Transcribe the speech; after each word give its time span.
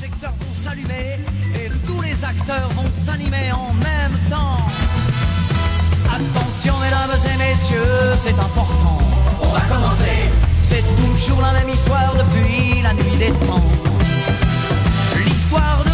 projecteurs 0.00 0.32
vont 0.40 0.54
s'allumer 0.54 1.18
et 1.54 1.68
tous 1.86 2.00
les 2.00 2.24
acteurs 2.24 2.70
vont 2.70 2.90
s'animer 2.90 3.52
en 3.52 3.74
même 3.74 4.18
temps. 4.30 4.56
Attention 6.06 6.78
mesdames 6.78 7.18
et 7.22 7.36
messieurs, 7.36 8.16
c'est 8.16 8.32
important. 8.32 8.96
On 9.42 9.48
va 9.48 9.60
commencer. 9.60 10.30
C'est 10.62 10.84
toujours 10.96 11.42
la 11.42 11.52
même 11.52 11.68
histoire 11.68 12.14
depuis 12.14 12.80
la 12.80 12.94
nuit 12.94 13.18
des 13.18 13.32
temps. 13.46 13.62
L'histoire 15.22 15.84
de 15.84 15.89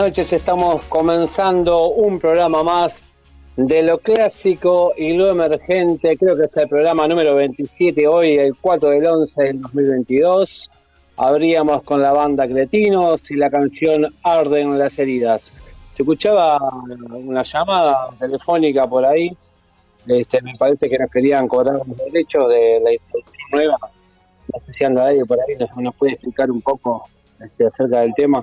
noches. 0.00 0.32
Estamos 0.32 0.82
comenzando 0.86 1.90
un 1.90 2.18
programa 2.18 2.62
más 2.62 3.04
de 3.56 3.82
lo 3.82 3.98
clásico 3.98 4.94
y 4.96 5.12
lo 5.12 5.28
emergente. 5.28 6.16
Creo 6.16 6.34
que 6.38 6.44
es 6.44 6.56
el 6.56 6.68
programa 6.70 7.06
número 7.06 7.34
27 7.34 8.08
hoy, 8.08 8.38
el 8.38 8.56
4 8.58 8.88
del 8.88 9.06
11 9.06 9.42
del 9.42 9.60
2022. 9.60 10.70
Abríamos 11.18 11.82
con 11.82 12.00
la 12.00 12.12
banda 12.12 12.48
Cretinos 12.48 13.30
y 13.30 13.34
la 13.34 13.50
canción 13.50 14.06
Arden 14.22 14.78
las 14.78 14.98
heridas. 14.98 15.42
Se 15.92 16.02
escuchaba 16.02 16.58
una 17.12 17.42
llamada 17.42 18.08
telefónica 18.18 18.86
por 18.86 19.04
ahí. 19.04 19.36
Este, 20.06 20.40
me 20.40 20.56
parece 20.56 20.88
que 20.88 20.98
nos 20.98 21.10
querían 21.10 21.46
cobrar 21.46 21.74
los 21.74 21.98
derechos 21.98 22.48
de 22.48 22.80
la 22.82 22.90
introducción 22.94 23.48
nueva. 23.52 23.76
No 24.50 24.60
sé 24.64 24.72
si 24.72 24.82
ahí 24.82 25.22
por 25.24 25.38
ahí, 25.40 25.56
nos, 25.56 25.76
nos 25.76 25.94
puede 25.94 26.12
explicar 26.12 26.50
un 26.50 26.62
poco 26.62 27.06
este, 27.38 27.66
acerca 27.66 28.00
del 28.00 28.14
tema. 28.14 28.42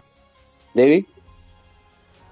David. 0.76 1.06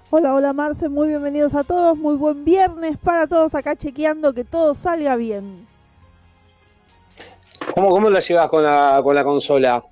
Hola, 0.08 0.34
hola 0.34 0.52
Marce, 0.52 0.88
muy 0.88 1.08
bienvenidos 1.08 1.52
a 1.56 1.64
todos, 1.64 1.98
muy 1.98 2.14
buen 2.14 2.44
viernes 2.44 2.96
para 2.96 3.26
todos 3.26 3.56
acá 3.56 3.74
chequeando 3.74 4.32
que 4.32 4.44
todo 4.44 4.76
salga 4.76 5.16
bien. 5.16 5.66
¿Cómo, 7.74 7.90
cómo 7.90 8.08
la 8.08 8.20
llevas 8.20 8.48
con 8.48 8.62
la, 8.62 9.00
con 9.02 9.16
la 9.16 9.24
consola? 9.24 9.84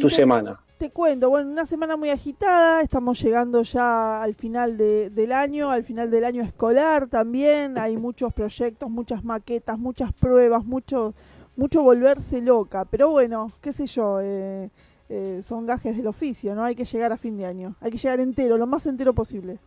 tu 0.00 0.08
semana. 0.08 0.60
Te 0.80 0.90
cuento, 0.90 1.28
bueno, 1.28 1.50
una 1.50 1.66
semana 1.66 1.98
muy 1.98 2.08
agitada, 2.08 2.80
estamos 2.80 3.20
llegando 3.20 3.60
ya 3.60 4.22
al 4.22 4.34
final 4.34 4.78
de, 4.78 5.10
del 5.10 5.30
año, 5.30 5.70
al 5.70 5.84
final 5.84 6.10
del 6.10 6.24
año 6.24 6.42
escolar 6.42 7.06
también, 7.06 7.76
hay 7.76 7.98
muchos 7.98 8.32
proyectos, 8.32 8.88
muchas 8.88 9.22
maquetas, 9.22 9.78
muchas 9.78 10.10
pruebas, 10.14 10.64
mucho, 10.64 11.12
mucho 11.54 11.82
volverse 11.82 12.40
loca, 12.40 12.86
pero 12.86 13.10
bueno, 13.10 13.52
qué 13.60 13.74
sé 13.74 13.86
yo, 13.88 14.20
eh, 14.22 14.70
eh, 15.10 15.42
son 15.42 15.66
gajes 15.66 15.98
del 15.98 16.06
oficio, 16.06 16.54
¿no? 16.54 16.64
Hay 16.64 16.74
que 16.74 16.86
llegar 16.86 17.12
a 17.12 17.18
fin 17.18 17.36
de 17.36 17.44
año, 17.44 17.76
hay 17.82 17.90
que 17.90 17.98
llegar 17.98 18.18
entero, 18.18 18.56
lo 18.56 18.66
más 18.66 18.86
entero 18.86 19.12
posible. 19.12 19.58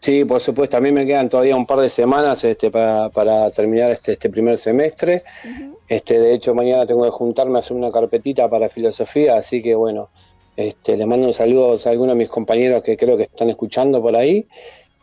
Sí, 0.00 0.24
por 0.24 0.40
supuesto. 0.40 0.76
A 0.76 0.80
mí 0.80 0.92
me 0.92 1.06
quedan 1.06 1.28
todavía 1.28 1.56
un 1.56 1.66
par 1.66 1.80
de 1.80 1.88
semanas 1.88 2.44
este, 2.44 2.70
para, 2.70 3.08
para 3.08 3.50
terminar 3.50 3.90
este, 3.90 4.12
este 4.12 4.30
primer 4.30 4.56
semestre. 4.56 5.24
Uh 5.44 5.48
-huh. 5.48 5.76
este, 5.88 6.18
de 6.18 6.34
hecho, 6.34 6.54
mañana 6.54 6.86
tengo 6.86 7.04
que 7.04 7.10
juntarme 7.10 7.56
a 7.56 7.58
hacer 7.60 7.76
una 7.76 7.90
carpetita 7.90 8.48
para 8.48 8.68
filosofía, 8.68 9.36
así 9.36 9.62
que 9.62 9.74
bueno, 9.74 10.10
este, 10.56 10.96
les 10.96 11.06
mando 11.06 11.26
un 11.26 11.34
saludo 11.34 11.74
a 11.74 11.90
algunos 11.90 12.14
de 12.14 12.18
mis 12.18 12.28
compañeros 12.28 12.82
que 12.82 12.96
creo 12.96 13.16
que 13.16 13.24
están 13.24 13.50
escuchando 13.50 14.00
por 14.00 14.14
ahí. 14.16 14.46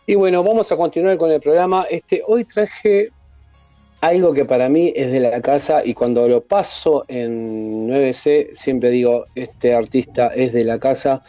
Y 0.06 0.16
bueno, 0.16 0.44
vamos 0.44 0.72
a 0.72 0.78
continuar 0.78 1.18
con 1.18 1.32
el 1.32 1.40
programa. 1.40 1.86
Este, 1.90 2.24
hoy 2.26 2.46
traje 2.46 3.10
algo 4.02 4.34
que 4.34 4.44
para 4.44 4.68
mí 4.68 4.92
es 4.96 5.12
de 5.14 5.22
la 5.22 5.42
casa 5.42 5.82
y 5.86 5.94
cuando 5.94 6.28
lo 6.28 6.42
paso 6.42 7.06
en 7.08 7.88
9C 7.88 8.50
siempre 8.54 8.90
digo, 8.90 9.28
este 9.34 9.74
artista 9.74 10.28
es 10.28 10.52
de 10.52 10.66
la 10.66 10.78
casa 10.78 11.24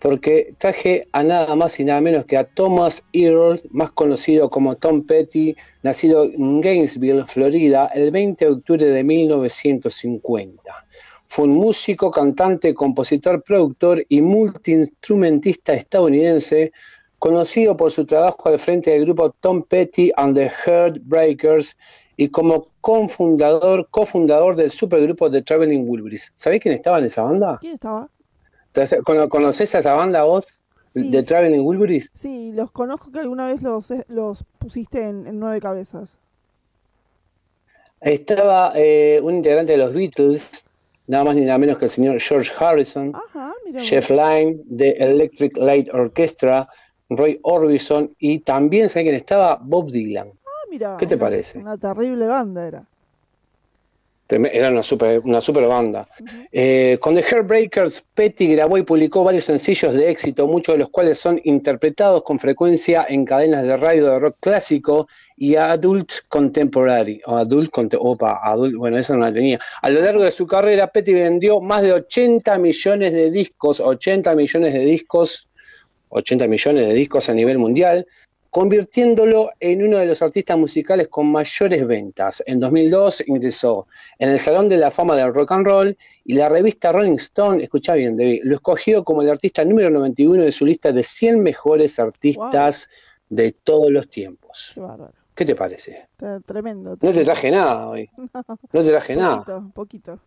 porque 0.00 0.54
traje 0.58 1.06
a 1.12 1.22
nada 1.22 1.54
más 1.54 1.78
y 1.78 1.84
nada 1.84 2.00
menos 2.00 2.24
que 2.24 2.36
a 2.36 2.44
Thomas 2.44 3.04
Earl, 3.12 3.60
más 3.70 3.92
conocido 3.92 4.50
como 4.50 4.76
Tom 4.76 5.06
Petty, 5.06 5.54
nacido 5.82 6.24
en 6.24 6.60
Gainesville, 6.60 7.26
Florida, 7.26 7.90
el 7.94 8.10
20 8.10 8.44
de 8.44 8.50
octubre 8.50 8.86
de 8.86 9.04
1950. 9.04 10.86
Fue 11.28 11.44
un 11.44 11.52
músico, 11.52 12.10
cantante, 12.10 12.74
compositor, 12.74 13.42
productor 13.42 14.04
y 14.08 14.22
multiinstrumentista 14.22 15.74
estadounidense, 15.74 16.72
conocido 17.18 17.76
por 17.76 17.92
su 17.92 18.06
trabajo 18.06 18.48
al 18.48 18.58
frente 18.58 18.90
del 18.90 19.04
grupo 19.04 19.30
Tom 19.40 19.62
Petty 19.62 20.10
and 20.16 20.34
the 20.34 20.50
Heartbreakers 20.64 21.76
y 22.16 22.28
como 22.28 22.68
cofundador, 22.80 23.86
cofundador 23.90 24.56
del 24.56 24.70
supergrupo 24.70 25.30
The 25.30 25.42
Traveling 25.42 25.86
Wilburys. 25.86 26.32
¿Sabés 26.34 26.60
quién 26.60 26.74
estaba 26.74 26.98
en 26.98 27.04
esa 27.04 27.22
banda? 27.22 27.58
¿Quién 27.60 27.74
estaba? 27.74 28.08
¿Conoces 29.28 29.74
a 29.74 29.78
esa 29.78 29.94
banda 29.94 30.24
vos? 30.24 30.46
Sí, 30.92 31.10
¿De 31.10 31.20
sí. 31.20 31.26
Traveling 31.28 31.60
Wilburys? 31.60 32.10
Sí, 32.14 32.52
los 32.52 32.70
conozco 32.72 33.12
que 33.12 33.20
alguna 33.20 33.46
vez 33.46 33.62
los, 33.62 33.92
los 34.08 34.44
pusiste 34.58 35.02
en, 35.06 35.26
en 35.26 35.38
Nueve 35.38 35.60
Cabezas. 35.60 36.16
Estaba 38.00 38.72
eh, 38.74 39.20
un 39.22 39.36
integrante 39.36 39.72
de 39.72 39.78
los 39.78 39.92
Beatles, 39.92 40.64
nada 41.06 41.24
más 41.24 41.36
ni 41.36 41.42
nada 41.42 41.58
menos 41.58 41.78
que 41.78 41.84
el 41.84 41.90
señor 41.90 42.18
George 42.18 42.52
Harrison, 42.58 43.12
Ajá, 43.14 43.52
Jeff 43.76 44.10
Lynne 44.10 44.60
de 44.64 44.90
Electric 44.92 45.56
Light 45.58 45.92
Orchestra, 45.92 46.68
Roy 47.10 47.38
Orbison 47.42 48.14
y 48.18 48.40
también, 48.40 48.88
¿sabes 48.88 49.04
quién 49.04 49.16
estaba? 49.16 49.58
Bob 49.60 49.90
Dylan. 49.90 50.28
Ah, 50.28 50.66
mira. 50.70 50.96
¿Qué 50.98 51.06
te 51.06 51.18
parece? 51.18 51.58
Una 51.58 51.76
terrible 51.76 52.26
banda 52.26 52.66
era. 52.66 52.86
Era 54.36 54.70
una 54.70 54.82
super, 54.82 55.20
una 55.20 55.40
super 55.40 55.66
banda. 55.66 56.08
Eh, 56.52 56.98
con 57.00 57.14
The 57.14 57.22
Heartbreakers, 57.22 58.04
Petty 58.14 58.54
grabó 58.54 58.78
y 58.78 58.82
publicó 58.82 59.24
varios 59.24 59.44
sencillos 59.44 59.94
de 59.94 60.10
éxito, 60.10 60.46
muchos 60.46 60.74
de 60.74 60.80
los 60.80 60.90
cuales 60.90 61.18
son 61.18 61.40
interpretados 61.44 62.22
con 62.22 62.38
frecuencia 62.38 63.06
en 63.08 63.24
cadenas 63.24 63.62
de 63.64 63.76
radio 63.76 64.06
de 64.06 64.18
rock 64.18 64.36
clásico 64.40 65.08
y 65.36 65.56
adult 65.56 66.12
contemporary, 66.28 67.20
o 67.26 67.36
adult, 67.36 67.94
opa, 67.98 68.40
adult, 68.42 68.74
bueno, 68.74 68.98
esa 68.98 69.14
no 69.14 69.20
la 69.20 69.32
tenía. 69.32 69.58
A 69.82 69.90
lo 69.90 70.00
largo 70.00 70.22
de 70.22 70.30
su 70.30 70.46
carrera, 70.46 70.88
Petty 70.88 71.14
vendió 71.14 71.60
más 71.60 71.82
de 71.82 71.92
80 71.92 72.58
millones 72.58 73.12
de 73.12 73.30
discos, 73.30 73.80
80 73.80 74.34
millones 74.34 74.72
de 74.74 74.80
discos, 74.80 75.48
80 76.10 76.46
millones 76.46 76.86
de 76.86 76.94
discos 76.94 77.30
a 77.30 77.34
nivel 77.34 77.58
mundial, 77.58 78.06
convirtiéndolo 78.50 79.50
en 79.60 79.86
uno 79.86 79.98
de 79.98 80.06
los 80.06 80.20
artistas 80.22 80.58
musicales 80.58 81.08
con 81.08 81.30
mayores 81.30 81.86
ventas. 81.86 82.42
En 82.46 82.58
2002 82.60 83.24
ingresó 83.28 83.86
en 84.18 84.30
el 84.30 84.38
Salón 84.38 84.68
de 84.68 84.76
la 84.76 84.90
Fama 84.90 85.16
del 85.16 85.32
Rock 85.32 85.52
and 85.52 85.66
Roll 85.66 85.96
y 86.24 86.34
la 86.34 86.48
revista 86.48 86.92
Rolling 86.92 87.14
Stone, 87.14 87.62
escucha 87.62 87.94
bien, 87.94 88.16
David, 88.16 88.42
lo 88.44 88.56
escogió 88.56 89.04
como 89.04 89.22
el 89.22 89.30
artista 89.30 89.64
número 89.64 89.88
91 89.90 90.44
de 90.44 90.52
su 90.52 90.66
lista 90.66 90.92
de 90.92 91.02
100 91.02 91.40
mejores 91.40 91.98
artistas 91.98 92.88
wow. 92.88 93.36
de 93.38 93.52
todos 93.52 93.90
los 93.90 94.08
tiempos. 94.10 94.72
Qué 94.74 94.80
bárbaro. 94.80 95.14
¿Qué 95.34 95.44
te 95.46 95.54
parece? 95.54 96.08
Tremendo, 96.16 96.42
tremendo. 96.44 96.96
No 97.02 97.12
te 97.12 97.24
traje 97.24 97.50
nada 97.50 97.88
hoy. 97.88 98.10
No, 98.16 98.28
no 98.34 98.82
te 98.82 98.90
traje 98.90 99.14
poquito, 99.14 99.26
nada. 99.26 99.70
Poquito. 99.72 100.18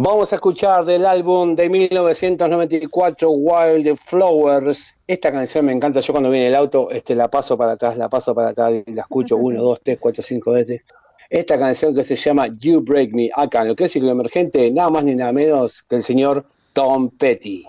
Vamos 0.00 0.32
a 0.32 0.36
escuchar 0.36 0.84
del 0.84 1.04
álbum 1.04 1.56
de 1.56 1.68
1994, 1.68 3.30
Wild 3.30 3.96
Flowers. 3.96 4.96
Esta 5.08 5.32
canción 5.32 5.64
me 5.64 5.72
encanta. 5.72 5.98
Yo 5.98 6.12
cuando 6.12 6.30
viene 6.30 6.46
el 6.46 6.54
auto 6.54 6.88
este, 6.92 7.16
la 7.16 7.26
paso 7.26 7.58
para 7.58 7.72
atrás, 7.72 7.96
la 7.96 8.08
paso 8.08 8.32
para 8.32 8.50
atrás 8.50 8.74
y 8.86 8.92
la 8.92 9.02
escucho 9.02 9.36
uno, 9.38 9.60
dos, 9.60 9.80
tres, 9.82 9.98
cuatro, 9.98 10.22
cinco 10.22 10.52
veces. 10.52 10.82
esta 11.28 11.58
canción 11.58 11.96
que 11.96 12.04
se 12.04 12.14
llama 12.14 12.46
You 12.46 12.80
Break 12.80 13.12
Me, 13.12 13.28
acá 13.34 13.62
en 13.62 13.70
el 13.70 13.74
clásico 13.74 14.06
emergente, 14.06 14.70
nada 14.70 14.88
más 14.88 15.02
ni 15.02 15.16
nada 15.16 15.32
menos 15.32 15.82
que 15.82 15.96
el 15.96 16.02
señor 16.02 16.44
Tom 16.74 17.10
Petty. 17.10 17.64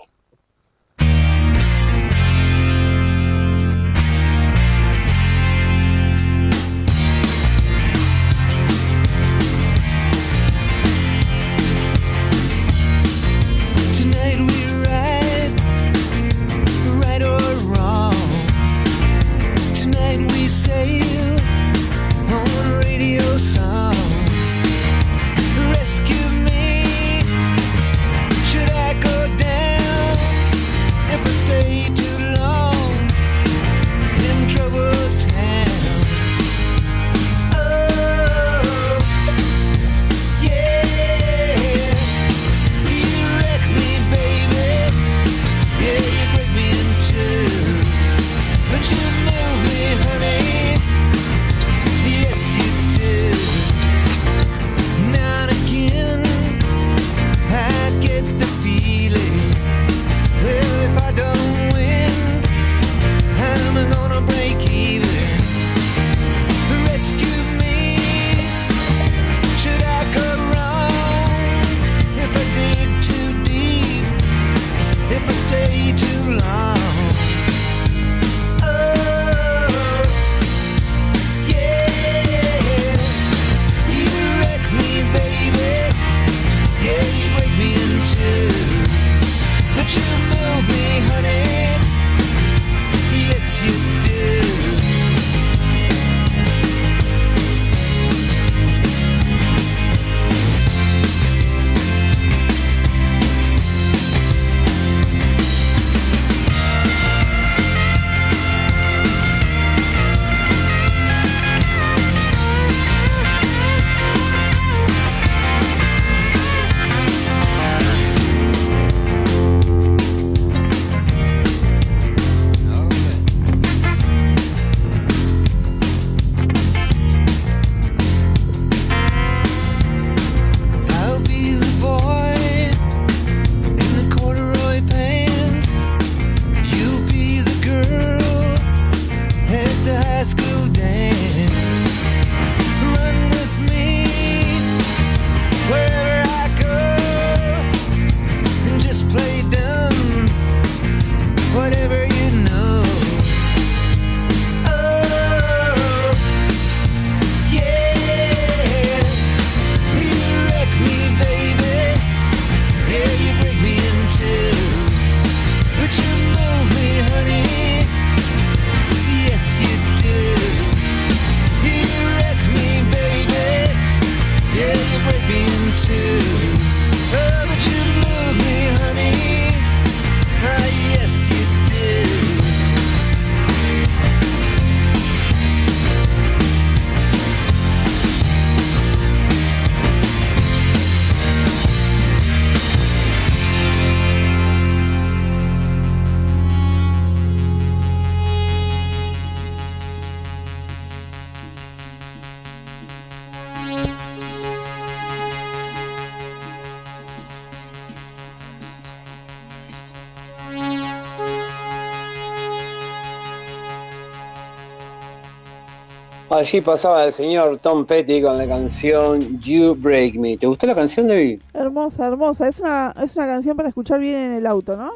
Allí 216.40 216.62
pasaba 216.62 217.04
el 217.04 217.12
señor 217.12 217.58
Tom 217.58 217.84
Petty 217.84 218.22
con 218.22 218.38
la 218.38 218.46
canción 218.46 219.38
You 219.42 219.74
Break 219.78 220.14
Me. 220.14 220.38
¿Te 220.38 220.46
gustó 220.46 220.66
la 220.66 220.74
canción, 220.74 221.06
David? 221.06 221.38
Hermosa, 221.52 222.06
hermosa. 222.06 222.48
Es 222.48 222.60
una, 222.60 222.94
es 223.04 223.14
una 223.14 223.26
canción 223.26 223.58
para 223.58 223.68
escuchar 223.68 224.00
bien 224.00 224.16
en 224.16 224.32
el 224.32 224.46
auto, 224.46 224.74
¿no? 224.74 224.90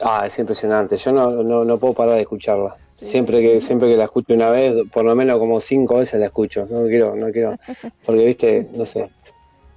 Ah, 0.00 0.22
es 0.24 0.38
impresionante. 0.38 0.96
Yo 0.96 1.10
no, 1.10 1.42
no, 1.42 1.64
no 1.64 1.78
puedo 1.78 1.92
parar 1.92 2.14
de 2.14 2.20
escucharla. 2.20 2.76
Siempre 2.92 3.42
que 3.42 3.60
siempre 3.60 3.88
que 3.88 3.96
la 3.96 4.04
escucho 4.04 4.32
una 4.32 4.48
vez, 4.50 4.78
por 4.92 5.04
lo 5.04 5.16
menos 5.16 5.40
como 5.40 5.60
cinco 5.60 5.96
veces 5.96 6.20
la 6.20 6.26
escucho. 6.26 6.68
No 6.70 6.84
quiero, 6.84 7.16
no 7.16 7.32
quiero, 7.32 7.56
porque 8.06 8.24
viste, 8.26 8.68
no 8.74 8.84
sé. 8.84 9.08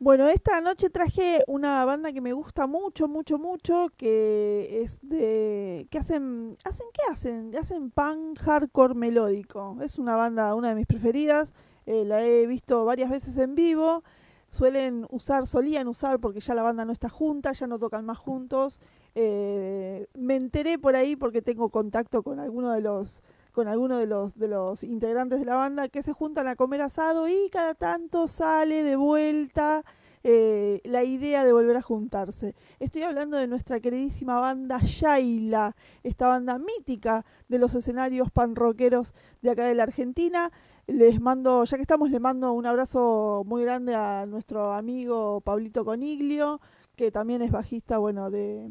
Bueno, 0.00 0.28
esta 0.28 0.60
noche 0.60 0.90
traje 0.90 1.42
una 1.46 1.84
banda 1.84 2.12
que 2.12 2.20
me 2.20 2.32
gusta 2.32 2.66
mucho, 2.66 3.08
mucho, 3.08 3.38
mucho, 3.38 3.88
que 3.96 4.82
es 4.82 4.98
de... 5.02 5.86
que 5.90 5.98
hacen... 5.98 6.58
¿Hacen 6.64 6.86
qué 6.92 7.12
hacen? 7.12 7.56
Hacen 7.56 7.90
punk 7.90 8.38
hardcore 8.40 8.94
melódico. 8.94 9.78
Es 9.82 9.98
una 9.98 10.16
banda, 10.16 10.54
una 10.54 10.70
de 10.70 10.74
mis 10.74 10.86
preferidas. 10.86 11.54
eh, 11.86 12.04
la 12.04 12.24
he 12.24 12.46
visto 12.46 12.84
varias 12.84 13.08
veces 13.08 13.38
en 13.38 13.54
vivo. 13.54 14.02
Suelen 14.48 15.06
usar, 15.10 15.46
solían 15.46 15.88
usar, 15.88 16.20
porque 16.20 16.40
ya 16.40 16.54
la 16.54 16.62
banda 16.62 16.84
no 16.84 16.92
está 16.92 17.08
junta, 17.08 17.52
ya 17.52 17.66
no 17.66 17.78
tocan 17.78 18.04
más 18.04 18.18
juntos. 18.18 18.80
Eh, 19.14 20.06
me 20.14 20.36
enteré 20.36 20.78
por 20.78 20.96
ahí 20.96 21.16
porque 21.16 21.42
tengo 21.42 21.68
contacto 21.70 22.22
con 22.22 22.40
alguno 22.40 22.72
de 22.72 22.80
los 22.80 23.22
con 23.52 23.68
alguno 23.68 23.98
de 23.98 24.06
los 24.06 24.36
de 24.36 24.48
los 24.48 24.82
integrantes 24.82 25.38
de 25.38 25.46
la 25.46 25.54
banda 25.54 25.88
que 25.88 26.02
se 26.02 26.12
juntan 26.12 26.48
a 26.48 26.56
comer 26.56 26.82
asado 26.82 27.28
y 27.28 27.48
cada 27.52 27.74
tanto 27.74 28.26
sale 28.26 28.82
de 28.82 28.96
vuelta 28.96 29.84
eh, 30.26 30.80
la 30.84 31.04
idea 31.04 31.44
de 31.44 31.52
volver 31.52 31.76
a 31.76 31.82
juntarse. 31.82 32.54
Estoy 32.80 33.02
hablando 33.02 33.36
de 33.36 33.46
nuestra 33.46 33.78
queridísima 33.78 34.40
banda 34.40 34.80
Shaila, 34.82 35.76
esta 36.02 36.28
banda 36.28 36.58
mítica 36.58 37.26
de 37.48 37.58
los 37.58 37.74
escenarios 37.74 38.30
panroqueros 38.30 39.12
de 39.42 39.50
acá 39.50 39.66
de 39.66 39.74
la 39.74 39.82
Argentina. 39.82 40.50
Les 40.86 41.18
mando, 41.18 41.64
ya 41.64 41.76
que 41.78 41.82
estamos, 41.82 42.10
le 42.10 42.20
mando 42.20 42.52
un 42.52 42.66
abrazo 42.66 43.42
muy 43.46 43.62
grande 43.62 43.94
a 43.94 44.26
nuestro 44.26 44.72
amigo 44.72 45.40
Pablito 45.40 45.84
Coniglio, 45.84 46.60
que 46.94 47.10
también 47.10 47.40
es 47.40 47.50
bajista, 47.50 47.96
bueno, 47.96 48.30
de, 48.30 48.70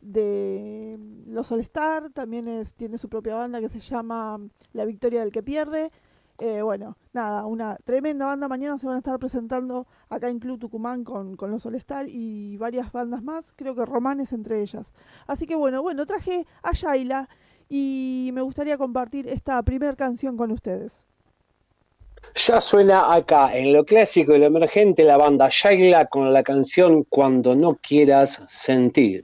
de 0.00 0.96
Los 1.26 1.50
All 1.50 1.60
Star, 1.60 2.10
también 2.10 2.46
es, 2.46 2.74
tiene 2.74 2.98
su 2.98 3.08
propia 3.08 3.34
banda 3.34 3.60
que 3.60 3.68
se 3.68 3.80
llama 3.80 4.40
La 4.72 4.84
Victoria 4.84 5.20
del 5.20 5.32
que 5.32 5.42
Pierde. 5.42 5.90
Eh, 6.38 6.62
bueno, 6.62 6.96
nada, 7.12 7.46
una 7.46 7.76
tremenda 7.84 8.26
banda. 8.26 8.48
Mañana 8.48 8.78
se 8.78 8.86
van 8.86 8.96
a 8.96 8.98
estar 8.98 9.18
presentando 9.18 9.86
acá 10.08 10.28
en 10.28 10.38
Club 10.38 10.58
Tucumán 10.60 11.04
con, 11.04 11.36
con 11.36 11.50
los 11.50 11.66
All 11.66 11.74
Star 11.76 12.08
y 12.08 12.56
varias 12.58 12.92
bandas 12.92 13.24
más, 13.24 13.52
creo 13.56 13.74
que 13.74 13.84
Romanes 13.84 14.32
entre 14.32 14.62
ellas. 14.62 14.92
Así 15.26 15.46
que 15.46 15.56
bueno, 15.56 15.82
bueno, 15.82 16.06
traje 16.06 16.46
a 16.62 16.72
Shaila 16.72 17.28
y 17.68 18.30
me 18.34 18.42
gustaría 18.42 18.78
compartir 18.78 19.28
esta 19.28 19.62
primera 19.62 19.96
canción 19.96 20.36
con 20.36 20.52
ustedes. 20.52 21.03
Ya 22.34 22.60
suena 22.60 23.14
acá 23.14 23.56
en 23.56 23.72
lo 23.72 23.84
clásico 23.84 24.34
y 24.34 24.38
lo 24.38 24.46
emergente 24.46 25.04
la 25.04 25.16
banda 25.16 25.48
Shaila 25.50 26.06
con 26.06 26.32
la 26.32 26.42
canción 26.42 27.04
Cuando 27.04 27.54
no 27.54 27.76
quieras 27.76 28.42
sentir. 28.48 29.22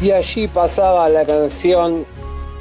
Y 0.00 0.10
allí 0.10 0.46
pasaba 0.48 1.08
la 1.08 1.24
canción 1.24 2.04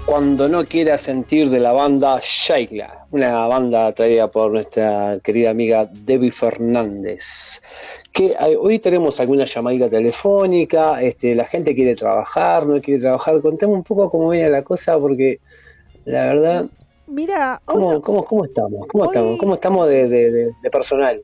Cuando 0.06 0.48
no 0.48 0.64
quieras 0.66 1.02
sentir 1.02 1.50
de 1.50 1.60
la 1.60 1.74
banda 1.74 2.20
Shaila, 2.22 3.08
una 3.12 3.48
banda 3.48 3.92
traída 3.94 4.30
por 4.30 4.52
nuestra 4.52 5.20
querida 5.24 5.50
amiga 5.50 5.90
Debbie 5.92 6.32
Fernández. 6.32 7.60
Que 8.12 8.28
eh, 8.40 8.56
hoy 8.60 8.78
tenemos 8.78 9.20
alguna 9.20 9.46
llamadita 9.46 9.90
telefónica, 9.90 11.02
este, 11.02 11.34
la 11.34 11.46
gente 11.46 11.74
quiere 11.74 11.96
trabajar, 11.96 12.68
no 12.68 12.80
quiere 12.82 13.02
trabajar. 13.02 13.42
Contame 13.42 13.74
un 13.74 13.84
poco 13.84 14.12
cómo 14.12 14.30
viene 14.30 14.50
la 14.52 14.62
cosa, 14.64 14.98
porque 15.00 15.40
la 16.06 16.26
verdad, 16.28 16.66
Mira, 17.08 17.60
hoy, 17.66 17.74
¿cómo, 17.74 18.02
cómo, 18.02 18.26
cómo 18.26 18.46
estamos? 18.46 18.86
¿Cómo 18.88 19.04
Hoy- 19.06 19.10
estamos? 19.10 19.40
¿Cómo 19.40 19.54
estamos 19.56 19.88
de, 19.88 20.08
de- 20.08 20.32
de- 20.32 20.52
de 20.62 20.70
personal? 20.70 21.22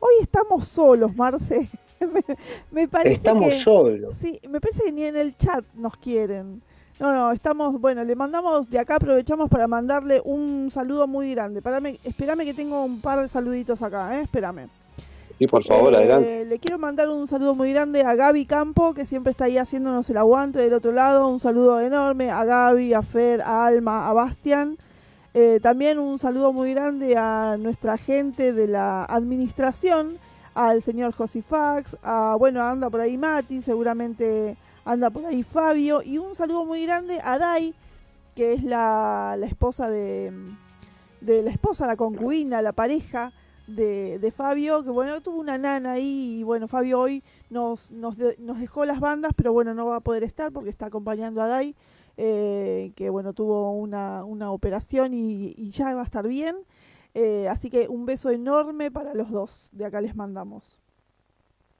hoy 0.00 0.12
estamos 0.20 0.66
solos, 0.66 1.14
Marce. 1.14 1.68
me, 2.12 2.22
me 2.70 2.88
parece 2.88 3.16
Estamos 3.16 3.46
que... 3.46 3.60
solos. 3.62 4.14
Sí, 4.18 4.40
me 4.48 4.60
parece 4.60 4.84
que 4.84 4.92
ni 4.92 5.04
en 5.04 5.16
el 5.16 5.36
chat 5.36 5.64
nos 5.74 5.96
quieren. 5.96 6.62
No, 7.00 7.12
no, 7.12 7.32
estamos, 7.32 7.80
bueno, 7.80 8.04
le 8.04 8.14
mandamos, 8.14 8.70
de 8.70 8.78
acá 8.78 8.96
aprovechamos 8.96 9.48
para 9.50 9.66
mandarle 9.66 10.22
un 10.24 10.70
saludo 10.70 11.08
muy 11.08 11.32
grande. 11.34 11.60
Parame, 11.60 11.98
espérame 12.04 12.44
que 12.44 12.54
tengo 12.54 12.84
un 12.84 13.00
par 13.00 13.20
de 13.20 13.28
saluditos 13.28 13.82
acá, 13.82 14.16
¿eh? 14.16 14.22
Espérame. 14.22 14.68
Y 15.38 15.48
por 15.48 15.64
favor, 15.64 15.92
Eh, 15.92 15.96
adelante. 15.96 16.44
Le 16.44 16.58
quiero 16.60 16.78
mandar 16.78 17.08
un 17.08 17.26
saludo 17.26 17.56
muy 17.56 17.72
grande 17.72 18.02
a 18.02 18.14
Gaby 18.14 18.46
Campo, 18.46 18.94
que 18.94 19.04
siempre 19.06 19.32
está 19.32 19.46
ahí 19.46 19.58
haciéndonos 19.58 20.08
el 20.08 20.16
aguante 20.16 20.60
del 20.60 20.72
otro 20.72 20.92
lado. 20.92 21.28
Un 21.28 21.40
saludo 21.40 21.80
enorme 21.80 22.30
a 22.30 22.44
Gaby, 22.44 22.94
a 22.94 23.02
Fer, 23.02 23.42
a 23.42 23.66
Alma, 23.66 24.08
a 24.08 24.12
Bastian. 24.12 24.78
Eh, 25.34 25.58
también 25.60 25.98
un 25.98 26.20
saludo 26.20 26.52
muy 26.52 26.72
grande 26.74 27.16
a 27.16 27.56
nuestra 27.58 27.98
gente 27.98 28.52
de 28.52 28.68
la 28.68 29.04
administración, 29.04 30.18
al 30.54 30.82
señor 30.82 31.12
Josifax, 31.12 31.96
a, 32.02 32.36
bueno, 32.38 32.62
anda 32.62 32.88
por 32.88 33.00
ahí 33.00 33.18
Mati, 33.18 33.60
seguramente 33.60 34.56
anda 34.84 35.10
por 35.10 35.26
ahí 35.26 35.42
Fabio, 35.42 36.00
y 36.02 36.18
un 36.18 36.34
saludo 36.34 36.64
muy 36.64 36.84
grande 36.84 37.20
a 37.22 37.38
Dai, 37.38 37.74
que 38.36 38.52
es 38.52 38.62
la, 38.62 39.36
la 39.38 39.46
esposa 39.46 39.90
de, 39.90 40.32
de 41.20 41.42
la 41.42 41.50
esposa, 41.50 41.86
la 41.86 41.96
concubina, 41.96 42.62
la 42.62 42.72
pareja 42.72 43.32
de, 43.66 44.18
de 44.18 44.30
Fabio, 44.30 44.84
que 44.84 44.90
bueno, 44.90 45.20
tuvo 45.20 45.40
una 45.40 45.58
nana 45.58 45.92
ahí, 45.92 46.38
y 46.38 46.42
bueno, 46.42 46.68
Fabio 46.68 47.00
hoy 47.00 47.22
nos, 47.50 47.90
nos, 47.90 48.16
nos 48.38 48.60
dejó 48.60 48.84
las 48.84 49.00
bandas, 49.00 49.32
pero 49.34 49.52
bueno, 49.52 49.74
no 49.74 49.86
va 49.86 49.96
a 49.96 50.00
poder 50.00 50.22
estar 50.22 50.52
porque 50.52 50.70
está 50.70 50.86
acompañando 50.86 51.42
a 51.42 51.48
Dai, 51.48 51.74
eh, 52.16 52.92
que 52.94 53.10
bueno, 53.10 53.32
tuvo 53.32 53.72
una, 53.72 54.24
una 54.24 54.52
operación 54.52 55.14
y 55.14 55.70
ya 55.70 55.94
va 55.94 56.02
a 56.02 56.04
estar 56.04 56.28
bien. 56.28 56.56
Eh, 57.14 57.48
así 57.48 57.70
que 57.70 57.88
un 57.88 58.06
beso 58.06 58.30
enorme 58.30 58.90
para 58.90 59.14
los 59.14 59.30
dos, 59.30 59.68
de 59.72 59.84
acá 59.86 60.00
les 60.00 60.16
mandamos. 60.16 60.80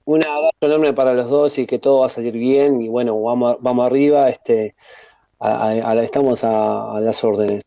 Un 0.07 0.25
abrazo 0.25 0.55
enorme 0.61 0.92
para 0.92 1.14
los 1.14 1.29
dos 1.29 1.59
y 1.59 1.66
que 1.66 1.79
todo 1.79 2.01
va 2.01 2.07
a 2.07 2.11
salir 2.11 2.35
bien. 2.35 2.81
Y 2.81 2.88
bueno, 2.88 3.20
vamos, 3.20 3.57
vamos 3.61 3.87
arriba. 3.87 4.29
Este, 4.29 4.75
a- 5.40 5.68
a- 5.70 5.90
a- 5.90 6.03
estamos 6.03 6.44
a, 6.44 6.97
a 6.97 7.01
las 7.01 7.25
órdenes. 7.25 7.62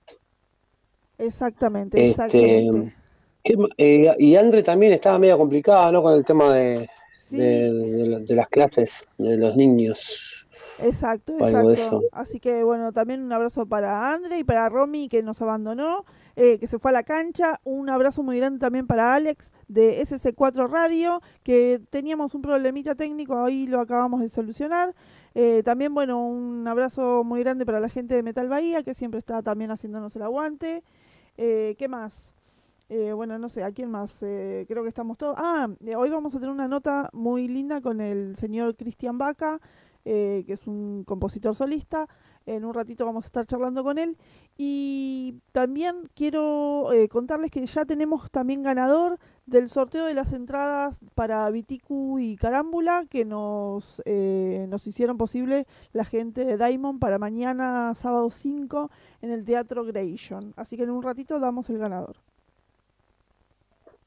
Exactamente, 1.17 1.97
Este, 1.97 2.09
exactamente. 2.11 2.93
¿Qué 3.43 3.57
ma- 3.57 3.69
eh, 3.77 4.13
y 4.19 4.35
Andre 4.35 4.61
también 4.61 4.93
estaba 4.93 5.17
medio 5.17 5.37
complicada, 5.37 5.91
¿no? 5.91 6.01
Con 6.03 6.13
el 6.13 6.25
tema 6.25 6.53
de, 6.53 6.89
Sí, 7.27 7.37
de, 7.37 7.71
de 7.73 8.07
la- 8.07 8.19
de 8.19 8.35
las 8.35 8.47
clases 8.49 9.07
de 9.17 9.37
los 9.37 9.55
niños. 9.55 10.47
exacto, 10.79 11.33
exacto. 11.33 11.71
eso. 11.71 12.03
Así 12.11 12.39
que 12.39 12.63
bueno, 12.63 12.91
también 12.93 13.23
un 13.23 13.31
abrazo 13.33 13.65
para 13.65 14.13
Andre 14.13 14.39
y 14.39 14.43
para 14.43 14.69
Romy 14.69 15.09
que 15.09 15.23
nos 15.23 15.41
abandonó, 15.41 16.05
eh, 16.37 16.59
que 16.59 16.67
se 16.67 16.79
fue 16.79 16.91
a 16.91 16.93
la 16.93 17.03
cancha. 17.03 17.59
Un 17.65 17.89
abrazo 17.89 18.23
muy 18.23 18.37
grande 18.37 18.59
también 18.59 18.87
para 18.87 19.13
Alex 19.15 19.51
de 19.67 20.01
SC4 20.01 20.69
Radio, 20.69 21.19
que 21.43 21.81
teníamos 21.89 22.33
un 22.35 22.41
problemita 22.43 22.95
técnico, 22.95 23.35
hoy 23.35 23.67
lo 23.67 23.81
acabamos 23.81 24.21
de 24.21 24.29
solucionar. 24.29 24.95
Eh, 25.35 25.63
también, 25.65 25.93
bueno, 25.93 26.25
un 26.25 26.65
abrazo 26.67 27.23
muy 27.25 27.41
grande 27.41 27.65
para 27.65 27.79
la 27.79 27.89
gente 27.89 28.15
de 28.15 28.23
Metal 28.23 28.47
Bahía, 28.47 28.83
que 28.83 28.93
siempre 28.93 29.19
está 29.19 29.41
también 29.41 29.71
haciéndonos 29.71 30.15
el 30.15 30.21
aguante. 30.21 30.83
Eh, 31.37 31.75
¿Qué 31.77 31.87
más? 31.87 32.31
Eh, 32.89 33.11
bueno, 33.13 33.37
no 33.37 33.49
sé, 33.49 33.63
¿a 33.63 33.71
quién 33.71 33.91
más? 33.91 34.21
Eh, 34.21 34.65
creo 34.67 34.83
que 34.83 34.89
estamos 34.89 35.17
todos. 35.17 35.35
Ah, 35.37 35.67
eh, 35.85 35.95
hoy 35.95 36.09
vamos 36.09 36.33
a 36.35 36.39
tener 36.39 36.53
una 36.53 36.67
nota 36.67 37.09
muy 37.13 37.47
linda 37.47 37.81
con 37.81 37.99
el 37.99 38.35
señor 38.37 38.75
Cristian 38.77 39.17
Vaca, 39.17 39.59
eh, 40.05 40.43
que 40.47 40.53
es 40.53 40.67
un 40.67 41.03
compositor 41.03 41.53
solista. 41.53 42.07
En 42.45 42.63
un 42.63 42.73
ratito 42.73 43.05
vamos 43.05 43.25
a 43.25 43.27
estar 43.27 43.45
charlando 43.45 43.83
con 43.83 43.97
él. 43.97 44.17
Y 44.57 45.35
también 45.51 46.09
quiero 46.15 46.91
eh, 46.91 47.07
contarles 47.07 47.51
que 47.51 47.65
ya 47.65 47.85
tenemos 47.85 48.31
también 48.31 48.63
ganador 48.63 49.19
del 49.45 49.69
sorteo 49.69 50.05
de 50.05 50.15
las 50.15 50.33
entradas 50.33 50.99
para 51.13 51.49
Viticu 51.51 52.17
y 52.19 52.35
Carámbula 52.35 53.05
que 53.09 53.23
nos, 53.23 54.01
eh, 54.05 54.65
nos 54.67 54.87
hicieron 54.87 55.17
posible 55.17 55.67
la 55.93 56.05
gente 56.05 56.43
de 56.43 56.57
Diamond 56.57 56.99
para 56.99 57.19
mañana, 57.19 57.93
sábado 57.93 58.31
5, 58.31 58.89
en 59.21 59.31
el 59.31 59.45
Teatro 59.45 59.85
Grayson. 59.85 60.53
Así 60.57 60.75
que 60.75 60.83
en 60.83 60.89
un 60.89 61.03
ratito 61.03 61.39
damos 61.39 61.69
el 61.69 61.77
ganador. 61.77 62.17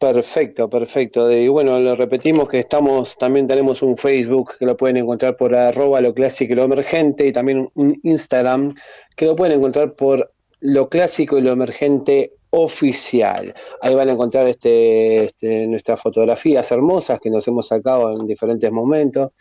Perfecto, 0.01 0.69
perfecto. 0.71 1.31
Y 1.31 1.49
bueno, 1.49 1.79
lo 1.79 1.95
repetimos 1.95 2.49
que 2.49 2.59
estamos, 2.59 3.19
también 3.19 3.47
tenemos 3.47 3.83
un 3.83 3.99
Facebook 3.99 4.55
que 4.59 4.65
lo 4.65 4.75
pueden 4.75 4.97
encontrar 4.97 5.37
por 5.37 5.55
arroba 5.55 6.01
lo 6.01 6.15
clásico 6.15 6.55
y 6.55 6.57
lo 6.57 6.65
emergente 6.65 7.27
y 7.27 7.33
también 7.33 7.71
un 7.75 8.01
Instagram 8.03 8.75
que 9.15 9.27
lo 9.27 9.37
pueden 9.37 9.59
encontrar 9.59 9.93
por 9.95 10.33
lo 10.61 10.89
clásico 10.89 11.39
y 11.39 11.43
lo 11.43 11.51
emergente 11.51 12.35
oficial. 12.51 13.55
Ahí 13.81 13.95
van 13.95 14.09
a 14.09 14.13
encontrar 14.13 14.47
este, 14.49 15.25
este, 15.25 15.67
nuestras 15.67 16.01
fotografías 16.01 16.71
hermosas 16.71 17.21
que 17.21 17.31
nos 17.31 17.47
hemos 17.49 17.69
sacado 17.69 18.19
en 18.19 18.27
diferentes 18.27 18.71
momentos. 18.71 19.33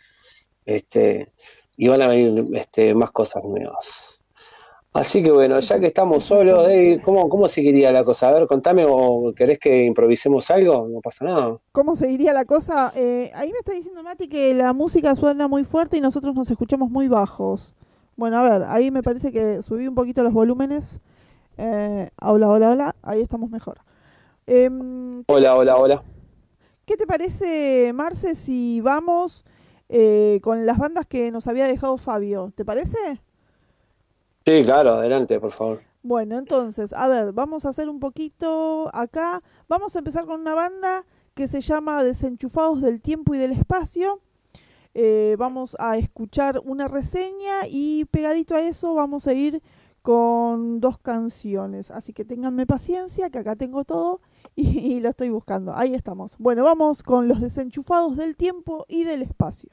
Este, 0.64 1.32
y 1.76 1.88
van 1.88 2.02
a 2.02 2.08
venir 2.08 2.46
este, 2.54 2.94
más 2.94 3.10
cosas 3.10 3.42
nuevas. 3.42 4.20
Así 4.92 5.22
que 5.22 5.30
bueno, 5.30 5.60
ya 5.60 5.78
que 5.78 5.86
estamos 5.86 6.24
solos, 6.24 6.68
¿cómo, 7.02 7.28
¿cómo 7.28 7.46
seguiría 7.46 7.92
la 7.92 8.04
cosa? 8.04 8.28
A 8.28 8.32
ver, 8.32 8.48
contame 8.48 8.84
o 8.86 9.32
querés 9.34 9.58
que 9.58 9.84
improvisemos 9.84 10.50
algo, 10.50 10.88
no 10.88 11.00
pasa 11.00 11.24
nada. 11.24 11.58
¿Cómo 11.70 11.94
seguiría 11.94 12.32
la 12.32 12.44
cosa? 12.44 12.92
Eh, 12.96 13.30
ahí 13.34 13.52
me 13.52 13.58
está 13.58 13.72
diciendo 13.72 14.02
Mati 14.02 14.28
que 14.28 14.52
la 14.52 14.72
música 14.72 15.14
suena 15.14 15.46
muy 15.46 15.62
fuerte 15.62 15.96
y 15.96 16.00
nosotros 16.00 16.34
nos 16.34 16.50
escuchamos 16.50 16.90
muy 16.90 17.06
bajos. 17.06 17.72
Bueno, 18.20 18.36
a 18.36 18.42
ver, 18.42 18.64
ahí 18.68 18.90
me 18.90 19.02
parece 19.02 19.32
que 19.32 19.62
subí 19.62 19.88
un 19.88 19.94
poquito 19.94 20.22
los 20.22 20.34
volúmenes. 20.34 21.00
Eh, 21.56 22.10
hola, 22.20 22.50
hola, 22.50 22.70
hola. 22.72 22.96
Ahí 23.00 23.22
estamos 23.22 23.48
mejor. 23.48 23.78
Em, 24.46 25.24
Hola, 25.26 25.56
hola, 25.56 25.76
hola. 25.78 26.02
¿Qué 26.84 26.98
te 26.98 27.06
parece, 27.06 27.92
Marce, 27.94 28.34
si 28.34 28.82
vamos 28.82 29.42
eh, 29.88 30.38
con 30.42 30.66
las 30.66 30.76
bandas 30.76 31.06
que 31.06 31.30
nos 31.30 31.46
había 31.46 31.64
dejado 31.64 31.96
Fabio? 31.96 32.52
¿Te 32.54 32.62
parece? 32.62 33.22
Sí, 34.44 34.64
claro, 34.64 34.96
adelante, 34.96 35.40
por 35.40 35.52
favor. 35.52 35.80
Bueno, 36.02 36.38
entonces, 36.38 36.92
a 36.92 37.08
ver, 37.08 37.32
vamos 37.32 37.64
a 37.64 37.70
hacer 37.70 37.88
un 37.88 38.00
poquito 38.00 38.90
acá. 38.92 39.42
Vamos 39.66 39.96
a 39.96 40.00
empezar 40.00 40.26
con 40.26 40.42
una 40.42 40.54
banda 40.54 41.06
que 41.32 41.48
se 41.48 41.62
llama 41.62 42.04
Desenchufados 42.04 42.82
del 42.82 43.00
Tiempo 43.00 43.34
y 43.34 43.38
del 43.38 43.52
Espacio. 43.52 44.20
Eh, 44.94 45.36
vamos 45.38 45.76
a 45.78 45.96
escuchar 45.96 46.60
una 46.64 46.88
reseña 46.88 47.66
y 47.68 48.04
pegadito 48.06 48.56
a 48.56 48.60
eso 48.60 48.94
vamos 48.94 49.26
a 49.26 49.32
ir 49.32 49.62
con 50.02 50.80
dos 50.80 50.98
canciones. 50.98 51.90
Así 51.90 52.12
que 52.12 52.24
ténganme 52.24 52.66
paciencia, 52.66 53.30
que 53.30 53.38
acá 53.38 53.56
tengo 53.56 53.84
todo 53.84 54.20
y, 54.56 54.78
y 54.96 55.00
lo 55.00 55.10
estoy 55.10 55.30
buscando. 55.30 55.74
Ahí 55.76 55.94
estamos. 55.94 56.36
Bueno, 56.38 56.64
vamos 56.64 57.02
con 57.02 57.28
los 57.28 57.40
desenchufados 57.40 58.16
del 58.16 58.36
tiempo 58.36 58.86
y 58.88 59.04
del 59.04 59.22
espacio. 59.22 59.70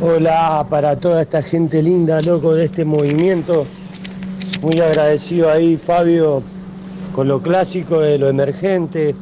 Hola 0.00 0.66
para 0.68 0.96
toda 0.98 1.22
esta 1.22 1.40
gente 1.40 1.80
linda, 1.80 2.20
loco, 2.20 2.54
de 2.54 2.64
este 2.64 2.84
movimiento. 2.84 3.66
Muy 4.60 4.80
agradecido 4.80 5.50
ahí, 5.50 5.76
Fabio, 5.76 6.42
con 7.14 7.28
lo 7.28 7.40
clásico 7.40 8.00
de 8.00 8.18
lo 8.18 8.28
emergente. 8.28 9.14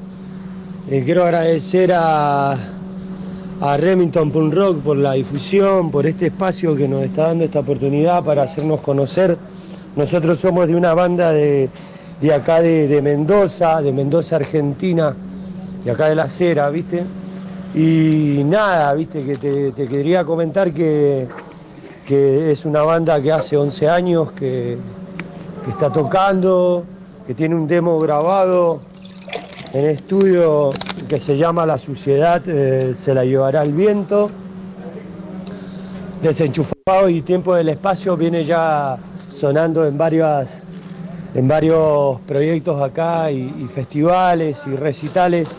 Eh, 0.88 1.02
quiero 1.04 1.24
agradecer 1.24 1.92
a, 1.94 2.56
a 3.62 3.76
Remington 3.76 4.32
Punk 4.32 4.54
Rock 4.54 4.78
por 4.82 4.96
la 4.96 5.12
difusión, 5.12 5.92
por 5.92 6.04
este 6.04 6.26
espacio 6.26 6.74
que 6.74 6.88
nos 6.88 7.04
está 7.04 7.28
dando 7.28 7.44
esta 7.44 7.60
oportunidad 7.60 8.24
para 8.24 8.42
hacernos 8.42 8.80
conocer. 8.80 9.38
Nosotros 9.94 10.40
somos 10.40 10.66
de 10.66 10.74
una 10.74 10.94
banda 10.94 11.30
de, 11.30 11.70
de 12.20 12.34
acá 12.34 12.60
de, 12.60 12.88
de 12.88 13.00
Mendoza, 13.00 13.80
de 13.80 13.92
Mendoza, 13.92 14.34
Argentina, 14.34 15.14
de 15.84 15.90
acá 15.92 16.08
de 16.08 16.16
la 16.16 16.28
Cera, 16.28 16.70
¿viste? 16.70 17.04
Y 17.72 18.42
nada, 18.44 18.92
viste, 18.94 19.24
que 19.24 19.36
te, 19.36 19.70
te 19.70 19.86
quería 19.86 20.24
comentar 20.24 20.72
que, 20.72 21.28
que 22.04 22.50
es 22.50 22.66
una 22.66 22.82
banda 22.82 23.22
que 23.22 23.30
hace 23.30 23.56
11 23.56 23.88
años 23.88 24.32
que, 24.32 24.76
que 25.64 25.70
está 25.70 25.88
tocando, 25.88 26.82
que 27.28 27.34
tiene 27.34 27.54
un 27.54 27.68
demo 27.68 28.00
grabado 28.00 28.80
en 29.72 29.84
estudio 29.84 30.72
que 31.12 31.18
se 31.18 31.36
llama 31.36 31.66
La 31.66 31.76
Suciedad 31.76 32.42
eh, 32.48 32.94
se 32.94 33.12
la 33.12 33.22
llevará 33.22 33.62
el 33.64 33.74
viento. 33.74 34.30
Desenchufado 36.22 37.10
y 37.10 37.20
Tiempo 37.20 37.54
del 37.54 37.68
Espacio 37.68 38.16
viene 38.16 38.46
ya 38.46 38.96
sonando 39.28 39.84
en 39.86 39.98
varias 39.98 40.66
en 41.34 41.46
varios 41.46 42.18
proyectos 42.20 42.80
acá 42.80 43.30
y, 43.30 43.50
festivales 43.74 44.62
y 44.66 44.74
recitales, 44.74 45.54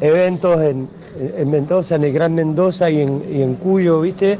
eventos 0.00 0.60
en, 0.60 0.88
en 1.36 1.50
Mendoza, 1.50 1.96
en 1.96 2.04
el 2.04 2.12
Gran 2.12 2.36
Mendoza 2.36 2.88
y 2.88 3.00
en, 3.00 3.24
y 3.28 3.42
en 3.42 3.56
Cuyo, 3.56 4.02
¿viste? 4.02 4.38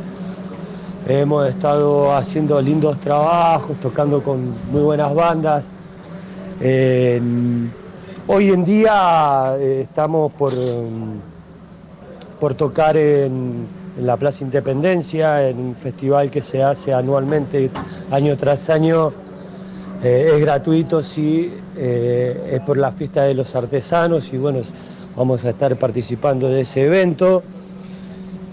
Hemos 1.09 1.49
estado 1.49 2.15
haciendo 2.15 2.61
lindos 2.61 3.01
trabajos, 3.01 3.77
tocando 3.81 4.23
con 4.23 4.53
muy 4.71 4.83
buenas 4.83 5.13
bandas. 5.13 5.65
Hoy 8.27 8.51
en 8.51 8.65
día 8.65 9.57
eh, 9.59 9.81
estamos 9.83 10.33
por, 10.35 10.55
um, 10.55 11.19
por 12.41 12.55
tocar 12.55 12.97
en, 12.97 13.83
la 14.01 14.17
Plaza 14.17 14.43
Independencia, 14.43 15.47
en 15.47 15.59
un 15.59 15.77
festival 15.77 16.31
que 16.31 16.41
se 16.41 16.63
hace 16.63 16.95
anualmente, 16.95 17.71
año 18.11 18.39
tras 18.39 18.71
año. 18.71 19.13
Eh, 20.03 20.33
es 20.35 20.41
gratuito, 20.41 21.03
sí, 21.03 21.53
eh, 21.77 22.53
es 22.53 22.61
por 22.63 22.79
la 22.79 22.91
fiesta 22.93 23.25
de 23.25 23.35
los 23.35 23.55
artesanos 23.55 24.33
y 24.33 24.39
bueno, 24.39 24.61
vamos 25.15 25.45
a 25.45 25.51
estar 25.51 25.77
participando 25.77 26.49
de 26.49 26.63
ese 26.63 26.87
evento. 26.87 27.43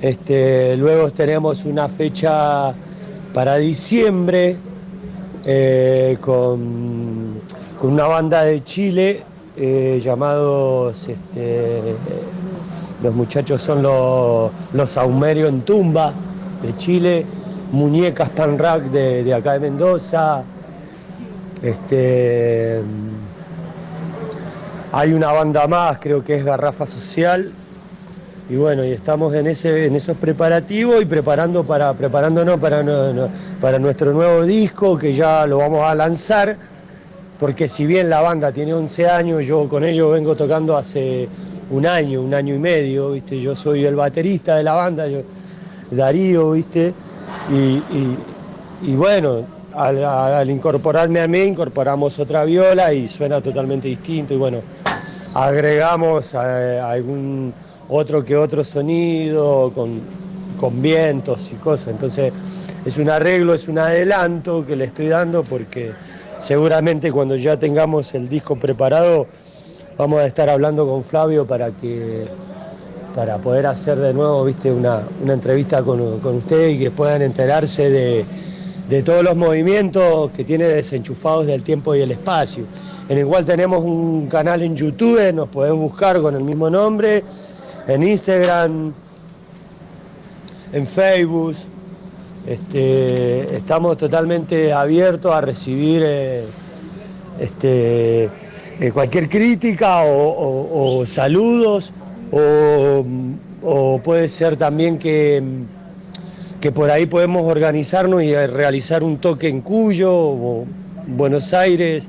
Este, 0.02 0.76
luego 0.76 1.10
tenemos 1.12 1.64
una 1.64 1.88
fecha 1.88 2.74
para 3.34 3.56
diciembre 3.56 4.58
con, 6.20 7.40
con 7.80 7.94
una 7.94 8.08
banda 8.08 8.44
de 8.44 8.62
Chile 8.62 9.24
llamados, 10.02 11.08
este, 11.08 11.96
los 13.04 13.14
muchachos 13.14 13.62
son 13.62 13.82
los, 13.84 14.52
los 14.74 14.98
en 14.98 15.62
Tumba 15.62 16.14
de 16.62 16.76
Chile, 16.76 17.26
Muñecas 17.72 18.30
Pan 18.30 18.58
Rack 18.58 18.84
de, 18.86 19.24
de 19.24 19.34
acá 19.34 19.54
de 19.54 19.60
Mendoza, 19.60 20.44
este, 21.62 22.82
hay 24.92 25.14
una 25.14 25.32
banda 25.32 25.68
más, 25.68 26.00
creo 26.00 26.24
que 26.24 26.36
es 26.36 26.46
Garrafa 26.46 26.88
Social. 26.88 27.52
Y 28.50 28.56
bueno, 28.56 28.84
y 28.84 28.92
estamos 28.92 29.34
en, 29.36 29.46
ese, 29.46 29.86
en 29.86 29.96
esos 29.96 30.18
preparativos 30.18 31.02
y 31.02 31.06
preparando 31.06 31.64
para, 31.64 31.94
preparándonos 31.94 32.58
para, 32.58 32.84
para 33.62 33.78
nuestro 33.78 34.12
nuevo 34.12 34.44
disco 34.44 34.98
que 34.98 35.14
ya 35.14 35.46
lo 35.46 35.60
vamos 35.60 35.84
a 35.84 35.94
lanzar. 35.94 36.58
Porque 37.40 37.68
si 37.70 37.86
bien 37.86 38.10
la 38.10 38.22
banda 38.22 38.52
tiene 38.52 38.74
11 38.74 39.08
años, 39.08 39.46
yo 39.46 39.68
con 39.70 39.84
ellos 39.84 40.12
vengo 40.14 40.36
tocando 40.36 40.76
hace 40.78 41.30
un 41.70 41.86
año, 41.86 42.22
un 42.22 42.34
año 42.34 42.54
y 42.56 42.60
medio, 42.60 43.12
¿viste? 43.12 43.40
Yo 43.40 43.56
soy 43.56 43.86
el 43.86 43.96
baterista 43.96 44.58
de 44.58 44.64
la 44.64 44.74
banda, 44.74 45.08
Darío, 45.90 46.52
¿viste? 46.52 46.96
Y, 47.46 47.86
y- 48.82 48.96
bueno, 48.96 49.48
al, 49.72 50.04
al 50.04 50.50
incorporarme 50.50 51.22
a 51.22 51.28
mí, 51.28 51.40
incorporamos 51.40 52.20
otra 52.20 52.46
viola 52.46 52.94
y 52.94 53.08
suena 53.08 53.42
totalmente 53.42 53.88
distinto. 53.88 54.34
Y 54.34 54.38
bueno, 54.38 54.66
agregamos 55.34 56.34
eh, 56.34 56.80
algún 56.84 57.56
otro 57.88 58.24
que 58.24 58.36
otro 58.36 58.64
sonido 58.64 59.72
con, 59.74 60.10
con 60.56 60.82
vientos 60.82 61.52
y 61.52 61.58
cosas. 61.58 61.88
Entonces, 61.94 62.34
es 62.84 62.98
un 62.98 63.10
arreglo, 63.10 63.54
es 63.54 63.68
un 63.68 63.78
adelanto 63.80 64.66
que 64.66 64.76
le 64.76 64.86
estoy 64.86 65.08
dando 65.08 65.48
porque 65.48 65.98
seguramente 66.40 67.12
cuando 67.12 67.36
ya 67.36 67.58
tengamos 67.58 68.14
el 68.14 68.30
disco 68.30 68.56
preparado, 68.56 69.28
vamos 69.98 70.22
a 70.22 70.26
estar 70.26 70.50
hablando 70.50 70.88
con 70.88 71.04
Flavio 71.04 71.46
para 71.46 71.72
que 71.72 72.28
para 73.16 73.38
poder 73.38 73.66
hacer 73.68 73.98
de 73.98 74.14
nuevo 74.14 74.46
viste 74.46 74.72
una, 74.72 75.02
una 75.22 75.34
entrevista 75.34 75.82
con, 75.84 76.20
con 76.20 76.38
ustedes 76.38 76.76
y 76.76 76.80
que 76.80 76.92
puedan 76.92 77.22
enterarse 77.22 77.90
de, 77.90 78.26
de 78.90 79.04
todos 79.04 79.24
los 79.24 79.36
movimientos 79.36 80.32
que 80.32 80.44
tiene 80.44 80.66
desenchufados 80.66 81.46
del 81.46 81.64
tiempo 81.64 81.94
y 81.96 82.02
el 82.02 82.12
espacio. 82.12 82.66
En 83.08 83.18
el 83.18 83.26
cual 83.26 83.46
tenemos 83.46 83.84
un 83.84 84.28
canal 84.28 84.62
en 84.62 84.76
YouTube, 84.76 85.34
nos 85.34 85.50
pueden 85.50 85.80
buscar 85.80 86.22
con 86.22 86.36
el 86.36 86.44
mismo 86.44 86.70
nombre, 86.70 87.24
en 87.88 88.04
Instagram, 88.04 88.94
en 90.74 90.88
Facebook. 90.88 91.56
Este, 92.48 93.56
estamos 93.56 93.98
totalmente 93.98 94.72
abiertos 94.72 95.34
a 95.34 95.42
recibir 95.42 96.02
eh, 96.06 96.46
este, 97.38 98.30
eh, 98.80 98.92
cualquier 98.94 99.28
crítica 99.28 100.04
o, 100.04 101.06
saludos 101.06 101.94
o, 102.32 104.00
puede 104.04 104.30
ser 104.30 104.56
también 104.56 104.98
que, 104.98 105.44
que 106.62 106.72
por 106.72 106.90
ahí 106.90 107.06
podemos 107.06 107.44
organizarnos 107.44 108.24
y 108.24 108.32
eh, 108.32 108.48
realizar 108.48 109.04
un 109.04 109.18
toque 109.18 109.50
en 109.50 109.62
Cuyo 109.62 110.12
o 110.12 110.66
Buenos 111.08 111.54
Aires 111.54 112.08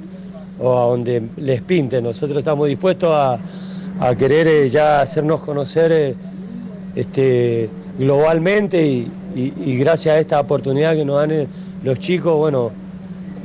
o 0.60 0.78
a 0.78 0.86
donde 0.86 1.22
les 1.38 1.60
pinte. 1.60 2.00
Nosotros 2.00 2.38
estamos 2.38 2.68
dispuestos 2.68 3.10
a, 3.12 3.38
a 3.98 4.14
querer 4.14 4.68
ya 4.70 5.00
hacernos 5.00 5.42
conocer 5.42 6.14
este, 6.94 7.68
globalmente 7.98 8.86
y, 8.86 9.10
y- 9.34 9.76
gracias 9.78 10.16
a 10.16 10.18
esta 10.18 10.40
oportunidad 10.40 10.94
que 10.94 11.04
nos 11.04 11.16
dan 11.18 11.30
eh, 11.30 11.48
los 11.82 11.98
chicos, 11.98 12.36
bueno, 12.36 12.70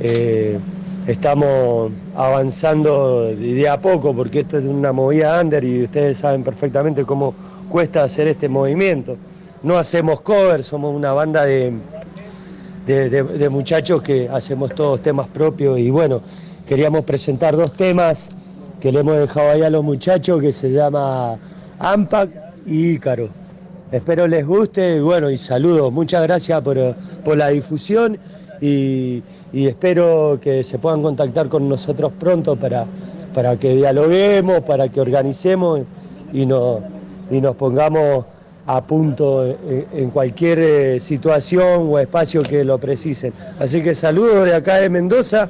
eh, 0.00 0.58
estamos 1.06 1.92
avanzando 2.14 3.28
de, 3.34 3.68
a 3.68 3.80
poco 3.80 4.14
porque 4.14 4.40
esto 4.40 4.58
es 4.58 4.64
una 4.66 4.92
movida 4.92 5.40
under 5.40 5.64
y 5.64 5.84
ustedes 5.84 6.18
saben 6.18 6.42
perfectamente 6.42 7.04
cómo 7.04 7.34
cuesta 7.68 8.04
hacer 8.04 8.28
este 8.28 8.48
movimiento. 8.48 9.16
No 9.62 9.78
hacemos 9.78 10.20
covers, 10.20 10.66
somos 10.66 10.94
una 10.94 11.12
banda 11.12 11.44
de- 11.44 11.72
de 12.86 13.48
muchachos 13.48 14.02
que 14.02 14.28
hacemos 14.28 14.74
todos 14.74 15.00
temas 15.02 15.26
propios 15.28 15.78
y 15.78 15.90
bueno, 15.90 16.22
queríamos 16.66 17.04
presentar 17.04 17.56
dos 17.56 17.72
temas 17.72 18.30
que 18.80 18.92
le 18.92 19.00
hemos 19.00 19.16
dejado 19.16 19.50
ahí 19.50 19.62
a 19.62 19.70
los 19.70 19.82
muchachos 19.82 20.40
que 20.40 20.52
se 20.52 20.70
llama 20.70 21.36
Ampac 21.78 22.30
y 22.66 22.90
Ícaro. 22.92 23.28
Espero 23.92 24.26
les 24.26 24.46
guste 24.46 24.96
y 24.96 25.00
bueno, 25.00 25.30
y 25.30 25.38
saludos. 25.38 25.92
Muchas 25.92 26.22
gracias 26.22 26.60
por, 26.62 26.76
por 27.24 27.36
la 27.36 27.48
difusión 27.48 28.18
y, 28.60 29.22
y 29.52 29.66
espero 29.68 30.38
que 30.40 30.64
se 30.64 30.78
puedan 30.78 31.02
contactar 31.02 31.48
con 31.48 31.68
nosotros 31.68 32.12
pronto 32.18 32.56
para, 32.56 32.86
para 33.34 33.56
que 33.56 33.76
dialoguemos, 33.76 34.60
para 34.60 34.88
que 34.88 35.00
organicemos 35.00 35.82
y 36.32 36.46
nos, 36.46 36.80
y 37.30 37.40
nos 37.40 37.54
pongamos 37.56 38.24
a 38.66 38.84
punto 38.84 39.46
en, 39.46 39.86
en 39.92 40.10
cualquier 40.10 40.58
eh, 40.58 40.98
situación 40.98 41.86
o 41.88 41.98
espacio 42.00 42.42
que 42.42 42.64
lo 42.64 42.78
precisen. 42.78 43.32
Así 43.60 43.80
que 43.82 43.94
saludos 43.94 44.46
de 44.46 44.54
acá 44.54 44.78
de 44.78 44.88
Mendoza 44.88 45.48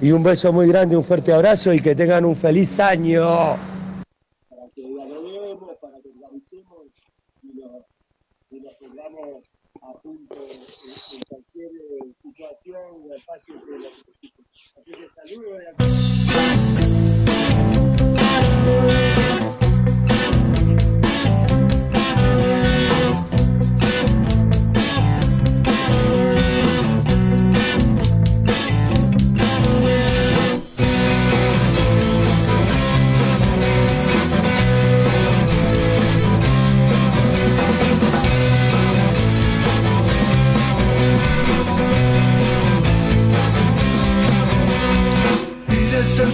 y 0.00 0.12
un 0.12 0.22
beso 0.22 0.52
muy 0.52 0.68
grande, 0.68 0.96
un 0.96 1.02
fuerte 1.02 1.32
abrazo 1.32 1.72
y 1.72 1.80
que 1.80 1.96
tengan 1.96 2.24
un 2.24 2.36
feliz 2.36 2.78
año. 2.78 3.24
Para 4.48 4.68
que 4.74 4.82
dialoguemos, 4.82 5.76
para 5.80 5.98
que 6.00 6.10
organicemos 6.10 6.78
y 7.42 7.48
nos, 7.58 7.82
y 8.50 8.60
nos 8.60 8.74
pongamos 8.74 9.42
a 9.82 9.92
punto 10.00 10.34
en, 10.36 11.16
en 11.16 11.22
cualquier 11.28 11.70
eh, 11.72 12.12
situación 12.34 13.08
o 13.08 13.14
espacio 13.14 13.54
que 13.60 13.70
lo 13.70 13.78
necesiten. 13.78 14.44
Así 14.76 14.92
que 14.92 15.08
saludos 15.08 15.62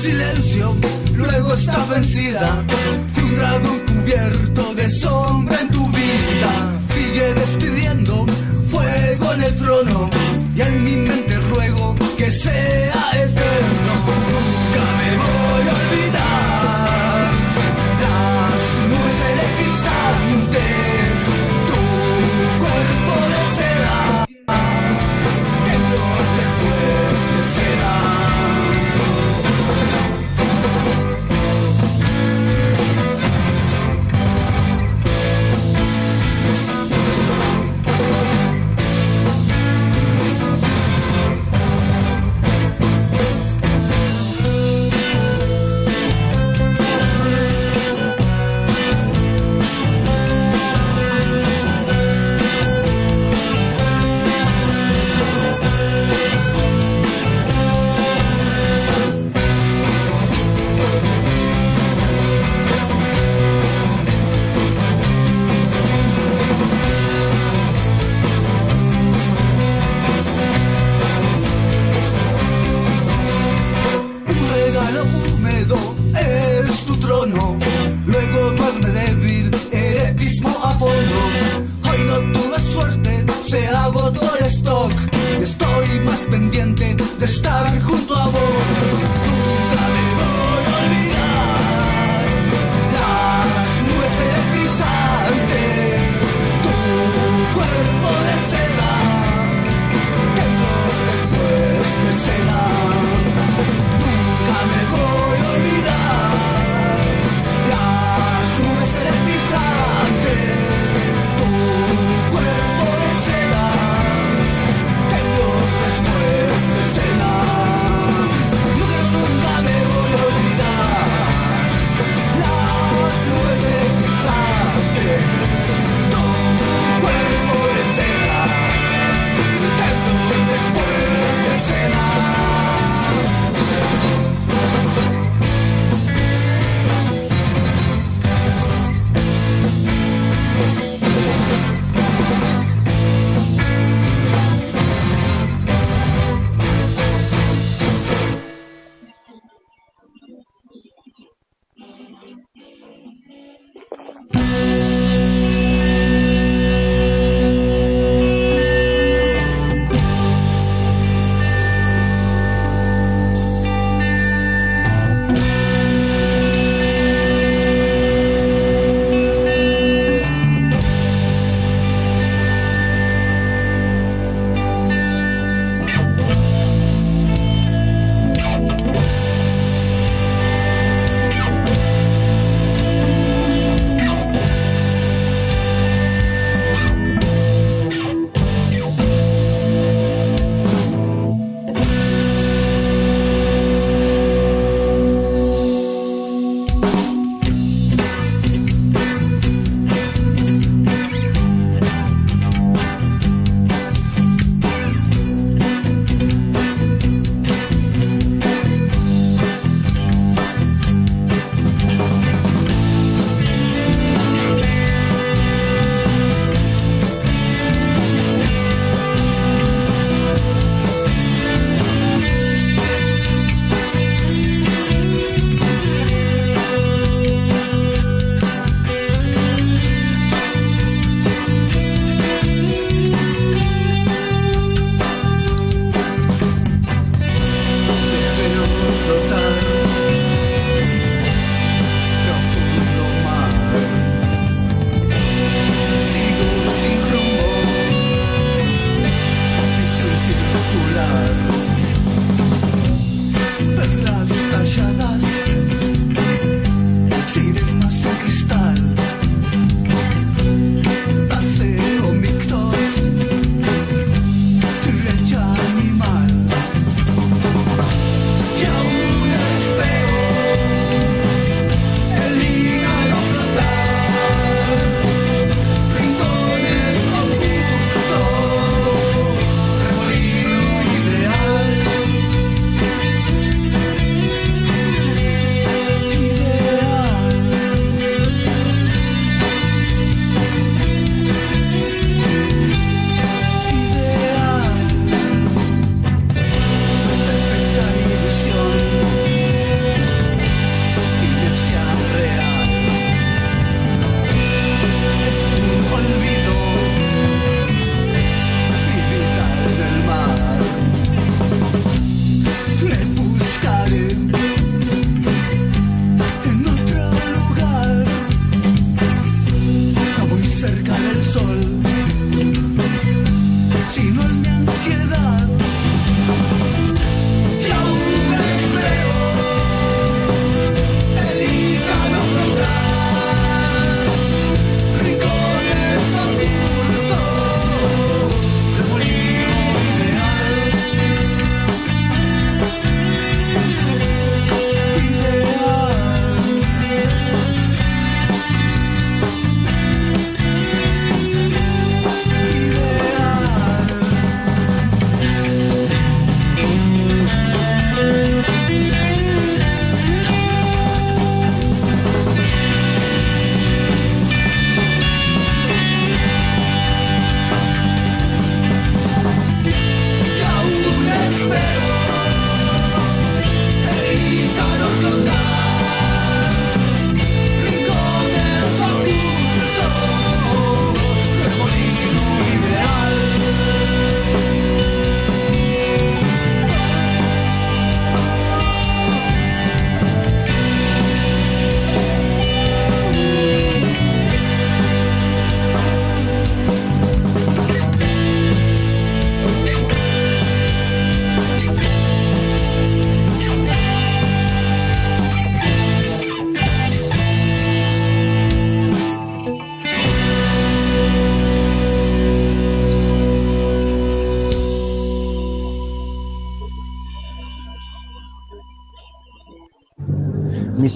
silencio, 0.00 0.74
luego 1.14 1.54
está 1.54 1.84
vencida. 1.84 2.64
Un 3.22 3.34
dragón 3.34 3.80
cubierto 3.80 4.74
de 4.74 4.88
sombra 4.88 5.60
en 5.60 5.68
tu 5.68 5.86
vida. 5.88 6.52
Sigue 6.94 7.34
despidiendo 7.34 8.26
fuego 8.70 9.32
en 9.34 9.42
el 9.42 9.56
trono. 9.56 10.10
Y 10.56 10.60
en 10.62 10.84
mi 10.84 10.96
mente 10.96 11.36
ruego 11.50 11.96
que 12.16 12.30
sea 12.30 13.09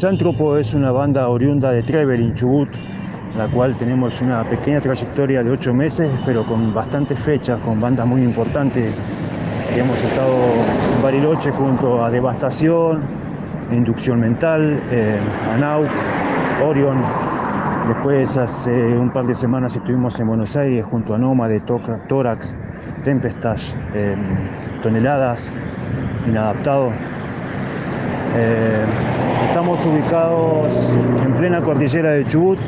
Misántropo 0.05 0.59
es 0.59 0.75
una 0.75 0.91
banda 0.91 1.27
oriunda 1.31 1.71
de 1.71 1.83
Trevelin, 1.83 2.35
Chubut, 2.35 2.69
la 3.39 3.49
cual 3.49 3.75
tenemos 3.75 4.21
una 4.21 4.45
pequeña 4.45 4.79
trayectoria 4.79 5.43
de 5.43 5.51
ocho 5.51 5.73
meses, 5.73 6.11
pero 6.27 6.45
con 6.45 6.75
bastantes 6.75 7.19
fechas, 7.19 7.59
con 7.61 7.81
bandas 7.81 8.07
muy 8.07 8.21
importantes. 8.23 8.95
Hemos 9.75 10.05
estado 10.05 10.35
en 10.95 11.03
Bariloche 11.03 11.51
junto 11.53 12.05
a 12.05 12.11
Devastación, 12.11 13.01
Inducción 13.73 14.21
Mental, 14.21 14.79
eh, 14.91 15.19
Anauk, 15.51 15.89
Orion. 16.63 17.01
Después, 17.89 18.37
hace 18.37 18.99
un 18.99 19.11
par 19.11 19.25
de 19.25 19.35
semanas 19.35 19.75
estuvimos 19.75 20.21
en 20.21 20.27
Buenos 20.29 20.55
Aires 20.55 20.85
junto 20.85 21.15
a 21.15 21.19
Nómade, 21.19 21.61
Toca- 21.61 21.99
Tórax, 22.09 22.55
Tempestas, 23.05 23.75
eh, 23.95 24.15
Toneladas, 24.83 25.55
Inadaptado. 26.27 26.93
Eh, 28.37 28.85
estamos 29.47 29.87
ubicados 29.87 30.93
en 31.25 31.35
plena 31.35 31.61
cordillera 31.63 32.15
de 32.15 32.27
Chubut. 32.27 32.59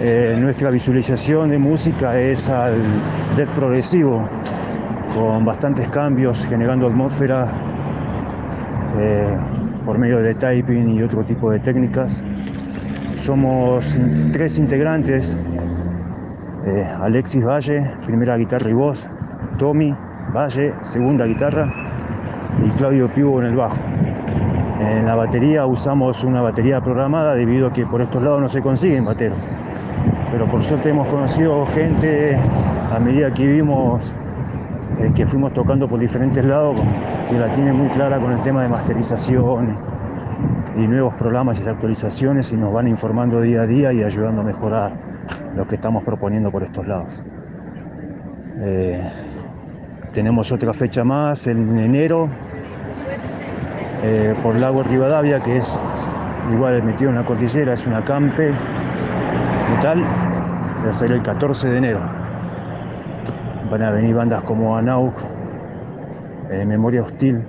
Eh, 0.00 0.34
nuestra 0.40 0.70
visualización 0.70 1.50
de 1.50 1.58
música 1.58 2.18
es 2.18 2.48
al 2.48 2.76
death 3.36 3.50
progresivo, 3.50 4.26
con 5.14 5.44
bastantes 5.44 5.86
cambios, 5.88 6.46
generando 6.46 6.86
atmósfera 6.86 7.50
eh, 8.96 9.36
por 9.84 9.98
medio 9.98 10.22
de 10.22 10.34
typing 10.34 10.94
y 10.94 11.02
otro 11.02 11.22
tipo 11.24 11.50
de 11.50 11.60
técnicas. 11.60 12.24
Somos 13.16 13.98
tres 14.32 14.58
integrantes, 14.58 15.36
Alexis 17.02 17.44
Valle, 17.44 17.82
primera 18.06 18.38
guitarra 18.38 18.70
y 18.70 18.72
voz, 18.72 19.06
Tommy 19.58 19.94
Valle, 20.34 20.72
segunda 20.80 21.26
guitarra, 21.26 21.70
y 22.64 22.70
Claudio 22.70 23.12
Pivo 23.12 23.42
en 23.42 23.48
el 23.48 23.56
bajo. 23.56 23.76
En 24.84 25.06
la 25.06 25.14
batería 25.14 25.64
usamos 25.64 26.24
una 26.24 26.42
batería 26.42 26.80
programada 26.80 27.34
debido 27.34 27.68
a 27.68 27.72
que 27.72 27.86
por 27.86 28.02
estos 28.02 28.22
lados 28.22 28.40
no 28.42 28.48
se 28.48 28.60
consiguen 28.60 29.04
bateros. 29.04 29.48
Pero 30.30 30.46
por 30.46 30.62
suerte 30.62 30.90
hemos 30.90 31.08
conocido 31.08 31.64
gente 31.66 32.36
a 32.92 32.98
medida 33.00 33.32
que 33.32 33.46
vimos 33.46 34.14
eh, 34.98 35.10
que 35.14 35.26
fuimos 35.26 35.52
tocando 35.54 35.88
por 35.88 35.98
diferentes 35.98 36.44
lados 36.44 36.76
que 37.28 37.38
la 37.38 37.48
tiene 37.48 37.72
muy 37.72 37.88
clara 37.88 38.18
con 38.18 38.32
el 38.32 38.40
tema 38.42 38.62
de 38.62 38.68
masterización 38.68 39.76
y 40.76 40.86
nuevos 40.86 41.14
programas 41.14 41.64
y 41.64 41.68
actualizaciones 41.68 42.52
y 42.52 42.56
nos 42.56 42.72
van 42.72 42.86
informando 42.86 43.40
día 43.40 43.62
a 43.62 43.66
día 43.66 43.92
y 43.92 44.02
ayudando 44.02 44.42
a 44.42 44.44
mejorar 44.44 44.92
lo 45.56 45.66
que 45.66 45.76
estamos 45.76 46.04
proponiendo 46.04 46.50
por 46.50 46.62
estos 46.62 46.86
lados. 46.86 47.24
Eh, 48.58 49.10
tenemos 50.12 50.52
otra 50.52 50.72
fecha 50.74 51.04
más 51.04 51.46
en 51.46 51.78
enero 51.78 52.28
eh, 54.06 54.34
por 54.42 54.60
Lago 54.60 54.82
Rivadavia, 54.82 55.40
que 55.40 55.56
es 55.56 55.80
igual 56.52 56.82
metido 56.82 57.08
en 57.08 57.16
la 57.16 57.24
cordillera, 57.24 57.72
es 57.72 57.86
una 57.86 58.04
campe 58.04 58.52
metal, 59.74 60.02
va 60.02 60.90
a 60.90 60.92
ser 60.92 61.10
el 61.12 61.22
14 61.22 61.70
de 61.70 61.78
enero. 61.78 62.00
Van 63.70 63.80
a 63.80 63.90
venir 63.92 64.14
bandas 64.14 64.42
como 64.42 64.76
Anauk, 64.76 65.14
eh, 66.50 66.66
Memoria 66.66 67.02
Hostil, 67.02 67.42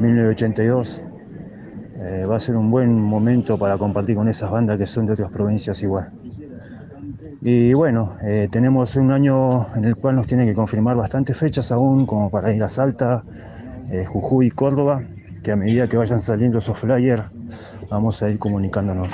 1982. 0.00 1.00
Eh, 2.00 2.26
va 2.28 2.34
a 2.34 2.40
ser 2.40 2.56
un 2.56 2.68
buen 2.68 3.00
momento 3.00 3.56
para 3.56 3.78
compartir 3.78 4.16
con 4.16 4.26
esas 4.26 4.50
bandas 4.50 4.78
que 4.78 4.86
son 4.86 5.06
de 5.06 5.12
otras 5.12 5.30
provincias 5.30 5.80
igual. 5.84 6.10
Y 7.40 7.72
bueno, 7.72 8.16
tenemos 8.50 8.96
un 8.96 9.12
año 9.12 9.66
en 9.76 9.84
el 9.84 9.94
cual 9.94 10.16
nos 10.16 10.26
tienen 10.26 10.48
que 10.48 10.54
confirmar 10.54 10.96
bastantes 10.96 11.36
fechas 11.36 11.70
aún, 11.70 12.04
como 12.06 12.30
para 12.30 12.52
ir 12.52 12.62
a 12.62 12.68
Salta, 12.68 13.24
Jujuy 14.06 14.46
y 14.46 14.50
Córdoba, 14.52 15.02
que 15.42 15.52
a 15.52 15.56
medida 15.56 15.88
que 15.88 15.96
vayan 15.96 16.20
saliendo 16.20 16.58
esos 16.58 16.78
flyers 16.78 17.24
vamos 17.90 18.22
a 18.22 18.30
ir 18.30 18.38
comunicándonos. 18.38 19.12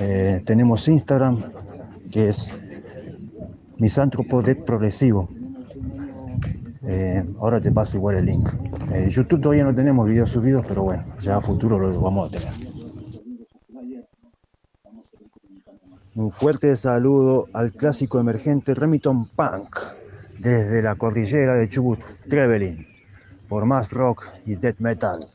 Eh, 0.00 0.42
tenemos 0.44 0.86
Instagram, 0.86 1.42
que 2.10 2.28
es 2.28 2.54
Misántropo 3.78 4.42
Death 4.42 4.64
Progresivo. 4.64 5.28
Eh, 6.82 7.24
ahora 7.40 7.60
te 7.60 7.72
paso 7.72 7.96
igual 7.96 8.16
el 8.16 8.26
link. 8.26 8.48
Eh, 8.92 9.08
YouTube 9.10 9.40
todavía 9.40 9.64
no 9.64 9.74
tenemos 9.74 10.06
videos 10.06 10.30
subidos, 10.30 10.64
pero 10.66 10.82
bueno, 10.84 11.04
ya 11.20 11.36
a 11.36 11.40
futuro 11.40 11.78
lo 11.78 12.00
vamos 12.00 12.28
a 12.28 12.30
tener. 12.30 12.52
Un 16.14 16.30
fuerte 16.30 16.74
saludo 16.76 17.46
al 17.52 17.72
clásico 17.72 18.18
emergente 18.18 18.74
Remington 18.74 19.28
Punk 19.28 19.76
desde 20.38 20.82
la 20.82 20.96
cordillera 20.96 21.54
de 21.54 21.68
Chubut, 21.68 22.00
Trevelin, 22.28 22.86
por 23.48 23.66
más 23.66 23.90
rock 23.90 24.24
y 24.44 24.56
death 24.56 24.78
metal. 24.78 25.26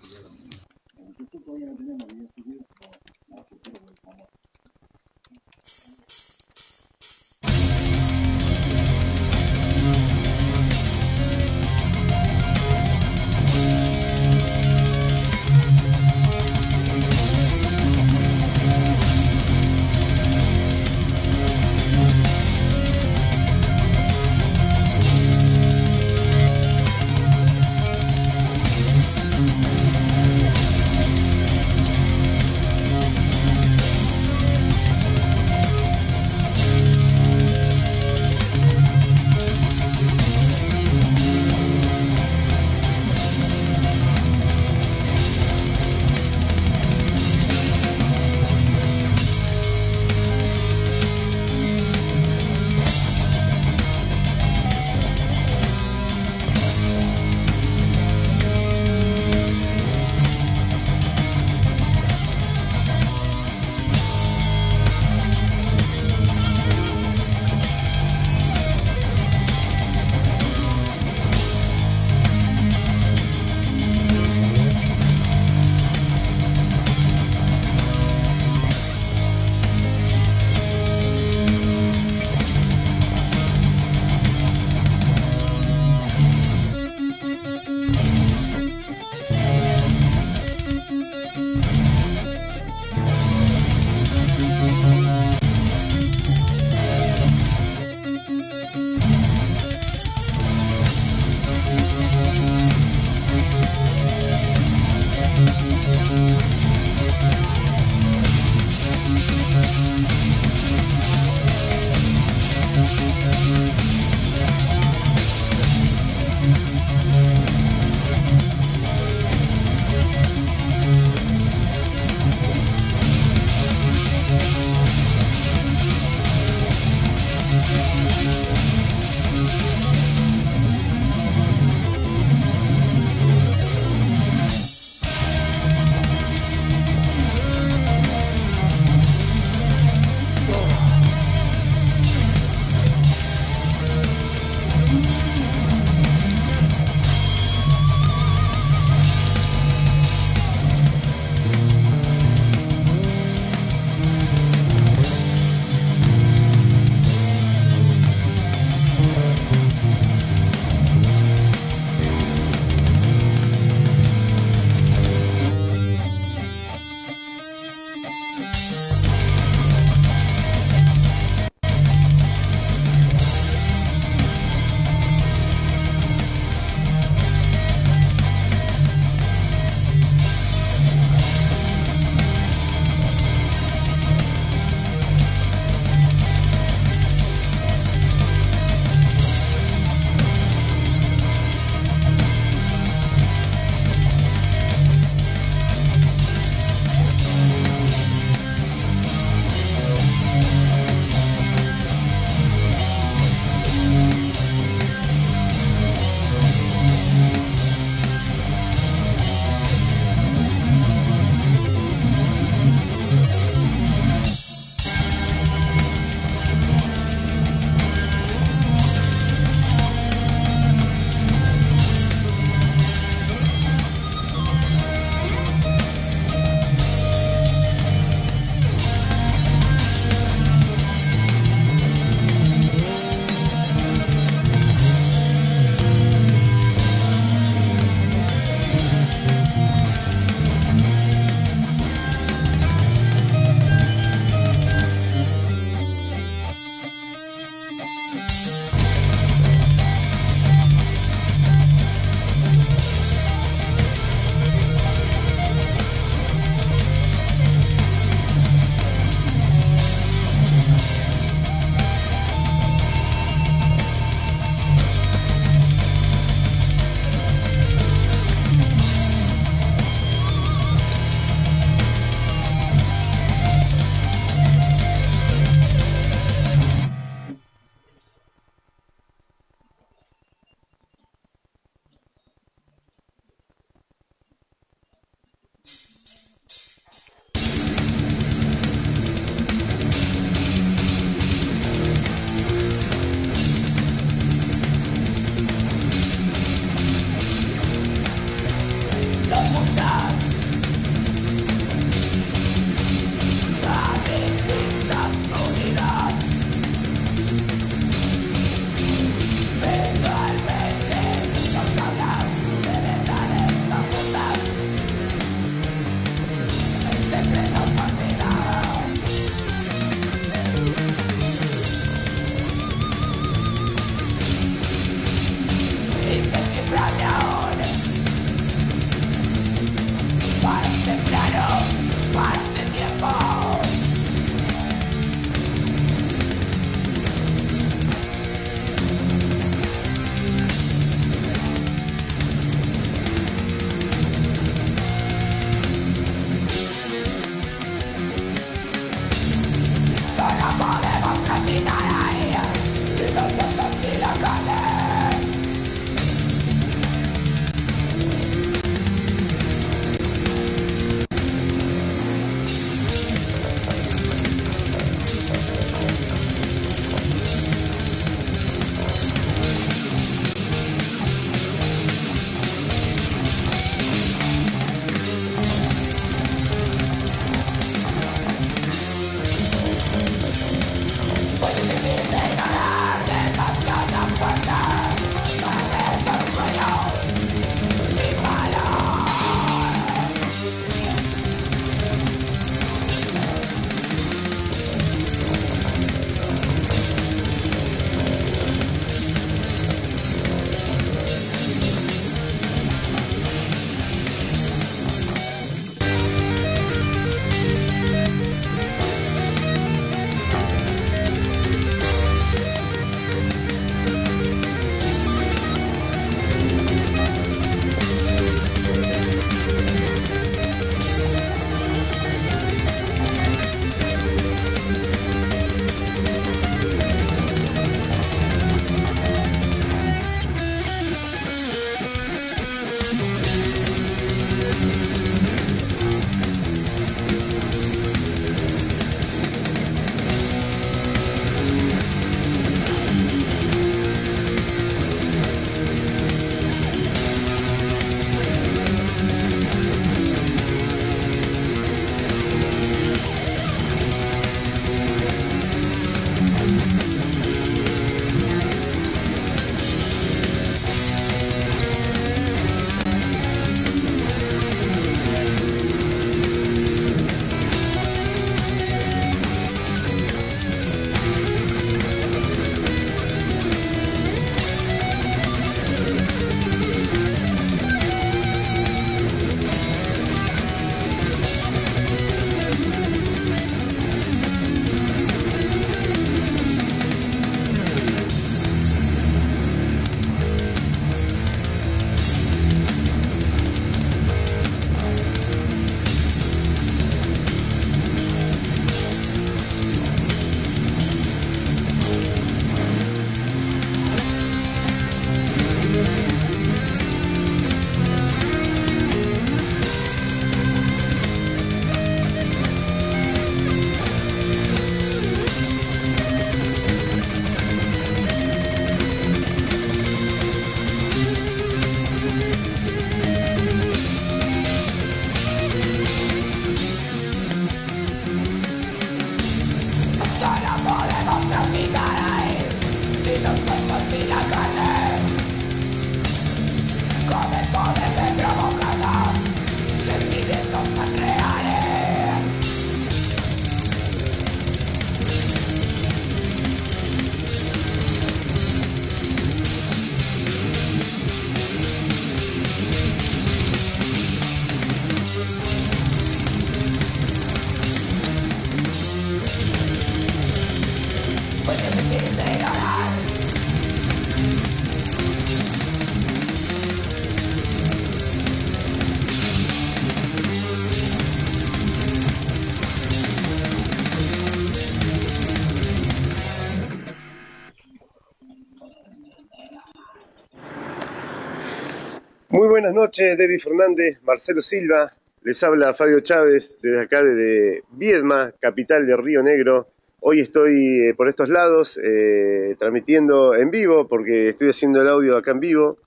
Muy 582.34 582.47
buenas 582.47 582.73
noches, 582.73 583.15
David 583.15 583.39
Fernández, 583.39 583.99
Marcelo 584.01 584.41
Silva. 584.41 584.91
Les 585.21 585.43
habla 585.43 585.75
Fabio 585.75 585.99
Chávez 585.99 586.55
desde 586.63 586.81
acá, 586.81 587.03
desde 587.03 587.61
Viedma, 587.73 588.34
capital 588.41 588.88
de 588.88 588.97
Río 588.97 589.21
Negro. 589.21 589.67
Hoy 589.99 590.21
estoy 590.21 590.79
eh, 590.79 590.93
por 590.95 591.07
estos 591.07 591.29
lados 591.29 591.77
eh, 591.77 592.55
transmitiendo 592.57 593.36
en 593.36 593.51
vivo 593.51 593.88
porque 593.88 594.29
estoy 594.29 594.49
haciendo 594.49 594.81
el 594.81 594.88
audio 594.88 595.15
acá 595.15 595.29
en 595.29 595.41
vivo. 595.41 595.77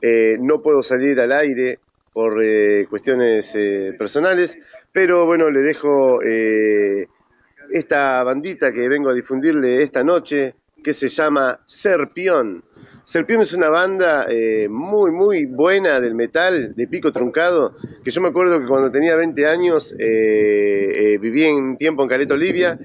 Eh, 0.00 0.36
no 0.38 0.62
puedo 0.62 0.84
salir 0.84 1.18
al 1.18 1.32
aire 1.32 1.80
por 2.12 2.40
cuestiones 2.88 3.52
personales, 3.98 4.56
pero 4.92 5.26
bueno, 5.26 5.50
le 5.50 5.62
dejo 5.62 6.20
esta 7.72 8.22
bandita 8.22 8.70
que 8.70 8.88
vengo 8.88 9.10
a 9.10 9.14
difundirle 9.14 9.82
esta 9.82 10.04
noche 10.04 10.54
que 10.84 10.92
se 10.92 11.08
llama 11.08 11.58
Serpión. 11.64 12.62
Serpión 13.04 13.40
es 13.42 13.52
una 13.52 13.68
banda 13.68 14.26
eh, 14.30 14.68
muy, 14.68 15.10
muy 15.10 15.44
buena 15.46 15.98
del 15.98 16.14
metal, 16.14 16.72
de 16.76 16.86
pico 16.86 17.10
truncado, 17.10 17.74
que 18.04 18.10
yo 18.12 18.20
me 18.20 18.28
acuerdo 18.28 18.60
que 18.60 18.66
cuando 18.66 18.90
tenía 18.92 19.16
20 19.16 19.44
años 19.46 19.92
eh, 19.98 21.14
eh, 21.14 21.18
viví 21.18 21.44
un 21.46 21.76
tiempo 21.76 22.04
en 22.04 22.08
Caleta 22.08 22.34
Olivia 22.34 22.78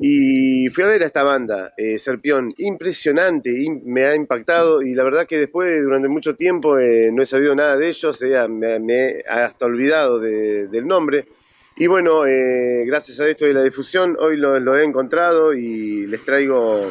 y 0.00 0.68
fui 0.68 0.84
a 0.84 0.86
ver 0.86 1.02
a 1.02 1.06
esta 1.06 1.24
banda, 1.24 1.72
eh, 1.76 1.98
Serpión, 1.98 2.54
impresionante, 2.58 3.50
im- 3.50 3.82
me 3.84 4.04
ha 4.04 4.14
impactado 4.14 4.80
y 4.80 4.94
la 4.94 5.02
verdad 5.02 5.26
que 5.26 5.38
después, 5.38 5.82
durante 5.82 6.06
mucho 6.06 6.36
tiempo, 6.36 6.78
eh, 6.78 7.10
no 7.12 7.20
he 7.22 7.26
sabido 7.26 7.52
nada 7.56 7.76
de 7.76 7.88
ellos, 7.88 8.20
me, 8.48 8.78
me 8.78 8.94
he 9.08 9.24
hasta 9.28 9.66
olvidado 9.66 10.20
de- 10.20 10.68
del 10.68 10.86
nombre. 10.86 11.26
Y 11.80 11.86
bueno, 11.86 12.26
eh, 12.26 12.84
gracias 12.86 13.20
a 13.20 13.26
esto 13.26 13.46
y 13.46 13.52
la 13.52 13.62
difusión, 13.62 14.16
hoy 14.18 14.36
lo, 14.36 14.76
he 14.76 14.82
encontrado 14.82 15.54
y 15.54 16.08
les 16.08 16.24
traigo, 16.24 16.90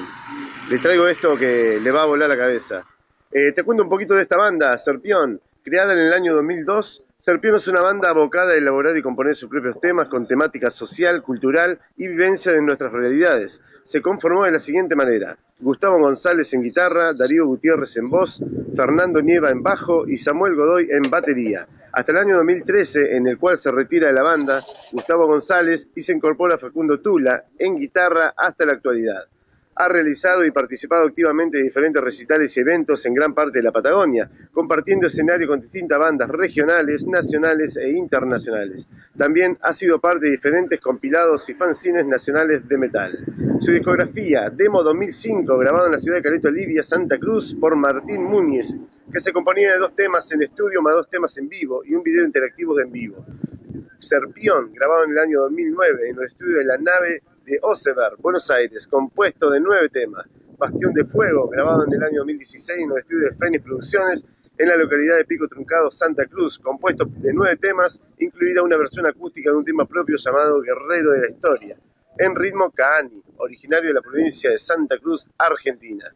les 0.70 0.82
traigo 0.82 1.10
esto 1.10 1.36
que 1.36 1.78
le 1.84 1.92
va 1.92 2.04
a 2.04 2.06
volar 2.06 2.30
la 2.30 2.38
cabeza. 2.38 2.86
Eh, 3.30 3.52
te 3.52 3.64
cuento 3.64 3.84
un 3.84 3.90
poquito 3.90 4.14
de 4.14 4.22
esta 4.22 4.38
banda, 4.38 4.78
Serpión. 4.78 5.42
Creada 5.62 5.92
en 5.92 6.00
el 6.00 6.14
año 6.14 6.34
2002, 6.36 7.04
Serpión 7.18 7.56
es 7.56 7.68
una 7.68 7.82
banda 7.82 8.12
abocada 8.12 8.54
a 8.54 8.56
elaborar 8.56 8.96
y 8.96 9.02
componer 9.02 9.36
sus 9.36 9.50
propios 9.50 9.78
temas 9.82 10.08
con 10.08 10.26
temática 10.26 10.70
social, 10.70 11.22
cultural 11.22 11.80
y 11.98 12.08
vivencia 12.08 12.54
de 12.54 12.62
nuestras 12.62 12.94
realidades. 12.94 13.62
Se 13.84 14.02
conformó 14.02 14.46
de 14.46 14.52
la 14.52 14.60
siguiente 14.60 14.96
manera. 14.96 15.38
Gustavo 15.60 16.00
González 16.00 16.54
en 16.54 16.62
guitarra, 16.62 17.12
Darío 17.12 17.46
Gutiérrez 17.46 17.98
en 17.98 18.10
voz, 18.10 18.42
Fernando 18.74 19.22
Nieva 19.22 19.50
en 19.50 19.62
bajo 19.62 20.08
y 20.08 20.16
Samuel 20.16 20.56
Godoy 20.56 20.88
en 20.90 21.10
batería. 21.10 21.68
Hasta 21.98 22.12
el 22.12 22.20
año 22.20 22.36
2013, 22.36 23.16
en 23.16 23.26
el 23.26 23.40
cual 23.40 23.58
se 23.58 23.72
retira 23.72 24.06
de 24.06 24.14
la 24.14 24.22
banda 24.22 24.64
Gustavo 24.92 25.26
González 25.26 25.90
y 25.96 26.04
se 26.04 26.14
incorpora 26.14 26.60
Facundo 26.60 27.00
Tula 27.00 27.46
en 27.58 27.76
guitarra 27.76 28.36
hasta 28.38 28.68
la 28.68 28.74
actualidad. 28.74 29.26
Ha 29.74 29.88
realizado 29.88 30.46
y 30.46 30.52
participado 30.52 31.08
activamente 31.08 31.58
de 31.58 31.64
diferentes 31.64 32.00
recitales 32.00 32.56
y 32.56 32.60
eventos 32.60 33.04
en 33.08 33.16
gran 33.16 33.34
parte 33.34 33.58
de 33.58 33.64
la 33.64 33.72
Patagonia, 33.72 34.30
compartiendo 34.54 35.08
escenario 35.08 35.48
con 35.48 35.60
distintas 35.60 35.98
bandas 35.98 36.30
regionales, 36.30 37.08
nacionales 37.08 37.78
e 37.78 37.90
internacionales. 37.90 38.88
También 39.18 39.58
ha 39.64 39.74
sido 39.74 40.00
parte 40.00 40.28
de 40.28 40.34
diferentes 40.34 40.80
compilados 40.80 41.50
y 41.50 41.56
fanzines 41.56 42.06
nacionales 42.06 42.68
de 42.68 42.78
metal. 42.78 43.26
Su 43.58 43.72
discografía, 43.72 44.52
Demo 44.52 44.84
2005, 44.84 45.58
grabado 45.58 45.88
en 45.88 45.94
la 45.94 45.98
ciudad 45.98 46.18
de 46.18 46.24
Caleta 46.24 46.50
Olivia, 46.50 46.84
Santa 46.84 47.18
Cruz, 47.18 47.56
por 47.60 47.76
Martín 47.76 48.24
Múñez, 48.24 48.76
que 49.12 49.20
se 49.20 49.32
componía 49.32 49.74
de 49.74 49.80
dos 49.80 49.96
temas 49.96 50.32
en 50.32 50.42
estudio 50.42 50.82
más 50.82 50.96
dos 50.96 51.10
temas 51.10 51.38
en 51.38 51.48
vivo 51.48 51.84
y 51.84 51.96
un 51.96 52.04
video 52.04 52.26
interactivo 52.26 52.76
de 52.76 52.84
en 52.84 52.92
vivo. 52.92 53.26
Serpión, 54.00 54.72
grabado 54.74 55.06
en 55.06 55.12
el 55.12 55.20
año 55.20 55.42
2009 55.42 56.10
en 56.10 56.16
los 56.18 56.26
estudios 56.26 56.60
de 56.60 56.66
la 56.66 56.78
nave 56.78 57.24
de 57.46 57.60
Osever, 57.62 58.16
Buenos 58.20 58.50
Aires, 58.52 58.88
compuesto 58.88 59.50
de 59.50 59.60
nueve 59.60 59.90
temas. 59.90 60.26
Bastión 60.58 60.92
de 60.94 61.06
Fuego, 61.06 61.48
grabado 61.48 61.86
en 61.86 61.94
el 61.94 62.04
año 62.04 62.20
2016 62.22 62.80
en 62.80 62.90
los 62.90 62.98
estudios 62.98 63.30
de 63.30 63.38
Fénix 63.38 63.64
Producciones 63.64 64.26
en 64.58 64.68
la 64.68 64.76
localidad 64.76 65.18
de 65.18 65.26
Pico 65.26 65.48
Truncado, 65.48 65.92
Santa 65.92 66.26
Cruz, 66.26 66.58
compuesto 66.58 67.06
de 67.06 67.32
nueve 67.32 67.58
temas, 67.58 68.02
incluida 68.18 68.64
una 68.64 68.76
versión 68.76 69.06
acústica 69.06 69.52
de 69.52 69.58
un 69.58 69.64
tema 69.64 69.86
propio 69.86 70.16
llamado 70.18 70.62
Guerrero 70.62 71.12
de 71.12 71.22
la 71.22 71.30
Historia, 71.30 71.78
en 72.18 72.36
ritmo 72.36 72.72
Kaani, 72.72 73.22
originario 73.38 73.90
de 73.90 73.94
la 73.94 74.02
provincia 74.02 74.50
de 74.50 74.58
Santa 74.58 74.98
Cruz, 74.98 75.28
Argentina. 75.38 76.12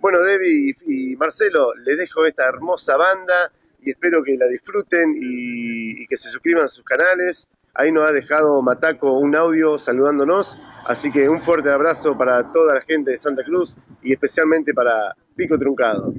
Bueno, 0.00 0.22
Debbie 0.22 0.74
y, 0.86 1.16
Marcelo, 1.16 1.74
les 1.74 1.98
dejo 1.98 2.24
esta 2.24 2.48
hermosa 2.48 2.96
banda 2.96 3.52
y 3.82 3.90
espero 3.90 4.22
que 4.22 4.34
la 4.38 4.46
disfruten 4.46 5.14
y, 5.14 6.02
y 6.02 6.06
que 6.06 6.16
se 6.16 6.30
suscriban 6.30 6.64
a 6.64 6.68
sus 6.68 6.84
canales. 6.84 7.48
Ahí 7.74 7.92
nos 7.92 8.08
ha 8.08 8.12
dejado 8.12 8.62
Mataco 8.62 9.18
un 9.18 9.36
audio 9.36 9.78
saludándonos, 9.78 10.58
así 10.86 11.12
que 11.12 11.28
un 11.28 11.42
fuerte 11.42 11.70
abrazo 11.70 12.16
para 12.16 12.50
toda 12.50 12.74
la 12.74 12.80
gente 12.80 13.10
de 13.10 13.16
Santa 13.18 13.44
Cruz 13.44 13.76
y 14.02 14.12
especialmente 14.12 14.72
para 14.72 15.14
Pico 15.36 15.58
Truncado. 15.58 16.14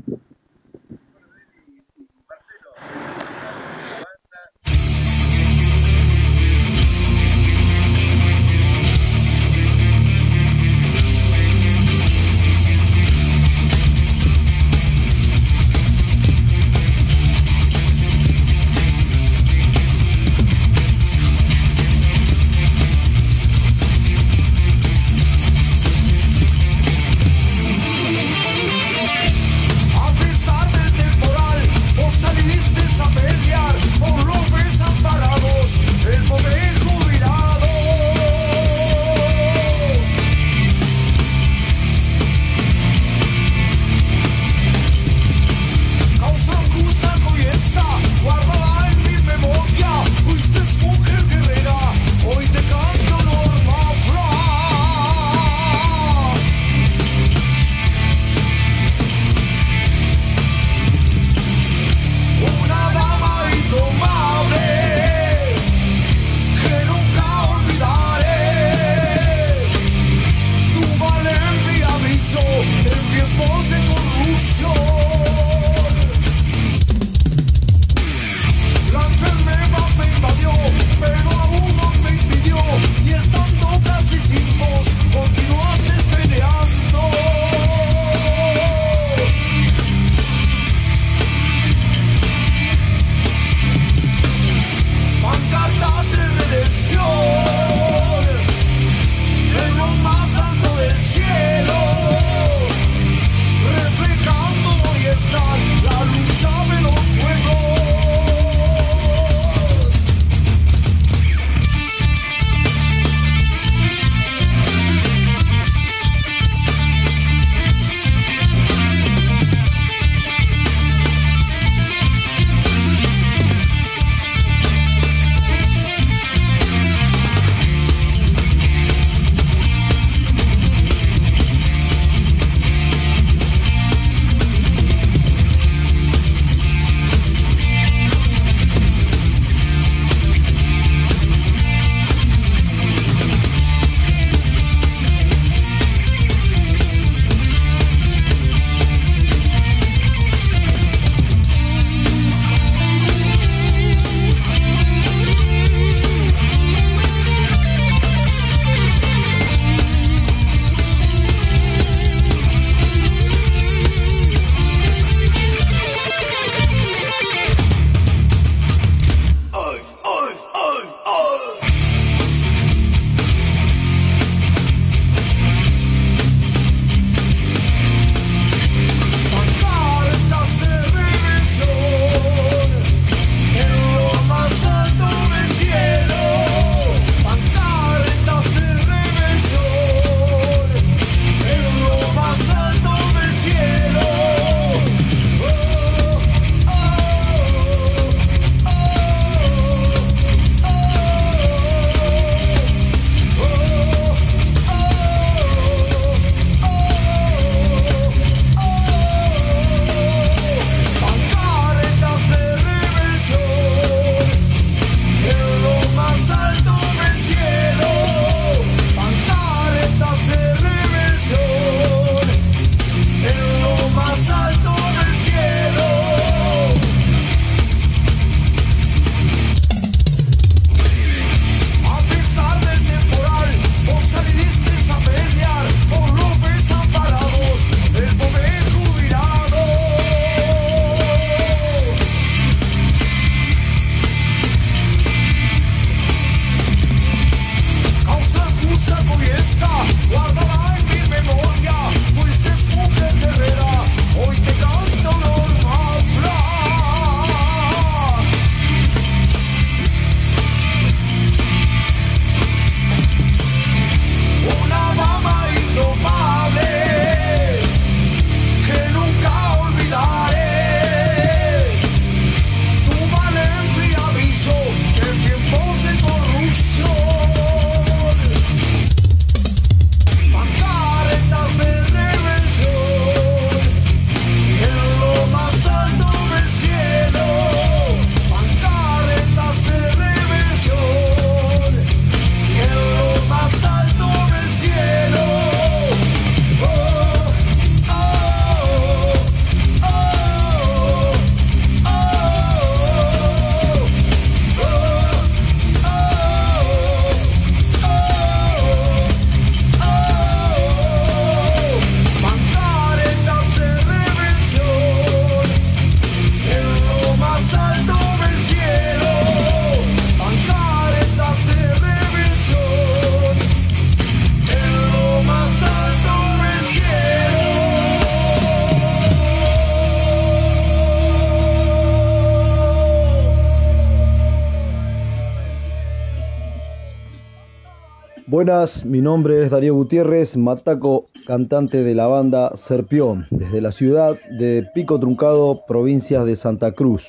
Mi 338.83 338.99
nombre 338.99 339.45
es 339.45 339.49
Darío 339.49 339.75
Gutiérrez, 339.75 340.35
Mataco, 340.35 341.05
cantante 341.25 341.83
de 341.83 341.95
la 341.95 342.07
banda 342.07 342.51
Serpión, 342.55 343.25
desde 343.29 343.61
la 343.61 343.71
ciudad 343.71 344.17
de 344.37 344.67
Pico 344.75 344.99
Truncado, 344.99 345.61
provincia 345.65 346.25
de 346.25 346.35
Santa 346.35 346.73
Cruz. 346.73 347.07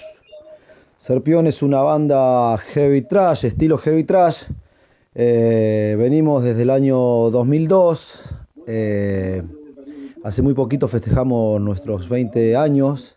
Serpión 0.99 1.49
es 1.49 1.61
una 1.61 1.81
banda 1.81 2.57
heavy 2.59 3.03
trash, 3.03 3.45
estilo 3.45 3.77
heavy 3.79 4.05
trash. 4.05 4.45
Eh, 5.17 5.97
venimos 5.99 6.45
desde 6.45 6.63
el 6.63 6.71
año 6.71 6.97
2002. 7.31 8.21
eh, 8.69 9.43
hace 10.23 10.43
muy 10.43 10.55
poquito 10.55 10.87
festejamos 10.87 11.61
nuestros 11.61 12.09
20 12.09 12.55
años, 12.57 13.17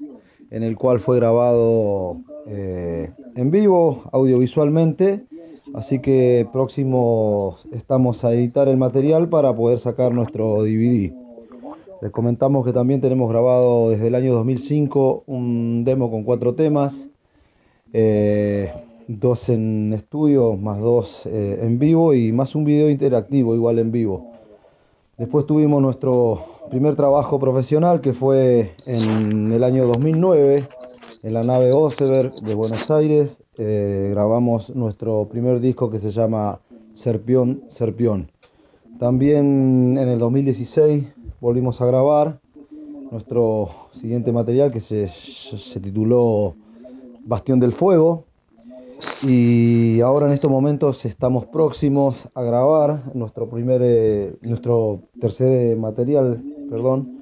en 0.50 0.64
el 0.64 0.76
cual 0.78 1.00
fue 1.00 1.18
grabado 1.18 2.22
eh, 2.48 3.12
en 3.36 3.52
vivo, 3.52 4.10
audiovisualmente. 4.12 5.28
Así 5.76 6.00
que 6.00 6.48
próximo 6.54 7.58
estamos 7.74 8.24
a 8.24 8.32
editar 8.32 8.70
el 8.70 8.78
material 8.78 9.28
para 9.28 9.54
poder 9.54 9.78
sacar 9.78 10.14
nuestro 10.14 10.64
DVD. 10.64 11.12
Les 12.02 12.12
comentamos 12.12 12.66
que 12.66 12.72
también 12.72 13.02
tenemos 13.02 13.30
grabado 13.30 13.90
desde 13.90 14.08
el 14.08 14.16
año 14.16 14.34
2005 14.36 15.24
un 15.28 15.84
demo 15.84 16.10
con 16.10 16.24
cuatro 16.24 16.56
temas, 16.56 17.10
eh, 17.92 18.72
dos 19.10 19.50
en 19.50 19.92
estudio, 19.92 20.56
más 20.56 20.80
dos 20.80 21.26
eh, 21.26 21.60
en 21.62 21.78
vivo 21.78 22.14
y 22.14 22.32
más 22.32 22.56
un 22.56 22.64
video 22.64 22.90
interactivo 22.90 23.54
igual 23.54 23.78
en 23.80 23.92
vivo. 23.92 24.32
Después 25.18 25.46
tuvimos 25.46 25.82
nuestro 25.82 26.46
primer 26.70 26.96
trabajo 26.96 27.38
profesional 27.38 28.00
que 28.00 28.14
fue 28.14 28.76
en 28.86 29.52
el 29.52 29.62
año 29.66 29.86
2009 29.88 30.64
en 31.24 31.34
la 31.34 31.44
nave 31.44 31.74
Oseberg 31.74 32.34
de 32.36 32.56
Buenos 32.56 32.90
Aires. 32.92 33.40
Eh, 33.58 34.10
grabamos 34.12 34.76
nuestro 34.76 35.28
primer 35.30 35.60
disco 35.60 35.90
que 35.90 36.00
se 36.00 36.12
llama 36.12 36.60
Serpión, 36.94 37.64
Serpión. 37.70 38.30
También 39.00 39.98
en 39.98 40.08
el 40.08 40.20
2016 40.20 41.06
volvimos 41.40 41.82
a 41.82 41.86
grabar 41.86 42.40
nuestro 43.12 43.70
siguiente 43.94 44.32
material 44.32 44.72
que 44.72 44.80
se, 44.80 45.10
se 45.10 45.80
tituló 45.80 46.56
Bastión 47.26 47.60
del 47.60 47.72
Fuego. 47.72 48.26
Y 49.24 50.02
ahora 50.02 50.28
en 50.28 50.34
estos 50.34 50.50
momentos 50.50 51.06
estamos 51.06 51.46
próximos 51.46 52.28
a 52.34 52.42
grabar 52.42 53.04
nuestro 53.14 53.50
primer, 53.50 53.82
eh, 53.84 54.36
nuestro 54.42 55.02
tercer 55.20 55.72
eh, 55.72 55.76
material, 55.76 56.42
perdón. 56.70 57.16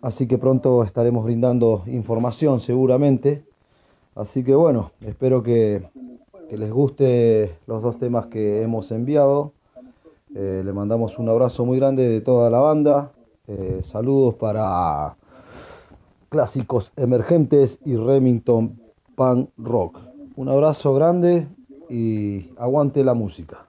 Así 0.00 0.26
que 0.26 0.36
pronto 0.36 0.82
estaremos 0.82 1.24
brindando 1.24 1.84
información 1.86 2.60
seguramente. 2.60 3.44
Así 4.16 4.42
que 4.42 4.54
bueno, 4.54 4.92
espero 5.02 5.42
que, 5.42 5.90
les 6.50 6.70
guste 6.72 7.58
los 7.66 7.82
dos 7.82 7.98
temas 7.98 8.26
que 8.26 8.62
hemos 8.62 8.90
enviado. 8.90 9.52
Eh, 10.34 10.62
le 10.64 10.72
mandamos 10.72 11.18
un 11.18 11.28
abrazo 11.28 11.66
muy 11.66 11.78
grande 11.78 12.08
de 12.08 12.22
toda 12.22 12.48
la 12.48 12.58
banda. 12.58 13.12
Eh, 13.46 13.82
saludos 13.84 14.34
para 14.36 15.16
Clásicos 16.30 16.92
Emergentes 16.96 17.78
y 17.84 17.96
Remington 17.96 18.80
Punk 19.16 19.50
Rock. 19.58 19.98
Un 20.36 20.48
abrazo 20.48 20.94
grande 20.94 21.46
y 21.90 22.52
aguante 22.56 23.04
la 23.04 23.12
música. 23.12 23.66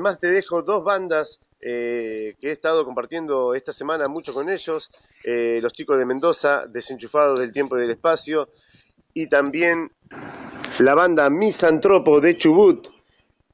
Además 0.00 0.18
te 0.18 0.30
dejo 0.30 0.62
dos 0.62 0.82
bandas 0.82 1.42
eh, 1.60 2.34
que 2.40 2.48
he 2.48 2.52
estado 2.52 2.86
compartiendo 2.86 3.52
esta 3.52 3.70
semana 3.70 4.08
mucho 4.08 4.32
con 4.32 4.48
ellos, 4.48 4.90
eh, 5.24 5.58
los 5.60 5.74
chicos 5.74 5.98
de 5.98 6.06
Mendoza, 6.06 6.64
desenchufados 6.66 7.38
del 7.38 7.52
tiempo 7.52 7.76
y 7.76 7.82
del 7.82 7.90
espacio, 7.90 8.48
y 9.12 9.26
también 9.26 9.92
la 10.78 10.94
banda 10.94 11.28
Misantropo 11.28 12.18
de 12.22 12.34
Chubut. 12.34 12.88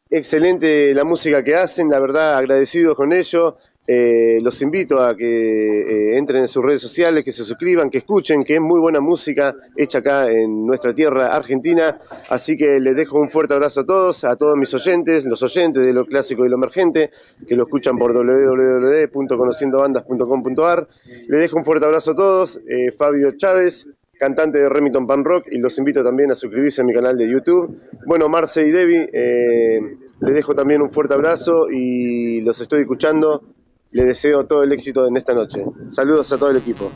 Excelente 0.09 0.95
la 0.95 1.03
música 1.03 1.43
que 1.43 1.57
hacen, 1.57 1.89
la 1.89 1.99
verdad 1.99 2.37
agradecidos 2.37 2.95
con 2.95 3.13
ellos. 3.13 3.55
Eh, 3.89 4.41
los 4.43 4.61
invito 4.63 5.01
a 5.01 5.17
que 5.17 5.25
eh, 5.25 6.19
entren 6.19 6.41
en 6.41 6.49
sus 6.49 6.65
redes 6.65 6.83
sociales, 6.83 7.23
que 7.23 7.31
se 7.31 7.45
suscriban, 7.45 7.89
que 7.89 7.99
escuchen, 7.99 8.43
que 8.43 8.55
es 8.55 8.61
muy 8.61 8.81
buena 8.81 8.99
música 9.01 9.55
hecha 9.77 9.99
acá 9.99 10.29
en 10.31 10.67
nuestra 10.67 10.93
tierra 10.93 11.29
argentina. 11.29 11.97
Así 12.29 12.57
que 12.57 12.81
les 12.81 12.97
dejo 12.97 13.21
un 13.21 13.31
fuerte 13.31 13.55
abrazo 13.55 13.83
a 13.83 13.87
todos, 13.87 14.25
a 14.25 14.35
todos 14.35 14.57
mis 14.57 14.75
oyentes, 14.75 15.25
los 15.25 15.41
oyentes 15.43 15.87
de 15.87 15.93
lo 15.93 16.05
clásico 16.05 16.45
y 16.45 16.49
lo 16.49 16.57
emergente, 16.57 17.11
que 17.47 17.55
lo 17.55 17.63
escuchan 17.65 17.97
por 17.97 18.13
www.conociendobandas.com.ar. 18.13 20.89
Les 21.29 21.41
dejo 21.41 21.57
un 21.57 21.65
fuerte 21.65 21.87
abrazo 21.87 22.11
a 22.11 22.17
todos. 22.17 22.61
Eh, 22.69 22.91
Fabio 22.91 23.37
Chávez, 23.37 23.87
cantante 24.19 24.59
de 24.59 24.69
Remington 24.69 25.07
Pan 25.07 25.25
Rock, 25.25 25.47
y 25.53 25.59
los 25.59 25.79
invito 25.79 26.03
también 26.03 26.33
a 26.33 26.35
suscribirse 26.35 26.81
a 26.81 26.85
mi 26.85 26.93
canal 26.93 27.17
de 27.17 27.31
YouTube. 27.31 27.79
Bueno, 28.07 28.29
Marce 28.29 28.67
y 28.67 28.73
Debbie, 28.73 29.09
les 29.13 30.35
dejo 30.35 30.57
también 30.57 30.83
un 30.83 30.91
fuerte 30.91 31.15
abrazo 31.15 31.71
y 31.71 32.41
los 32.41 32.61
estoy 32.61 32.81
escuchando. 32.81 33.45
Les 33.91 34.07
deseo 34.07 34.47
todo 34.47 34.63
el 34.63 34.73
éxito 34.73 35.07
en 35.07 35.17
esta 35.17 35.33
noche. 35.33 35.65
Saludos 35.89 36.33
a 36.33 36.39
todo 36.39 36.51
el 36.51 36.57
equipo. 36.57 36.91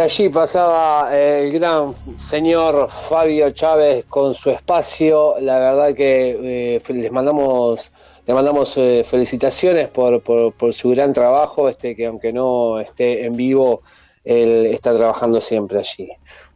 Allí 0.00 0.28
pasaba 0.28 1.10
el 1.12 1.50
gran 1.52 1.92
señor 2.16 2.88
Fabio 2.88 3.50
Chávez 3.50 4.04
con 4.08 4.34
su 4.34 4.50
espacio. 4.50 5.34
La 5.40 5.58
verdad 5.58 5.94
que 5.94 6.76
eh, 6.76 6.92
les 6.92 7.10
mandamos, 7.10 7.90
le 8.26 8.34
mandamos 8.34 8.76
eh, 8.76 9.04
felicitaciones 9.08 9.88
por, 9.88 10.22
por, 10.22 10.52
por 10.52 10.72
su 10.72 10.90
gran 10.90 11.12
trabajo, 11.12 11.68
este 11.68 11.96
que 11.96 12.06
aunque 12.06 12.32
no 12.32 12.78
esté 12.78 13.24
en 13.24 13.34
vivo, 13.34 13.82
él 14.24 14.66
está 14.66 14.96
trabajando 14.96 15.40
siempre 15.40 15.78
allí. 15.78 16.08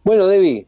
Bueno, 0.05 0.27
Debbie, 0.27 0.67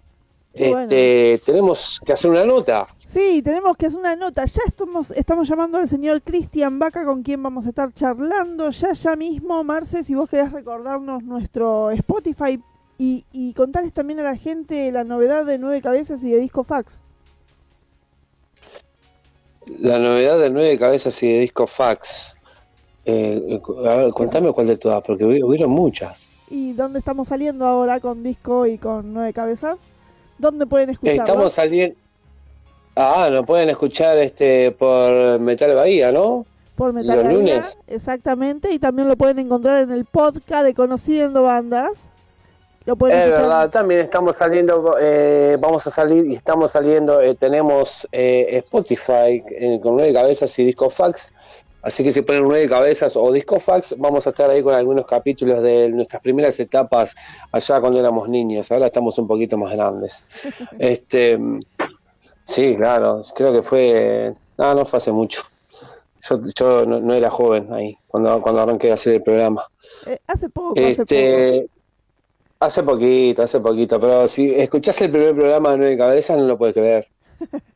Bueno. 0.57 0.80
este, 0.82 1.40
tenemos 1.44 2.00
que 2.07 2.12
hacer 2.12 2.30
una 2.30 2.44
nota. 2.44 2.86
Sí, 3.09 3.42
tenemos 3.42 3.76
que 3.76 3.86
hacer 3.86 3.98
una 3.98 4.14
nota. 4.14 4.44
Ya 4.44 4.62
estamos, 4.66 5.11
estamos 5.11 5.48
llamando 5.48 5.78
al 5.78 5.88
señor 5.88 6.22
Cristian 6.22 6.78
Vaca 6.78 7.05
con 7.05 7.22
quien 7.22 7.42
vamos 7.42 7.66
a 7.66 7.70
estar 7.70 7.92
charlando 7.92 8.70
ya 8.70 8.92
ya 8.92 9.16
mismo. 9.16 9.62
Marce, 9.64 10.05
si 10.05 10.14
vos 10.14 10.28
querés 10.28 10.52
recordarnos 10.52 11.22
nuestro 11.24 11.90
Spotify 11.90 12.61
y, 12.98 13.24
y 13.32 13.52
contarles 13.55 13.92
también 13.92 14.20
a 14.20 14.22
la 14.22 14.36
gente 14.36 14.90
la 14.92 15.02
novedad 15.02 15.44
de 15.44 15.59
Nueve 15.59 15.82
Cabezas 15.82 16.22
y 16.22 16.30
de 16.30 16.38
Disco 16.38 16.62
Fax. 16.62 17.00
La 19.78 19.98
novedad 19.98 20.38
de 20.38 20.50
Nueve 20.50 20.78
Cabezas 20.78 21.22
y 21.22 21.32
de 21.32 21.40
Disco 21.40 21.66
Fax. 21.66 22.36
Eh, 23.07 23.61
a 23.86 23.94
ver, 23.96 24.12
contame 24.12 24.52
cuál 24.52 24.66
de 24.66 24.76
todas, 24.76 25.02
porque 25.02 25.24
hubi- 25.24 25.42
hubieron 25.42 25.70
muchas. 25.70 26.28
¿Y 26.50 26.72
dónde 26.74 26.98
estamos 26.98 27.28
saliendo 27.28 27.66
ahora 27.66 27.98
con 28.00 28.22
Disco 28.22 28.66
y 28.66 28.78
con 28.78 29.12
Nueve 29.14 29.32
Cabezas? 29.32 29.78
¿Dónde 30.39 30.66
pueden 30.66 30.91
escucharlo? 30.91 31.22
Estamos 31.22 31.53
saliendo. 31.53 31.97
Ah, 32.97 33.28
nos 33.30 33.45
pueden 33.45 33.68
escuchar 33.70 34.18
este 34.18 34.70
por 34.70 35.41
Metal 35.41 35.74
Bahía, 35.74 36.12
¿no? 36.12 36.47
Por 36.76 36.93
Metal 36.93 37.16
los 37.16 37.24
Bahía, 37.24 37.39
lunes. 37.39 37.78
Exactamente, 37.87 38.70
y 38.72 38.78
también 38.78 39.09
lo 39.09 39.16
pueden 39.16 39.39
encontrar 39.39 39.82
en 39.82 39.91
el 39.91 40.05
podcast 40.05 40.64
de 40.64 40.74
Conociendo 40.74 41.43
Bandas. 41.43 42.09
Lo 42.87 42.97
pueden 42.97 43.16
Es 43.16 43.24
escuchar 43.24 43.43
verdad, 43.43 43.70
también 43.70 44.01
estamos 44.03 44.37
saliendo, 44.37 44.97
eh, 45.01 45.57
vamos 45.59 45.87
a 45.87 45.91
salir 45.91 46.26
y 46.26 46.35
estamos 46.35 46.70
saliendo, 46.72 47.20
eh, 47.20 47.35
tenemos 47.35 48.07
eh, 48.12 48.59
Spotify 48.59 49.43
eh, 49.49 49.80
con 49.82 49.97
nueve 49.97 50.12
cabezas 50.12 50.57
y 50.59 50.66
Disco 50.66 50.91
Fax, 50.91 51.32
así 51.85 52.03
que 52.03 52.12
si 52.12 52.22
ponen 52.22 52.45
nueve 52.45 52.68
cabezas 52.68 53.16
o 53.16 53.30
Disco 53.30 53.61
Fax, 53.61 53.95
vamos 53.99 54.26
a 54.26 54.30
estar 54.30 54.51
ahí 54.51 54.62
con 54.62 54.74
algunos 54.74 55.07
capítulos 55.07 55.62
de 55.62 55.89
nuestras 55.91 56.22
primeras 56.22 56.59
etapas 56.59 57.14
allá 57.53 57.80
cuando 57.80 58.01
éramos 58.01 58.28
niños, 58.28 58.70
ahora 58.72 58.87
estamos 58.87 59.18
un 59.18 59.26
poquito 59.26 59.57
más 59.57 59.72
grandes. 59.72 60.24
este, 60.78 61.39
sí, 62.43 62.74
claro, 62.76 63.20
creo 63.35 63.53
que 63.53 63.62
fue, 63.62 64.35
no, 64.59 64.74
no 64.74 64.85
fue 64.85 64.97
hace 64.97 65.12
mucho. 65.12 65.43
Yo, 66.28 66.41
yo 66.59 66.87
no, 66.87 67.01
no 67.01 67.12
era 67.12 67.28
joven 67.28 67.70
ahí, 67.72 67.99
cuando, 68.09 68.41
cuando 68.41 68.62
arranqué 68.62 68.91
a 68.91 68.95
hacer 68.95 69.14
el 69.14 69.22
programa. 69.22 69.66
Eh, 70.07 70.18
hace 70.26 70.49
poco, 70.49 70.72
hace 70.72 70.97
poco. 70.97 71.03
Este, 71.03 71.68
hace 72.61 72.82
poquito, 72.82 73.43
hace 73.43 73.61
poquito, 73.61 74.01
pero 74.01 74.26
si 74.26 74.55
escuchás 74.55 75.01
el 75.03 75.11
primer 75.11 75.35
programa 75.35 75.72
de 75.72 75.78
Nueve 75.78 75.99
Cabezas 75.99 76.39
no 76.39 76.45
lo 76.47 76.57
puedes 76.59 76.74
creer. 76.74 77.09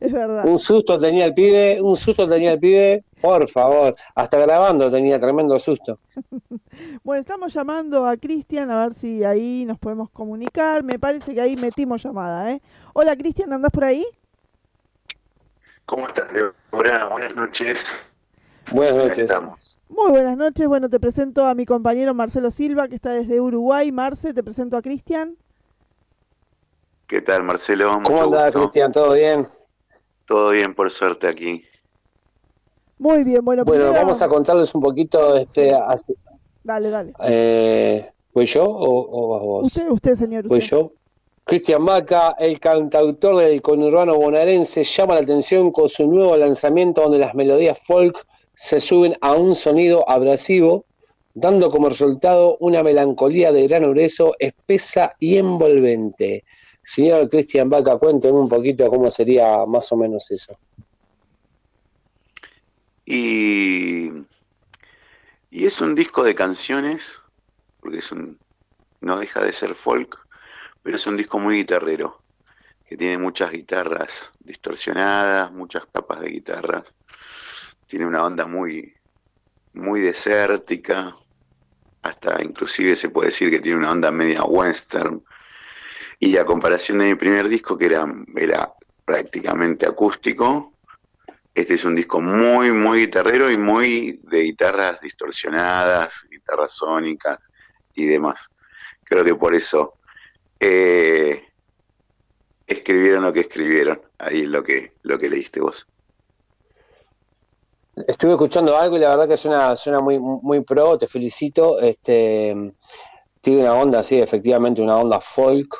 Es 0.00 0.12
verdad. 0.12 0.44
Un 0.46 0.60
susto 0.60 0.98
tenía 0.98 1.24
el 1.24 1.34
pibe, 1.34 1.80
un 1.80 1.96
susto 1.96 2.28
tenía 2.28 2.52
el 2.52 2.60
pibe, 2.60 3.04
por 3.20 3.48
favor, 3.50 3.94
hasta 4.14 4.38
grabando 4.38 4.90
tenía 4.90 5.20
tremendo 5.20 5.58
susto. 5.58 5.98
Bueno, 7.02 7.22
estamos 7.22 7.52
llamando 7.52 8.06
a 8.06 8.16
Cristian 8.16 8.70
a 8.70 8.82
ver 8.82 8.94
si 8.94 9.24
ahí 9.24 9.64
nos 9.64 9.78
podemos 9.78 10.10
comunicar. 10.10 10.84
Me 10.84 10.98
parece 10.98 11.34
que 11.34 11.40
ahí 11.40 11.56
metimos 11.56 12.02
llamada, 12.02 12.52
¿eh? 12.52 12.60
Hola, 12.92 13.16
Cristian, 13.16 13.52
¿andás 13.52 13.72
por 13.72 13.84
ahí? 13.84 14.04
¿Cómo 15.86 16.06
estás, 16.06 16.32
Deborah? 16.32 17.08
Buenas 17.08 17.34
noches. 17.34 18.12
Buenas 18.70 18.94
noches. 18.94 19.18
estamos. 19.18 19.78
Muy 19.88 20.10
buenas 20.10 20.36
noches. 20.36 20.66
Bueno, 20.68 20.88
te 20.88 21.00
presento 21.00 21.44
a 21.46 21.54
mi 21.54 21.66
compañero 21.66 22.14
Marcelo 22.14 22.50
Silva, 22.50 22.86
que 22.86 22.94
está 22.94 23.12
desde 23.12 23.40
Uruguay. 23.40 23.90
Marce, 23.90 24.32
te 24.32 24.42
presento 24.44 24.76
a 24.76 24.82
Cristian. 24.82 25.36
¿Qué 27.08 27.20
tal, 27.22 27.42
Marcelo? 27.42 27.98
Mucho 27.98 28.04
¿Cómo 28.04 28.22
andás. 28.22 28.52
Cristian? 28.52 28.92
¿Todo 28.92 29.14
bien? 29.14 29.48
Todo 30.26 30.50
bien, 30.50 30.74
por 30.74 30.92
suerte, 30.92 31.26
aquí. 31.28 31.64
Muy 33.00 33.24
bien, 33.24 33.42
bueno, 33.42 33.64
Bueno, 33.64 33.84
primero- 33.86 34.00
vamos 34.02 34.20
a 34.20 34.28
contarles 34.28 34.74
un 34.74 34.82
poquito, 34.82 35.34
este, 35.36 35.72
hace- 35.72 36.14
Dale, 36.62 36.90
dale. 36.90 37.12
eh, 37.24 38.10
¿voy 38.34 38.44
yo 38.44 38.62
o, 38.64 39.08
o 39.10 39.28
vas 39.28 39.42
vos? 39.42 39.62
Usted, 39.62 39.88
usted, 39.90 40.14
señor. 40.16 40.46
Voy 40.46 40.58
Usted. 40.58 40.76
yo. 40.76 40.92
Cristian 41.44 41.82
Maca, 41.82 42.36
el 42.38 42.60
cantautor 42.60 43.38
del 43.38 43.62
conurbano 43.62 44.14
bonaerense, 44.16 44.84
llama 44.84 45.14
la 45.14 45.20
atención 45.20 45.72
con 45.72 45.88
su 45.88 46.06
nuevo 46.06 46.36
lanzamiento 46.36 47.00
donde 47.00 47.18
las 47.18 47.34
melodías 47.34 47.78
folk 47.78 48.22
se 48.52 48.78
suben 48.78 49.16
a 49.22 49.32
un 49.32 49.54
sonido 49.54 50.08
abrasivo, 50.08 50.84
dando 51.32 51.70
como 51.70 51.88
resultado 51.88 52.58
una 52.60 52.82
melancolía 52.82 53.50
de 53.50 53.66
gran 53.66 53.82
grueso, 53.90 54.34
espesa 54.38 55.14
y 55.18 55.38
envolvente. 55.38 56.44
Señor 56.82 57.30
Cristian 57.30 57.70
Vaca, 57.70 57.96
cuénteme 57.96 58.38
un 58.38 58.48
poquito 58.48 58.88
cómo 58.90 59.10
sería 59.10 59.64
más 59.64 59.90
o 59.90 59.96
menos 59.96 60.30
eso. 60.30 60.52
Y, 63.04 64.10
y 65.50 65.66
es 65.66 65.80
un 65.80 65.94
disco 65.94 66.22
de 66.22 66.34
canciones, 66.34 67.18
porque 67.80 67.98
es 67.98 68.12
un, 68.12 68.38
no 69.00 69.18
deja 69.18 69.42
de 69.42 69.52
ser 69.52 69.74
folk, 69.74 70.18
pero 70.82 70.96
es 70.96 71.06
un 71.06 71.16
disco 71.16 71.38
muy 71.38 71.56
guitarrero, 71.56 72.22
que 72.86 72.96
tiene 72.96 73.18
muchas 73.18 73.50
guitarras 73.50 74.32
distorsionadas, 74.40 75.52
muchas 75.52 75.84
capas 75.92 76.20
de 76.20 76.30
guitarras. 76.30 76.92
Tiene 77.86 78.06
una 78.06 78.24
onda 78.24 78.46
muy, 78.46 78.94
muy 79.72 80.00
desértica, 80.00 81.14
hasta 82.02 82.42
inclusive 82.42 82.96
se 82.96 83.08
puede 83.08 83.28
decir 83.28 83.50
que 83.50 83.60
tiene 83.60 83.78
una 83.78 83.92
onda 83.92 84.10
media 84.10 84.44
western. 84.44 85.22
Y 86.18 86.36
a 86.36 86.44
comparación 86.44 86.98
de 86.98 87.06
mi 87.06 87.14
primer 87.14 87.48
disco, 87.48 87.78
que 87.78 87.86
era, 87.86 88.06
era 88.36 88.72
prácticamente 89.04 89.86
acústico, 89.86 90.74
este 91.54 91.74
es 91.74 91.84
un 91.84 91.94
disco 91.94 92.20
muy, 92.20 92.72
muy 92.72 93.00
guitarrero 93.00 93.50
y 93.50 93.58
muy 93.58 94.20
de 94.22 94.42
guitarras 94.42 95.00
distorsionadas, 95.00 96.26
guitarras 96.30 96.72
sónicas 96.72 97.38
y 97.94 98.06
demás. 98.06 98.50
Creo 99.04 99.24
que 99.24 99.34
por 99.34 99.54
eso 99.54 99.94
eh, 100.60 101.44
escribieron 102.66 103.24
lo 103.24 103.32
que 103.32 103.40
escribieron. 103.40 104.00
Ahí 104.18 104.42
es 104.42 104.46
lo 104.46 104.62
que, 104.62 104.92
lo 105.02 105.18
que 105.18 105.28
leíste 105.28 105.60
vos. 105.60 105.86
Estuve 108.06 108.32
escuchando 108.32 108.78
algo 108.78 108.96
y 108.96 109.00
la 109.00 109.10
verdad 109.10 109.28
que 109.28 109.36
suena, 109.36 109.76
suena 109.76 110.00
muy, 110.00 110.18
muy 110.18 110.60
pro, 110.60 110.96
te 110.96 111.08
felicito. 111.08 111.80
Este, 111.80 112.72
tiene 113.40 113.62
una 113.62 113.74
onda, 113.74 114.02
sí, 114.02 114.20
efectivamente, 114.20 114.80
una 114.80 114.96
onda 114.96 115.20
folk, 115.20 115.76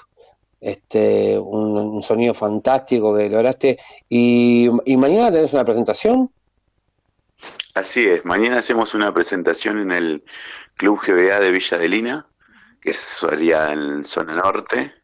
este, 0.61 1.39
un, 1.39 2.03
sonido 2.03 2.35
fantástico 2.35 3.17
que 3.17 3.29
lograste. 3.29 3.79
Y, 4.09 4.71
y 4.85 4.97
mañana 4.97 5.33
tenés 5.33 5.53
una 5.53 5.65
presentación. 5.65 6.31
Así 7.75 8.07
es, 8.07 8.25
mañana 8.25 8.59
hacemos 8.59 8.95
una 8.95 9.15
presentación 9.15 9.79
en 9.79 9.93
el 9.93 10.25
Club 10.77 11.01
GBA 11.01 11.39
de 11.39 11.51
Villa 11.53 11.79
de 11.79 11.89
Lina, 11.89 12.27
que 12.81 12.93
sería 12.93 13.73
en 13.73 14.05
zona 14.05 14.35
norte. 14.35 14.95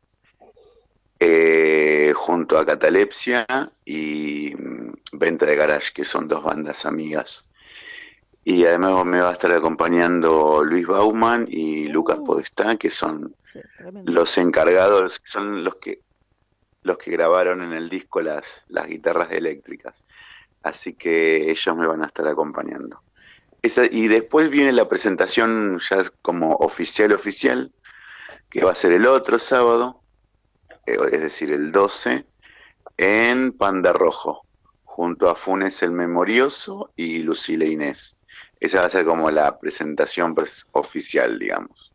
Eh, 1.19 2.13
junto 2.15 2.59
a 2.59 2.67
Catalepsia 2.67 3.47
y 3.87 4.55
mm, 4.55 4.93
Venta 5.13 5.47
de 5.47 5.57
Garage, 5.57 5.93
que 5.95 6.05
son 6.05 6.29
dos 6.29 6.45
bandas 6.45 6.85
amigas. 6.85 7.46
Y 8.49 8.65
además 8.65 9.05
me 9.05 9.21
va 9.21 9.31
a 9.31 9.33
estar 9.33 9.51
acompañando 9.51 10.63
Luis 10.63 10.87
Bauman 10.87 11.49
y 11.51 11.89
Lucas 11.89 12.21
Podestá, 12.25 12.77
que 12.77 12.91
son 12.91 13.35
Sí, 13.53 13.59
los 14.05 14.39
encargados, 14.39 15.21
son 15.25 15.65
los 15.65 15.75
que 15.81 16.01
los 16.83 16.97
que 16.97 17.11
grabaron 17.11 17.61
en 17.65 17.73
el 17.73 17.89
disco 17.89 18.21
las, 18.21 18.65
las 18.69 18.87
guitarras 18.87 19.33
eléctricas. 19.33 20.07
Así 20.63 20.93
que 20.95 21.51
ellos 21.51 21.77
me 21.77 21.89
van 21.89 22.05
a 22.05 22.07
estar 22.07 22.29
acompañando. 22.29 23.03
Esa- 23.63 23.87
y 23.91 24.07
después 24.07 24.49
viene 24.49 24.71
la 24.71 24.87
presentación 24.87 25.81
ya 25.81 26.05
como 26.23 26.53
oficial 26.55 27.13
oficial, 27.13 27.73
que 28.49 28.65
va 28.65 28.71
a 28.71 28.77
ser 28.77 28.93
el 28.93 29.07
otro 29.07 29.41
sábado, 29.41 30.03
eh, 30.87 30.97
es 31.11 31.21
decir, 31.21 31.51
el 31.53 31.73
12, 31.73 32.27
en 32.97 33.51
Panda 33.51 33.93
Rojo, 33.93 34.45
junto 34.85 35.29
a 35.29 35.35
Funes 35.35 35.83
el 35.83 35.91
Memorioso 35.91 36.93
y 36.95 37.25
Lucila 37.25 37.65
Inés. 37.65 38.19
Esa 38.67 38.81
va 38.81 38.87
a 38.87 38.91
ser 38.91 39.05
como 39.05 39.31
la 39.31 39.59
presentación 39.59 40.35
pres- 40.35 40.67
oficial, 40.73 41.39
digamos. 41.39 41.95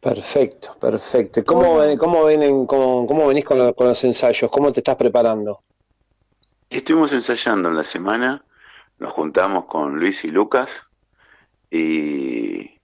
Perfecto, 0.00 0.76
perfecto. 0.80 1.44
¿Cómo, 1.44 1.78
cómo, 1.98 2.24
ven 2.24 2.66
cómo, 2.66 3.06
cómo 3.06 3.26
venís 3.28 3.44
con, 3.44 3.58
lo- 3.58 3.74
con 3.74 3.88
los 3.88 4.02
ensayos? 4.04 4.50
¿Cómo 4.50 4.72
te 4.72 4.80
estás 4.80 4.96
preparando? 4.96 5.60
Estuvimos 6.70 7.12
ensayando 7.12 7.68
en 7.68 7.76
la 7.76 7.84
semana, 7.84 8.46
nos 8.98 9.12
juntamos 9.12 9.66
con 9.66 9.98
Luis 9.98 10.24
y 10.24 10.30
Lucas 10.30 10.84
y, 11.70 12.80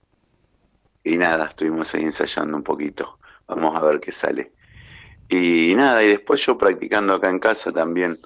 y 1.02 1.16
nada, 1.16 1.46
estuvimos 1.46 1.94
ahí 1.94 2.02
ensayando 2.02 2.56
un 2.56 2.62
poquito. 2.62 3.18
Vamos 3.46 3.76
a 3.76 3.82
ver 3.84 4.00
qué 4.00 4.12
sale. 4.12 4.54
Y 5.28 5.74
nada, 5.76 6.02
y 6.04 6.08
después 6.08 6.44
yo 6.46 6.58
practicando 6.58 7.14
acá 7.14 7.30
en 7.30 7.38
casa 7.38 7.72
también. 7.72 8.18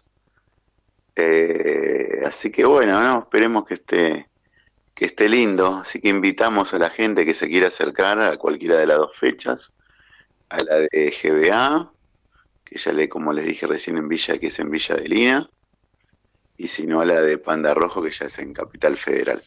Eh, 1.20 2.22
así 2.24 2.52
que 2.52 2.64
bueno, 2.64 3.02
¿no? 3.02 3.18
esperemos 3.20 3.66
que 3.66 3.74
esté, 3.74 4.28
que 4.94 5.06
esté 5.06 5.28
lindo. 5.28 5.78
Así 5.82 6.00
que 6.00 6.08
invitamos 6.08 6.72
a 6.74 6.78
la 6.78 6.90
gente 6.90 7.24
que 7.24 7.34
se 7.34 7.48
quiera 7.48 7.68
acercar 7.68 8.22
a 8.22 8.36
cualquiera 8.36 8.78
de 8.78 8.86
las 8.86 8.98
dos 8.98 9.18
fechas, 9.18 9.74
a 10.48 10.58
la 10.62 10.76
de 10.78 11.12
GBA, 11.22 11.90
que 12.64 12.78
ya 12.78 12.92
le, 12.92 13.08
como 13.08 13.32
les 13.32 13.46
dije 13.46 13.66
recién 13.66 13.96
en 13.96 14.08
Villa, 14.08 14.38
que 14.38 14.46
es 14.46 14.58
en 14.60 14.70
Villa 14.70 14.94
de 14.94 15.08
Lina, 15.08 15.50
y 16.56 16.68
si 16.68 16.86
no 16.86 17.00
a 17.00 17.04
la 17.04 17.20
de 17.20 17.38
Panda 17.38 17.74
Rojo, 17.74 18.00
que 18.02 18.10
ya 18.10 18.26
es 18.26 18.38
en 18.38 18.52
Capital 18.52 18.96
Federal. 18.96 19.42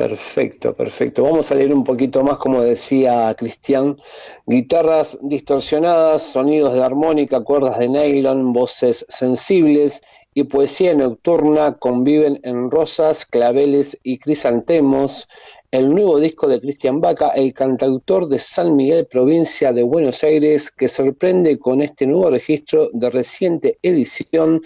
Perfecto, 0.00 0.74
perfecto. 0.74 1.24
Vamos 1.24 1.52
a 1.52 1.54
leer 1.56 1.74
un 1.74 1.84
poquito 1.84 2.22
más, 2.22 2.38
como 2.38 2.62
decía 2.62 3.34
Cristian. 3.36 3.98
Guitarras 4.46 5.18
distorsionadas, 5.20 6.22
sonidos 6.22 6.72
de 6.72 6.82
armónica, 6.82 7.44
cuerdas 7.44 7.78
de 7.78 7.90
nylon, 7.90 8.54
voces 8.54 9.04
sensibles 9.10 10.00
y 10.32 10.44
poesía 10.44 10.94
nocturna 10.94 11.76
conviven 11.76 12.40
en 12.44 12.70
rosas, 12.70 13.26
claveles 13.26 13.98
y 14.02 14.16
crisantemos. 14.16 15.28
El 15.70 15.90
nuevo 15.90 16.18
disco 16.18 16.48
de 16.48 16.62
Cristian 16.62 17.02
Vaca, 17.02 17.28
el 17.34 17.52
cantautor 17.52 18.26
de 18.26 18.38
San 18.38 18.76
Miguel, 18.76 19.06
provincia 19.06 19.70
de 19.70 19.82
Buenos 19.82 20.24
Aires, 20.24 20.70
que 20.70 20.88
sorprende 20.88 21.58
con 21.58 21.82
este 21.82 22.06
nuevo 22.06 22.30
registro 22.30 22.88
de 22.94 23.10
reciente 23.10 23.78
edición, 23.82 24.62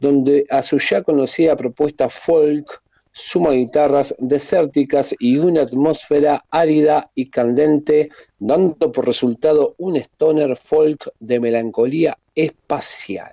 donde 0.00 0.44
a 0.50 0.60
su 0.60 0.78
ya 0.78 1.02
conocida 1.02 1.54
propuesta 1.54 2.08
folk 2.08 2.81
suma 3.12 3.50
guitarras 3.50 4.14
desérticas 4.18 5.14
y 5.18 5.36
una 5.38 5.62
atmósfera 5.62 6.44
árida 6.50 7.10
y 7.14 7.28
candente, 7.30 8.10
dando 8.38 8.90
por 8.90 9.06
resultado 9.06 9.74
un 9.78 9.96
stoner 9.96 10.56
folk 10.56 11.10
de 11.20 11.38
melancolía 11.40 12.16
espacial. 12.34 13.32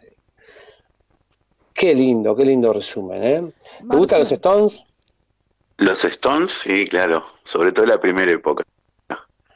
Qué 1.73 1.95
lindo, 1.95 2.35
qué 2.35 2.43
lindo 2.45 2.73
resumen, 2.73 3.23
¿eh? 3.23 3.51
¿Te 3.89 3.95
gustan 3.95 4.19
los 4.19 4.31
Stones? 4.33 4.83
Los 5.77 6.03
Stones, 6.03 6.51
sí, 6.51 6.85
claro, 6.87 7.23
sobre 7.45 7.71
todo 7.71 7.85
la 7.85 8.01
primera 8.01 8.29
época, 8.31 8.65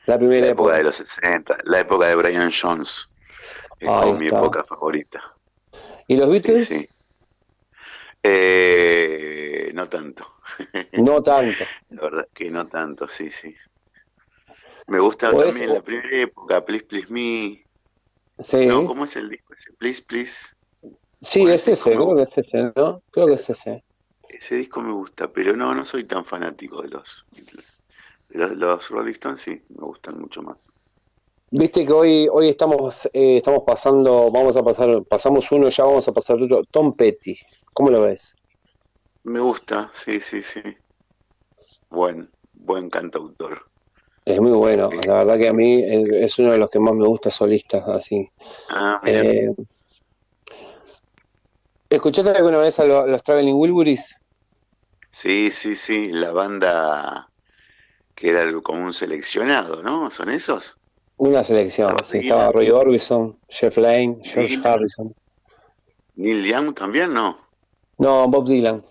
La 0.05 0.17
primera 0.17 0.45
la 0.45 0.51
época 0.53 0.69
época. 0.69 0.77
de 0.77 0.83
los 0.83 0.95
60, 0.95 1.57
la 1.65 1.79
época 1.81 2.07
de 2.07 2.15
Brian 2.15 2.49
Jones, 2.49 3.09
es 3.79 3.87
como 3.89 4.13
mi 4.13 4.27
época 4.27 4.63
favorita. 4.63 5.21
¿Y 6.07 6.15
los 6.15 6.27
Sí, 6.27 6.31
Beatles? 6.31 6.67
sí. 6.69 6.89
Eh, 8.23 9.71
no 9.73 9.89
tanto, 9.89 10.25
No 10.93 11.21
tanto. 11.21 11.65
la 11.89 12.01
verdad 12.03 12.27
que 12.33 12.49
no 12.49 12.67
tanto, 12.67 13.07
sí, 13.07 13.29
sí. 13.29 13.53
Me 14.87 14.99
gusta 14.99 15.31
O 15.31 15.41
es- 15.43 15.49
también 15.53 15.73
la 15.73 15.81
primera 15.81 16.21
época, 16.23 16.63
Please 16.63 16.85
Please 16.85 17.11
Me. 17.13 17.65
Sí, 18.39 18.65
No, 18.65 18.85
¿cómo 18.85 19.05
es 19.05 19.15
el 19.15 19.29
disco 19.29 19.53
ese? 19.53 19.73
Please 19.73 20.03
Please. 20.07 20.37
sí, 21.21 21.43
es 21.49 21.67
ese, 21.67 21.91
creo 21.91 22.15
que 22.15 22.23
es 22.23 22.37
ese, 22.37 22.71
¿no? 22.75 23.03
Creo 23.11 23.27
que 23.27 23.33
es 23.33 23.49
ese. 23.49 23.83
Ese 24.29 24.55
disco 24.55 24.81
me 24.81 24.91
gusta, 24.91 25.31
pero 25.31 25.55
no, 25.55 25.75
no 25.75 25.85
soy 25.85 26.05
tan 26.05 26.25
fanático 26.25 26.81
de 26.81 26.89
los 26.89 27.25
Beatles. 27.31 27.85
De 28.29 28.39
los, 28.39 28.51
los 28.57 28.89
Rolling 28.89 29.11
Stones 29.11 29.41
sí, 29.41 29.51
me 29.69 29.85
gustan 29.85 30.19
mucho 30.19 30.41
más. 30.41 30.71
Viste 31.55 31.85
que 31.85 31.93
hoy, 31.93 32.27
hoy 32.31 32.49
estamos, 32.49 33.05
eh, 33.13 33.37
estamos 33.37 33.63
pasando, 33.63 34.31
vamos 34.31 34.57
a 34.57 34.63
pasar, 34.63 35.03
pasamos 35.07 35.51
uno, 35.51 35.69
ya 35.69 35.83
vamos 35.83 36.07
a 36.07 36.11
pasar 36.11 36.41
otro. 36.41 36.63
Tom 36.63 36.95
Petty, 36.95 37.37
¿cómo 37.71 37.91
lo 37.91 38.01
ves? 38.01 38.33
Me 39.23 39.39
gusta, 39.39 39.91
sí, 39.93 40.19
sí, 40.19 40.41
sí. 40.41 40.63
Buen, 41.91 42.33
buen 42.53 42.89
cantautor. 42.89 43.69
Es 44.25 44.41
muy 44.41 44.53
bueno, 44.53 44.89
la 45.05 45.19
verdad 45.19 45.37
que 45.37 45.47
a 45.49 45.53
mí 45.53 45.83
es 45.83 46.39
uno 46.39 46.53
de 46.53 46.57
los 46.57 46.71
que 46.71 46.79
más 46.79 46.95
me 46.95 47.05
gusta 47.05 47.29
solistas, 47.29 47.83
así. 47.87 48.27
Ah. 48.69 48.99
Eh, 49.05 49.49
¿Escuchaste 51.87 52.31
alguna 52.31 52.57
vez 52.57 52.79
a 52.79 52.85
lo- 52.85 53.05
los 53.05 53.21
Traveling 53.21 53.53
Wilburys? 53.53 54.17
Sí, 55.11 55.51
sí, 55.51 55.75
sí, 55.75 56.07
la 56.07 56.31
banda 56.31 57.29
que 58.15 58.31
era 58.31 58.51
como 58.63 58.85
un 58.85 58.93
seleccionado, 58.93 59.83
¿no? 59.83 60.09
¿Son 60.09 60.31
esos? 60.31 60.79
Una 61.17 61.43
selección, 61.43 61.91
Estaba 61.91 62.07
sí, 62.09 62.17
estaba 62.19 62.51
Roy 62.51 62.69
Orbison, 62.71 63.37
Jeff 63.47 63.77
Lane, 63.77 64.17
George. 64.23 64.59
Harrison. 64.63 65.13
Neil 66.15 66.45
Young 66.45 66.73
también, 66.73 67.13
¿no? 67.13 67.37
No, 67.97 68.27
Bob 68.27 68.47
Dylan. 68.47 68.83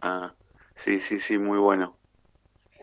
Ah, 0.00 0.32
sí, 0.74 0.98
sí, 0.98 1.18
sí, 1.18 1.38
muy 1.38 1.58
bueno. 1.58 1.96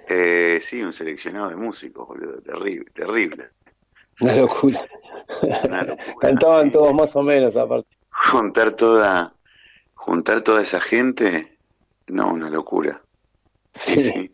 Eh, 0.08 0.60
sí, 0.62 0.82
un 0.82 0.94
seleccionado 0.94 1.50
de 1.50 1.56
músicos, 1.56 2.08
boludo, 2.08 2.42
terrible, 2.42 2.90
terrible. 2.94 3.50
Una 4.22 4.36
locura. 4.36 4.86
Una 5.64 5.84
locura, 5.84 6.16
Cantaban 6.22 6.66
sí. 6.68 6.72
todos 6.72 6.94
más 6.94 7.16
o 7.16 7.24
menos 7.24 7.56
aparte. 7.56 7.90
Juntar 8.32 8.72
toda, 8.76 9.34
juntar 9.96 10.42
toda 10.42 10.62
esa 10.62 10.80
gente, 10.80 11.58
no, 12.08 12.32
una 12.34 12.50
locura. 12.50 13.02
Sí, 13.74 14.02
Sí. 14.04 14.12
sí. 14.12 14.32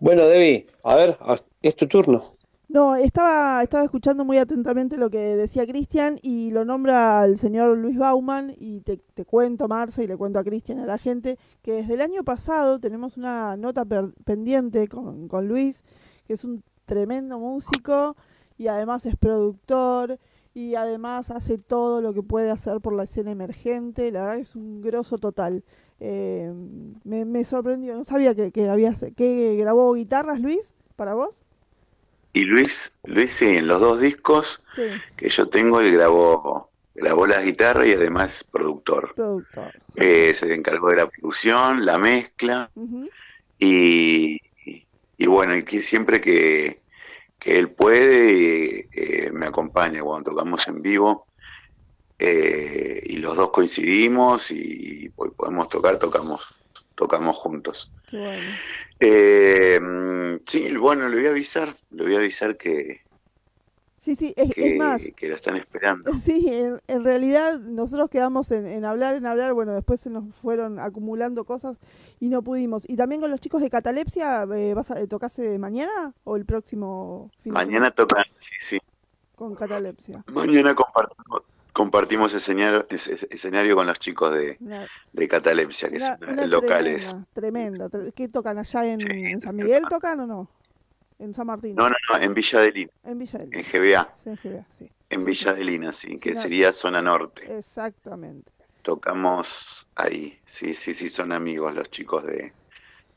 Bueno, 0.00 0.26
Debbie, 0.26 0.66
a 0.84 0.94
ver, 0.94 1.18
es 1.62 1.76
tu 1.76 1.86
turno. 1.86 2.36
No, 2.68 2.96
estaba, 2.96 3.62
estaba 3.62 3.84
escuchando 3.84 4.26
muy 4.26 4.36
atentamente 4.36 4.98
lo 4.98 5.08
que 5.08 5.36
decía 5.36 5.66
Cristian 5.66 6.18
y 6.22 6.50
lo 6.50 6.66
nombra 6.66 7.20
al 7.20 7.38
señor 7.38 7.78
Luis 7.78 7.96
Bauman 7.96 8.54
y 8.58 8.80
te, 8.82 8.98
te 9.14 9.24
cuento, 9.24 9.68
Marce, 9.68 10.04
y 10.04 10.06
le 10.06 10.18
cuento 10.18 10.38
a 10.38 10.44
Cristian, 10.44 10.78
a 10.80 10.84
la 10.86 10.98
gente, 10.98 11.38
que 11.62 11.72
desde 11.72 11.94
el 11.94 12.02
año 12.02 12.24
pasado 12.24 12.78
tenemos 12.78 13.16
una 13.16 13.56
nota 13.56 13.86
per- 13.86 14.12
pendiente 14.24 14.86
con, 14.86 15.28
con 15.28 15.48
Luis, 15.48 15.82
que 16.26 16.34
es 16.34 16.44
un 16.44 16.62
tremendo 16.84 17.38
músico 17.38 18.16
y 18.58 18.66
además 18.68 19.06
es 19.06 19.16
productor 19.16 20.18
y 20.52 20.74
además 20.74 21.30
hace 21.30 21.56
todo 21.56 22.02
lo 22.02 22.12
que 22.12 22.22
puede 22.22 22.50
hacer 22.50 22.80
por 22.82 22.92
la 22.92 23.04
escena 23.04 23.30
emergente, 23.30 24.12
la 24.12 24.20
verdad 24.20 24.36
que 24.36 24.42
es 24.42 24.56
un 24.56 24.82
grosso 24.82 25.16
total. 25.16 25.64
Eh, 26.00 26.52
me, 27.04 27.24
me 27.24 27.44
sorprendió, 27.44 27.94
no 27.96 28.04
sabía 28.04 28.34
que, 28.34 28.52
que, 28.52 28.68
habías, 28.68 29.02
que 29.16 29.56
grabó 29.58 29.94
guitarras, 29.94 30.40
Luis, 30.40 30.74
para 30.96 31.14
vos. 31.14 31.42
Y 32.32 32.42
Luis, 32.42 32.92
Luis 33.04 33.30
sí, 33.32 33.56
en 33.56 33.66
los 33.66 33.80
dos 33.80 34.00
discos 34.00 34.62
Sí, 34.76 34.82
que 35.16 35.28
yo 35.28 35.48
tengo, 35.48 35.80
él 35.80 35.92
grabó, 35.92 36.70
grabó 36.94 37.26
las 37.26 37.44
guitarras 37.44 37.88
y 37.88 37.92
además 37.94 38.44
productor. 38.44 39.12
productor. 39.14 39.72
Eh, 39.96 40.32
se 40.34 40.52
encargó 40.54 40.90
de 40.90 40.96
la 40.96 41.08
producción, 41.08 41.84
la 41.84 41.98
mezcla 41.98 42.70
y, 43.58 44.40
y 45.16 45.26
bueno, 45.26 45.56
y 45.56 45.64
que 45.64 45.82
siempre 45.82 46.20
que, 46.20 46.80
que 47.38 47.58
él 47.58 47.70
puede 47.70 48.88
eh, 48.92 49.30
me 49.32 49.46
acompaña 49.46 50.02
cuando 50.02 50.30
tocamos 50.30 50.68
en 50.68 50.82
vivo 50.82 51.26
eh, 52.18 53.02
y 53.04 53.16
los 53.16 53.36
dos 53.36 53.50
coincidimos 53.50 54.50
y 54.50 55.08
pues, 55.14 55.32
podemos 55.36 55.68
tocar, 55.68 55.98
tocamos, 55.98 56.54
tocamos 56.94 57.36
juntos. 57.36 57.92
Qué 58.10 58.18
bueno. 58.18 58.42
Eh, 59.00 60.40
sí, 60.46 60.76
bueno, 60.76 61.08
le 61.08 61.16
voy 61.16 61.26
a 61.26 61.30
avisar, 61.30 61.74
le 61.90 62.02
voy 62.02 62.14
a 62.14 62.18
avisar 62.18 62.56
que, 62.56 63.02
Sí, 64.08 64.16
sí, 64.16 64.32
es, 64.36 64.78
más, 64.78 65.04
que 65.14 65.28
lo 65.28 65.36
están 65.36 65.56
esperando. 65.56 66.10
sí, 66.20 66.48
en, 66.48 66.80
en 66.86 67.04
realidad 67.04 67.58
nosotros 67.58 68.08
quedamos 68.08 68.50
en, 68.52 68.66
en 68.66 68.86
hablar, 68.86 69.16
en 69.16 69.26
hablar, 69.26 69.52
bueno, 69.52 69.74
después 69.74 70.00
se 70.00 70.08
nos 70.08 70.24
fueron 70.36 70.78
acumulando 70.78 71.44
cosas 71.44 71.76
y 72.18 72.28
no 72.28 72.40
pudimos. 72.42 72.88
Y 72.88 72.96
también 72.96 73.20
con 73.20 73.30
los 73.30 73.38
chicos 73.40 73.60
de 73.60 73.68
Catalepsia, 73.68 74.44
eh, 74.54 74.72
¿vas 74.72 74.90
a, 74.90 75.06
¿tocase 75.06 75.58
mañana 75.58 76.14
o 76.24 76.36
el 76.36 76.46
próximo 76.46 77.30
fin 77.42 77.52
Mañana 77.52 77.90
tocan, 77.90 78.24
sí, 78.38 78.54
sí. 78.60 78.78
con 79.36 79.54
catalepsia. 79.54 80.24
Mañana 80.32 80.74
compartimos, 80.74 81.42
compartimos 81.78 82.34
escenario, 82.34 82.86
es- 82.90 83.06
escenario 83.30 83.76
con 83.76 83.86
los 83.86 84.00
chicos 84.00 84.32
de, 84.32 84.58
Una, 84.60 84.84
de 85.12 85.28
Catalepsia, 85.28 85.88
que 85.88 86.00
una- 86.00 86.18
son 86.18 86.50
locales. 86.50 87.14
Tremenda, 87.32 87.88
tremenda. 87.88 87.88
tre- 87.88 88.12
¿Qué 88.12 88.28
tocan 88.28 88.58
allá 88.58 88.84
en, 88.84 89.08
en 89.08 89.40
San 89.40 89.54
Miguel? 89.54 89.82
¿Tocan 89.88 90.18
o 90.20 90.26
no? 90.26 90.50
En 91.20 91.32
San 91.34 91.46
Martín. 91.46 91.76
No, 91.76 91.88
no, 91.88 91.94
no, 92.10 92.20
en 92.20 92.34
Villa 92.34 92.60
de 92.60 92.72
Lina, 92.72 92.90
En 93.04 93.18
Villa 93.18 93.38
en 93.40 93.62
GBA, 93.62 94.14
Sí, 94.24 94.30
en 94.30 94.36
GBA, 94.36 94.66
sí. 94.78 94.90
en 95.10 95.20
Sí, 95.20 95.26
Villa 95.26 95.54
de 95.54 95.64
Lina, 95.64 95.92
sí, 95.92 96.18
que 96.18 96.34
sería 96.34 96.72
zona 96.72 97.00
norte. 97.00 97.56
Exactamente. 97.56 98.50
Tocamos 98.82 99.86
ahí, 99.94 100.36
sí, 100.46 100.74
sí, 100.74 100.94
sí, 100.94 101.08
son 101.08 101.30
amigos 101.30 101.74
los 101.74 101.90
chicos 101.90 102.24
de, 102.24 102.52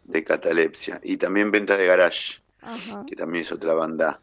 de 0.03 0.23
Catalepsia. 0.23 0.99
Y 1.03 1.17
también 1.17 1.49
Venta 1.49 1.77
de 1.77 1.85
Garage, 1.87 2.41
Ajá. 2.61 3.05
que 3.07 3.15
también 3.15 3.41
es 3.43 3.51
otra 3.51 3.73
banda 3.73 4.21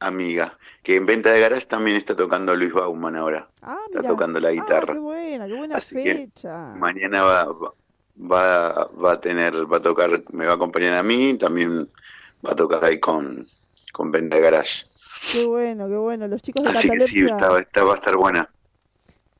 amiga, 0.00 0.58
que 0.82 0.96
en 0.96 1.06
Venta 1.06 1.30
de 1.32 1.40
Garage 1.40 1.66
también 1.66 1.96
está 1.96 2.16
tocando 2.16 2.54
Luis 2.56 2.72
Bauman 2.72 3.16
ahora, 3.16 3.48
Ah, 3.62 3.78
está 3.86 4.02
tocando 4.02 4.40
la 4.40 4.48
Ah, 4.48 4.52
guitarra. 4.52 4.92
qué 4.92 4.98
buena, 4.98 5.46
qué 5.46 5.54
buena 5.54 5.76
Así 5.76 5.94
que 5.96 6.14
fecha. 6.14 6.74
Mañana 6.74 7.22
va, 7.24 7.44
va- 7.44 7.74
va, 8.16 8.88
va 9.04 9.12
a 9.12 9.20
tener, 9.20 9.54
va 9.70 9.78
a 9.78 9.82
tocar, 9.82 10.22
me 10.32 10.46
va 10.46 10.52
a 10.52 10.54
acompañar 10.56 10.94
a 10.94 11.02
mí, 11.02 11.36
también 11.38 11.90
va 12.46 12.52
a 12.52 12.56
tocar 12.56 12.84
ahí 12.84 13.00
con, 13.00 13.44
con 13.92 14.10
Venta 14.12 14.36
de 14.36 14.42
Garage. 14.42 14.84
Qué 15.32 15.44
bueno, 15.46 15.88
qué 15.88 15.96
bueno. 15.96 16.26
Los 16.28 16.42
chicos 16.42 16.64
de 16.64 16.70
Así 16.70 16.90
que 16.90 17.00
sí, 17.00 17.20
catalepsia. 17.20 17.34
está, 17.34 17.58
está- 17.58 17.84
va 17.84 17.94
a 17.94 17.96
estar 17.96 18.16
buena. 18.16 18.48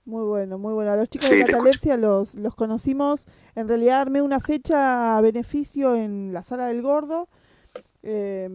Muy 0.04 0.24
bueno, 0.24 0.58
muy 0.58 0.72
bueno. 0.72 0.92
A 0.92 0.96
los 0.96 1.08
chicos 1.10 1.28
Sí, 1.28 1.36
de 1.36 1.44
catalepsia 1.44 1.96
los, 1.98 2.34
los 2.34 2.54
conocimos. 2.54 3.26
En 3.54 3.68
realidad 3.68 4.00
armé 4.00 4.22
una 4.22 4.40
fecha 4.40 5.16
a 5.16 5.20
beneficio 5.20 5.94
en 5.94 6.32
la 6.32 6.42
Sala 6.42 6.66
del 6.66 6.82
Gordo. 6.82 7.28
eh, 8.02 8.48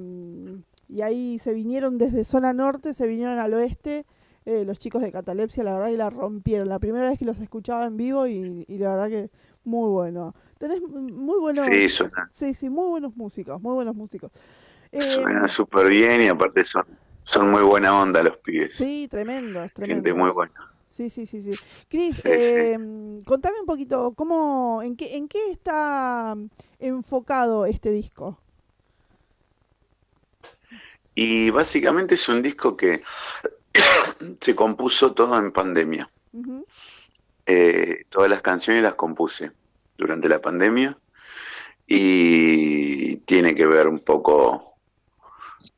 y 0.90 1.02
ahí 1.02 1.40
se 1.40 1.54
vinieron 1.54 1.98
desde 1.98 2.26
zona 2.26 2.54
norte, 2.54 2.94
se 2.94 3.08
vinieron 3.08 3.40
al 3.40 3.54
oeste. 3.54 4.06
eh, 4.46 4.66
los 4.66 4.78
chicos 4.80 5.02
de 5.02 5.12
catalepsia, 5.12 5.64
la 5.64 5.74
verdad 5.74 5.88
que 5.90 5.98
la 5.98 6.10
rompieron. 6.10 6.68
La 6.68 6.78
primera 6.80 7.10
vez 7.10 7.18
que 7.18 7.24
los 7.26 7.40
escuchaba 7.40 7.86
en 7.86 7.96
vivo 7.98 8.28
y, 8.28 8.66
y 8.68 8.78
la 8.78 8.90
verdad 8.96 9.08
que 9.10 9.30
muy 9.64 9.90
bueno. 9.90 10.36
Tenés 10.58 10.82
muy 10.82 11.40
buenos. 11.40 11.66
Sí, 11.66 11.88
suena, 11.90 12.30
Sí, 12.32 12.54
sí, 12.54 12.70
muy 12.70 12.88
buenos 12.90 13.16
músicos, 13.16 13.62
muy 13.62 13.74
buenos 13.74 13.96
músicos. 13.96 14.32
Eh, 14.92 15.00
suena 15.02 15.48
súper 15.48 15.90
bien 15.90 16.22
y 16.22 16.28
aparte 16.28 16.64
son, 16.66 16.84
son 17.24 17.52
muy 17.52 17.62
buena 17.64 18.00
onda 18.02 18.22
los 18.22 18.38
pibes. 18.38 18.76
sí, 18.76 19.08
tremendo, 19.10 19.62
Gente 19.62 19.74
tremendo. 19.74 20.16
muy 20.16 20.32
buena. 20.32 20.54
Sí, 20.90 21.10
sí, 21.10 21.26
sí, 21.26 21.42
sí. 21.42 21.56
Cris, 21.90 22.18
Sí, 22.18 22.22
eh, 22.26 22.78
contame 23.26 23.60
un 23.62 23.66
poquito, 23.66 24.14
¿cómo, 24.14 24.82
en 24.84 24.96
qué, 24.96 25.16
en 25.18 25.28
qué 25.28 25.50
está 25.52 26.36
enfocado 26.80 27.66
este 27.66 27.90
disco? 27.92 28.38
Y 31.15 31.49
básicamente 31.49 32.15
es 32.15 32.27
un 32.30 32.41
disco 32.41 32.76
que 32.76 33.02
se 34.41 34.56
compuso 34.56 35.14
todo 35.14 35.38
en 35.38 35.52
pandemia. 35.52 36.10
Eh, 37.45 38.06
todas 38.10 38.30
las 38.30 38.41
canciones 38.41 38.84
las 38.84 38.95
compuse 38.95 39.52
durante 39.98 40.30
la 40.30 40.41
pandemia 40.41 40.98
y 41.85 43.18
tiene 43.18 43.53
que 43.53 43.65
ver 43.65 43.88
un 43.88 43.99
poco 43.99 44.77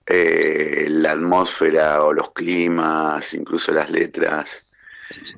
eh, 0.05 0.85
la 0.89 1.13
atmósfera 1.13 2.03
o 2.03 2.13
los 2.13 2.31
climas, 2.31 3.33
incluso 3.33 3.71
las 3.71 3.89
letras. 3.89 4.65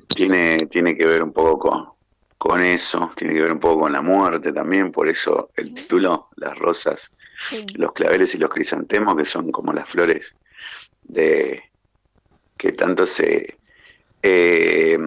Tiene, 0.06 0.66
tiene 0.66 0.96
que 0.96 1.06
ver 1.06 1.22
un 1.22 1.32
poco 1.32 1.58
con, 1.58 1.97
con 2.38 2.62
eso, 2.62 3.12
tiene 3.16 3.34
que 3.34 3.42
ver 3.42 3.52
un 3.52 3.60
poco 3.60 3.82
con 3.82 3.92
la 3.92 4.00
muerte 4.00 4.52
también, 4.52 4.92
por 4.92 5.08
eso 5.08 5.50
el 5.56 5.74
título, 5.74 6.28
Las 6.36 6.56
Rosas, 6.56 7.10
sí, 7.48 7.66
los 7.74 7.92
claveles 7.92 8.34
y 8.34 8.38
los 8.38 8.50
crisantemos, 8.50 9.16
que 9.16 9.24
son 9.24 9.50
como 9.50 9.72
las 9.72 9.88
flores 9.88 10.34
de 11.02 11.62
que 12.56 12.72
tanto 12.72 13.06
se, 13.06 13.58
eh, 14.22 14.98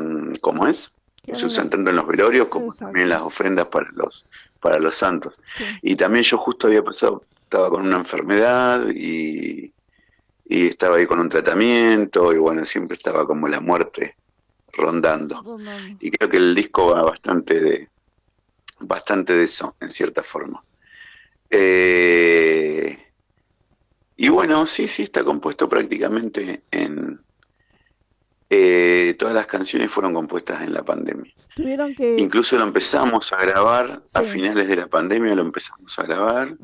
¿cómo 0.41 0.68
es? 0.68 0.98
se 1.34 1.45
usan 1.45 1.70
tanto 1.70 1.90
en 1.91 1.95
los 1.95 2.08
velorios 2.08 2.48
como 2.48 2.66
Exacto. 2.68 2.86
también 2.86 3.03
en 3.03 3.10
las 3.10 3.22
ofrendas 3.22 3.68
para 3.68 3.88
los 3.94 4.26
para 4.60 4.80
los 4.80 4.95
santos. 4.95 5.40
Sí, 5.58 5.66
Y 5.82 5.95
también 5.95 6.24
yo 6.24 6.38
justo 6.38 6.68
había 6.68 6.84
pasado, 6.84 7.24
estaba 7.44 7.70
con 7.70 7.82
una 7.82 7.98
enfermedad 7.98 8.88
y, 8.94 9.74
y 10.45 10.68
estaba 10.68 10.98
ahí 10.98 11.08
con 11.08 11.20
un 11.20 11.30
tratamiento 11.30 12.32
y 12.34 12.38
bueno, 12.38 12.64
siempre 12.66 12.95
estaba 12.95 13.26
como 13.26 13.48
la 13.48 13.60
muerte 13.60 14.18
rondando. 14.73 15.43
Y 15.99 16.11
creo 16.11 16.30
que 16.30 16.38
el 16.38 16.56
disco 16.56 16.95
va 16.95 17.03
bastante 17.03 17.60
de 17.60 17.89
bastante 18.81 19.34
de 19.34 19.43
eso, 19.43 19.76
en 19.80 19.91
cierta 19.91 20.23
forma. 20.23 20.64
Eh, 21.49 22.98
y 24.18 24.30
bueno, 24.30 24.65
sí, 24.65 24.88
sí, 24.88 25.03
está 25.03 25.23
compuesto 25.23 25.68
prácticamente 25.69 26.64
en... 26.72 27.19
eh, 28.49 29.15
todas 29.18 29.34
las 29.34 29.48
canciones 29.48 29.91
fueron 29.91 30.14
compuestas 30.14 30.61
en 30.61 30.73
la 30.73 30.84
pandemia. 30.84 31.34
Tuvieron 31.56 31.93
que... 31.95 32.15
Incluso 32.18 32.57
lo 32.57 32.64
empezamos 32.64 33.31
a 33.34 33.38
grabar 33.38 34.03
a 34.14 34.22
finales 34.23 34.68
de 34.68 34.76
la 34.76 34.88
pandemia, 34.88 35.35
lo 35.35 35.43
empezamos 35.43 35.98
a 35.99 36.03
grabar 36.03 36.56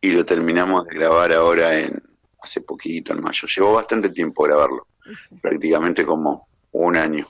y 0.00 0.12
lo 0.12 0.24
terminamos 0.24 0.86
de 0.86 0.94
grabar 0.94 1.32
ahora 1.32 1.78
en 1.78 2.02
hace 2.40 2.60
poquito, 2.60 3.12
en 3.12 3.20
mayo. 3.20 3.48
Llevó 3.48 3.74
bastante 3.74 4.10
tiempo 4.10 4.44
grabarlo, 4.44 4.86
sí, 5.04 5.34
prácticamente 5.40 6.04
como 6.04 6.48
un 6.84 6.96
año, 6.96 7.26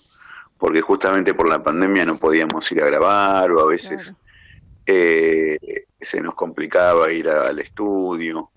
porque 0.58 0.80
justamente 0.80 1.34
por 1.34 1.48
la 1.48 1.62
pandemia 1.62 2.04
no 2.04 2.18
podíamos 2.18 2.70
ir 2.72 2.82
a 2.82 2.86
grabar 2.86 3.50
o 3.52 3.60
a 3.60 3.66
veces 3.66 4.02
claro. 4.04 4.18
eh, 4.86 5.58
se 6.00 6.20
nos 6.20 6.34
complicaba 6.34 7.10
ir 7.12 7.28
a- 7.28 7.48
al 7.48 7.58
estudio. 7.58 8.50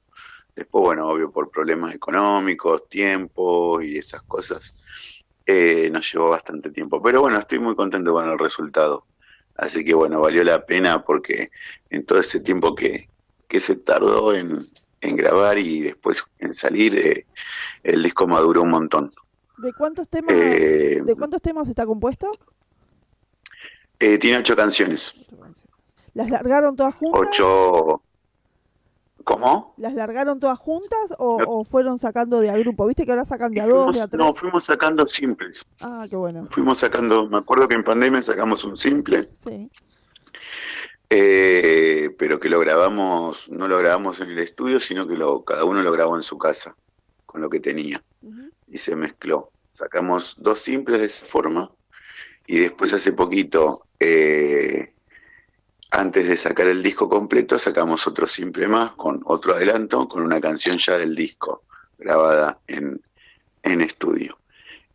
Después, 0.56 0.84
bueno, 0.84 1.08
obvio, 1.08 1.32
por 1.32 1.50
problemas 1.50 1.94
económicos, 1.96 2.88
tiempo 2.90 3.82
y 3.82 3.98
esas 3.98 4.22
cosas, 4.24 4.76
eh, 5.46 5.90
nos 5.92 6.12
llevó 6.12 6.30
bastante 6.30 6.70
tiempo. 6.70 7.02
Pero 7.02 7.22
bueno, 7.22 7.40
estoy 7.40 7.60
muy 7.60 7.76
contento 7.76 8.12
con 8.14 8.30
el 8.30 8.38
resultado. 8.38 9.06
Así 9.56 9.84
que 9.84 9.94
bueno, 9.94 10.20
valió 10.22 10.44
la 10.44 10.66
pena 10.66 11.04
porque 11.04 11.52
en 11.90 12.06
todo 12.06 12.20
ese 12.20 12.40
tiempo 12.42 12.76
que, 12.76 13.10
que 13.48 13.60
se 13.60 13.76
tardó 13.78 14.34
en, 14.34 14.68
en 15.02 15.16
grabar 15.16 15.58
y 15.58 15.82
después 15.82 16.24
en 16.40 16.54
salir, 16.54 16.96
eh, 16.98 17.26
el 17.84 18.04
disco 18.04 18.28
maduró 18.28 18.62
un 18.64 18.70
montón. 18.72 19.12
¿De 19.62 19.74
cuántos 19.74 20.08
temas, 20.08 20.34
Eh, 20.36 21.02
de 21.04 21.16
cuántos 21.16 21.42
temas 21.42 21.68
está 21.68 21.86
compuesto? 21.86 22.32
Eh, 24.00 24.18
tiene 24.18 24.38
ocho 24.38 24.56
canciones. 24.56 25.14
¿Las 26.14 26.30
largaron 26.30 26.76
todas 26.76 26.96
juntas? 26.96 27.22
Ocho... 27.28 28.02
¿Cómo? 29.26 29.74
¿Las 29.78 29.94
largaron 29.94 30.40
todas 30.40 30.58
juntas 30.58 31.14
o, 31.20 31.40
No. 31.40 31.46
o 31.48 31.64
fueron 31.66 32.00
sacando 32.00 32.40
de 32.40 32.50
a 32.50 32.58
grupo? 32.58 32.88
¿Viste 32.88 33.06
que 33.06 33.12
ahora 33.12 33.26
sacan 33.26 33.52
de 33.52 33.62
a 33.62 33.68
dos, 33.68 33.74
Fuimos- 33.88 33.96
de 33.98 34.02
a 34.02 34.08
tres? 34.08 34.18
no, 34.18 34.34
fuimos 34.34 34.64
sacando 34.66 35.08
simples. 35.08 35.64
Ah, 35.82 36.08
qué 36.10 36.16
bueno. 36.16 36.48
Fuimos 36.50 36.80
sacando, 36.80 37.28
me 37.28 37.38
acuerdo 37.38 37.68
que 37.68 37.76
en 37.76 37.84
pandemia 37.84 38.22
sacamos 38.24 38.64
un 38.64 38.78
simple, 38.78 39.30
Sí. 39.44 39.70
eh, 41.10 42.10
pero 42.18 42.40
que 42.40 42.50
lo 42.50 42.60
grabamos, 42.60 43.50
no 43.52 43.68
lo 43.68 43.78
grabamos 43.78 44.20
en 44.22 44.30
el 44.30 44.40
estudio, 44.40 44.80
sino 44.80 45.06
que 45.08 45.16
lo, 45.16 45.44
cada 45.44 45.66
uno 45.66 45.84
lo 45.84 45.92
grabó 45.92 46.16
en 46.16 46.24
su 46.24 46.38
casa, 46.38 46.76
con 47.26 47.42
lo 47.42 47.50
que 47.50 47.60
tenía, 47.60 48.02
Ujú, 48.24 48.50
y 48.70 48.78
se 48.78 48.96
mezcló. 48.96 49.52
Sacamos 49.74 50.36
dos 50.38 50.62
simples 50.62 51.00
de 51.00 51.06
esa 51.06 51.26
forma, 51.26 51.72
y 52.48 52.60
después 52.60 52.94
hace 52.94 53.12
poquito, 53.12 53.86
eh, 54.00 54.90
antes 55.92 56.28
de 56.28 56.36
sacar 56.36 56.68
el 56.68 56.82
disco 56.82 57.08
completo, 57.08 57.60
sacamos 57.60 58.08
otro 58.08 58.28
simple 58.28 58.68
más, 58.68 58.94
con 58.94 59.22
otro 59.26 59.54
adelanto, 59.54 60.08
con 60.08 60.24
una 60.24 60.42
canción 60.42 60.78
ya 60.78 60.98
del 60.98 61.16
disco, 61.16 61.64
grabada 61.98 62.60
en, 62.68 63.02
en 63.64 63.82
estudio. 63.82 64.38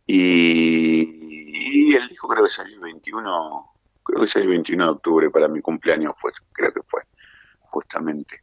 Y, 0.05 1.95
el 1.95 2.09
disco 2.09 2.27
creo 2.27 2.43
que 2.43 2.49
salió 2.49 2.75
el 2.75 2.81
21, 2.81 3.73
creo 4.03 4.21
que 4.21 4.27
salió 4.27 4.49
el 4.49 4.55
21 4.55 4.83
de 4.83 4.91
octubre 4.91 5.29
para 5.29 5.47
mi 5.47 5.61
cumpleaños, 5.61 6.13
fue, 6.17 6.31
creo 6.51 6.73
que 6.73 6.81
fue, 6.85 7.01
justamente. 7.59 8.41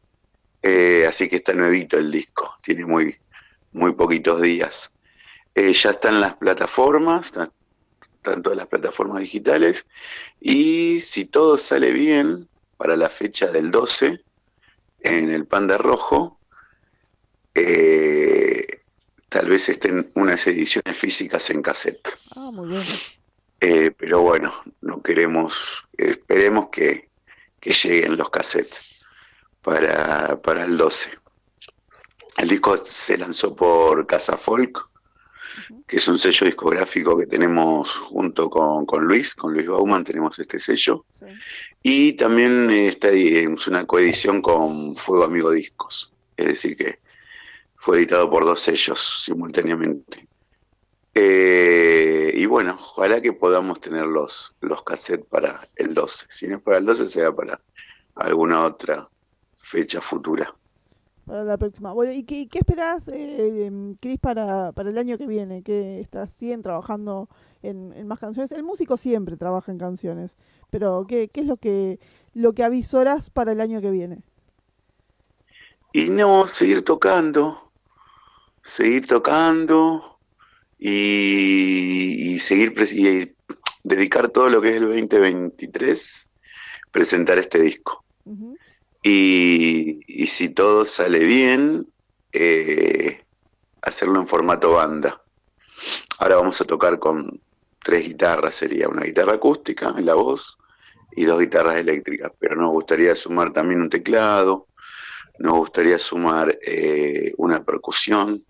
Eh, 0.62 1.06
así 1.09 1.28
que 1.28 1.36
está 1.36 1.52
nuevito 1.52 1.98
el 1.98 2.10
disco, 2.10 2.54
tiene 2.62 2.84
muy, 2.84 3.16
muy 3.72 3.92
poquitos 3.92 4.40
días. 4.40 4.91
Eh, 5.54 5.72
ya 5.72 5.90
están 5.90 6.20
las 6.20 6.34
plataformas, 6.36 7.26
está- 7.26 7.50
están 8.16 8.42
todas 8.42 8.56
las 8.56 8.66
plataformas 8.68 9.20
digitales, 9.20 9.86
y 10.40 11.00
si 11.00 11.24
todo 11.26 11.56
sale 11.58 11.90
bien, 11.90 12.48
para 12.76 12.96
la 12.96 13.10
fecha 13.10 13.46
del 13.48 13.70
12, 13.70 14.24
en 15.00 15.30
el 15.30 15.46
Panda 15.46 15.76
Rojo, 15.78 16.38
eh, 17.54 18.80
tal 19.28 19.48
vez 19.48 19.68
estén 19.68 20.10
unas 20.14 20.46
ediciones 20.46 20.96
físicas 20.96 21.50
en 21.50 21.62
cassette. 21.62 22.08
Ah, 22.34 22.50
muy. 22.52 22.76
Eh, 23.60 23.92
pero 23.96 24.22
bueno, 24.22 24.52
no 24.80 25.02
queremos, 25.02 25.84
esperemos 25.96 26.68
que, 26.70 27.10
que 27.60 27.72
lleguen 27.72 28.16
los 28.16 28.30
cassettes 28.30 29.04
para, 29.60 30.40
para 30.42 30.64
el 30.64 30.76
12. 30.76 31.10
El 32.38 32.48
disco 32.48 32.76
se 32.78 33.16
lanzó 33.18 33.54
por 33.54 34.06
Casa 34.06 34.36
Folk, 34.36 34.80
que 35.86 35.96
es 35.96 36.08
un 36.08 36.18
sello 36.18 36.46
discográfico 36.46 37.16
que 37.16 37.26
tenemos 37.26 37.90
junto 37.90 38.48
con, 38.48 38.86
con 38.86 39.04
Luis, 39.04 39.34
con 39.34 39.54
Luis 39.54 39.66
Bauman, 39.66 40.04
tenemos 40.04 40.38
este 40.38 40.58
sello. 40.58 41.04
Sí. 41.18 41.26
Y 41.82 42.12
también 42.14 42.70
está, 42.70 43.08
es 43.08 43.66
una 43.66 43.86
coedición 43.86 44.40
con 44.40 44.94
Fuego 44.94 45.24
Amigo 45.24 45.50
Discos, 45.50 46.12
es 46.36 46.46
decir 46.46 46.76
que 46.76 47.00
fue 47.76 47.98
editado 47.98 48.30
por 48.30 48.44
dos 48.44 48.60
sellos 48.60 49.22
simultáneamente. 49.24 50.28
Eh, 51.14 52.32
y 52.34 52.46
bueno, 52.46 52.78
ojalá 52.80 53.20
que 53.20 53.32
podamos 53.32 53.80
tener 53.80 54.06
los, 54.06 54.54
los 54.60 54.82
cassettes 54.82 55.26
para 55.26 55.60
el 55.76 55.92
12. 55.92 56.26
Si 56.30 56.46
no 56.46 56.56
es 56.56 56.62
para 56.62 56.78
el 56.78 56.86
12, 56.86 57.08
será 57.08 57.34
para 57.34 57.60
alguna 58.14 58.64
otra 58.64 59.08
fecha 59.56 60.00
futura. 60.00 60.54
Para 61.24 61.44
la 61.44 61.56
próxima. 61.56 61.92
Bueno, 61.92 62.12
¿y 62.12 62.24
qué, 62.24 62.48
qué 62.48 62.58
esperás, 62.58 63.06
eh, 63.08 63.66
em, 63.66 63.94
Cris, 63.94 64.18
para, 64.18 64.72
para 64.72 64.90
el 64.90 64.98
año 64.98 65.18
que 65.18 65.26
viene? 65.26 65.62
¿Que 65.62 66.00
estás, 66.00 66.32
siguen 66.32 66.62
trabajando 66.62 67.28
en, 67.62 67.92
en 67.92 68.08
más 68.08 68.18
canciones? 68.18 68.50
El 68.50 68.64
músico 68.64 68.96
siempre 68.96 69.36
trabaja 69.36 69.70
en 69.70 69.78
canciones, 69.78 70.36
pero 70.70 71.06
¿qué, 71.08 71.28
qué 71.28 71.42
es 71.42 71.46
lo 71.46 71.58
que, 71.58 72.00
lo 72.34 72.54
que 72.54 72.64
avisorás 72.64 73.30
para 73.30 73.52
el 73.52 73.60
año 73.60 73.80
que 73.80 73.90
viene? 73.90 74.22
Y 75.92 76.10
no, 76.10 76.48
seguir 76.48 76.84
tocando, 76.84 77.70
seguir 78.64 79.06
tocando 79.06 80.18
y, 80.78 82.32
y 82.34 82.38
seguir 82.40 82.74
y 82.92 83.36
dedicar 83.84 84.30
todo 84.30 84.48
lo 84.48 84.60
que 84.60 84.70
es 84.70 84.76
el 84.76 84.88
2023, 84.88 86.32
presentar 86.90 87.38
este 87.38 87.60
disco. 87.60 88.04
Ujú. 88.24 88.56
Y, 89.02 90.00
y 90.06 90.26
si 90.28 90.50
todo 90.50 90.84
sale 90.84 91.18
bien, 91.20 91.88
eh, 92.32 93.24
hacerlo 93.82 94.20
en 94.20 94.28
formato 94.28 94.72
banda. 94.72 95.20
Ahora 96.18 96.36
vamos 96.36 96.60
a 96.60 96.64
tocar 96.64 96.98
con 96.98 97.40
tres 97.82 98.04
guitarras, 98.06 98.54
sería 98.54 98.88
una 98.88 99.02
guitarra 99.02 99.34
acústica 99.34 99.92
en 99.96 100.06
la 100.06 100.14
voz 100.14 100.56
y 101.10 101.24
dos 101.24 101.40
guitarras 101.40 101.76
eléctricas, 101.76 102.32
pero 102.38 102.54
nos 102.54 102.70
gustaría 102.70 103.14
sumar 103.16 103.52
también 103.52 103.82
un 103.82 103.90
teclado, 103.90 104.68
nos 105.40 105.54
gustaría 105.54 105.98
sumar 105.98 106.56
eh, 106.62 107.32
una 107.38 107.64
percusión. 107.64 108.40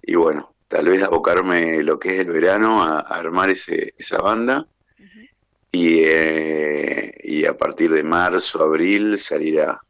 Y 0.00 0.14
bueno, 0.14 0.54
tal 0.68 0.88
vez 0.88 1.02
abocarme 1.02 1.82
lo 1.82 1.98
que 1.98 2.14
es 2.14 2.20
el 2.20 2.30
verano 2.30 2.82
a, 2.82 3.00
a 3.00 3.18
armar 3.18 3.50
ese, 3.50 3.94
esa 3.98 4.18
banda 4.18 4.66
y, 5.72 6.02
eh, 6.04 7.14
y 7.22 7.46
a 7.46 7.56
partir 7.56 7.90
de 7.90 8.02
marzo, 8.02 8.62
abril 8.62 9.18
salir 9.18 9.62
a, 9.62 9.80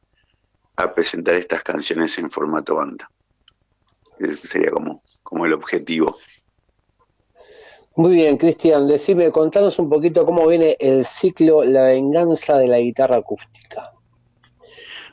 a 0.77 0.95
presentar 0.95 1.35
estas 1.35 1.63
canciones 1.63 2.17
en 2.19 2.31
formato 2.31 2.77
banda. 2.77 3.11
Ese 4.19 4.47
sería 4.47 4.71
como, 4.71 5.03
como 5.23 5.45
el 5.45 5.53
objetivo. 5.53 6.17
Muy 7.97 8.15
bien, 8.15 8.39
Cristian, 8.39 8.89
decime, 8.89 9.31
contanos 9.31 9.79
un 9.79 9.91
poquito 9.91 10.25
cómo 10.25 10.47
viene 10.47 10.77
el 10.81 11.05
ciclo 11.05 11.63
La 11.65 11.83
venganza 11.89 12.57
de 12.57 12.69
la 12.69 12.79
guitarra 12.79 13.17
acústica. 13.17 13.93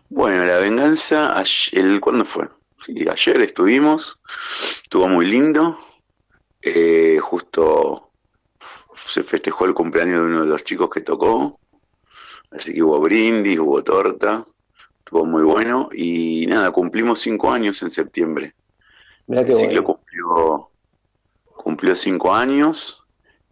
Bueno, 0.07 0.45
la 0.45 0.59
venganza, 0.59 1.37
ayer, 1.37 1.85
el, 1.85 1.99
¿cuándo 1.99 2.23
fue? 2.23 2.47
Sí, 2.85 3.05
ayer 3.11 3.41
estuvimos, 3.41 4.17
estuvo 4.81 5.09
muy 5.09 5.25
lindo. 5.25 5.77
Eh, 6.61 7.19
justo 7.21 8.08
se 9.07 9.23
festejó 9.23 9.65
el 9.65 9.73
cumpleaños 9.73 10.21
de 10.21 10.27
uno 10.27 10.41
de 10.41 10.47
los 10.47 10.63
chicos 10.63 10.89
que 10.89 11.01
tocó, 11.01 11.59
así 12.51 12.73
que 12.73 12.83
hubo 12.83 12.99
brindis, 12.99 13.59
hubo 13.59 13.83
torta, 13.83 14.45
estuvo 14.99 15.25
muy 15.25 15.43
bueno. 15.43 15.89
Y 15.91 16.45
nada, 16.47 16.71
cumplimos 16.71 17.19
cinco 17.19 17.51
años 17.51 17.81
en 17.81 17.91
septiembre. 17.91 18.53
Mirá 19.27 19.43
qué 19.43 19.51
El 19.51 19.57
ciclo 19.57 19.83
bueno. 19.83 19.83
cumplió, 19.85 20.69
cumplió 21.55 21.95
cinco 21.95 22.33
años. 22.33 23.05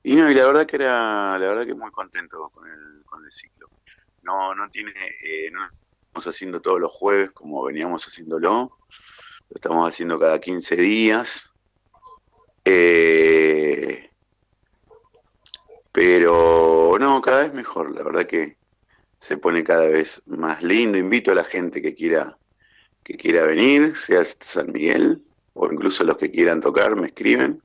Y 0.03 0.15
no, 0.15 0.29
y 0.31 0.33
la 0.33 0.45
verdad 0.45 0.65
que 0.65 0.77
era, 0.77 1.37
la 1.37 1.47
verdad 1.47 1.65
que 1.65 1.73
muy 1.73 1.91
contento 1.91 2.49
con 2.53 2.67
el, 2.67 3.03
con 3.05 3.23
el 3.25 3.31
ciclo. 3.31 3.69
No, 4.23 4.55
no 4.55 4.69
tiene, 4.69 4.91
eh, 5.23 5.49
no 5.51 5.61
lo 5.61 5.67
estamos 5.67 6.27
haciendo 6.27 6.61
todos 6.61 6.79
los 6.79 6.91
jueves 6.91 7.31
como 7.31 7.63
veníamos 7.63 8.05
haciéndolo. 8.05 8.77
Lo 9.49 9.55
estamos 9.55 9.87
haciendo 9.87 10.19
cada 10.19 10.39
15 10.39 10.75
días. 10.75 11.51
Eh, 12.63 14.06
pero 15.97 16.95
no, 16.99 17.19
cada 17.23 17.41
vez 17.41 17.55
mejor. 17.55 17.89
La 17.89 18.03
verdad 18.03 18.27
que 18.27 18.57
se 19.17 19.35
pone 19.35 19.63
cada 19.63 19.87
vez 19.87 20.21
más 20.27 20.61
lindo. 20.61 20.95
Invito 20.95 21.31
a 21.31 21.33
la 21.33 21.43
gente 21.43 21.81
que 21.81 21.95
quiera, 21.95 22.37
que 23.03 23.17
quiera 23.17 23.47
venir, 23.47 23.97
sea 23.97 24.23
San 24.23 24.71
Miguel, 24.71 25.23
o 25.53 25.65
incluso 25.73 26.03
los 26.03 26.17
que 26.17 26.29
quieran 26.29 26.61
tocar, 26.61 26.95
me 26.95 27.07
escriben. 27.07 27.63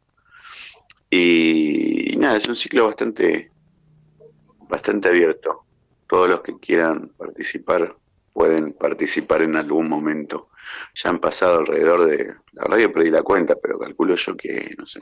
Y, 1.11 2.15
nada, 2.17 2.39
es 2.39 2.49
un 2.49 2.57
ciclo 2.57 2.87
bastante, 2.87 3.51
bastante 4.61 5.11
abierto. 5.11 5.67
Todos 6.07 6.31
los 6.31 6.41
que 6.41 6.59
quieran 6.59 7.11
participar 7.11 7.95
pueden 8.33 8.73
participar 8.73 9.43
en 9.43 9.57
algún 9.57 9.91
momento. 9.91 10.49
Ya 10.95 11.11
han 11.11 11.19
pasado 11.19 11.59
alrededor 11.59 12.07
de, 12.07 12.35
la 12.53 12.63
verdad 12.63 12.79
que 12.79 12.89
perdí 12.89 13.11
la 13.11 13.23
cuenta, 13.23 13.57
pero 13.63 13.79
calculo 13.79 14.15
yo 14.15 14.35
que, 14.39 14.75
no 14.79 14.87
sé, 14.87 15.01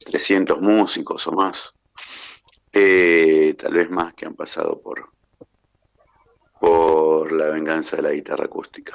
300 0.00 0.60
músicos 0.60 1.26
o 1.28 1.32
más. 1.32 1.72
Tal 3.58 3.74
vez 3.74 3.90
más 3.90 4.14
que 4.14 4.26
han 4.26 4.34
pasado 4.34 4.80
por, 4.80 5.06
por 6.60 7.32
la 7.32 7.46
venganza 7.48 7.96
de 7.96 8.02
la 8.02 8.12
guitarra 8.12 8.44
acústica. 8.44 8.94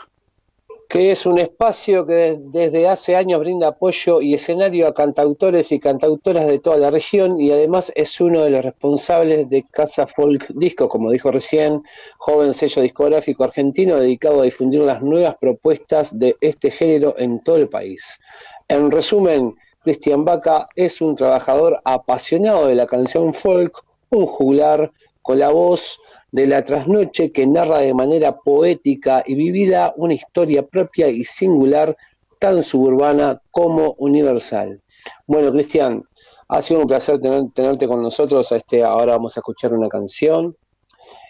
que 0.89 1.11
es 1.11 1.25
un 1.25 1.39
espacio 1.39 2.05
que 2.05 2.13
des- 2.13 2.37
desde 2.51 2.87
hace 2.87 3.15
años 3.15 3.39
brinda 3.39 3.69
apoyo 3.69 4.21
y 4.21 4.35
escenario 4.35 4.85
a 4.87 4.93
cantautores 4.93 5.71
y 5.71 5.79
cantautoras 5.79 6.45
de 6.45 6.59
toda 6.59 6.77
la 6.77 6.91
región 6.91 7.41
y 7.41 7.51
además 7.51 7.91
es 7.95 8.21
uno 8.21 8.43
de 8.43 8.51
los 8.51 8.63
responsables 8.63 9.49
de 9.49 9.63
Casa 9.71 10.05
Folk 10.05 10.45
Disco, 10.49 10.87
como 10.87 11.09
dijo 11.09 11.31
recién, 11.31 11.81
joven 12.19 12.53
sello 12.53 12.83
discográfico 12.83 13.43
argentino 13.43 13.97
dedicado 13.97 14.41
a 14.41 14.43
difundir 14.43 14.81
las 14.81 15.01
nuevas 15.01 15.35
propuestas 15.41 16.19
de 16.19 16.35
este 16.41 16.69
género 16.69 17.15
en 17.17 17.43
todo 17.43 17.55
el 17.55 17.69
país. 17.69 18.19
En 18.67 18.91
resumen, 18.91 19.55
Cristian 19.83 20.23
Vaca 20.25 20.69
es 20.75 21.01
un 21.01 21.15
trabajador 21.15 21.81
apasionado 21.83 22.67
de 22.67 22.75
la 22.75 22.87
canción 22.87 23.33
folk, 23.33 23.83
un 24.09 24.25
juglar 24.25 24.91
con 25.21 25.39
la 25.39 25.49
voz 25.49 25.99
de 26.31 26.47
la 26.47 26.63
trasnoche 26.63 27.31
que 27.31 27.45
narra 27.45 27.79
de 27.79 27.93
manera 27.93 28.37
poética 28.37 29.23
y 29.25 29.35
vivida 29.35 29.93
una 29.97 30.13
historia 30.13 30.65
propia 30.65 31.07
y 31.09 31.23
singular, 31.23 31.95
tan 32.39 32.63
suburbana 32.63 33.41
como 33.51 33.95
universal. 33.99 34.81
Bueno, 35.27 35.51
Cristian, 35.51 36.03
ha 36.47 36.61
sido 36.61 36.81
un 36.81 36.87
placer 36.87 37.19
tener- 37.19 37.51
tenerte 37.53 37.87
con 37.87 38.01
nosotros. 38.01 38.51
Este, 38.51 38.83
ahora 38.83 39.13
vamos 39.13 39.37
a 39.37 39.39
escuchar 39.39 39.73
una 39.73 39.87
canción. 39.89 40.55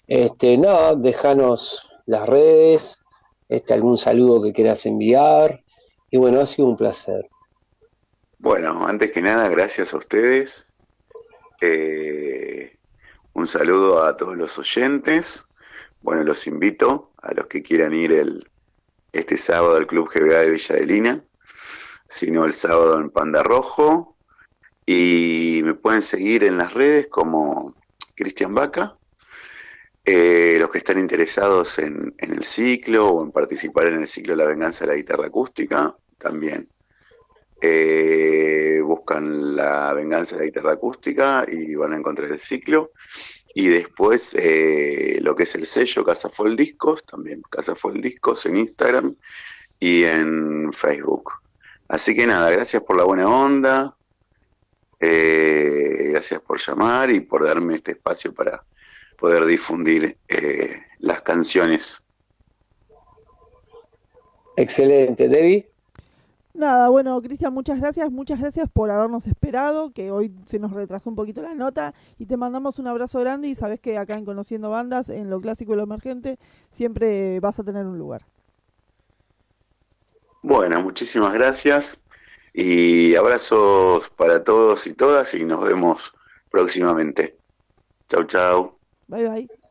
Este, 0.07 0.57
nada, 0.57 0.95
déjanos 0.95 1.89
las 2.05 2.27
redes, 2.27 2.99
este, 3.49 3.73
algún 3.73 3.97
saludo 3.97 4.41
que 4.41 4.53
quieras 4.53 4.85
enviar. 4.85 5.61
Y 6.09 6.17
bueno, 6.17 6.39
ha 6.41 6.45
sido 6.45 6.67
un 6.67 6.77
placer. 6.77 7.29
Bueno, 8.43 8.85
antes 8.85 9.13
que 9.13 9.21
nada, 9.21 9.47
gracias 9.47 9.93
a 9.93 9.97
ustedes. 9.97 10.75
Eh, 11.61 12.75
un 13.31 13.47
saludo 13.47 14.03
a 14.03 14.17
todos 14.17 14.35
los 14.35 14.59
oyentes. 14.59 15.47
Bueno, 16.01 16.25
los 16.25 16.45
invito 16.45 17.13
a 17.21 17.33
los 17.33 17.47
que 17.47 17.63
quieran 17.63 17.93
ir 17.93 18.11
el, 18.11 18.51
este 19.13 19.37
sábado 19.37 19.77
al 19.77 19.87
Club 19.87 20.09
GBA 20.13 20.41
de 20.41 20.49
Villa 20.49 20.75
de 20.75 20.85
Lina, 20.85 21.23
sino 22.05 22.43
el 22.43 22.51
sábado 22.51 22.99
en 22.99 23.11
Panda 23.11 23.43
Rojo. 23.43 24.17
Y 24.85 25.61
me 25.63 25.75
pueden 25.75 26.01
seguir 26.01 26.43
en 26.43 26.57
las 26.57 26.73
redes 26.73 27.07
como 27.07 27.73
Cristian 28.13 28.53
Vaca. 28.53 28.97
Eh, 30.03 30.57
los 30.59 30.69
que 30.69 30.79
están 30.79 30.99
interesados 30.99 31.79
en, 31.79 32.13
en 32.17 32.33
el 32.33 32.43
ciclo 32.43 33.07
o 33.07 33.23
en 33.23 33.31
participar 33.31 33.87
en 33.87 34.01
el 34.01 34.07
ciclo 34.09 34.35
La 34.35 34.47
Venganza 34.47 34.83
de 34.83 34.91
la 34.91 34.97
Guitarra 34.97 35.27
Acústica, 35.27 35.95
también 36.17 36.67
eh, 37.65 38.81
buscan 38.83 39.55
la 39.55 39.93
venganza 39.93 40.35
de 40.35 40.41
la 40.41 40.45
guitarra 40.47 40.73
acústica 40.73 41.45
y 41.49 41.75
van 41.75 41.93
a 41.93 41.97
encontrar 41.97 42.29
el 42.29 42.37
ciclo. 42.37 42.91
Y 43.55 43.69
después 43.69 44.35
eh, 44.37 45.19
lo 45.21 45.33
que 45.33 45.43
es 45.43 45.55
el 45.55 45.65
sello 45.65 46.03
Casa 46.03 46.29
Discos, 46.57 47.05
también 47.05 47.41
Casa 47.49 47.73
Discos 47.93 48.45
en 48.47 48.57
Instagram 48.57 49.15
y 49.79 50.03
en 50.03 50.73
Facebook. 50.73 51.31
Así 51.87 52.13
que 52.13 52.27
nada, 52.27 52.51
gracias 52.51 52.83
por 52.83 52.97
la 52.97 53.05
buena 53.05 53.29
onda, 53.29 53.95
eh, 54.99 56.09
gracias 56.11 56.41
por 56.41 56.59
llamar 56.59 57.11
y 57.11 57.21
por 57.21 57.45
darme 57.45 57.75
este 57.75 57.91
espacio 57.91 58.33
para 58.33 58.65
poder 59.17 59.45
difundir 59.45 60.17
eh, 60.27 60.81
las 60.99 61.21
canciones. 61.21 62.05
Excelente, 64.57 65.29
Debbie. 65.29 65.72
Nada, 66.53 66.87
bueno, 66.89 67.19
Cristian, 67.19 67.51
muchas 67.51 67.79
gracias, 67.79 68.11
muchas 68.11 68.39
gracias 68.39 68.69
por 68.71 68.91
habernos 68.91 69.25
esperado, 69.25 69.91
que 69.91 70.11
hoy 70.11 70.31
se 70.45 70.59
nos 70.59 70.71
retrasó 70.71 71.09
un 71.09 71.15
poquito 71.15 71.41
la 71.41 71.55
nota 71.55 71.95
y 72.19 72.27
te 72.27 72.37
mandamos 72.37 72.77
un 72.77 72.87
abrazo 72.87 73.19
grande 73.21 73.47
y 73.47 73.55
sabes 73.55 73.79
que 73.79 73.97
acá 73.97 74.13
en 74.15 74.25
Conociendo 74.25 74.69
Bandas, 74.69 75.09
en 75.09 75.31
lo 75.31 75.41
clásico 75.41 75.73
y 75.73 75.77
lo 75.77 75.83
emergente, 75.83 76.37
siempre 76.69 77.39
vas 77.39 77.57
a 77.57 77.63
tener 77.63 77.87
un 77.87 77.97
lugar. 77.97 78.25
Bueno, 80.43 80.83
muchísimas 80.83 81.33
gracias 81.33 82.03
y 82.53 83.15
abrazos 83.15 84.09
para 84.09 84.43
todos 84.43 84.85
y 84.85 84.93
todas 84.93 85.33
y 85.33 85.45
nos 85.45 85.63
vemos 85.63 86.13
próximamente. 86.51 87.35
Chau, 88.09 88.25
chau. 88.25 88.75
Bye 89.07 89.27
bye. 89.27 89.62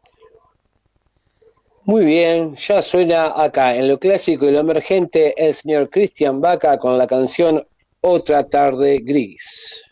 Muy 1.85 2.05
bien, 2.05 2.55
ya 2.55 2.81
suena 2.81 3.33
acá 3.43 3.75
en 3.75 3.89
lo 3.89 3.99
clásico 3.99 4.49
y 4.49 4.53
lo 4.53 4.61
emergente 4.61 5.35
el 5.37 5.53
señor 5.53 5.91
Cristian 5.91 6.41
Vaca 6.41 6.79
con 6.79 6.97
la 6.97 7.09
canción 7.09 7.67
Otra 8.01 8.49
tarde 8.49 9.01
gris. 9.01 9.83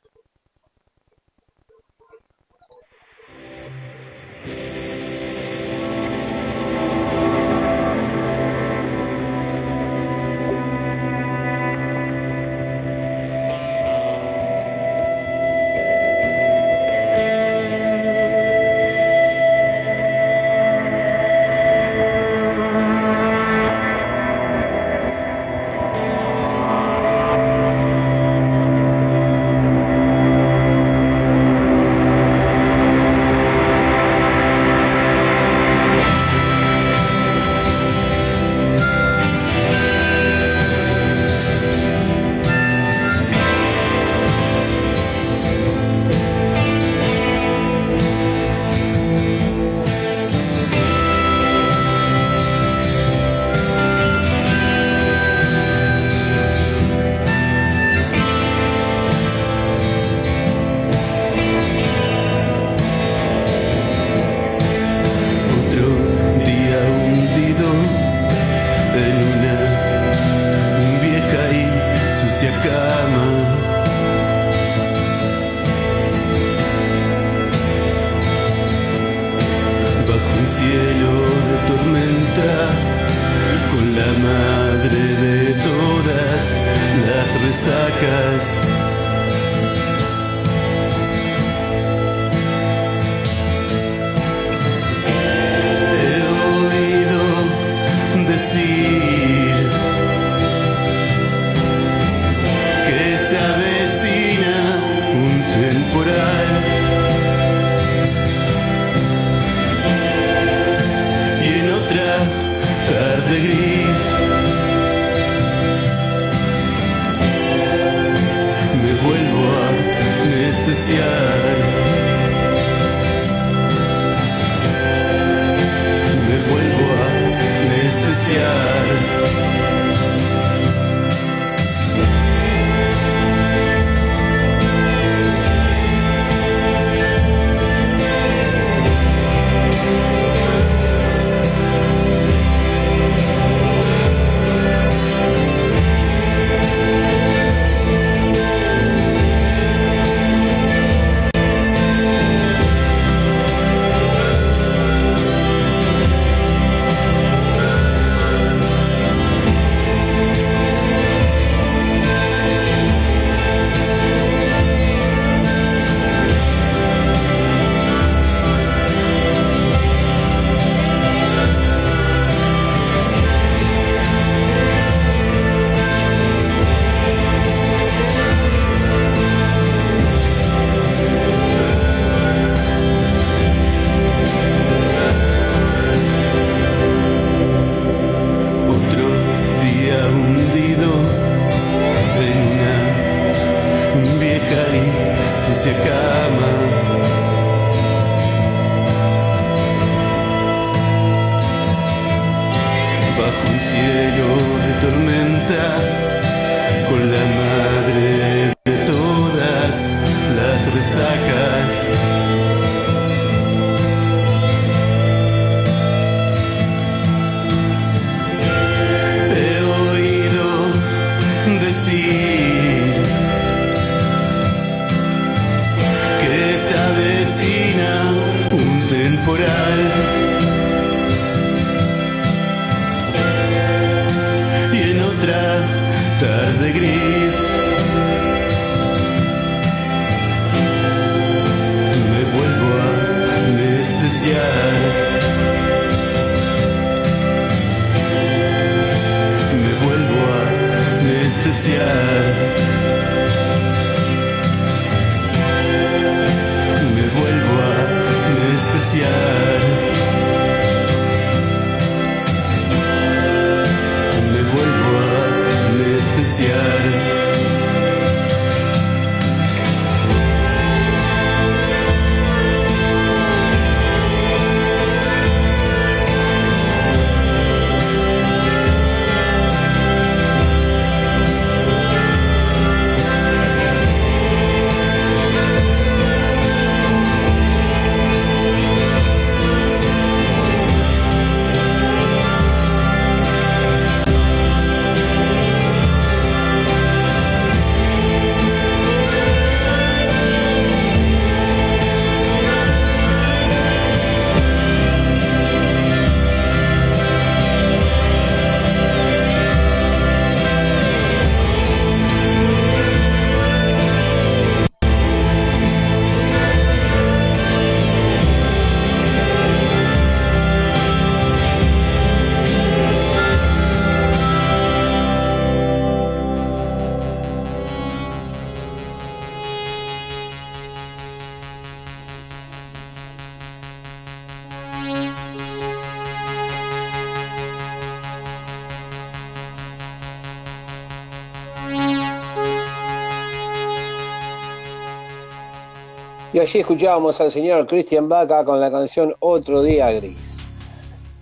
Y 346.41 346.43
allí 346.43 346.61
escuchábamos 346.61 347.21
al 347.21 347.31
señor 347.31 347.67
Christian 347.67 348.09
Baca 348.09 348.47
con 348.47 348.59
la 348.63 348.71
canción 348.71 349.15
Otro 349.19 349.61
Día 349.63 349.93
Gris. 349.93 350.39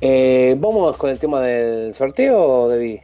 Eh, 0.01 0.55
¿Vamos 0.61 0.97
con 0.97 1.11
el 1.11 1.19
tema 1.19 1.41
del 1.41 1.93
sorteo, 1.93 2.69
Debbie? 2.69 3.03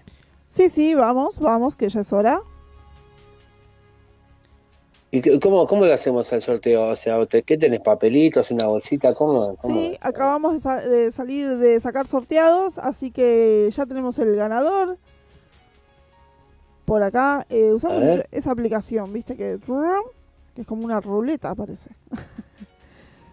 Sí, 0.49 0.69
sí, 0.69 0.95
vamos, 0.95 1.41
vamos, 1.41 1.75
que 1.75 1.89
ya 1.89 2.03
es 2.03 2.13
hora. 2.13 2.41
¿Y 5.11 5.41
cómo, 5.41 5.67
cómo 5.67 5.87
lo 5.87 5.93
hacemos 5.93 6.33
el 6.33 6.41
sorteo? 6.41 6.87
O 6.91 6.95
sea, 6.95 7.27
¿te- 7.27 7.43
¿qué 7.43 7.59
tenés? 7.59 7.81
¿Papelitos? 7.81 8.49
¿Una 8.53 8.69
bolsita? 8.69 9.13
¿Cómo? 9.17 9.57
cómo? 9.57 9.75
Sí, 9.75 9.99
acabamos 10.01 10.55
de, 10.55 10.61
sa- 10.61 10.87
de 10.89 11.11
salir 11.11 11.57
de 11.59 11.81
sacar 11.81 12.07
sorteados, 12.07 12.79
así 12.79 13.11
que 13.11 13.69
ya 13.75 13.87
tenemos 13.87 14.17
el 14.21 14.37
ganador. 14.37 14.99
Por 16.85 17.03
acá 17.03 17.45
eh, 17.49 17.73
usamos 17.73 18.05
esa 18.31 18.53
aplicación, 18.53 19.13
viste 19.13 19.35
que, 19.37 19.59
que 20.55 20.63
es 20.63 20.67
como 20.67 20.85
una 20.85 21.01
ruleta, 21.01 21.55
parece. 21.55 21.91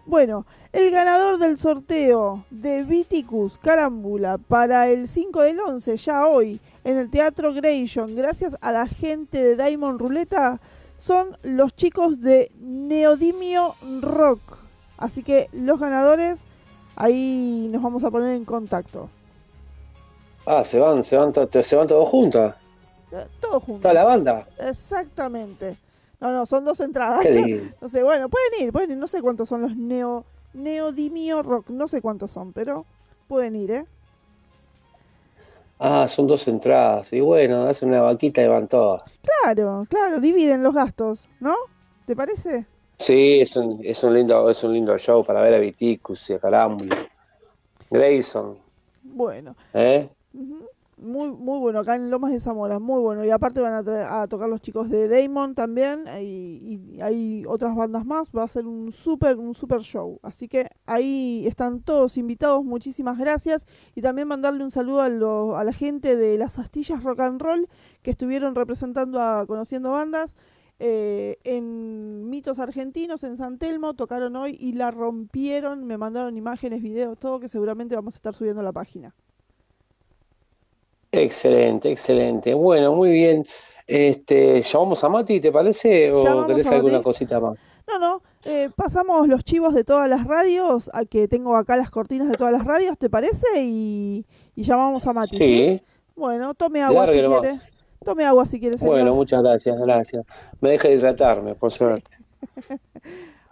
Bueno, 0.04 0.46
el 0.72 0.90
ganador 0.90 1.38
del 1.38 1.56
sorteo 1.56 2.44
de 2.50 2.82
Viticus 2.82 3.56
Carámbula 3.56 4.36
para 4.36 4.88
el 4.88 5.06
5 5.06 5.42
del 5.42 5.60
11, 5.60 5.96
ya 5.96 6.26
hoy, 6.26 6.60
en 6.82 6.98
el 6.98 7.08
Teatro 7.08 7.54
Grayson, 7.54 8.16
gracias 8.16 8.56
a 8.60 8.72
la 8.72 8.88
gente 8.88 9.40
de 9.40 9.56
Diamond 9.56 10.00
Ruleta, 10.00 10.60
son 10.98 11.38
los 11.44 11.76
chicos 11.76 12.20
de 12.20 12.50
Neodimio 12.58 13.76
Rock. 14.00 14.40
Así 14.98 15.22
que 15.22 15.48
los 15.52 15.78
ganadores, 15.78 16.40
ahí 16.96 17.68
nos 17.70 17.80
vamos 17.80 18.02
a 18.02 18.10
poner 18.10 18.34
en 18.34 18.44
contacto. 18.44 19.08
Ah, 20.46 20.64
se 20.64 20.80
van, 20.80 21.04
se 21.04 21.16
van, 21.16 21.32
se 21.62 21.76
van 21.76 21.86
todos 21.86 22.08
juntos. 22.08 22.52
Eh, 23.12 23.26
Todos 23.40 23.62
juntos. 23.62 23.82
Toda 23.82 23.94
la 23.94 24.04
banda. 24.04 24.48
Exactamente. 24.58 25.76
No, 26.22 26.30
no, 26.30 26.46
son 26.46 26.64
dos 26.64 26.78
entradas. 26.78 27.26
No 27.82 27.88
sé, 27.88 28.04
bueno, 28.04 28.28
pueden 28.28 28.64
ir, 28.64 28.72
pueden 28.72 28.92
ir. 28.92 28.96
No 28.96 29.08
sé 29.08 29.20
cuántos 29.20 29.48
son 29.48 29.62
los 29.62 29.76
Neo, 29.76 30.24
Neodimio 30.54 31.42
Rock. 31.42 31.68
No 31.70 31.88
sé 31.88 32.00
cuántos 32.00 32.30
son, 32.30 32.52
pero 32.52 32.86
pueden 33.26 33.56
ir, 33.56 33.72
¿eh? 33.72 33.86
Ah, 35.80 36.06
son 36.06 36.28
dos 36.28 36.46
entradas. 36.46 37.12
Y 37.12 37.20
bueno, 37.20 37.64
hacen 37.64 37.88
una 37.88 38.02
vaquita 38.02 38.40
y 38.40 38.46
van 38.46 38.68
todas. 38.68 39.02
Claro, 39.42 39.84
claro, 39.88 40.20
dividen 40.20 40.62
los 40.62 40.72
gastos, 40.72 41.28
¿no? 41.40 41.56
¿Te 42.06 42.14
parece? 42.14 42.66
Sí, 42.98 43.40
es 43.40 43.56
un, 43.56 43.80
es 43.82 44.04
un 44.04 44.14
lindo, 44.14 44.48
es 44.48 44.62
un 44.62 44.74
lindo 44.74 44.96
show 44.98 45.24
para 45.24 45.42
ver 45.42 45.54
a 45.54 45.58
Viticus 45.58 46.30
y 46.30 46.34
a 46.34 46.38
Carámbula. 46.38 47.04
Grayson, 47.90 48.58
Bueno, 49.02 49.56
¿eh? 49.74 50.08
Muy 51.02 51.30
muy 51.32 51.58
bueno, 51.58 51.80
acá 51.80 51.96
en 51.96 52.10
Lomas 52.10 52.32
de 52.32 52.40
Zamora, 52.40 52.78
muy 52.78 53.00
bueno. 53.00 53.24
Y 53.24 53.30
aparte 53.30 53.60
van 53.60 53.86
a, 53.88 54.22
a 54.22 54.28
tocar 54.28 54.48
los 54.48 54.60
chicos 54.60 54.88
de 54.88 55.08
Damon 55.08 55.54
también, 55.54 56.04
y, 56.20 56.88
y 56.96 57.00
hay 57.00 57.44
otras 57.46 57.74
bandas 57.76 58.04
más. 58.06 58.30
Va 58.36 58.44
a 58.44 58.48
ser 58.48 58.66
un 58.66 58.92
súper, 58.92 59.36
un 59.38 59.54
super 59.54 59.80
show. 59.82 60.18
Así 60.22 60.48
que 60.48 60.68
ahí 60.86 61.44
están 61.46 61.80
todos 61.82 62.16
invitados, 62.16 62.64
muchísimas 62.64 63.18
gracias. 63.18 63.66
Y 63.94 64.02
también 64.02 64.28
mandarle 64.28 64.64
un 64.64 64.70
saludo 64.70 65.00
a, 65.02 65.08
lo- 65.08 65.56
a 65.56 65.64
la 65.64 65.72
gente 65.72 66.16
de 66.16 66.38
las 66.38 66.58
Astillas 66.58 67.02
Rock 67.02 67.20
and 67.20 67.40
Roll 67.42 67.68
que 68.02 68.10
estuvieron 68.12 68.54
representando 68.54 69.20
a 69.20 69.46
Conociendo 69.46 69.90
Bandas. 69.90 70.34
eh, 70.84 71.38
en 71.44 72.28
Mitos 72.28 72.58
Argentinos, 72.58 73.22
en 73.24 73.36
San 73.36 73.58
Telmo, 73.58 73.94
tocaron 73.94 74.34
hoy 74.36 74.56
y 74.58 74.72
la 74.72 74.90
rompieron, 74.90 75.86
me 75.86 75.96
mandaron 75.98 76.36
imágenes, 76.36 76.82
videos, 76.82 77.18
todo 77.18 77.38
que 77.40 77.48
seguramente 77.48 77.94
vamos 77.94 78.14
a 78.14 78.18
estar 78.18 78.34
subiendo 78.34 78.60
a 78.60 78.64
la 78.64 78.72
página. 78.72 79.14
Excelente, 81.12 81.90
excelente. 81.90 82.54
Bueno, 82.54 82.92
muy 82.94 83.10
bien. 83.10 83.44
Este, 83.86 84.62
¿llamamos 84.62 85.04
a 85.04 85.08
Mati, 85.08 85.40
te 85.40 85.52
parece? 85.52 86.10
¿O 86.12 86.24
Llamamos 86.24 86.46
querés 86.46 86.66
alguna 86.68 86.94
Mati. 86.94 87.04
cosita 87.04 87.38
más? 87.40 87.58
No, 87.86 87.98
no, 87.98 88.22
eh, 88.44 88.70
pasamos 88.74 89.28
los 89.28 89.44
chivos 89.44 89.74
de 89.74 89.84
todas 89.84 90.08
las 90.08 90.24
radios, 90.24 90.88
a 90.94 91.04
que 91.04 91.28
tengo 91.28 91.56
acá 91.56 91.76
las 91.76 91.90
cortinas 91.90 92.28
de 92.30 92.36
todas 92.36 92.52
las 92.52 92.64
radios, 92.64 92.96
¿te 92.96 93.10
parece? 93.10 93.46
Y, 93.56 94.24
y 94.54 94.62
llamamos 94.62 95.06
a 95.06 95.12
Mati. 95.12 95.36
Sí. 95.36 95.82
Bueno, 96.16 96.54
tome 96.54 96.80
agua 96.82 97.04
Largue 97.06 97.20
si 97.20 97.22
nomás. 97.22 97.40
quiere. 97.40 97.58
Tome 98.04 98.24
agua 98.24 98.46
si 98.46 98.60
quiere, 98.60 98.78
señor. 98.78 98.94
Bueno, 98.94 99.14
muchas 99.14 99.42
gracias, 99.42 99.78
gracias. 99.78 100.24
Me 100.60 100.70
deja 100.70 100.88
hidratarme, 100.88 101.54
por 101.54 101.70
suerte. 101.70 102.10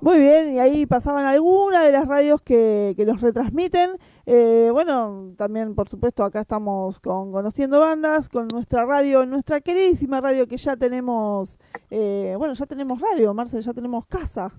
Muy 0.08 0.20
bien, 0.20 0.54
y 0.54 0.60
ahí 0.60 0.86
pasaban 0.86 1.26
algunas 1.26 1.86
de 1.86 1.92
las 1.92 2.08
radios 2.08 2.42
que, 2.42 2.94
que 2.96 3.06
los 3.06 3.20
retransmiten. 3.20 3.90
Eh, 4.26 4.70
bueno, 4.72 5.34
también 5.36 5.76
por 5.76 5.90
supuesto 5.90 6.24
acá 6.24 6.40
estamos 6.40 7.02
con 7.02 7.34
Conociendo 7.34 7.82
Bandas, 7.82 8.30
con 8.30 8.48
nuestra 8.48 8.86
radio, 8.86 9.26
nuestra 9.26 9.60
queridísima 9.60 10.22
radio 10.22 10.48
que 10.48 10.56
ya 10.56 10.78
tenemos, 10.78 11.60
eh, 11.92 12.36
bueno, 12.38 12.54
ya 12.54 12.66
tenemos 12.66 13.02
radio, 13.02 13.34
Marce, 13.34 13.62
ya 13.62 13.74
tenemos 13.74 14.06
casa. 14.06 14.54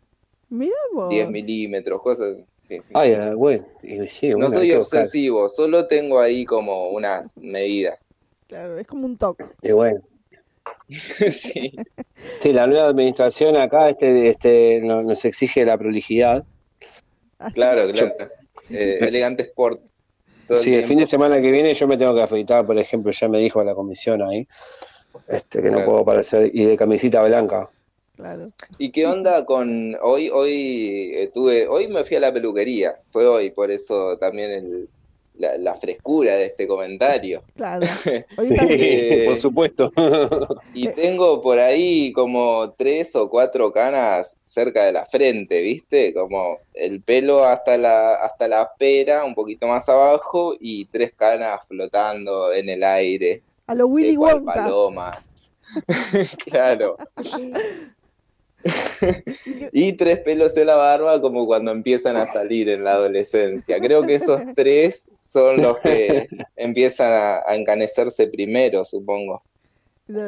Mira 0.49 0.77
vos. 0.93 1.09
10 1.09 1.31
milímetros, 1.31 2.03
cosas. 2.03 2.37
Sí, 2.61 2.79
sí. 2.83 2.93
Ay, 2.95 3.13
eh, 3.13 3.33
bueno, 3.35 3.65
sí, 4.09 4.29
No 4.31 4.37
bueno, 4.37 4.51
soy 4.51 4.77
buscar. 4.77 5.01
obsesivo, 5.03 5.49
solo 5.49 5.87
tengo 5.87 6.21
ahí 6.21 6.45
como 6.45 6.91
unas 6.91 7.35
medidas. 7.37 8.05
Claro, 8.49 8.79
es 8.79 8.87
como 8.87 9.07
un 9.07 9.17
toque. 9.17 9.45
Y 9.63 9.73
bueno. 9.73 10.01
sí. 10.89 11.75
Sí, 12.41 12.53
la 12.53 12.67
nueva 12.67 12.89
administración 12.89 13.57
acá 13.57 13.89
este, 13.89 14.29
este, 14.29 14.81
no- 14.83 15.03
nos 15.03 15.25
exige 15.25 15.65
la 15.65 15.79
prolijidad. 15.79 16.45
Claro, 17.55 17.91
claro. 17.91 18.15
Eh, 18.71 18.99
elegante 19.01 19.43
Sport. 19.45 19.81
Todo 20.55 20.63
Sí, 20.63 20.75
el 20.75 20.85
fin 20.85 20.99
de 20.99 21.07
semana 21.07 21.41
que 21.41 21.51
viene 21.51 21.75
yo 21.75 21.87
me 21.87 21.97
tengo 21.97 22.15
que 22.15 22.23
afeitar, 22.23 22.67
por 22.67 22.79
ejemplo, 22.79 23.11
ya 23.11 23.29
me 23.29 23.39
dijo 23.39 23.63
la 23.63 23.75
comisión 23.75 24.23
ahí, 24.23 24.47
este, 25.29 25.63
que 25.63 25.71
no 25.71 25.85
puedo 25.85 26.05
parecer, 26.05 26.51
y 26.53 26.65
de 26.65 26.77
camisita 26.77 27.23
blanca. 27.23 27.71
Claro. 28.17 28.45
¿Y 28.79 28.91
qué 28.91 29.07
onda 29.07 29.45
con 29.45 29.97
hoy? 30.03 30.29
Hoy 30.29 31.13
eh, 31.15 31.31
tuve, 31.33 31.67
hoy 31.67 31.89
me 31.89 32.05
fui 32.05 32.17
a 32.17 32.21
la 32.21 32.33
peluquería, 32.33 33.01
fue 33.11 33.27
hoy, 33.27 33.51
por 33.51 33.71
eso 33.71 34.19
también 34.19 34.51
el, 34.51 34.89
la, 35.35 35.57
la 35.59 35.75
frescura 35.75 36.35
de 36.37 36.45
este 36.47 36.67
comentario. 36.69 37.43
Claro. 37.57 37.87
Ahorita 38.37 38.67
Eh, 38.69 39.25
Por 39.29 39.37
supuesto. 39.37 39.91
Y 40.75 40.89
tengo 40.89 41.41
por 41.41 41.59
ahí 41.59 42.13
como 42.13 42.73
tres 42.77 43.15
o 43.17 43.29
cuatro 43.29 43.73
canas 43.73 44.37
cerca 44.45 44.85
de 44.85 44.93
la 44.93 45.07
frente, 45.07 45.61
¿viste? 45.61 46.13
Como 46.15 46.59
el 46.75 47.03
pelo 47.03 47.45
hasta 47.45 47.77
la, 47.79 48.15
hasta 48.15 48.49
la 48.49 48.71
pera, 48.79 49.25
un 49.25 49.35
poquito 49.35 49.67
más 49.67 49.89
abajo, 49.89 50.55
y 50.59 50.85
tres 50.87 51.13
canas 51.15 51.61
flotando 51.67 52.53
en 52.53 52.69
el 52.69 52.83
aire, 52.85 53.43
a 53.67 53.75
lo 53.75 53.87
Willy 53.87 54.17
Wonka. 54.17 54.55
palomas. 54.55 55.31
claro. 56.51 56.97
Y 59.73 59.93
tres 59.95 60.21
pelos 60.21 60.57
en 60.57 60.67
la 60.67 60.75
barba 60.75 61.21
como 61.21 61.47
cuando 61.47 61.71
empiezan 61.71 62.17
a 62.17 62.27
salir 62.27 62.69
en 62.69 62.85
la 62.85 62.93
adolescencia. 62.95 63.81
Creo 63.81 64.05
que 64.05 64.17
esos 64.17 64.41
tres 64.55 65.11
son 65.17 65.63
los 65.63 65.79
que 65.79 66.29
empiezan 66.57 67.13
a, 67.13 67.37
a 67.47 67.57
encanecerse 67.57 68.27
primero, 68.27 68.85
supongo. 68.85 69.43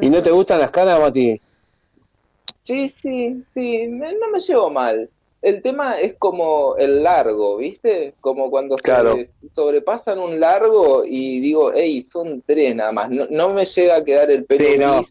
¿Y 0.00 0.08
no 0.08 0.22
te 0.22 0.30
gustan 0.30 0.60
las 0.60 0.70
canas, 0.70 0.98
Mati? 1.00 1.40
Sí, 2.62 2.88
sí, 2.88 3.44
sí, 3.52 3.86
me- 3.88 4.14
no 4.14 4.30
me 4.30 4.40
llevo 4.40 4.70
mal. 4.70 5.10
El 5.42 5.60
tema 5.60 6.00
es 6.00 6.14
como 6.18 6.76
el 6.78 7.02
largo, 7.02 7.58
¿viste? 7.58 8.14
Como 8.20 8.50
cuando 8.50 8.76
Claro. 8.78 9.10
sobre- 9.10 9.28
sobrepasan 9.52 10.18
un 10.18 10.40
largo 10.40 11.04
y 11.04 11.40
digo, 11.40 11.70
hey, 11.74 12.02
son 12.02 12.42
tres 12.46 12.74
nada 12.74 12.92
más. 12.92 13.10
No, 13.10 13.26
no 13.28 13.50
me 13.50 13.66
llega 13.66 13.96
a 13.96 14.04
quedar 14.04 14.30
el 14.30 14.46
pelo 14.46 14.64
Sí, 14.66 14.78
no. 14.78 15.02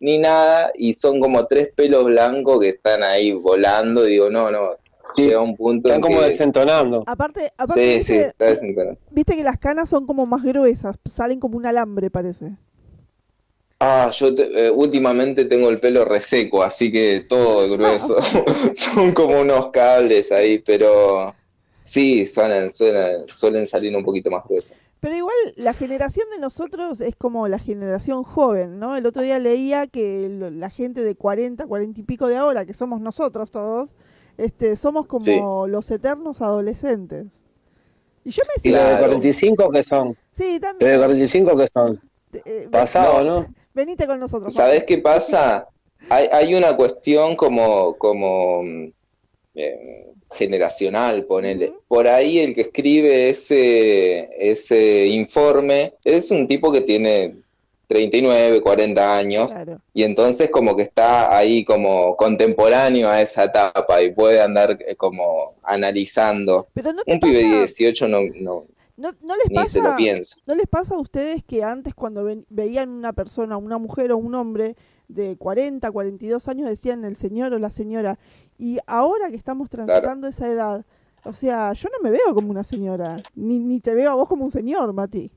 Ni 0.00 0.18
nada 0.18 0.70
y 0.74 0.94
son 0.94 1.20
como 1.20 1.46
tres 1.46 1.70
pelos 1.74 2.04
blancos 2.04 2.60
que 2.60 2.68
están 2.70 3.02
ahí 3.02 3.32
volando. 3.32 4.06
Y 4.06 4.12
digo, 4.12 4.30
no, 4.30 4.50
no, 4.50 4.70
llega 5.16 5.40
un 5.40 5.56
punto 5.56 5.88
Están 5.88 5.96
en 5.96 6.02
como 6.02 6.20
que... 6.20 6.26
desentonando. 6.26 7.04
Aparte, 7.06 7.52
aparte 7.56 7.80
Sí, 7.82 7.96
viste, 7.96 8.12
sí, 8.14 8.18
está 8.20 8.44
desentonado. 8.46 8.98
viste 9.10 9.36
que 9.36 9.44
las 9.44 9.58
canas 9.58 9.88
son 9.88 10.06
como 10.06 10.26
más 10.26 10.42
gruesas, 10.42 10.96
salen 11.04 11.40
como 11.40 11.56
un 11.56 11.66
alambre, 11.66 12.10
parece. 12.10 12.52
Ah, 13.78 14.10
yo 14.10 14.34
te- 14.34 14.66
eh, 14.66 14.70
últimamente 14.70 15.44
tengo 15.44 15.68
el 15.68 15.78
pelo 15.78 16.04
reseco, 16.06 16.62
así 16.62 16.90
que 16.90 17.26
todo 17.28 17.64
es 17.66 17.70
grueso. 17.72 18.16
Son 18.74 19.12
como 19.12 19.38
unos 19.40 19.70
cables 19.70 20.32
ahí, 20.32 20.58
pero 20.60 21.34
sí, 21.82 22.24
suenan, 22.26 22.70
suenan, 22.72 23.28
suelen 23.28 23.66
salir 23.66 23.94
un 23.94 24.02
poquito 24.02 24.30
más 24.30 24.44
gruesos. 24.44 24.74
Pero 25.06 25.18
igual 25.18 25.36
la 25.54 25.72
generación 25.72 26.26
de 26.34 26.40
nosotros 26.40 27.00
es 27.00 27.14
como 27.14 27.46
la 27.46 27.60
generación 27.60 28.24
joven, 28.24 28.80
¿no? 28.80 28.96
El 28.96 29.06
otro 29.06 29.22
día 29.22 29.38
leía 29.38 29.86
que 29.86 30.28
lo- 30.28 30.50
la 30.50 30.68
gente 30.68 31.04
de 31.04 31.14
40, 31.14 31.64
40 31.68 32.00
y 32.00 32.02
pico 32.02 32.26
de 32.26 32.36
ahora, 32.36 32.66
que 32.66 32.74
somos 32.74 33.00
nosotros 33.00 33.52
todos, 33.52 33.94
este, 34.36 34.74
somos 34.74 35.06
como 35.06 35.22
Sí. 35.22 35.40
los 35.70 35.88
eternos 35.92 36.40
adolescentes. 36.42 37.26
Y 38.24 38.30
yo 38.30 38.42
me 38.48 38.54
¿Y 38.56 38.60
siento... 38.62 38.80
los 38.80 38.88
de 38.90 38.96
Claro. 38.96 39.06
45 39.12 39.70
qué 39.70 39.82
son? 39.84 40.16
Sí, 40.32 40.42
¿Los 40.42 40.52
de 40.54 40.60
también. 40.60 40.96
45 40.98 41.56
qué 41.56 41.68
son? 41.72 42.00
eh, 42.44 42.68
Pasado, 42.72 43.22
No, 43.22 43.40
¿no? 43.42 43.46
venite 43.74 44.08
con 44.08 44.18
nosotros. 44.18 44.52
¿Sabés 44.52 44.82
qué 44.82 44.98
pasa? 44.98 45.68
Hay, 46.10 46.26
hay 46.32 46.52
una 46.56 46.76
cuestión 46.76 47.36
como, 47.36 47.94
como 47.96 48.64
mm, 48.64 48.86
eh, 49.54 50.12
generacional, 50.30 51.24
ponele. 51.24 51.72
Por 51.88 52.08
ahí 52.08 52.38
el 52.38 52.54
que 52.54 52.62
escribe 52.62 53.30
ese, 53.30 54.28
ese 54.38 55.06
informe 55.06 55.94
es 56.04 56.30
un 56.30 56.46
tipo 56.46 56.72
que 56.72 56.80
tiene 56.80 57.36
39, 57.88 58.60
40 58.60 59.16
años. 59.16 59.52
Claro. 59.52 59.80
Y 59.94 60.02
entonces 60.02 60.50
como 60.50 60.74
que 60.76 60.82
está 60.82 61.36
ahí 61.36 61.64
como 61.64 62.16
contemporáneo 62.16 63.08
a 63.08 63.20
esa 63.22 63.44
etapa 63.44 64.02
y 64.02 64.12
puede 64.12 64.40
andar 64.40 64.78
eh, 64.86 64.96
como 64.96 65.54
analizando. 65.62 66.68
Pero 66.74 66.92
no 66.92 67.02
Un 67.06 67.20
pibe 67.20 67.38
de 67.38 67.44
pasa, 67.44 67.58
18 67.58 68.08
no, 68.08 68.20
no, 68.40 68.66
no, 68.96 69.12
no 69.22 69.36
les 69.36 69.50
ni 69.50 69.56
se 69.66 69.80
pasa, 69.80 69.90
lo 69.90 69.96
piensa. 69.96 70.36
¿No 70.46 70.54
les 70.54 70.66
pasa 70.66 70.94
a 70.94 70.98
ustedes 70.98 71.44
que 71.44 71.62
antes 71.62 71.94
cuando 71.94 72.28
veían 72.48 72.90
una 72.90 73.12
persona, 73.12 73.56
una 73.56 73.78
mujer 73.78 74.12
o 74.12 74.16
un 74.16 74.34
hombre 74.34 74.74
de 75.08 75.36
40, 75.36 75.88
42 75.90 76.48
años 76.48 76.68
decían 76.68 77.04
el 77.04 77.16
señor 77.16 77.52
o 77.52 77.58
la 77.58 77.70
señora 77.70 78.18
y 78.58 78.78
ahora 78.86 79.30
que 79.30 79.36
estamos 79.36 79.68
transitando 79.70 80.26
esa 80.26 80.48
edad, 80.48 80.84
o 81.24 81.32
sea, 81.32 81.72
yo 81.72 81.88
no 81.90 81.98
me 82.02 82.10
veo 82.10 82.34
como 82.34 82.50
una 82.50 82.64
señora, 82.64 83.16
ni, 83.34 83.58
ni 83.58 83.80
te 83.80 83.94
veo 83.94 84.10
a 84.10 84.14
vos 84.14 84.28
como 84.28 84.44
un 84.44 84.50
señor, 84.50 84.92
Mati. 84.92 85.30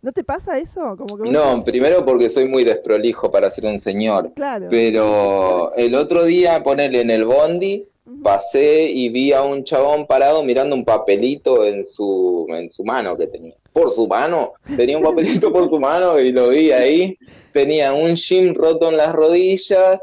¿No 0.00 0.10
te 0.10 0.24
pasa 0.24 0.58
eso? 0.58 0.96
Como 0.96 1.16
que 1.16 1.30
No, 1.30 1.62
primero 1.62 2.04
porque 2.04 2.28
soy 2.28 2.48
muy 2.48 2.64
desprolijo 2.64 3.30
para 3.30 3.48
ser 3.50 3.66
un 3.66 3.78
señor. 3.78 4.32
claro. 4.34 4.66
Pero 4.68 5.72
el 5.76 5.94
otro 5.94 6.24
día, 6.24 6.62
ponele 6.64 7.02
en 7.02 7.10
el 7.10 7.24
bondi, 7.24 7.86
pasé 8.22 8.90
y 8.90 9.10
vi 9.10 9.32
a 9.32 9.42
un 9.42 9.62
chabón 9.62 10.06
parado 10.08 10.42
mirando 10.42 10.74
un 10.74 10.84
papelito 10.84 11.64
en 11.64 11.86
su, 11.86 12.46
en 12.48 12.68
su 12.70 12.82
mano 12.82 13.16
que 13.16 13.28
tenía. 13.28 13.54
Por 13.72 13.90
su 13.92 14.08
mano, 14.08 14.54
tenía 14.76 14.98
un 14.98 15.04
papelito 15.04 15.52
por 15.52 15.68
su 15.68 15.78
mano 15.78 16.18
y 16.18 16.32
lo 16.32 16.48
vi 16.48 16.72
ahí. 16.72 17.16
Tenía 17.52 17.92
un 17.92 18.16
jean 18.16 18.54
roto 18.54 18.88
en 18.88 18.96
las 18.96 19.12
rodillas, 19.12 20.02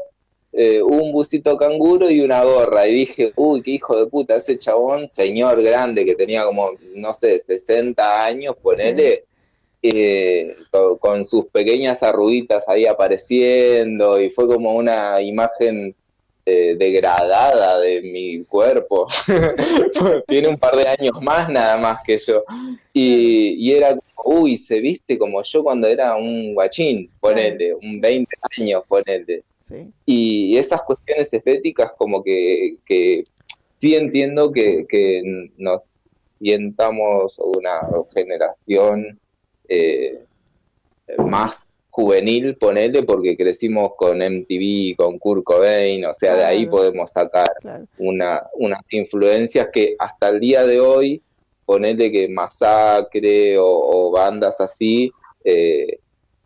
eh, 0.52 0.82
un 0.82 1.12
busito 1.12 1.56
canguro 1.56 2.10
y 2.10 2.20
una 2.20 2.44
gorra. 2.44 2.86
Y 2.88 2.94
dije, 2.94 3.32
uy, 3.36 3.62
qué 3.62 3.72
hijo 3.72 3.96
de 3.98 4.06
puta, 4.06 4.36
ese 4.36 4.58
chabón, 4.58 5.08
señor 5.08 5.62
grande 5.62 6.04
que 6.04 6.14
tenía 6.16 6.44
como, 6.44 6.70
no 6.96 7.14
sé, 7.14 7.40
60 7.40 8.24
años, 8.24 8.56
ponele. 8.62 9.24
eh, 9.82 10.54
co- 10.70 10.98
con 10.98 11.24
sus 11.24 11.46
pequeñas 11.46 12.02
arruguitas 12.02 12.68
ahí 12.68 12.86
apareciendo 12.86 14.20
y 14.20 14.30
fue 14.30 14.46
como 14.48 14.74
una 14.74 15.20
imagen 15.22 15.94
eh, 16.46 16.76
degradada 16.78 17.80
de 17.80 18.02
mi 18.02 18.44
cuerpo. 18.44 19.06
Tiene 20.26 20.48
un 20.48 20.58
par 20.58 20.76
de 20.76 20.88
años 20.88 21.12
más 21.22 21.48
nada 21.50 21.76
más 21.78 22.02
que 22.04 22.18
yo. 22.18 22.42
Y, 22.92 23.54
y 23.58 23.72
era 23.72 23.96
uy, 24.24 24.58
se 24.58 24.80
viste 24.80 25.18
como 25.18 25.42
yo 25.42 25.62
cuando 25.62 25.86
era 25.88 26.14
un 26.16 26.54
guachín, 26.54 27.10
ponele, 27.20 27.74
un 27.74 28.00
20 28.00 28.36
años, 28.58 28.82
ponele. 28.86 29.42
Sí. 29.70 29.92
Y 30.04 30.56
esas 30.56 30.82
cuestiones 30.82 31.32
estéticas 31.32 31.92
como 31.96 32.22
que, 32.22 32.76
que 32.84 33.24
sí 33.78 33.94
entiendo 33.94 34.50
que, 34.52 34.84
que 34.88 35.22
nos 35.56 35.82
sientamos 36.40 37.34
una 37.38 37.80
generación 38.14 39.18
eh, 39.68 40.24
más 41.18 41.66
juvenil, 41.90 42.56
ponele, 42.56 43.02
porque 43.02 43.36
crecimos 43.36 43.92
con 43.96 44.18
MTV, 44.22 44.96
con 44.96 45.18
Kurt 45.18 45.44
Cobain, 45.44 46.04
o 46.04 46.14
sea, 46.14 46.36
de 46.36 46.44
ahí 46.44 46.66
podemos 46.66 47.10
sacar 47.12 47.48
Claro. 47.60 47.84
una, 47.98 48.42
unas 48.54 48.80
influencias 48.92 49.68
que 49.72 49.96
hasta 49.98 50.28
el 50.28 50.40
día 50.40 50.64
de 50.66 50.80
hoy, 50.80 51.22
ponele 51.66 52.10
que 52.10 52.28
Masacre 52.28 53.58
o, 53.58 53.66
o 53.66 54.10
bandas 54.12 54.60
así, 54.60 55.10
eh, 55.44 55.98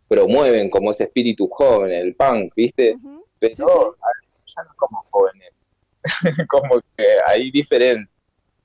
promueven 0.07 0.69
como 0.69 0.91
ese 0.91 1.03
espíritu 1.05 1.47
joven, 1.47 1.91
el 1.91 2.15
punk, 2.15 2.53
¿viste? 2.55 2.95
Ujú. 2.95 3.14
Pero 3.39 3.55
Sí, 3.55 3.63
sí. 3.63 4.53
ya 4.55 4.63
no 4.63 4.69
como 4.77 5.05
jóvenes, 5.09 5.51
como 6.49 6.79
que 6.97 7.05
hay 7.25 7.51
diferencia. 7.51 8.19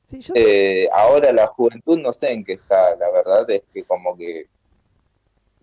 Sí, 0.05 0.21
yo 0.21 0.35
soy- 0.35 0.43
Eh, 0.43 0.89
ahora 0.93 1.33
la 1.33 1.47
juventud 1.47 1.99
no 1.99 2.13
sé 2.13 2.33
en 2.33 2.45
qué 2.45 2.55
está, 2.55 2.97
la 2.97 3.11
verdad 3.11 3.49
es 3.51 3.63
que 3.73 3.85
como 3.85 4.17
que 4.17 4.47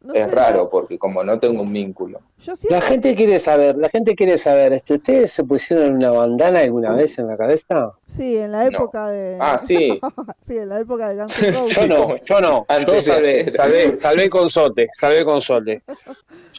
no 0.02 0.14
es 0.14 0.26
sé, 0.26 0.32
raro 0.32 0.70
porque 0.70 0.98
como 0.98 1.24
no 1.24 1.38
tengo 1.40 1.62
un 1.64 1.74
vínculo. 1.74 2.22
Yo 2.40 2.54
La 2.70 2.82
gente 2.82 3.16
quiere 3.16 3.40
saber, 3.40 3.76
la 3.78 3.90
gente 3.90 4.16
quiere 4.16 4.38
saber, 4.38 4.72
este, 4.74 4.94
¿ustedes 4.94 5.32
se 5.34 5.44
pusieron 5.44 5.96
una 5.96 6.12
bandana 6.12 6.60
alguna 6.60 6.94
vez 6.94 7.18
en 7.20 7.28
la 7.28 7.36
cabeza? 7.36 7.94
sí, 8.08 8.38
en 8.38 8.52
la 8.54 8.70
No. 8.70 8.78
época 8.78 9.10
de... 9.10 9.38
Ah, 9.42 9.58
sí, 9.58 10.00
sí, 10.48 10.58
en 10.58 10.70
la 10.70 10.80
época 10.80 11.10
de 11.10 11.16
Guns 11.18 11.42
N' 11.42 11.52
Roses. 11.52 11.76
Yo 11.76 11.88
no, 11.88 12.16
yo 12.18 12.40
no, 12.42 12.66
Antes 12.70 13.04
yo 13.06 13.12
de 13.12 13.12
salvé, 13.18 13.30
ayer. 13.30 13.52
salvé, 13.52 13.98
salvé 13.98 14.30
con 14.30 14.50
sote, 14.50 14.88
salvé 14.94 15.26
con 15.26 15.42
sote. 15.42 15.82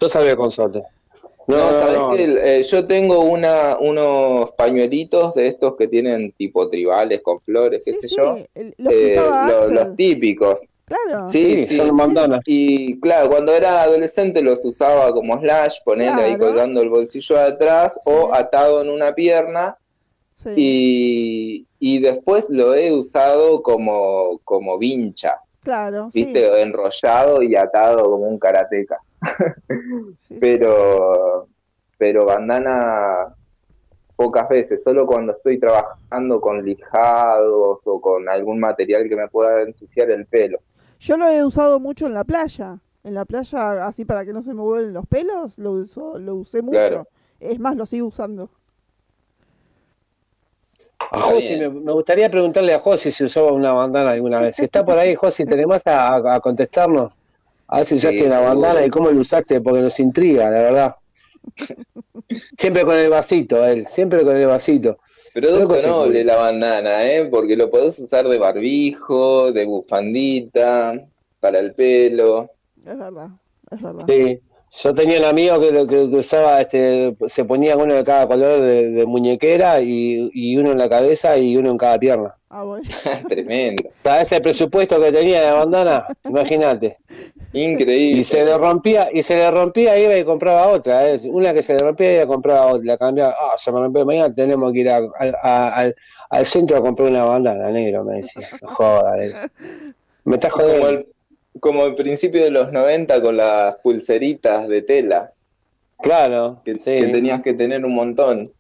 Yo 0.01 0.09
salvé 0.11 0.37
con 0.37 0.51
sote. 0.51 0.83
No, 1.49 1.57
No, 1.57 1.71
¿sabes 1.71 1.99
no. 1.99 2.11
qué? 2.11 2.59
Eh, 2.59 2.63
yo 2.63 2.87
tengo 2.87 3.21
una, 3.21 3.77
unos 3.81 4.53
pañuelitos 4.53 5.35
de 5.35 5.49
estos 5.49 5.77
que 5.77 5.89
tienen 5.89 6.33
tipo 6.33 6.69
tribales 6.69 7.21
con 7.23 7.41
flores, 7.41 7.83
qué 7.85 7.93
Sí, 7.95 8.01
sé 8.03 8.09
sí, 8.09 8.17
yo, 8.17 8.37
los 8.79 8.93
que 8.93 9.15
Eh, 9.15 9.21
los 9.71 9.97
típicos. 9.97 10.69
Claro. 10.85 11.29
Sí, 11.29 11.57
Sí, 11.61 11.67
sí. 11.67 11.77
son 11.77 11.97
bandanas. 11.97 12.41
Y 12.47 12.99
claro, 13.01 13.29
cuando 13.29 13.53
era 13.55 13.83
adolescente 13.83 14.41
los 14.43 14.65
usaba 14.65 15.13
como 15.13 15.39
slash, 15.41 15.79
ponerle 15.85 16.23
ahí 16.23 16.39
colgando 16.39 16.81
el 16.81 16.89
bolsillo 16.89 17.37
de 17.37 17.43
atrás 17.43 17.99
o 18.05 18.33
atado 18.35 18.81
en 18.83 18.89
una 18.91 19.15
pierna. 19.15 19.77
Sí. 20.43 20.55
Y, 20.57 21.67
y 21.79 21.99
después 22.01 22.49
lo 22.49 22.75
he 22.75 22.93
usado 22.93 23.63
como, 23.63 24.41
como 24.45 24.79
vincha, 24.79 25.41
Claro, 25.63 26.09
sí. 26.13 26.25
¿viste? 26.25 26.63
Enrollado 26.63 27.43
y 27.43 27.55
atado 27.57 28.05
como 28.11 28.27
un 28.29 28.39
karateca. 28.39 28.99
Pero, 30.41 31.49
pero 31.99 32.25
bandana 32.27 33.35
pocas 34.17 34.49
veces, 34.49 34.83
solo 34.83 35.07
cuando 35.07 35.33
estoy 35.33 35.59
trabajando 35.59 36.41
con 36.41 36.65
lijados 36.65 37.79
o 37.85 38.01
con 38.01 38.29
algún 38.29 38.59
material 38.61 39.09
que 39.09 39.17
me 39.17 39.29
pueda 39.29 39.63
ensuciar 39.63 40.11
el 40.11 40.27
pelo. 40.27 40.59
Yo 41.01 41.17
lo 41.17 41.29
he 41.29 41.45
usado 41.45 41.79
mucho 41.79 42.07
en 42.07 42.15
la 42.15 42.25
playa. 42.25 42.79
En 43.05 43.15
la 43.15 43.25
playa, 43.25 43.87
así 43.87 44.05
para 44.05 44.25
que 44.25 44.33
no 44.33 44.43
se 44.43 44.53
me 44.55 44.61
vuelven 44.61 44.93
los 44.93 45.07
pelos, 45.07 45.57
lo, 45.57 45.71
uso, 45.73 46.19
lo 46.19 46.35
usé 46.35 46.63
mucho. 46.63 46.77
Claro. 46.79 47.09
Es 47.41 47.59
más, 47.61 47.77
lo 47.77 47.87
sigo 47.87 48.09
usando. 48.09 48.51
A 50.99 51.21
Josi, 51.21 51.57
me, 51.57 51.69
me 51.71 51.93
gustaría 51.93 52.29
preguntarle 52.29 52.75
a 52.75 52.81
Josi 52.81 53.13
si 53.13 53.25
usaba 53.25 53.53
una 53.53 53.73
bandana 53.73 54.11
alguna 54.11 54.41
vez. 54.41 54.57
Si 54.57 54.65
está 54.65 54.85
por 54.85 54.99
ahí, 54.99 55.15
Josi, 55.15 55.45
¿tenemos 55.47 55.87
a, 55.87 56.09
a- 56.17 56.35
a 56.35 56.41
contestarnos? 56.41 57.19
A 57.69 57.79
ver 57.79 57.87
si 57.87 57.95
usaste 57.97 58.25
una 58.27 58.41
bandana 58.41 58.85
y 58.87 58.91
cómo 58.91 59.11
lo 59.11 59.21
usaste, 59.21 59.61
porque 59.61 59.83
nos 59.83 59.99
intriga, 60.01 60.45
la 60.51 60.59
verdad. 60.63 60.95
Siempre 62.59 62.83
con 62.85 62.95
el 62.95 63.09
vasito, 63.11 63.65
él, 63.65 63.87
siempre 63.87 64.23
con 64.23 64.37
el 64.37 64.47
vasito. 64.47 64.99
Creo 65.33 65.67
que 65.69 65.83
noble 65.87 66.25
la 66.25 66.37
bandana, 66.37 67.05
¿eh? 67.07 67.25
Porque 67.27 67.57
lo 67.57 67.71
podés 67.71 67.99
usar 67.99 68.27
de 68.29 68.39
barbijo, 68.39 69.53
de 69.53 69.65
bufandita, 69.65 70.95
para 71.41 71.59
el 71.61 71.75
pelo. 71.75 72.51
Es 72.85 72.99
verdad, 72.99 73.29
es 73.71 73.81
verdad. 73.83 74.05
Sí. 74.09 74.41
Yo 74.83 74.95
tenía 74.95 75.19
un 75.21 75.25
amigo 75.25 75.59
que, 75.61 75.69
que- 75.71 75.87
que 76.11 76.17
usaba, 76.17 76.61
este, 76.61 77.17
se 77.27 77.45
ponía 77.47 77.75
uno 77.77 77.95
de 77.95 78.05
cada 78.05 78.27
color 78.27 78.61
de, 78.61 78.91
de 78.91 79.07
muñequera 79.07 79.81
y, 79.81 80.29
y 80.35 80.57
uno 80.59 80.73
en 80.73 80.79
la 80.79 80.91
cabeza 80.91 81.39
y 81.39 81.57
uno 81.57 81.71
en 81.71 81.79
cada 81.79 81.99
pierna. 81.99 82.35
Ah, 82.51 82.65
bueno. 82.65 82.85
Tremendo. 83.29 83.85
¿Sabes 84.03 84.31
el 84.33 84.43
presupuesto 84.43 85.01
que 85.01 85.11
tenía 85.13 85.41
de 85.47 85.53
bandana? 85.53 86.07
Imagínate. 86.29 86.99
Increíble. 87.53 88.21
Y 88.21 88.25
se 88.25 88.45
le 88.45 88.57
rompía, 88.59 89.09
y 89.13 89.23
se 89.23 89.35
le 89.37 89.51
rompía, 89.51 89.99
iba 89.99 90.17
y 90.17 90.25
compraba 90.25 90.69
otra. 90.69 91.09
¿eh? 91.11 91.19
Una 91.31 91.55
que 91.55 91.63
se 91.63 91.73
le 91.73 91.79
rompía, 91.79 92.13
iba 92.15 92.25
y 92.25 92.27
compraba 92.27 92.67
otra. 92.67 92.85
La 92.85 92.99
cambiaba, 92.99 93.35
ah, 93.39 93.55
se 93.57 93.73
me 93.73 93.79
rompió, 93.81 94.05
mañana 94.05 94.35
tenemos 94.35 94.73
que 94.73 94.81
ir 94.81 94.91
a- 94.91 94.99
a- 94.99 95.33
a- 95.43 95.75
al, 95.75 95.97
al 96.31 96.47
centro 96.47 96.77
a 96.77 96.83
comprar 96.83 97.09
una 97.09 97.25
bandana, 97.25 97.71
negro, 97.71 98.05
me 98.05 98.17
decía. 98.17 98.43
No 98.63 99.15
negro. 99.17 99.39
Me 100.25 100.35
estás 100.37 100.53
Como 100.53 100.65
jodiendo. 100.65 100.89
el, 100.91 101.07
como 101.61 101.85
el 101.87 101.95
principio 101.95 102.45
de 102.45 102.51
los 102.51 102.71
90 102.71 103.23
con 103.23 103.37
las 103.37 103.77
pulseritas 103.77 104.69
de 104.69 104.83
tela, 104.83 105.33
Claro, 106.01 106.61
que, 106.65 106.75
sí. 106.75 106.97
que 106.99 107.09
tenías 107.09 107.41
que 107.43 107.55
tener 107.55 107.85
un 107.85 107.95
montón. 107.95 108.53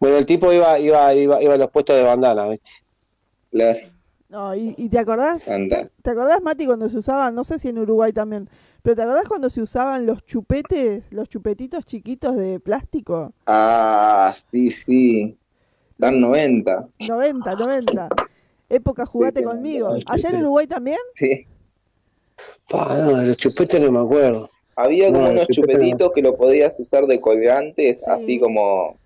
Bueno, 0.00 0.16
el 0.16 0.26
tipo 0.26 0.52
iba, 0.52 0.78
iba, 0.78 1.14
iba, 1.14 1.42
iba 1.42 1.54
a 1.54 1.56
los 1.58 1.70
puestos 1.70 1.94
de 1.96 2.02
bandana, 2.02 2.48
¿viste? 2.48 2.70
Claro, 3.50 3.78
No, 4.32 4.54
y, 4.56 4.74
y 4.78 4.88
te 4.88 4.98
acordás, 4.98 5.46
anda. 5.46 5.90
¿te 6.00 6.10
acordás, 6.10 6.40
Mati, 6.40 6.64
cuando 6.64 6.88
se 6.88 6.96
usaban, 6.96 7.34
no 7.34 7.44
sé 7.44 7.58
si 7.58 7.68
en 7.68 7.78
Uruguay 7.78 8.14
también, 8.14 8.48
pero 8.80 8.96
¿te 8.96 9.02
acordás 9.02 9.28
cuando 9.28 9.50
se 9.50 9.60
usaban 9.60 10.06
los 10.06 10.24
chupetes, 10.24 11.04
los 11.12 11.28
chupetitos 11.28 11.84
chiquitos 11.84 12.34
de 12.38 12.58
plástico? 12.58 13.34
Ah, 13.46 14.32
sí, 14.50 14.72
sí. 14.72 15.36
Dan 15.98 16.18
90. 16.18 16.88
90, 17.00 17.54
90. 17.56 18.08
Época 18.70 19.04
jugate 19.04 19.40
sí, 19.40 19.44
conmigo. 19.44 19.94
¿Allá 20.06 20.30
en 20.30 20.36
Uruguay 20.36 20.66
también? 20.66 20.96
Sí. 21.10 21.46
Pa, 22.70 22.96
no, 22.96 23.18
de 23.18 23.26
los 23.26 23.36
chupetes 23.36 23.78
no 23.82 23.92
me 23.92 23.98
acuerdo. 24.00 24.48
Había 24.76 25.08
como 25.12 25.26
No, 25.26 25.30
unos 25.32 25.48
no. 25.50 25.54
chupetitos 25.54 26.10
que 26.14 26.22
lo 26.22 26.38
podías 26.38 26.80
usar 26.80 27.04
de 27.06 27.20
colgantes, 27.20 27.98
Sí. 27.98 28.04
así 28.08 28.40
como 28.40 28.96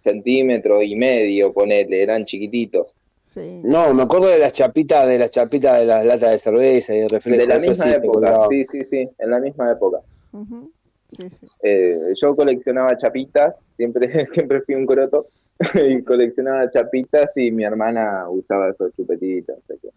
centímetro 0.00 0.82
y 0.82 0.94
medio, 0.94 1.54
ponele, 1.54 2.02
eran 2.02 2.26
chiquititos. 2.26 2.94
Sí. 3.36 3.60
No, 3.64 3.92
me 3.92 4.04
acuerdo 4.04 4.28
de 4.28 4.38
las 4.38 4.54
chapitas, 4.54 5.06
de 5.06 5.18
las 5.18 5.30
chapitas 5.30 5.78
de 5.78 5.84
las 5.84 6.06
latas 6.06 6.30
de 6.30 6.38
cerveza 6.38 6.94
y 6.94 7.00
de 7.00 7.08
refresco. 7.08 7.42
De 7.42 7.46
la 7.46 7.58
misma 7.60 7.90
época, 7.92 8.46
sí, 8.48 8.66
sí, 8.72 8.78
sí, 8.90 9.08
en 9.18 9.30
la 9.30 9.38
misma 9.40 9.72
época. 9.72 9.98
Ujú. 10.32 10.72
Sí, 11.10 11.28
sí. 11.28 11.46
Eh, 11.62 12.14
yo 12.20 12.34
coleccionaba 12.34 12.96
chapitas, 12.96 13.54
siempre, 13.76 14.08
siempre 14.32 14.62
fui 14.62 14.74
un 14.74 14.86
croto, 14.86 15.26
y 15.74 16.02
coleccionaba 16.02 16.70
chapitas 16.70 17.30
y 17.36 17.50
mi 17.50 17.64
hermana 17.64 18.24
usaba 18.30 18.70
esos 18.70 18.94
chupetitos. 18.96 19.58
así 19.68 19.78
que- 19.82 19.90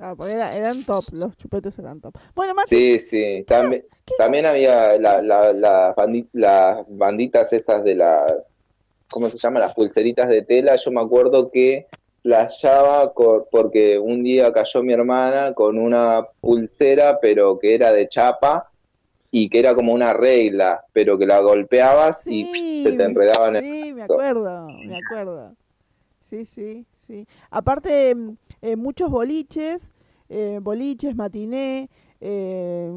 Ah, 0.00 0.14
porque 0.16 0.34
era- 0.34 0.54
eran 0.56 0.84
top, 0.84 1.06
los 1.10 1.36
chupetes 1.36 1.76
eran 1.80 2.00
top. 2.00 2.14
Bueno, 2.36 2.54
Mati, 2.54 2.68
Sí, 2.68 3.00
sí, 3.00 3.44
también, 3.48 3.84
también 4.16 4.46
había 4.46 4.96
la, 5.00 5.20
la, 5.20 5.52
la 5.52 5.96
bandi- 5.96 6.28
las 6.32 6.86
banditas 6.88 7.52
estas 7.52 7.82
de 7.82 7.96
la, 7.96 8.36
¿cómo 9.10 9.26
se 9.28 9.36
llama? 9.38 9.58
Las 9.58 9.74
pulseritas 9.74 10.28
de 10.28 10.42
tela, 10.42 10.76
yo 10.76 10.92
me 10.92 11.00
acuerdo 11.00 11.50
que 11.50 11.88
flashaba 12.22 13.12
porque 13.50 13.98
un 13.98 14.22
día 14.22 14.52
cayó 14.52 14.82
mi 14.82 14.92
hermana 14.92 15.54
con 15.54 15.78
una 15.78 16.26
pulsera, 16.40 17.18
pero 17.20 17.58
que 17.58 17.74
era 17.74 17.92
de 17.92 18.08
chapa 18.08 18.70
y 19.30 19.48
que 19.48 19.58
era 19.60 19.74
como 19.74 19.92
una 19.92 20.12
regla, 20.12 20.84
pero 20.92 21.18
que 21.18 21.26
la 21.26 21.40
golpeabas 21.40 22.26
y 22.26 22.44
se 22.82 22.92
te 22.92 23.04
enredaba 23.04 23.48
en 23.48 23.56
el 23.56 23.62
sí, 23.62 23.92
me 23.94 24.02
acuerdo, 24.02 24.72
me 24.84 24.96
acuerdo. 24.96 25.54
Sí, 26.28 26.44
sí, 26.44 26.86
sí. 27.06 27.26
Aparte, 27.50 28.14
mm, 28.14 28.36
eh, 28.62 28.76
muchos 28.76 29.10
boliches, 29.10 29.92
eh, 30.28 30.60
boliches, 30.62 31.16
matiné, 31.16 31.88
eh, 32.20 32.90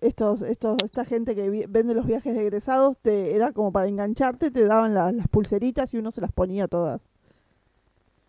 estos, 0.00 0.42
estos, 0.42 0.76
esta 0.84 1.04
gente 1.04 1.34
que 1.34 1.66
vende 1.68 1.94
los 1.94 2.06
viajes 2.06 2.34
de 2.34 2.42
egresados, 2.42 2.98
te, 2.98 3.34
era 3.34 3.52
como 3.52 3.72
para 3.72 3.88
engancharte, 3.88 4.50
te 4.50 4.64
daban 4.66 4.94
la- 4.94 5.12
las 5.12 5.28
pulseritas 5.28 5.92
y 5.94 5.98
uno 5.98 6.12
se 6.12 6.20
las 6.20 6.32
ponía 6.32 6.68
todas. 6.68 7.00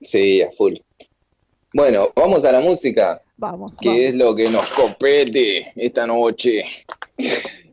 Sí, 0.01 0.41
a 0.41 0.51
full. 0.51 0.75
Bueno, 1.73 2.09
vamos 2.15 2.43
a 2.45 2.51
la 2.51 2.59
música, 2.61 3.21
Vamos, 3.37 3.73
que 3.79 3.89
vamos. 3.89 4.03
es 4.03 4.15
lo 4.15 4.35
que 4.35 4.49
nos 4.49 4.67
compete 4.69 5.71
esta 5.75 6.07
noche. 6.07 6.63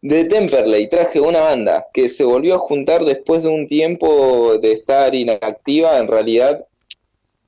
De 0.00 0.24
Temperley 0.24 0.88
traje 0.88 1.20
una 1.20 1.40
banda 1.40 1.86
que 1.92 2.08
se 2.08 2.24
volvió 2.24 2.54
a 2.54 2.58
juntar 2.58 3.04
después 3.04 3.42
de 3.42 3.50
un 3.50 3.68
tiempo 3.68 4.56
de 4.58 4.72
estar 4.72 5.14
inactiva. 5.14 5.98
En 5.98 6.08
realidad 6.08 6.64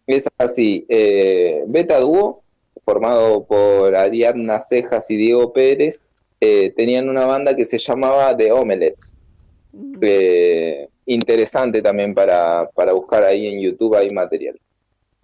es 0.07 0.29
así: 0.39 0.85
eh, 0.89 1.63
Beta 1.67 1.99
Dúo, 2.01 2.43
formado 2.85 3.45
por 3.45 3.95
Ariadna 3.95 4.61
Cejas 4.61 5.11
y 5.11 5.17
Diego 5.17 5.53
Pérez, 5.53 6.03
eh, 6.41 6.73
tenían 6.77 7.09
una 7.09 7.25
banda 7.25 7.57
que 7.57 7.65
se 7.65 7.79
llamaba 7.79 8.37
The 8.37 8.53
Omelets. 8.53 9.17
Ujú. 9.73 9.99
Eh, 10.03 10.89
interesante 11.07 11.81
también 11.81 12.15
para, 12.15 12.69
para 12.75 12.93
buscar 12.93 13.23
ahí 13.25 13.47
en 13.47 13.61
YouTube, 13.61 13.95
hay 13.95 14.11
material. 14.11 14.59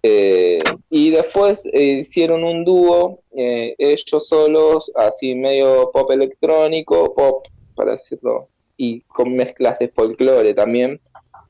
Eh, 0.05 0.61
y 0.89 1.11
después 1.11 1.65
eh, 1.71 2.01
hicieron 2.01 2.43
un 2.43 2.65
dúo, 2.65 3.21
eh, 3.31 3.73
ellos 3.77 4.27
solos, 4.27 4.91
así 4.95 5.33
medio 5.33 5.91
pop 5.91 6.11
electrónico, 6.11 7.13
pop, 7.15 7.47
para 7.73 7.93
decirlo, 7.93 8.49
y 8.75 8.99
con 9.01 9.33
mezclas 9.33 9.79
de 9.79 9.87
folclore 9.87 10.53
también. 10.53 10.99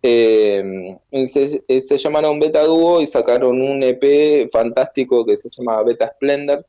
Se, 0.03 1.63
se 1.81 1.97
llamaron 1.97 2.39
Beta 2.39 2.63
Dúo 2.65 3.01
y 3.01 3.07
sacaron 3.07 3.61
un 3.61 3.81
EP 3.81 4.49
fantástico 4.51 5.25
que 5.25 5.37
se 5.37 5.49
llama 5.49 5.81
Beta 5.81 6.11
Splendor. 6.13 6.65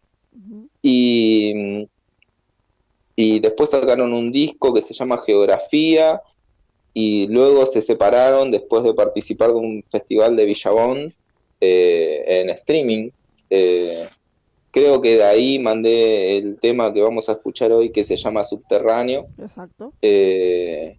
Y, 0.81 1.89
y 3.17 3.41
después 3.41 3.71
sacaron 3.71 4.13
un 4.13 4.31
disco 4.31 4.73
que 4.73 4.83
se 4.83 4.95
llama 4.95 5.19
Geografía 5.19 6.23
y 6.95 7.27
luego 7.27 7.67
se 7.67 7.83
separaron 7.83 8.51
después 8.53 8.85
de 8.85 8.95
participar 8.95 9.49
de 9.49 9.57
un 9.57 9.83
festival 9.91 10.37
de 10.37 10.45
Villabón 10.47 11.13
eh, 11.61 12.25
en 12.27 12.51
streaming. 12.51 13.11
Eh, 13.51 14.09
creo 14.71 15.01
que 15.01 15.17
de 15.17 15.25
ahí 15.25 15.59
mandé 15.59 16.39
el 16.39 16.61
tema 16.61 16.93
que 16.95 17.03
vamos 17.03 17.29
a 17.29 17.33
escuchar 17.33 17.73
hoy 17.73 17.91
que 17.91 18.05
se 18.05 18.17
llama 18.17 18.45
Subterráneo. 18.45 19.27
Exacto. 19.39 19.93
Eh, 20.03 20.99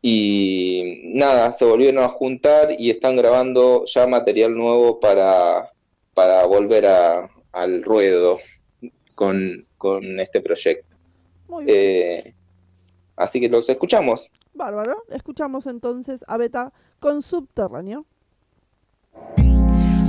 y 0.00 1.02
nada, 1.14 1.52
se 1.52 1.64
volvieron 1.64 2.02
a 2.04 2.08
juntar 2.08 2.74
y 2.78 2.90
están 2.90 3.16
grabando 3.16 3.84
ya 3.86 4.06
material 4.06 4.54
nuevo 4.54 5.00
para, 5.00 5.72
para 6.14 6.46
volver 6.46 6.86
a- 6.86 7.28
al 7.52 7.82
ruedo 7.82 8.38
con, 9.14 9.66
con 9.76 10.20
este 10.20 10.40
proyecto. 10.40 10.96
Muy 11.48 11.64
bien. 11.64 12.34
Así 13.18 13.40
que 13.40 13.48
los 13.48 13.68
escuchamos. 13.68 14.30
Bárbaro. 14.54 15.04
Escuchamos 15.08 15.66
entonces 15.66 16.24
a 16.28 16.36
Beta 16.36 16.72
con 17.00 17.22
Subterráneo. 17.22 18.06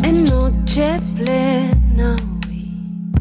En 0.04 0.26
noche 0.26 1.00
plena 1.18 2.16
oí 2.48 3.12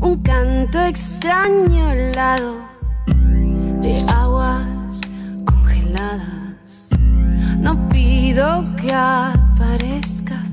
un 0.00 0.22
canto 0.22 0.78
extraño 0.82 1.90
helado 1.90 2.56
de 3.80 4.04
aguas 4.08 5.00
congeladas. 5.46 6.90
No 7.58 7.88
pido 7.88 8.64
que 8.80 8.92
aparezcas, 8.92 10.50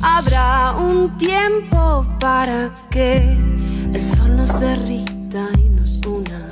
habrá 0.00 0.74
un 0.76 1.16
tiempo 1.18 2.06
para 2.18 2.70
que 2.90 3.18
el 3.92 4.02
sol 4.02 4.34
nos 4.36 4.58
derrita 4.60 5.48
y 5.58 5.68
nos 5.68 5.98
una. 6.06 6.45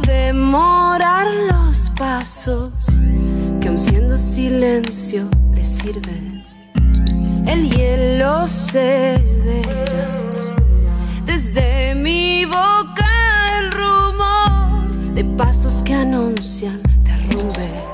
demorar 0.00 1.26
los 1.32 1.90
pasos, 1.90 2.72
que 3.60 3.68
aun 3.68 3.78
siendo 3.78 4.16
silencio 4.16 5.28
le 5.54 5.64
sirve. 5.64 6.44
El 7.46 7.70
hielo 7.70 8.46
cede. 8.46 9.62
desde 11.24 11.94
mi 11.94 12.44
boca 12.44 13.06
el 13.58 13.70
rumor 13.72 15.14
de 15.14 15.24
pasos 15.36 15.82
que 15.82 15.94
anuncian 15.94 16.80
derrumbe. 17.04 17.85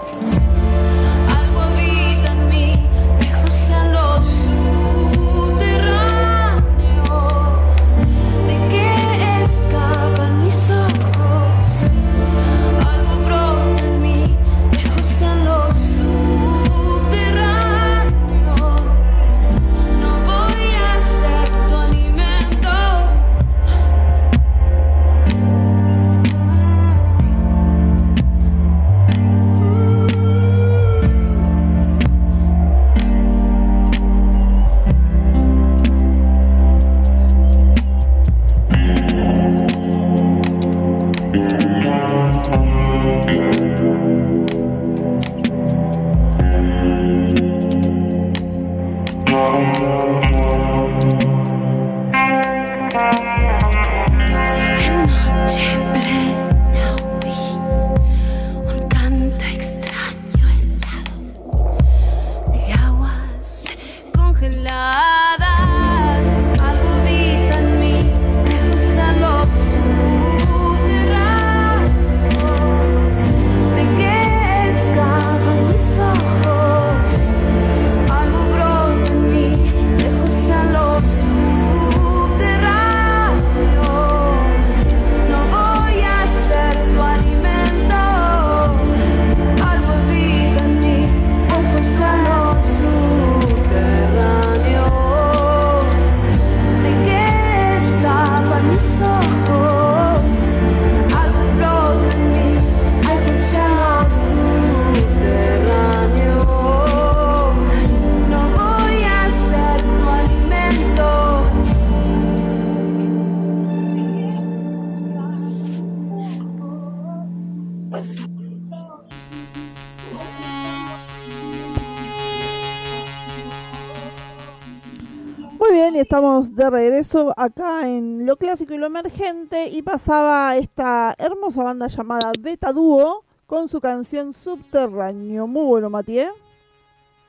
Estamos 126.12 126.54
de 126.54 126.68
regreso 126.68 127.32
acá 127.38 127.88
en 127.88 128.26
lo 128.26 128.36
clásico 128.36 128.74
y 128.74 128.76
lo 128.76 128.84
emergente 128.84 129.70
y 129.70 129.80
pasaba 129.80 130.58
esta 130.58 131.14
hermosa 131.18 131.64
banda 131.64 131.86
llamada 131.86 132.32
Beta 132.38 132.70
Dúo 132.70 133.24
con 133.46 133.66
su 133.66 133.80
canción 133.80 134.34
Subterráneo. 134.34 135.46
Muy 135.46 135.64
bueno, 135.64 135.88
Matías. 135.88 136.32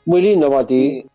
Muy 0.03 0.21
lindo, 0.21 0.49
Mati. 0.49 1.05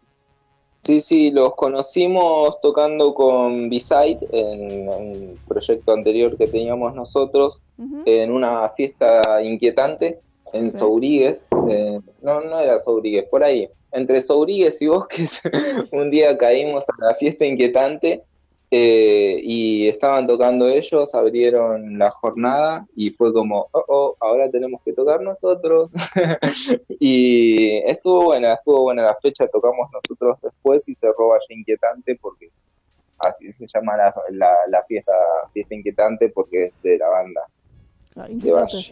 Sí, 0.83 1.03
sí, 1.03 1.31
los 1.31 1.55
conocimos 1.57 2.59
tocando 2.63 3.13
con 3.13 3.69
B-Side 3.69 4.21
en 4.33 4.89
un 4.89 5.39
proyecto 5.47 5.93
anterior 5.93 6.39
que 6.39 6.47
teníamos 6.47 6.95
nosotros, 6.95 7.61
en 8.07 8.33
una 8.33 8.67
fiesta 8.71 9.43
inquietante 9.43 10.21
en. 10.55 10.73
Sourigues. 10.73 11.47
eh, 11.69 12.01
no, 12.23 12.41
no 12.41 12.61
era 12.61 12.81
Sourigues, 12.81 13.27
por 13.29 13.45
ahí. 13.45 13.69
Entre 13.93 14.23
Sourigues 14.23 14.81
y 14.83 14.87
Bosques, 14.87 15.41
un 15.93 16.11
día 16.11 16.37
caímos 16.37 16.85
a 16.89 17.07
la 17.07 17.15
fiesta 17.15 17.47
inquietante 17.47 18.23
eh, 18.71 19.41
y 19.43 19.89
estaban 19.89 20.27
tocando 20.27 20.69
ellos, 20.69 21.15
abrieron 21.15 21.99
la 21.99 22.11
jornada 22.11 22.87
y 22.95 23.11
fue 23.11 23.33
como, 23.33 23.69
oh, 23.73 23.85
oh, 23.89 24.17
ahora 24.21 24.51
tenemos 24.51 24.83
que 24.85 24.93
tocar 24.93 25.23
nosotros. 25.23 25.91
y 27.01 27.79
estuvo 27.87 28.27
buena, 28.27 28.55
estuvo 28.55 28.83
buena 28.83 29.03
la 29.05 29.17
fecha, 29.23 29.47
tocamos 29.47 29.89
nosotros 29.93 30.39
después 30.43 30.87
y 30.87 30.95
cerró 30.95 31.29
Valle 31.29 31.47
Inquietante 31.49 32.19
porque 32.21 32.51
así 33.19 33.53
se 33.53 33.67
llama 33.67 33.97
la, 33.97 34.15
la, 34.31 34.53
la 34.69 34.85
fiesta, 34.85 35.13
fiesta 35.53 35.75
inquietante 35.75 36.29
porque 36.29 36.67
es 36.67 36.73
de 36.83 36.99
la 36.99 37.09
banda 37.09 37.43
Ah, 38.19 38.27
de. 38.29 38.53
Valle. 38.53 38.91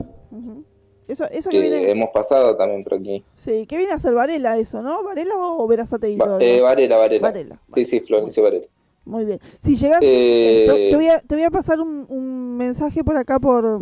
Eso, 1.09 1.24
eso 1.31 1.51
que 1.51 1.61
que 1.61 1.69
viene, 1.69 1.91
hemos 1.91 2.09
pasado 2.11 2.57
también 2.57 2.83
por 2.83 2.95
aquí. 2.95 3.23
sí, 3.37 3.66
que 3.66 3.77
viene 3.77 3.93
a 3.93 3.99
ser 3.99 4.15
Varela 4.15 4.59
eso, 4.59 4.83
¿no? 4.83 5.03
¿Varela 5.05 5.35
o 5.39 5.66
Verazategui 5.69 6.16
Va- 6.16 6.39
eh, 6.41 6.61
Varela, 6.61 6.97
Varela. 6.97 7.28
Varela, 7.28 7.61
Sí, 7.74 7.85
sí, 7.85 8.01
Florencio 8.01 8.43
Varela. 8.43 8.66
Muy 9.05 9.24
bien. 9.24 9.39
Si 9.62 9.77
llegas, 9.77 10.01
Eh, 10.03 10.66
te, 10.69 10.91
te 10.91 10.97
voy 10.97 11.09
a, 11.09 11.20
te 11.20 11.35
voy 11.37 11.45
a 11.45 11.51
pasar 11.51 11.81
un, 11.81 12.07
un 12.09 12.57
mensaje 12.57 13.05
por 13.05 13.16
acá 13.16 13.39
por 13.39 13.78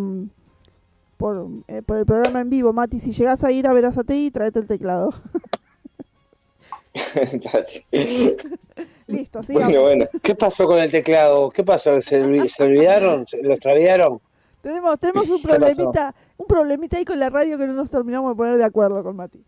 por, 1.17 1.47
eh, 1.69 1.81
por 1.81 1.97
el 1.97 2.05
programa 2.05 2.43
en 2.43 2.51
vivo, 2.51 2.73
Mati. 2.75 3.01
Si 3.01 3.13
llegas 3.13 3.43
a 3.45 3.51
ir 3.53 3.67
a 3.67 3.73
Verazategui, 3.73 4.31
tráete 4.31 4.59
el 4.59 4.67
teclado. 4.67 5.15
Listo, 9.07 9.43
sigamos. 9.43 9.73
Bueno, 9.73 9.81
bueno. 9.83 10.07
¿Qué 10.23 10.35
pasó 10.35 10.67
con 10.67 10.79
el 10.79 10.91
teclado? 10.91 11.51
¿Qué 11.51 11.65
pasó? 11.65 12.01
¿Se, 12.03 12.49
se 12.49 12.63
olvidaron? 12.63 13.27
¿Se- 13.27 13.43
¿Lo 13.43 13.55
extraviaron? 13.55 14.21
Tenemos, 14.65 14.99
tenemos 14.99 15.29
un 15.29 15.43
problemita, 15.49 16.15
un 16.39 16.47
problemita 16.47 16.97
ahí 16.97 17.05
con 17.05 17.21
la 17.21 17.29
radio 17.29 17.59
que 17.59 17.67
no 17.67 17.75
nos 17.75 17.91
terminamos 17.91 18.33
de 18.33 18.37
poner 18.37 18.57
de 18.57 18.65
acuerdo 18.65 19.03
con 19.05 19.15
Mati. 19.15 19.45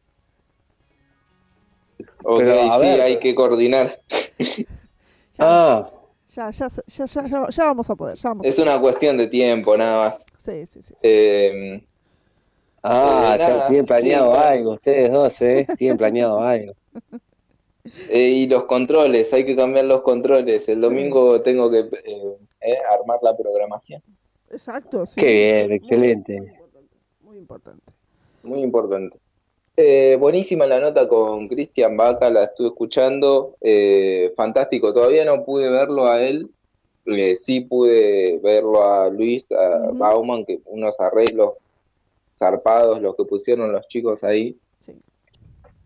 Ok, 2.22 2.38
Pero, 2.38 2.70
sí, 2.72 2.84
ver. 2.84 3.00
hay 3.00 3.18
que 3.18 3.34
coordinar. 3.34 4.00
Ah, 5.38 5.90
Ya, 6.34 6.50
ya, 6.50 6.68
ya, 6.86 7.04
ya, 7.06 7.26
ya, 7.28 7.48
ya 7.50 7.64
vamos 7.64 7.90
a 7.90 7.94
poder, 7.94 8.16
ya 8.16 8.30
vamos. 8.30 8.46
Es 8.46 8.58
una 8.58 8.80
cuestión 8.80 9.18
de 9.18 9.26
tiempo, 9.26 9.76
nada 9.76 9.98
más. 10.06 10.24
Sí, 10.42 10.64
sí, 10.64 10.80
sí. 10.82 10.94
Eh, 11.02 11.86
ah, 12.82 13.36
Eh, 13.38 13.38
nada, 13.38 13.68
tienen 13.68 13.84
planeado 13.84 14.32
sí, 14.34 14.40
algo, 14.40 14.72
ustedes 14.72 15.12
dos, 15.12 15.42
¿eh? 15.42 15.66
Tienen 15.76 15.98
planeado 15.98 16.40
algo. 16.40 16.72
eh, 18.08 18.30
y 18.30 18.48
los 18.48 18.64
controles, 18.64 19.30
hay 19.34 19.44
que 19.44 19.54
cambiar 19.56 19.84
los 19.84 20.00
controles. 20.00 20.66
El 20.70 20.80
domingo 20.80 21.42
tengo 21.42 21.70
que 21.70 21.80
eh, 21.80 22.38
eh, 22.62 22.78
armar 22.98 23.18
la 23.22 23.36
programación. 23.36 24.02
Exacto, 24.50 25.06
sí. 25.06 25.20
Qué 25.20 25.32
bien, 25.32 25.72
excelente. 25.72 26.38
Muy 27.20 27.38
importante. 27.38 27.84
Muy 28.42 28.60
importante. 28.62 29.18
Eh, 29.76 30.16
buenísima 30.18 30.66
la 30.66 30.80
nota 30.80 31.06
con 31.08 31.48
Cristian 31.48 31.96
Vaca, 31.96 32.30
la 32.30 32.44
estuve 32.44 32.68
escuchando. 32.68 33.56
eh, 33.60 34.32
fantástico, 34.36 34.92
todavía 34.94 35.24
no 35.24 35.44
pude 35.44 35.68
verlo 35.70 36.06
a 36.06 36.22
él. 36.22 36.50
eh, 37.08 37.36
sí 37.36 37.60
pude 37.60 38.38
verlo 38.42 38.82
a 38.82 39.08
Luis, 39.10 39.50
a 39.52 39.90
Bauman, 39.92 40.44
que 40.44 40.60
unos 40.64 40.98
arreglos 40.98 41.52
zarpados 42.36 43.00
los 43.00 43.14
que 43.14 43.24
pusieron 43.24 43.70
los 43.70 43.86
chicos 43.88 44.24
ahí. 44.24 44.58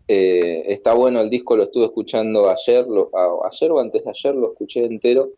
Eh, 0.07 0.63
está 0.67 0.93
bueno 0.93 1.21
el 1.21 1.29
disco, 1.29 1.55
lo 1.55 1.63
estuve 1.63 1.85
escuchando 1.85 2.49
ayer, 2.49 2.85
lo- 2.87 3.09
a- 3.13 3.47
ayer 3.49 3.71
o 3.71 3.79
antes 3.79 4.03
de 4.03 4.09
ayer 4.09 4.35
lo 4.35 4.51
escuché 4.53 4.83
entero 4.85 5.29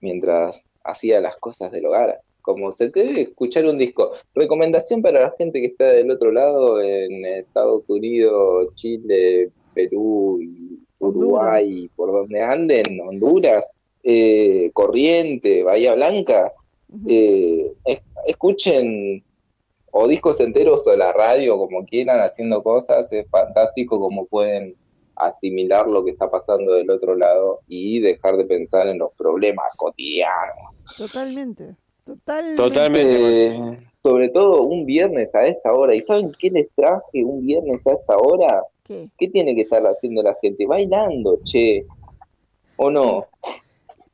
mientras 0.00 0.64
hacía 0.88 1.20
las 1.20 1.36
cosas 1.36 1.70
del 1.70 1.86
hogar. 1.86 2.20
Como 2.42 2.72
se 2.72 2.88
debe 2.88 3.22
escuchar 3.22 3.66
un 3.66 3.76
disco. 3.78 4.10
Recomendación 4.34 5.02
para 5.02 5.20
la 5.20 5.34
gente 5.38 5.60
que 5.60 5.66
está 5.66 5.86
del 5.92 6.10
otro 6.10 6.32
lado, 6.32 6.80
en 6.80 7.24
Estados 7.26 7.88
Unidos, 7.90 8.74
Chile, 8.74 9.50
Perú, 9.74 10.40
y 10.40 10.78
Uruguay, 10.98 11.84
y 11.84 11.88
por 11.88 12.10
donde 12.10 12.40
anden, 12.40 12.84
Honduras, 13.06 13.70
eh, 14.02 14.70
Corriente, 14.72 15.62
Bahía 15.62 15.94
Blanca. 15.94 16.52
eh, 17.06 17.70
es- 17.84 18.00
escuchen 18.26 19.22
o 19.90 20.08
discos 20.08 20.40
enteros 20.40 20.86
o 20.86 20.96
la 20.96 21.12
radio, 21.12 21.58
como 21.58 21.84
quieran, 21.84 22.18
haciendo 22.20 22.62
cosas, 22.62 23.12
es 23.12 23.28
fantástico 23.28 24.00
como 24.00 24.24
pueden 24.24 24.74
asimilar 25.20 25.86
lo 25.88 26.04
que 26.04 26.10
está 26.12 26.30
pasando 26.30 26.72
del 26.74 26.90
otro 26.90 27.14
lado 27.14 27.60
y 27.68 28.00
dejar 28.00 28.36
de 28.36 28.44
pensar 28.44 28.88
en 28.88 28.98
los 28.98 29.12
problemas 29.14 29.68
cotidianos. 29.76 30.74
Totalmente. 30.96 31.74
Totalmente. 32.04 32.56
Totalmente. 32.62 33.46
Eh, 33.48 33.78
sobre 34.02 34.28
todo 34.30 34.62
un 34.62 34.86
viernes 34.86 35.34
a 35.34 35.44
esta 35.46 35.72
hora. 35.72 35.94
¿Y 35.94 36.00
saben 36.00 36.30
qué 36.38 36.50
les 36.50 36.68
traje 36.74 37.22
un 37.24 37.44
viernes 37.44 37.86
a 37.86 37.92
esta 37.92 38.16
hora? 38.16 38.62
¿Qué? 38.84 39.08
¿Qué 39.18 39.28
tiene 39.28 39.54
que 39.54 39.62
estar 39.62 39.82
haciendo 39.84 40.22
la 40.22 40.34
gente? 40.40 40.64
Bailando, 40.66 41.38
che. 41.44 41.84
¿O 42.76 42.90
no? 42.90 43.26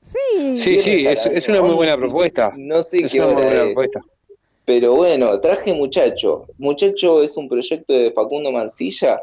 Sí. 0.00 0.58
Sí, 0.58 0.80
sí, 0.80 1.06
es, 1.06 1.24
es 1.26 1.48
una 1.48 1.62
muy 1.62 1.74
buena 1.76 1.96
propuesta. 1.96 2.52
No 2.56 2.82
sé 2.82 3.04
Es 3.04 3.12
qué 3.12 3.20
una 3.20 3.32
muy 3.32 3.42
buena 3.42 3.56
es. 3.58 3.64
propuesta. 3.66 4.00
Pero 4.66 4.94
bueno, 4.96 5.38
traje 5.40 5.72
Muchacho. 5.74 6.46
Muchacho 6.58 7.22
es 7.22 7.36
un 7.36 7.48
proyecto 7.48 7.92
de 7.92 8.10
Facundo 8.12 8.50
Mancilla. 8.50 9.20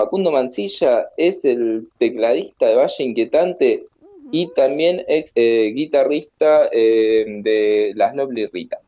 Facundo 0.00 0.32
Mancilla 0.32 1.10
es 1.18 1.44
el 1.44 1.86
tecladista 1.98 2.68
de 2.68 2.74
Valle 2.74 3.04
Inquietante 3.04 3.84
y 4.32 4.46
también 4.54 5.04
ex 5.06 5.30
eh, 5.34 5.72
guitarrista 5.74 6.70
eh, 6.72 7.26
de 7.42 7.92
Las 7.94 8.14
Noble 8.14 8.48
Rita. 8.50 8.80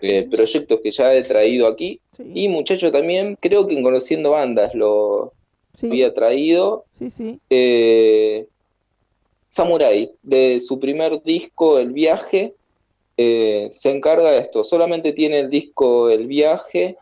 Eh, 0.00 0.26
proyectos 0.30 0.80
que 0.82 0.90
ya 0.90 1.14
he 1.14 1.22
traído 1.22 1.66
aquí. 1.66 2.00
Y 2.18 2.48
Muchacho 2.48 2.90
también, 2.90 3.36
creo 3.38 3.66
que 3.66 3.74
en 3.74 3.82
Conociendo 3.82 4.30
Bandas 4.30 4.74
lo 4.74 5.34
Sí. 5.76 5.88
había 5.88 6.14
traído. 6.14 6.86
Sí, 6.98 7.10
sí. 7.10 7.38
Samurai, 9.50 10.10
de 10.22 10.60
su 10.60 10.80
primer 10.80 11.22
disco, 11.22 11.78
El 11.78 11.92
Viaje, 11.92 12.54
se 13.18 13.90
encarga 13.90 14.32
de 14.32 14.38
esto. 14.38 14.64
Solamente 14.64 15.12
tiene 15.12 15.40
el 15.40 15.50
disco 15.50 16.08
El 16.08 16.26
Viaje 16.26 16.96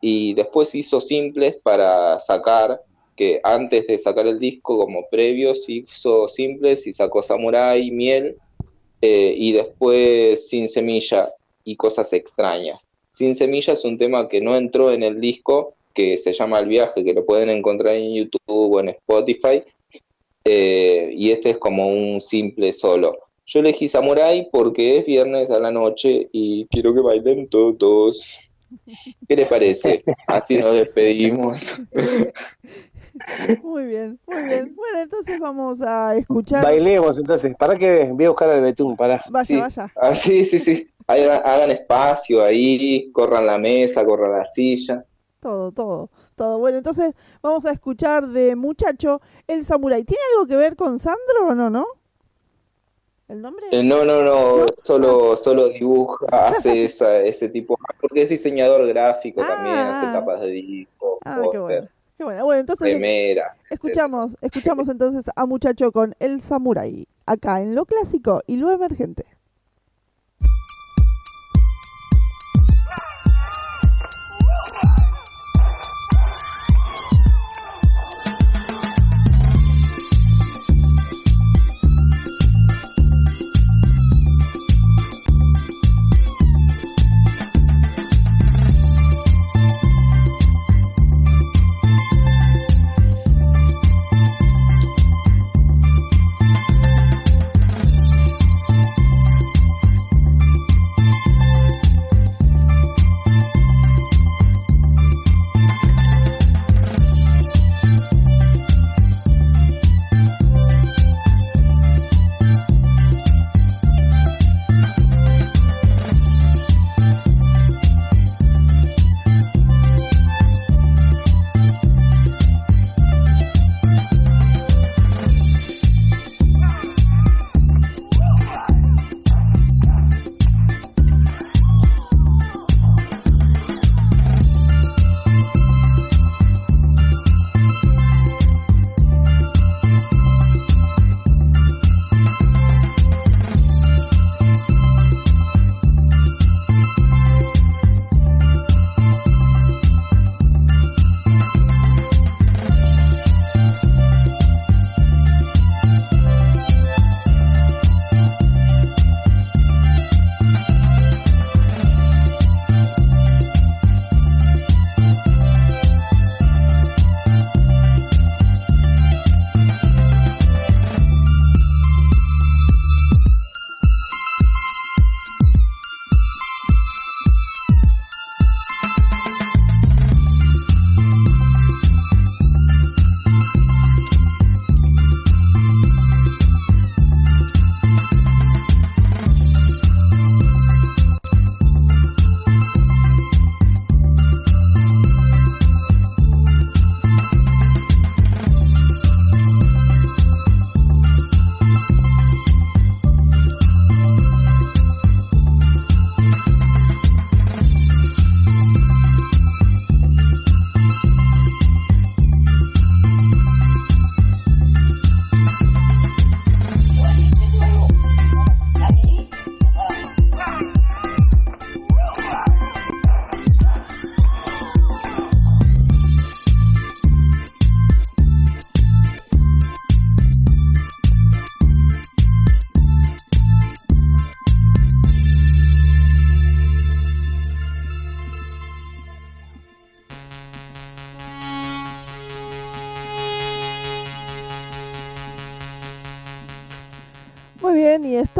y 0.00 0.34
después 0.34 0.74
hizo 0.74 1.00
simples 1.00 1.56
para 1.62 2.18
sacar, 2.20 2.82
que 3.16 3.40
antes 3.42 3.86
de 3.86 3.98
sacar 3.98 4.26
el 4.26 4.38
disco, 4.38 4.78
como 4.78 5.08
previos, 5.10 5.68
hizo 5.68 6.28
simples 6.28 6.86
y 6.86 6.92
sacó 6.92 7.22
Samurai, 7.22 7.90
Miel 7.90 8.36
eh, 9.00 9.34
y 9.36 9.52
después 9.52 10.48
Sin 10.48 10.68
Semilla 10.68 11.32
y 11.64 11.76
Cosas 11.76 12.12
Extrañas. 12.12 12.90
Sin 13.12 13.34
Semilla 13.34 13.72
es 13.72 13.84
un 13.84 13.96
tema 13.96 14.28
que 14.28 14.42
no 14.42 14.56
entró 14.56 14.92
en 14.92 15.02
el 15.02 15.20
disco, 15.20 15.74
que 15.94 16.18
se 16.18 16.34
llama 16.34 16.58
El 16.58 16.66
Viaje, 16.66 17.02
que 17.02 17.14
lo 17.14 17.24
pueden 17.24 17.48
encontrar 17.48 17.94
en 17.94 18.14
YouTube 18.14 18.40
o 18.46 18.80
en 18.80 18.90
Spotify, 18.90 19.62
eh, 20.44 21.10
y 21.16 21.30
este 21.30 21.50
es 21.50 21.58
como 21.58 21.88
un 21.88 22.20
simple 22.20 22.72
solo. 22.72 23.18
Yo 23.46 23.60
elegí 23.60 23.88
Samurai 23.88 24.48
porque 24.52 24.98
es 24.98 25.06
viernes 25.06 25.50
a 25.50 25.60
la 25.60 25.70
noche 25.70 26.28
y 26.32 26.66
quiero 26.66 26.92
que 26.92 27.00
bailen 27.00 27.48
todos. 27.48 28.38
¿Qué 29.28 29.36
les 29.36 29.48
parece? 29.48 30.04
Así 30.26 30.58
nos 30.58 30.72
despedimos. 30.74 31.80
Muy 33.62 33.86
bien, 33.86 34.18
muy 34.26 34.42
bien. 34.42 34.74
Bueno, 34.76 35.00
entonces 35.00 35.38
vamos 35.40 35.80
a 35.80 36.14
escuchar. 36.16 36.62
Bailemos 36.62 37.16
entonces. 37.16 37.54
¿Para 37.56 37.78
qué? 37.78 38.10
Voy 38.12 38.24
a 38.26 38.28
buscar 38.28 38.50
al 38.50 38.60
Betún, 38.60 38.96
para. 38.96 39.22
Vaya, 39.30 39.44
Sí. 39.44 39.60
vaya. 39.60 39.92
Ah, 39.96 40.14
sí, 40.14 40.44
sí, 40.44 40.58
sí. 40.60 40.88
Hagan, 41.06 41.40
hagan 41.44 41.70
espacio 41.70 42.42
ahí, 42.44 43.10
corran 43.12 43.46
la 43.46 43.58
mesa, 43.58 44.04
corran 44.04 44.32
la 44.32 44.44
silla. 44.44 45.04
Todo, 45.40 45.70
todo, 45.72 46.10
todo. 46.34 46.58
Bueno, 46.58 46.78
entonces 46.78 47.14
vamos 47.42 47.64
a 47.64 47.70
escuchar 47.70 48.28
de 48.28 48.56
Muchacho 48.56 49.20
el 49.46 49.64
Samurai. 49.64 50.04
¿Tiene 50.04 50.22
algo 50.34 50.46
que 50.48 50.56
ver 50.56 50.76
con 50.76 50.98
Sandro 50.98 51.46
o 51.48 51.54
no, 51.54 51.70
no? 51.70 51.86
¿El 53.28 53.42
nombre? 53.42 53.66
Eh, 53.72 53.82
no, 53.82 54.04
no, 54.04 54.22
no, 54.22 54.66
solo, 54.84 55.36
solo 55.36 55.70
dibuja, 55.70 56.26
hace 56.30 56.84
esa, 56.84 57.18
ese 57.18 57.48
tipo, 57.48 57.76
porque 58.00 58.22
es 58.22 58.28
diseñador 58.28 58.86
gráfico 58.86 59.42
también, 59.44 59.76
hace 59.76 60.12
tapas 60.12 60.40
de 60.40 60.50
disco, 60.50 61.18
Ah, 61.24 61.42
qué 61.50 61.58
bueno. 61.58 61.88
Qué 62.16 62.24
bueno. 62.24 62.44
Bueno, 62.44 62.60
entonces 62.60 62.98
escuchamos, 63.68 64.36
escuchamos 64.40 64.88
entonces 64.88 65.24
a 65.34 65.44
Muchacho 65.44 65.92
con 65.92 66.14
el 66.20 66.40
Samurai. 66.40 67.06
Acá 67.26 67.60
en 67.60 67.74
lo 67.74 67.84
clásico 67.84 68.42
y 68.46 68.56
lo 68.56 68.70
emergente. 68.70 69.26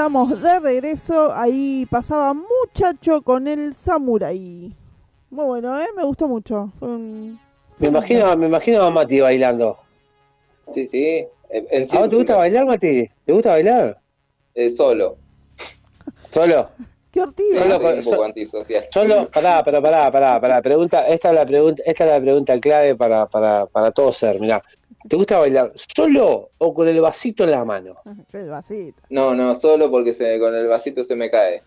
Estamos 0.06 0.40
de 0.40 0.60
regreso. 0.60 1.32
Ahí 1.34 1.84
pasaba 1.90 2.32
muchacho 2.32 3.22
con 3.22 3.48
el 3.48 3.74
samurai. 3.74 4.72
Muy 5.30 5.44
bueno, 5.44 5.80
¿eh? 5.80 5.86
Me 5.96 6.04
gustó 6.04 6.28
mucho. 6.28 6.70
Fue 6.78 6.86
un- 6.88 7.40
Me 7.78 7.88
imagino, 7.88 8.36
me 8.36 8.46
imagino 8.46 8.82
a 8.82 8.90
Mati 8.92 9.18
bailando. 9.20 9.76
Sí, 10.68 10.86
sí. 10.86 11.26
En, 11.50 11.66
en 11.70 11.82
¿A 11.92 11.98
vos 11.98 12.08
te 12.10 12.16
gusta 12.16 12.36
bailar, 12.36 12.66
Mati? 12.66 13.08
¿Te 13.24 13.32
gusta 13.32 13.50
bailar? 13.50 13.98
Eh, 14.54 14.70
solo. 14.70 15.16
¿Solo? 16.30 16.68
¡Qué 17.10 17.24
Solo 17.56 17.80
con- 17.80 17.94
un 17.94 18.04
poco 18.04 18.16
so- 18.16 18.24
antisocial. 18.24 18.82
Solo, 18.92 19.28
pará, 19.32 19.64
pará, 19.64 19.80
pará, 19.82 20.12
pará, 20.12 20.40
pará. 20.40 20.62
Pregunta, 20.62 21.08
esta 21.08 21.30
es 21.30 21.34
la 21.34 21.44
pregunta, 21.46 21.82
esta 21.84 22.04
es 22.04 22.10
la 22.12 22.20
pregunta 22.20 22.60
clave 22.60 22.94
para, 22.94 23.26
para, 23.26 23.66
para 23.66 23.90
todo 23.90 24.12
ser. 24.12 24.38
Mirá, 24.38 24.62
¿te 25.08 25.16
gusta 25.16 25.38
bailar 25.38 25.72
solo 25.74 26.50
o 26.58 26.74
con 26.74 26.88
el 26.88 27.00
vasito 27.00 27.44
en 27.44 27.50
la 27.50 27.64
mano? 27.64 27.96
El 28.32 28.48
vasito. 28.48 29.02
No, 29.10 29.34
no, 29.34 29.54
solo 29.54 29.90
porque 29.90 30.14
se, 30.14 30.38
con 30.38 30.54
el 30.54 30.66
vasito 30.66 31.04
se 31.04 31.16
me 31.16 31.30
cae. 31.30 31.62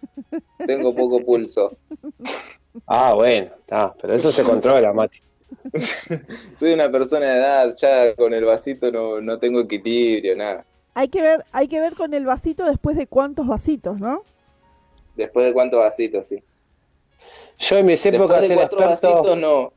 Tengo 0.66 0.96
poco 0.96 1.24
pulso. 1.26 1.78
Ah, 2.86 3.14
bueno, 3.14 3.52
está, 3.60 3.94
pero 4.02 4.14
eso 4.14 4.32
se 4.32 4.44
controla, 4.44 4.94
Mati. 4.94 5.20
Soy 6.54 6.74
una 6.74 6.92
persona 6.92 7.26
de 7.26 7.38
edad, 7.38 7.74
ya 7.76 8.16
con 8.16 8.34
el 8.34 8.46
vasito 8.46 8.92
no, 8.92 9.20
no 9.22 9.40
tengo 9.40 9.62
equilibrio, 9.62 10.36
nada. 10.36 10.66
Hay 10.94 11.08
que 11.08 11.22
ver, 11.22 11.46
hay 11.52 11.68
que 11.68 11.80
ver 11.80 11.96
con 11.96 12.14
el 12.14 12.26
vasito 12.26 12.66
después 12.66 12.98
de 12.98 13.08
cuántos 13.08 13.48
vasitos, 13.48 14.00
¿no? 14.00 14.24
Después 15.16 15.46
de 15.46 15.54
cuántos 15.54 15.80
vasitos, 15.80 16.28
sí. 16.28 16.44
Yo 17.62 17.78
en 17.78 17.86
mis 17.88 18.06
épocas 18.06 18.48
Después 18.48 18.58
de 18.58 18.64
experto. 18.64 19.24
vasitos, 19.24 19.38
no. 19.38 19.74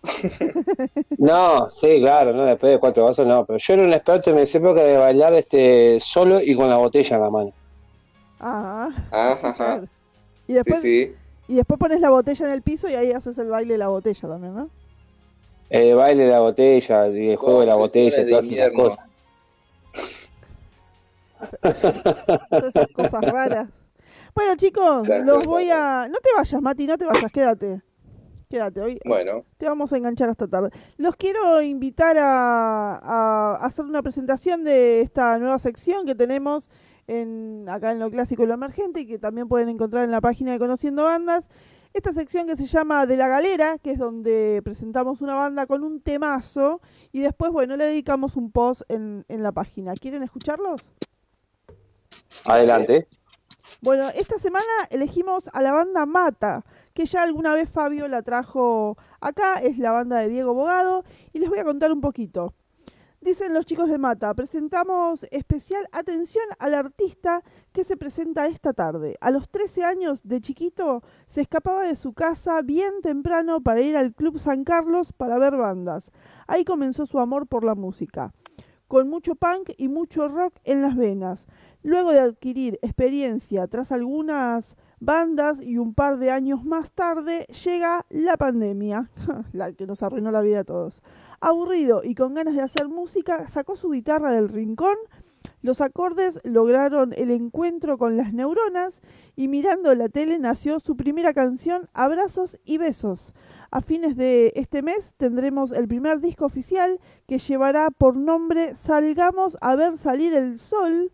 No, 1.18 1.70
sí, 1.70 2.00
claro, 2.00 2.32
no, 2.32 2.44
después 2.46 2.72
de 2.72 2.78
cuatro 2.78 3.04
vasos 3.04 3.26
no, 3.26 3.44
pero 3.44 3.58
yo 3.58 3.74
era 3.74 3.82
un 3.82 3.92
experto 3.92 4.30
en 4.30 4.36
mis 4.36 4.54
épocas 4.54 4.84
de 4.84 4.96
bailar 4.96 5.34
este 5.34 5.98
solo 6.00 6.40
y 6.40 6.54
con 6.54 6.70
la 6.70 6.76
botella 6.76 7.16
en 7.16 7.22
la 7.22 7.30
mano. 7.30 7.52
Ah, 8.40 8.88
Ajá, 9.10 9.48
ajá. 9.50 9.82
y 10.46 10.52
después, 10.52 10.80
Sí, 10.80 11.06
sí. 11.06 11.16
y 11.48 11.54
después 11.56 11.78
pones 11.80 12.00
la 12.00 12.10
botella 12.10 12.46
en 12.46 12.52
el 12.52 12.62
piso 12.62 12.88
y 12.88 12.94
ahí 12.94 13.10
haces 13.12 13.36
el 13.38 13.48
baile 13.48 13.72
de 13.74 13.78
la 13.78 13.88
botella 13.88 14.28
también, 14.28 14.54
¿no? 14.54 14.70
El 15.70 15.94
baile 15.96 16.24
de 16.24 16.30
la 16.30 16.40
botella, 16.40 17.08
y 17.08 17.30
el 17.30 17.36
juego 17.36 17.60
de 17.60 17.66
la 17.66 17.74
botella, 17.76 18.26
todas 18.28 18.46
esas 18.48 18.70
cosas. 18.72 18.98
Todas 22.50 22.64
esas 22.74 22.86
cosas 22.94 23.22
raras. 23.22 23.68
Bueno, 24.34 24.56
chicos, 24.56 25.06
los 25.08 25.46
voy 25.46 25.70
a... 25.70 26.08
No 26.08 26.18
te 26.18 26.30
vayas, 26.36 26.62
Mati, 26.62 26.86
no 26.86 26.96
te 26.96 27.04
vayas, 27.04 27.30
quédate. 27.32 27.82
Quédate, 28.48 28.80
hoy 28.82 28.98
Bueno, 29.06 29.44
te 29.56 29.66
vamos 29.66 29.92
a 29.92 29.96
enganchar 29.96 30.28
hasta 30.28 30.46
tarde. 30.46 30.70
Los 30.98 31.16
quiero 31.16 31.62
invitar 31.62 32.18
a, 32.18 32.96
a 32.96 33.64
hacer 33.64 33.86
una 33.86 34.02
presentación 34.02 34.62
de 34.62 35.00
esta 35.00 35.38
nueva 35.38 35.58
sección 35.58 36.04
que 36.04 36.14
tenemos 36.14 36.68
en, 37.06 37.66
acá 37.68 37.92
en 37.92 37.98
lo 37.98 38.10
clásico 38.10 38.42
y 38.42 38.46
lo 38.46 38.54
emergente 38.54 39.00
y 39.00 39.06
que 39.06 39.18
también 39.18 39.48
pueden 39.48 39.68
encontrar 39.68 40.04
en 40.04 40.10
la 40.10 40.20
página 40.20 40.52
de 40.52 40.58
Conociendo 40.58 41.04
Bandas. 41.04 41.48
Esta 41.94 42.12
sección 42.12 42.46
que 42.46 42.56
se 42.56 42.64
llama 42.64 43.04
De 43.06 43.16
la 43.18 43.28
Galera, 43.28 43.78
que 43.78 43.90
es 43.90 43.98
donde 43.98 44.60
presentamos 44.64 45.20
una 45.20 45.34
banda 45.34 45.66
con 45.66 45.82
un 45.82 46.00
temazo 46.00 46.80
y 47.10 47.20
después, 47.20 47.52
bueno, 47.52 47.76
le 47.76 47.84
dedicamos 47.86 48.36
un 48.36 48.50
post 48.50 48.82
en, 48.88 49.24
en 49.28 49.42
la 49.42 49.52
página. 49.52 49.94
¿Quieren 49.94 50.22
escucharlos? 50.22 50.90
Adelante. 52.44 53.08
Bueno, 53.84 54.10
esta 54.14 54.38
semana 54.38 54.64
elegimos 54.90 55.50
a 55.52 55.60
la 55.60 55.72
banda 55.72 56.06
Mata, 56.06 56.64
que 56.94 57.04
ya 57.04 57.24
alguna 57.24 57.52
vez 57.52 57.68
Fabio 57.68 58.06
la 58.06 58.22
trajo 58.22 58.96
acá, 59.20 59.56
es 59.56 59.76
la 59.76 59.90
banda 59.90 60.18
de 60.20 60.28
Diego 60.28 60.54
Bogado, 60.54 61.04
y 61.32 61.40
les 61.40 61.48
voy 61.48 61.58
a 61.58 61.64
contar 61.64 61.90
un 61.90 62.00
poquito. 62.00 62.54
Dicen 63.20 63.52
los 63.52 63.66
chicos 63.66 63.88
de 63.88 63.98
Mata, 63.98 64.32
presentamos 64.34 65.26
especial 65.32 65.88
atención 65.90 66.44
al 66.60 66.74
artista 66.74 67.42
que 67.72 67.82
se 67.82 67.96
presenta 67.96 68.46
esta 68.46 68.72
tarde. 68.72 69.16
A 69.20 69.32
los 69.32 69.48
13 69.48 69.82
años 69.82 70.20
de 70.22 70.40
chiquito 70.40 71.02
se 71.26 71.40
escapaba 71.40 71.82
de 71.82 71.96
su 71.96 72.12
casa 72.12 72.62
bien 72.62 73.00
temprano 73.02 73.62
para 73.62 73.80
ir 73.80 73.96
al 73.96 74.14
Club 74.14 74.38
San 74.38 74.62
Carlos 74.62 75.12
para 75.12 75.38
ver 75.38 75.56
bandas. 75.56 76.12
Ahí 76.46 76.64
comenzó 76.64 77.04
su 77.04 77.18
amor 77.18 77.48
por 77.48 77.64
la 77.64 77.74
música, 77.74 78.32
con 78.86 79.08
mucho 79.08 79.34
punk 79.34 79.70
y 79.76 79.88
mucho 79.88 80.28
rock 80.28 80.54
en 80.62 80.82
las 80.82 80.94
venas. 80.94 81.48
Luego 81.82 82.12
de 82.12 82.20
adquirir 82.20 82.78
experiencia 82.82 83.66
tras 83.66 83.90
algunas 83.92 84.76
bandas 85.00 85.60
y 85.60 85.78
un 85.78 85.94
par 85.94 86.18
de 86.18 86.30
años 86.30 86.64
más 86.64 86.92
tarde 86.92 87.46
llega 87.64 88.06
la 88.08 88.36
pandemia, 88.36 89.10
la 89.52 89.72
que 89.72 89.86
nos 89.86 90.02
arruinó 90.02 90.30
la 90.30 90.42
vida 90.42 90.60
a 90.60 90.64
todos. 90.64 91.02
Aburrido 91.40 92.02
y 92.04 92.14
con 92.14 92.34
ganas 92.34 92.54
de 92.54 92.62
hacer 92.62 92.88
música, 92.88 93.48
sacó 93.48 93.76
su 93.76 93.90
guitarra 93.90 94.30
del 94.30 94.48
rincón, 94.48 94.96
los 95.62 95.80
acordes 95.80 96.40
lograron 96.42 97.12
el 97.16 97.30
encuentro 97.30 97.96
con 97.96 98.16
las 98.16 98.32
neuronas 98.32 99.00
y 99.36 99.46
mirando 99.46 99.94
la 99.94 100.08
tele 100.08 100.38
nació 100.38 100.80
su 100.80 100.96
primera 100.96 101.32
canción 101.34 101.88
Abrazos 101.92 102.58
y 102.64 102.78
Besos. 102.78 103.32
A 103.70 103.80
fines 103.80 104.16
de 104.16 104.52
este 104.56 104.82
mes 104.82 105.14
tendremos 105.16 105.70
el 105.70 105.86
primer 105.88 106.20
disco 106.20 106.44
oficial 106.44 107.00
que 107.26 107.38
llevará 107.38 107.90
por 107.90 108.16
nombre 108.16 108.74
Salgamos 108.74 109.56
a 109.60 109.76
ver 109.76 109.98
salir 109.98 110.34
el 110.34 110.58
sol. 110.58 111.12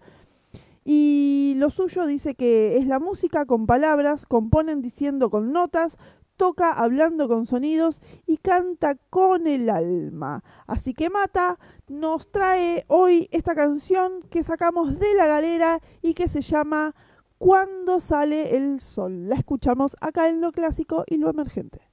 Y 0.90 1.52
lo 1.58 1.68
suyo 1.68 2.06
dice 2.06 2.34
que 2.34 2.78
es 2.78 2.86
la 2.86 2.98
música 2.98 3.44
con 3.44 3.66
palabras, 3.66 4.24
componen 4.24 4.80
diciendo 4.80 5.28
con 5.28 5.52
notas, 5.52 5.98
toca 6.38 6.70
hablando 6.70 7.28
con 7.28 7.44
sonidos 7.44 8.00
y 8.24 8.38
canta 8.38 8.94
con 9.10 9.46
el 9.46 9.68
alma. 9.68 10.42
Así 10.66 10.94
que 10.94 11.10
Mata 11.10 11.58
nos 11.88 12.32
trae 12.32 12.86
hoy 12.88 13.28
esta 13.32 13.54
canción 13.54 14.22
que 14.30 14.42
sacamos 14.42 14.98
de 14.98 15.12
la 15.12 15.26
galera 15.26 15.82
y 16.00 16.14
que 16.14 16.26
se 16.26 16.40
llama 16.40 16.94
Cuando 17.36 18.00
sale 18.00 18.56
el 18.56 18.80
sol. 18.80 19.28
La 19.28 19.36
escuchamos 19.36 19.94
acá 20.00 20.30
en 20.30 20.40
lo 20.40 20.52
clásico 20.52 21.04
y 21.06 21.18
lo 21.18 21.28
emergente. 21.28 21.87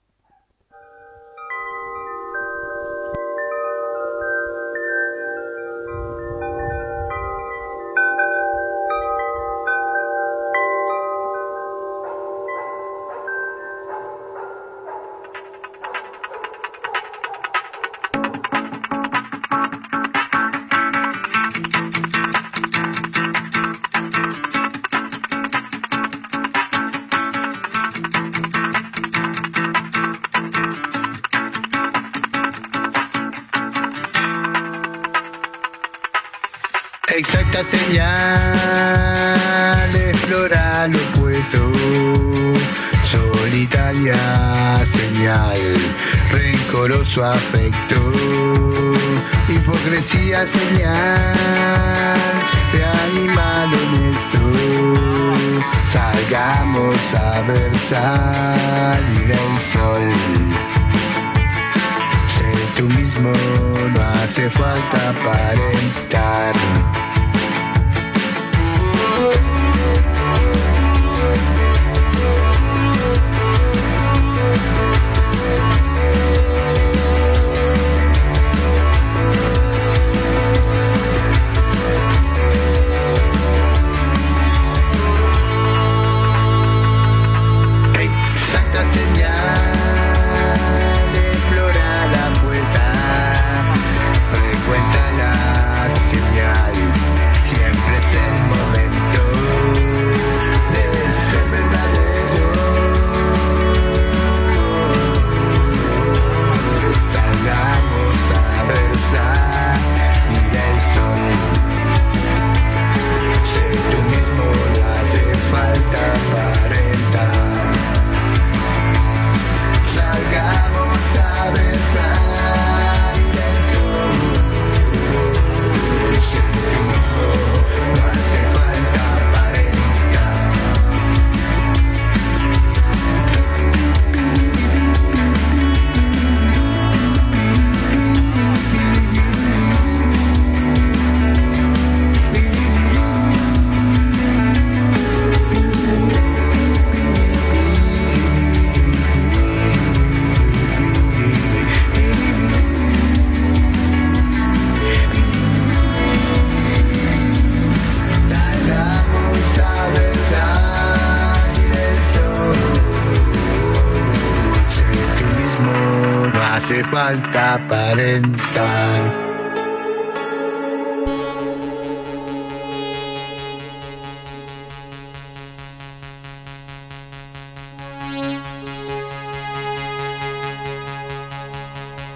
Rencoroso 47.15 47.23
afecto. 47.23 48.11
Hipocresía 49.47 50.45
señal, 50.47 51.33
de 52.73 52.85
animal 52.85 53.69
honesto. 53.73 54.39
Salgamos 55.91 56.95
a 57.13 57.41
ver 57.41 57.77
salir 57.77 59.31
el 59.31 59.61
sol. 59.61 60.11
Sé 62.27 62.51
tú 62.77 62.83
mismo, 62.89 63.31
no 63.93 64.01
hace 64.01 64.49
falta 64.49 65.09
aparentar. 65.09 66.94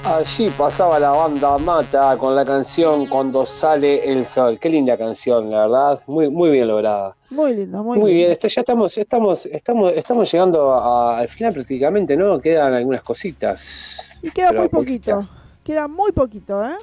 Allí 0.04 0.50
pasaba 0.50 1.00
la 1.00 1.12
banda 1.12 1.58
Mata 1.58 2.18
con 2.18 2.36
la 2.36 2.44
canción 2.44 3.06
Cuando 3.06 3.46
sale 3.46 4.12
el 4.12 4.26
sol. 4.26 4.58
Qué 4.60 4.68
linda 4.70 4.98
canción, 4.98 5.50
la 5.50 5.62
verdad. 5.68 6.02
Muy, 6.08 6.30
muy 6.30 6.50
bien 6.50 6.68
lograda. 6.68 7.16
Muy 7.30 7.54
lindo, 7.54 7.84
muy, 7.84 8.00
Muy, 8.00 8.14
bien, 8.14 8.38
ya 8.42 8.62
estamos, 8.62 8.98
estamos, 8.98 9.46
estamos, 9.46 9.94
estamos 9.94 10.32
llegando 10.32 10.74
a- 10.74 11.20
al 11.20 11.28
final 11.30 11.54
prácticamente, 11.54 12.18
¿no? 12.18 12.40
Quedan 12.42 12.74
algunas 12.74 13.04
cositas. 13.04 14.10
Y 14.22 14.32
queda 14.32 14.52
muy 14.52 14.68
poquito. 14.68 15.12
poquitas. 15.16 15.39
Queda 15.70 15.88
muy 15.88 16.12
poquito, 16.12 16.66
¿eh? 16.66 16.74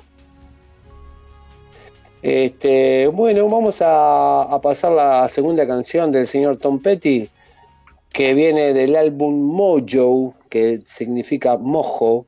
Este, 2.23 3.09
bueno, 3.09 3.49
vamos 3.49 3.83
a, 3.83 4.43
a 4.43 4.61
pasar 4.61 4.93
la 4.93 5.29
segunda 5.29 5.67
canción 5.67 6.13
del 6.13 6.29
señor 6.29 6.59
Tom 6.59 6.79
Petty, 6.81 7.29
que 8.13 8.33
viene 8.33 8.73
del 8.75 8.95
álbum 8.95 9.43
Mojo, 9.43 10.35
que 10.49 10.83
significa 10.87 11.57
mojo, 11.57 12.27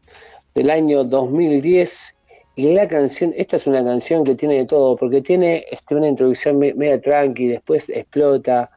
del 0.52 0.70
año 0.70 1.04
2010. 1.04 2.16
Y 2.56 2.72
la 2.72 2.88
canción, 2.88 3.32
esta 3.36 3.54
es 3.54 3.68
una 3.68 3.84
canción 3.84 4.24
que 4.24 4.34
tiene 4.34 4.56
de 4.56 4.66
todo, 4.66 4.96
porque 4.96 5.22
tiene 5.22 5.64
este, 5.70 5.94
una 5.94 6.08
introducción 6.08 6.58
me- 6.58 6.74
media 6.74 7.00
tranqui, 7.00 7.46
después 7.46 7.88
explota 7.88 8.68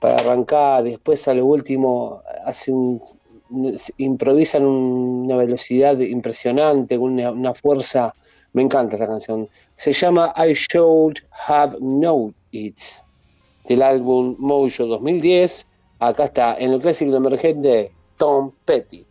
para 0.00 0.16
arrancar, 0.16 0.82
después 0.82 1.28
a 1.28 1.34
lo 1.34 1.46
último 1.46 2.20
hace 2.44 2.72
un, 2.72 3.00
improvisa 3.98 4.58
en 4.58 4.64
una 4.64 5.36
velocidad 5.36 5.98
impresionante, 6.00 6.98
una, 6.98 7.30
una 7.30 7.54
fuerza. 7.54 8.14
Me 8.52 8.62
encanta 8.62 8.96
esta 8.96 9.06
canción. 9.06 9.48
Se 9.74 9.92
llama 9.92 10.32
I 10.36 10.52
Should 10.54 11.18
Have 11.46 11.76
Known 11.78 12.34
It, 12.52 12.78
del 13.68 13.82
álbum 13.82 14.36
Mojo 14.38 14.86
2010. 14.86 15.66
Acá 15.98 16.24
está, 16.24 16.56
en 16.58 16.72
el 16.72 16.80
clásico 16.80 17.16
emergente, 17.16 17.90
Tom 18.16 18.52
Petty. 18.64 19.04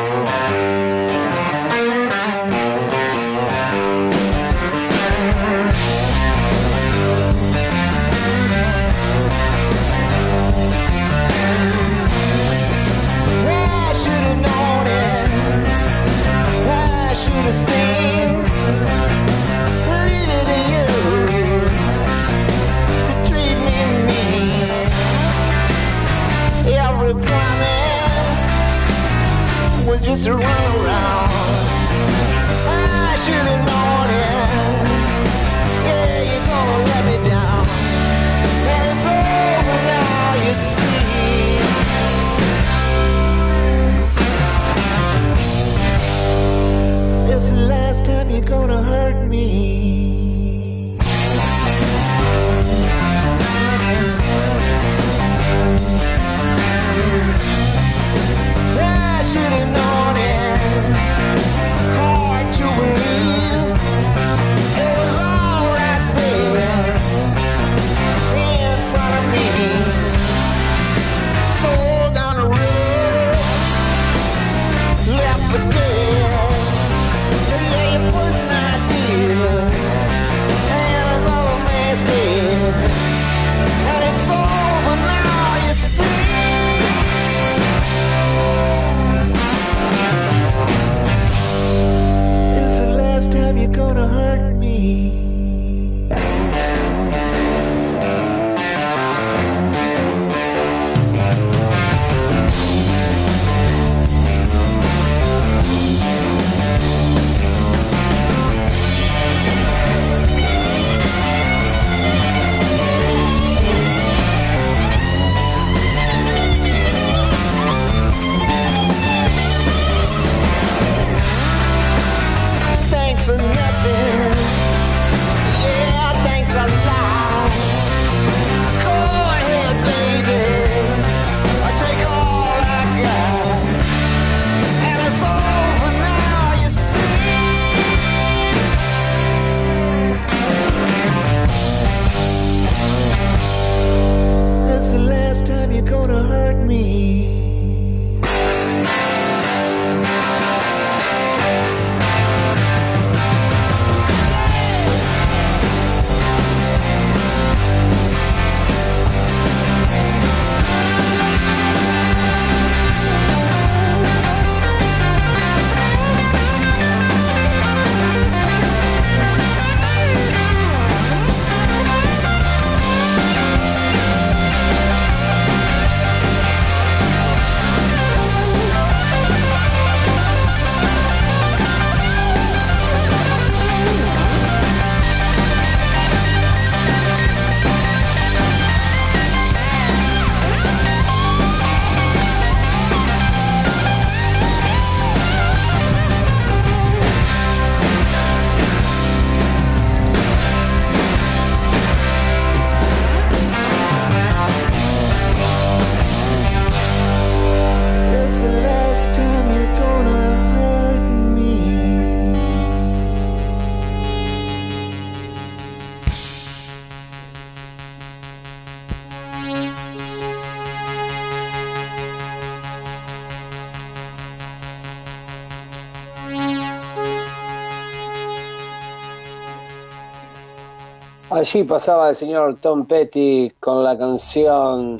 Allí 231.39 231.63
pasaba 231.63 232.09
el 232.09 232.15
señor 232.17 232.57
Tom 232.59 232.85
Petty 232.85 233.49
con 233.61 233.81
la 233.81 233.97
canción 233.97 234.99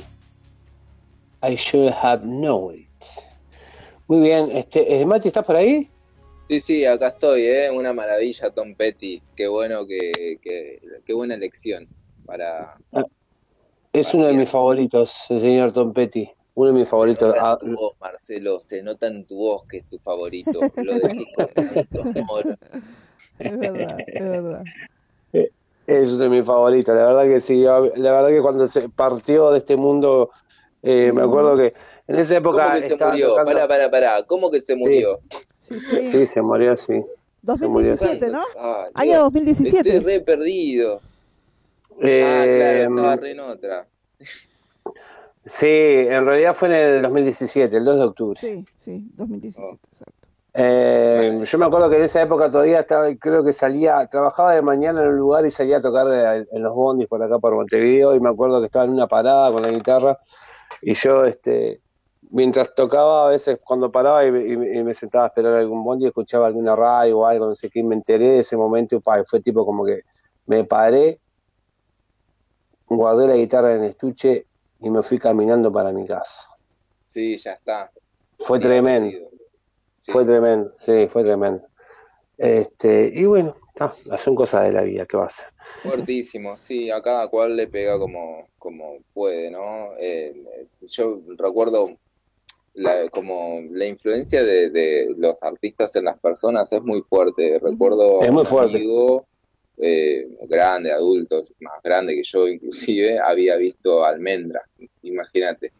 I 1.42 1.54
Should 1.54 1.92
Have 2.00 2.22
Known 2.22 2.76
It. 2.76 2.88
Muy 4.08 4.20
bien, 4.20 4.50
este, 4.52 5.02
eh, 5.02 5.04
Mati, 5.04 5.28
¿estás 5.28 5.44
por 5.44 5.56
ahí? 5.56 5.86
Sí, 6.48 6.60
sí, 6.60 6.86
acá 6.86 7.08
estoy, 7.08 7.42
¿eh? 7.42 7.70
Una 7.70 7.92
maravilla, 7.92 8.48
Tom 8.48 8.74
Petty. 8.74 9.20
Qué 9.36 9.48
bueno 9.48 9.86
que, 9.86 10.38
que 10.40 10.80
qué 11.04 11.12
buena 11.12 11.34
elección 11.34 11.86
para... 12.24 12.78
Es 13.92 14.14
uno 14.14 14.28
de 14.28 14.32
mis 14.32 14.48
favoritos, 14.48 15.30
el 15.30 15.40
señor 15.40 15.74
Tom 15.74 15.92
Petty. 15.92 16.30
Uno 16.54 16.72
de 16.72 16.78
mis 16.78 16.88
favoritos. 16.88 17.34
Se 17.34 17.38
nota 17.38 17.50
Ah, 17.50 17.58
en 17.60 17.68
tu 17.74 17.76
voz, 17.78 17.96
Marcelo, 18.00 18.60
se 18.60 18.82
nota 18.82 19.06
en 19.08 19.26
tu 19.26 19.36
voz 19.36 19.66
que 19.66 19.76
es 19.76 19.88
tu 19.90 19.98
favorito. 19.98 20.58
Lo 20.76 20.94
decís 20.94 21.26
con 21.36 21.46
tanto 21.54 22.18
amor. 22.18 22.58
Es 23.38 23.58
verdad, 23.58 23.96
es 24.06 24.22
verdad. 24.22 24.64
Es 25.90 26.12
uno 26.12 26.24
de 26.24 26.30
mis 26.30 26.44
favoritos, 26.44 26.94
la 26.94 27.06
verdad 27.06 27.24
que 27.24 27.40
sí. 27.40 27.62
La 27.62 27.80
verdad 28.12 28.28
que 28.28 28.40
cuando 28.40 28.66
se 28.68 28.88
partió 28.88 29.50
de 29.50 29.58
este 29.58 29.76
mundo, 29.76 30.30
eh, 30.82 31.10
me 31.12 31.22
acuerdo 31.22 31.56
que 31.56 31.74
en 32.06 32.18
esa 32.18 32.36
época 32.36 32.64
¿Cómo 32.64 32.74
que 32.80 32.88
se 32.88 32.96
murió? 32.96 33.28
tocando- 33.28 33.52
Pará, 33.52 33.68
pará, 33.68 33.90
pará. 33.90 34.22
¿Cómo 34.24 34.50
que 34.50 34.60
se 34.60 34.76
murió? 34.76 35.20
Sí, 36.04 36.26
se 36.26 36.42
murió, 36.42 36.76
sí. 36.76 36.86
Se 37.56 37.66
murió, 37.68 37.96
sí. 37.96 38.04
2017, 38.18 38.28
¿no? 38.30 38.42
Ah, 38.58 38.86
Año 38.94 39.10
Dios, 39.12 39.22
2017. 39.24 39.96
Estoy 39.96 40.04
re 40.04 40.20
perdido. 40.20 41.00
ah, 41.02 41.96
Eh, 42.02 42.56
claro, 42.56 42.96
estaba 42.96 43.16
re 43.16 43.30
en 43.30 43.40
otra. 43.40 43.86
Sí, 45.46 45.66
en 45.68 46.26
realidad 46.26 46.54
fue 46.54 46.68
en 46.68 46.74
el 46.96 47.02
2017, 47.02 47.76
el 47.76 47.84
2 47.84 47.96
de 47.96 48.02
octubre. 48.04 48.38
Sí, 48.40 48.64
sí, 48.76 49.10
2017, 49.16 49.78
exacto. 49.90 50.19
Eh, 50.52 51.40
yo 51.44 51.58
me 51.58 51.66
acuerdo 51.66 51.88
que 51.88 51.96
en 51.96 52.02
esa 52.02 52.22
época 52.22 52.50
todavía 52.50 52.80
estaba, 52.80 53.08
creo 53.14 53.44
que 53.44 53.52
salía, 53.52 54.06
trabajaba 54.06 54.54
de 54.54 54.62
mañana 54.62 55.02
en 55.02 55.08
un 55.08 55.16
lugar 55.16 55.46
y 55.46 55.50
salía 55.50 55.76
a 55.76 55.80
tocar 55.82 56.06
eh, 56.10 56.46
en 56.50 56.62
los 56.62 56.74
bondis 56.74 57.06
por 57.06 57.22
acá 57.22 57.38
por 57.38 57.54
Montevideo 57.54 58.14
y 58.14 58.20
me 58.20 58.30
acuerdo 58.30 58.58
que 58.60 58.66
estaba 58.66 58.84
en 58.84 58.92
una 58.92 59.06
parada 59.06 59.52
con 59.52 59.62
la 59.62 59.68
guitarra 59.70 60.18
y 60.82 60.94
yo, 60.94 61.24
este, 61.24 61.82
mientras 62.30 62.74
tocaba, 62.74 63.26
a 63.26 63.30
veces 63.30 63.60
cuando 63.62 63.92
paraba 63.92 64.24
y, 64.24 64.32
me- 64.32 64.46
y 64.46 64.56
me- 64.56 64.76
y 64.78 64.82
me 64.82 64.94
sentaba 64.94 65.24
a 65.24 65.28
esperar 65.28 65.54
algún 65.54 65.84
bondi, 65.84 66.06
escuchaba 66.06 66.48
alguna 66.48 66.74
radio 66.74 67.20
o 67.20 67.26
algo, 67.26 67.46
no 67.46 67.54
sé 67.54 67.70
qué, 67.70 67.80
y 67.80 67.84
me 67.84 67.94
enteré 67.94 68.26
de 68.28 68.38
ese 68.40 68.56
momento 68.56 68.96
y 68.96 69.00
fue 69.28 69.40
tipo 69.40 69.64
como 69.64 69.84
que 69.84 70.02
me 70.46 70.64
paré, 70.64 71.20
guardé 72.86 73.28
la 73.28 73.36
guitarra 73.36 73.74
en 73.74 73.84
el 73.84 73.90
estuche 73.90 74.46
y 74.80 74.90
me 74.90 75.02
fui 75.02 75.18
caminando 75.18 75.72
para 75.72 75.92
mi 75.92 76.06
casa. 76.06 76.48
Sí, 77.06 77.36
ya 77.36 77.52
está. 77.52 77.90
Fue 78.38 78.58
tremendo. 78.58 79.29
Fue 80.06 80.24
tremendo, 80.24 80.72
sí, 80.80 81.06
fue 81.08 81.22
tremendo. 81.24 81.66
Este, 82.38 83.12
y 83.14 83.24
bueno, 83.26 83.56
está, 83.68 83.94
son 84.18 84.34
cosas 84.34 84.64
de 84.64 84.72
la 84.72 84.82
vida, 84.82 85.06
¿qué 85.06 85.16
va 85.16 85.26
a 85.26 85.30
ser? 85.30 85.46
Fuertísimo, 85.82 86.56
sí, 86.56 86.90
a 86.90 87.00
cada 87.02 87.28
cual 87.28 87.56
le 87.56 87.66
pega 87.66 87.98
como, 87.98 88.48
como 88.58 88.98
puede, 89.12 89.50
¿no? 89.50 89.90
Eh, 89.98 90.34
yo 90.88 91.20
recuerdo 91.36 91.96
la, 92.74 93.08
como 93.10 93.60
la 93.70 93.86
influencia 93.86 94.42
de, 94.42 94.70
de 94.70 95.14
los 95.16 95.42
artistas 95.42 95.94
en 95.96 96.04
las 96.06 96.18
personas 96.18 96.72
es 96.72 96.82
muy 96.82 97.02
fuerte. 97.02 97.58
Recuerdo 97.62 98.22
Es 98.22 98.30
muy 98.30 98.40
un 98.40 98.46
fuerte. 98.46 98.76
amigo 98.76 99.26
eh, 99.76 100.28
grande, 100.48 100.92
adulto, 100.92 101.44
más 101.60 101.80
grande 101.82 102.14
que 102.14 102.22
yo 102.24 102.46
inclusive, 102.48 103.18
había 103.18 103.56
visto 103.56 104.04
Almendra, 104.04 104.62
imagínate. 105.02 105.72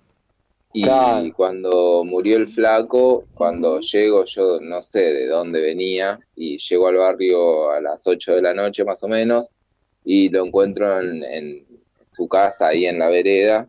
Y 0.72 0.84
Claro. 0.84 1.32
cuando 1.36 2.04
murió 2.04 2.36
el 2.36 2.46
flaco, 2.46 3.24
cuando 3.34 3.80
llego, 3.80 4.24
yo 4.24 4.60
no 4.60 4.80
sé 4.82 5.00
de 5.14 5.26
dónde 5.26 5.60
venía, 5.60 6.20
y 6.36 6.58
llego 6.58 6.86
al 6.88 6.96
barrio 6.96 7.70
a 7.72 7.80
las 7.80 8.06
8 8.06 8.36
de 8.36 8.42
la 8.42 8.54
noche 8.54 8.84
más 8.84 9.02
o 9.02 9.08
menos, 9.08 9.50
y 10.04 10.28
lo 10.28 10.44
encuentro 10.46 11.00
en, 11.00 11.24
en 11.24 11.66
su 12.10 12.28
casa, 12.28 12.68
ahí 12.68 12.86
en 12.86 12.98
la 13.00 13.08
vereda, 13.08 13.68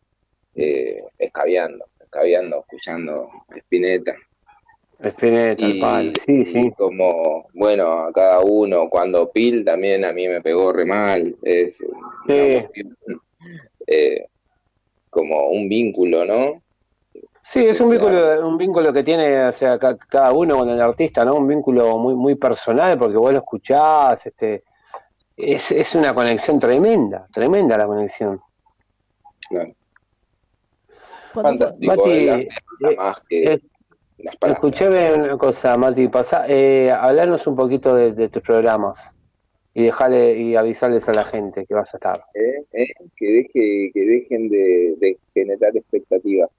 eh, 0.53 1.01
escabeando, 1.17 1.85
escabeando, 1.99 2.59
escuchando 2.59 3.29
Spinetta. 3.55 4.15
Spinetta, 5.03 5.67
Y, 5.67 5.81
pal, 5.81 6.13
sí, 6.23 6.45
sí. 6.45 6.59
y 6.67 6.71
como, 6.73 7.47
bueno, 7.55 8.03
a 8.03 8.13
cada 8.13 8.41
uno, 8.41 8.87
cuando 8.89 9.31
Pil 9.31 9.65
también 9.65 10.05
a 10.05 10.13
mí 10.13 10.27
me 10.27 10.41
pegó 10.41 10.71
re 10.71 10.85
mal, 10.85 11.35
es 11.41 11.81
una 11.81 12.61
cuestión, 12.61 12.97
eh, 13.87 14.25
como 15.09 15.47
un 15.47 15.67
vínculo, 15.67 16.25
¿no? 16.25 16.61
Sí, 17.43 17.65
es 17.65 17.81
un 17.81 17.89
vínculo, 17.89 18.47
un 18.47 18.57
vínculo 18.57 18.93
que 18.93 19.03
tiene, 19.03 19.45
o 19.47 19.51
sea, 19.51 19.77
ca- 19.79 19.97
cada 19.97 20.31
uno 20.31 20.57
con 20.57 20.69
el 20.69 20.79
artista, 20.79 21.25
¿no? 21.25 21.35
Un 21.35 21.47
vínculo 21.47 21.97
muy, 21.97 22.13
muy 22.15 22.35
personal, 22.35 22.97
porque 22.97 23.17
vos 23.17 23.31
lo 23.31 23.39
escuchás, 23.39 24.25
este, 24.25 24.63
es, 25.35 25.71
es 25.71 25.95
una 25.95 26.13
conexión 26.13 26.59
tremenda, 26.59 27.27
tremenda 27.33 27.77
la 27.77 27.87
conexión. 27.87 28.39
Claro. 29.49 29.73
Fantástico, 31.33 31.95
Mati, 31.95 32.11
eh, 32.29 32.47
más 32.97 33.21
que 33.27 33.43
eh, 33.53 33.61
las 34.19 34.35
palabras. 34.37 34.63
Escuchame 34.63 35.13
una 35.13 35.37
cosa, 35.37 35.77
Mati, 35.77 36.07
pasá, 36.09 36.45
eh, 36.47 36.91
hablarnos 36.91 37.47
un 37.47 37.55
poquito 37.55 37.95
de, 37.95 38.13
de 38.13 38.29
tus 38.29 38.43
programas 38.43 39.13
y 39.73 39.85
dejarle 39.85 40.37
y 40.37 40.55
avisarles 40.55 41.07
a 41.09 41.13
la 41.13 41.23
gente 41.23 41.65
que 41.65 41.73
vas 41.73 41.93
a 41.93 41.97
estar. 41.97 42.23
¿eh? 42.35 42.65
¿eh? 42.73 42.87
Que, 43.15 43.25
deje, 43.25 43.91
que 43.93 44.05
dejen 44.05 44.49
de, 44.49 44.95
de 44.97 45.17
generar 45.33 45.75
expectativas. 45.75 46.49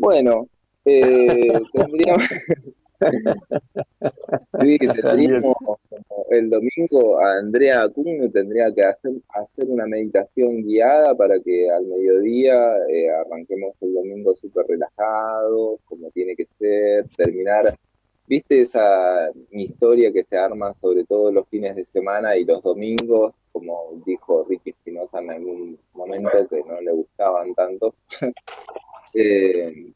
Bueno, 0.00 0.48
eh, 0.86 1.52
tendríamos, 1.74 2.24
sí, 4.62 4.78
tendríamos 4.78 5.54
como 5.58 5.78
el 6.30 6.48
domingo 6.48 7.20
a 7.20 7.38
Andrea 7.40 7.82
Acuña 7.82 8.30
tendría 8.32 8.72
que 8.74 8.82
hacer, 8.82 9.12
hacer 9.28 9.66
una 9.68 9.86
meditación 9.86 10.62
guiada 10.62 11.14
para 11.14 11.38
que 11.40 11.70
al 11.70 11.84
mediodía 11.84 12.54
eh, 12.88 13.10
arranquemos 13.10 13.74
el 13.82 13.92
domingo 13.92 14.34
súper 14.36 14.64
relajados, 14.68 15.80
como 15.84 16.10
tiene 16.12 16.34
que 16.34 16.46
ser, 16.46 17.06
terminar 17.14 17.76
¿Viste 18.30 18.62
esa 18.62 19.28
historia 19.50 20.12
que 20.12 20.22
se 20.22 20.38
arma 20.38 20.72
sobre 20.72 21.02
todo 21.04 21.32
los 21.32 21.48
fines 21.48 21.74
de 21.74 21.84
semana 21.84 22.36
y 22.36 22.44
los 22.44 22.62
domingos? 22.62 23.34
Como 23.50 24.00
dijo 24.06 24.46
Ricky 24.48 24.70
Espinosa 24.70 25.18
en 25.18 25.30
algún 25.32 25.78
momento 25.94 26.30
que 26.48 26.62
no 26.62 26.80
le 26.80 26.92
gustaban 26.92 27.52
tanto. 27.54 27.92
Eh, 29.12 29.92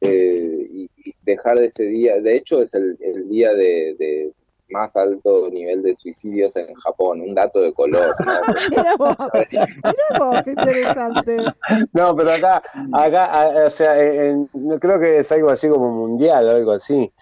eh, 0.00 0.68
y, 0.72 0.90
y 1.04 1.14
dejar 1.22 1.56
de 1.58 1.66
ese 1.66 1.84
día, 1.84 2.20
de 2.20 2.36
hecho 2.36 2.60
es 2.60 2.74
el, 2.74 2.98
el 3.00 3.28
día 3.28 3.52
de, 3.54 3.94
de 3.96 4.32
más 4.70 4.96
alto 4.96 5.48
nivel 5.52 5.82
de 5.84 5.94
suicidios 5.94 6.56
en 6.56 6.74
Japón, 6.74 7.20
un 7.20 7.32
dato 7.32 7.60
de 7.60 7.72
color, 7.72 8.12
¿no? 8.26 8.32
Mirá 8.70 8.96
vos, 8.96 9.16
mirá 9.52 10.18
vos, 10.18 10.40
qué 10.44 10.50
interesante. 10.50 11.36
No, 11.92 12.16
pero 12.16 12.30
acá, 12.32 12.60
acá, 12.92 13.24
a- 13.26 13.66
o 13.66 13.70
sea, 13.70 14.02
en- 14.02 14.50
no 14.52 14.80
creo 14.80 14.98
que 14.98 15.18
es 15.18 15.30
algo 15.30 15.50
así 15.50 15.68
como 15.68 15.90
mundial 15.92 16.48
o 16.48 16.50
algo 16.50 16.72
así. 16.72 17.12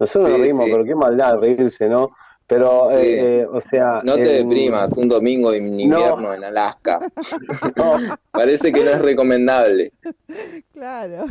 Nosotros 0.00 0.24
Sí, 0.26 0.30
nos 0.32 0.40
reímos, 0.40 0.64
sí. 0.64 0.70
pero 0.72 0.84
qué 0.84 0.94
maldad 0.96 1.38
reírse, 1.38 1.88
¿no? 1.88 2.08
Pero, 2.46 2.88
Sí. 2.90 2.96
eh, 2.98 3.40
eh, 3.42 3.46
o 3.48 3.60
sea, 3.60 4.00
No 4.02 4.14
te 4.16 4.40
en- 4.40 4.48
deprimas, 4.48 4.96
un 4.96 5.08
domingo 5.08 5.52
en 5.52 5.78
invierno 5.78 6.34
en 6.34 6.42
Alaska. 6.42 7.00
Parece 8.32 8.72
que 8.72 8.82
no 8.82 8.90
es 8.90 9.02
recomendable. 9.02 9.92
Claro. 10.72 11.26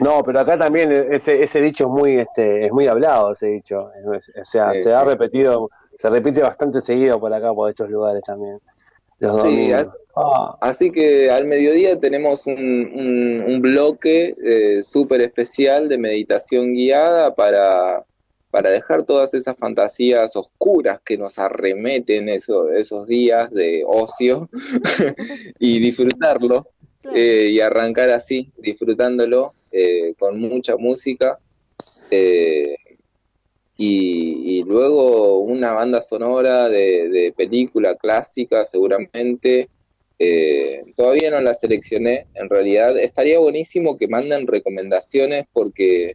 No, 0.00 0.22
pero 0.24 0.40
acá 0.40 0.58
también 0.58 0.90
ese, 1.10 1.42
ese 1.42 1.60
dicho 1.60 1.84
es 1.84 1.90
muy, 1.90 2.18
este, 2.18 2.66
es 2.66 2.72
muy 2.72 2.88
hablado, 2.88 3.32
ese 3.32 3.46
dicho. 3.48 3.90
O 4.06 4.42
sea, 4.44 4.72
Sí, 4.74 4.82
se 4.82 4.92
ha 4.94 5.04
repetido, 5.04 5.68
se 5.96 6.08
repite 6.10 6.42
bastante 6.42 6.80
seguido 6.80 7.20
por 7.20 7.32
acá, 7.32 7.52
por 7.54 7.70
estos 7.70 7.88
lugares 7.88 8.22
también. 8.24 8.58
Los 9.18 9.36
Sí, 9.42 9.70
domingos. 9.70 9.92
As- 10.14 10.56
así 10.60 10.90
que 10.90 11.30
al 11.30 11.46
mediodía 11.46 11.98
tenemos 11.98 12.46
un, 12.46 12.56
un- 12.58 13.44
un 13.46 13.60
bloque 13.60 14.34
eh, 14.44 14.82
súper 14.84 15.20
especial 15.22 15.88
de 15.88 15.98
meditación 15.98 16.74
guiada 16.74 17.34
para, 17.34 18.04
para 18.50 18.70
dejar 18.70 19.04
todas 19.04 19.34
esas 19.34 19.56
fantasías 19.56 20.36
oscuras 20.36 21.00
que 21.04 21.16
nos 21.16 21.38
arremeten 21.38 22.28
eso- 22.28 22.70
esos 22.70 23.06
días 23.06 23.50
de 23.50 23.82
ocio 23.86 24.48
y 25.58 25.78
disfrutarlo 25.80 26.68
eh, 27.14 27.48
y 27.50 27.60
arrancar 27.60 28.10
así, 28.10 28.52
disfrutándolo 28.58 29.54
eh, 29.70 30.14
con 30.18 30.38
mucha 30.40 30.76
música. 30.76 31.38
eh, 32.10 32.76
y, 33.76 34.58
y 34.58 34.64
luego 34.64 35.38
una 35.40 35.72
banda 35.72 36.02
sonora 36.02 36.68
de, 36.68 37.08
de 37.08 37.32
película 37.36 37.96
clásica 37.96 38.64
seguramente. 38.64 39.68
Eh, 40.18 40.84
todavía 40.94 41.30
no 41.30 41.40
la 41.40 41.54
seleccioné, 41.54 42.26
en 42.34 42.48
realidad 42.48 42.98
estaría 42.98 43.38
buenísimo 43.38 43.96
que 43.96 44.08
manden 44.08 44.46
recomendaciones 44.46 45.44
porque 45.52 46.14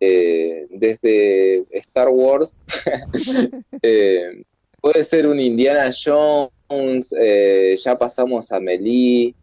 eh, 0.00 0.66
desde 0.70 1.64
Star 1.78 2.08
Wars 2.08 2.60
eh, 3.82 4.42
puede 4.80 5.02
ser 5.04 5.26
un 5.26 5.40
Indiana 5.40 5.90
Jones, 5.92 7.12
eh, 7.18 7.76
ya 7.82 7.98
pasamos 7.98 8.52
a 8.52 8.60
Melee, 8.60 9.34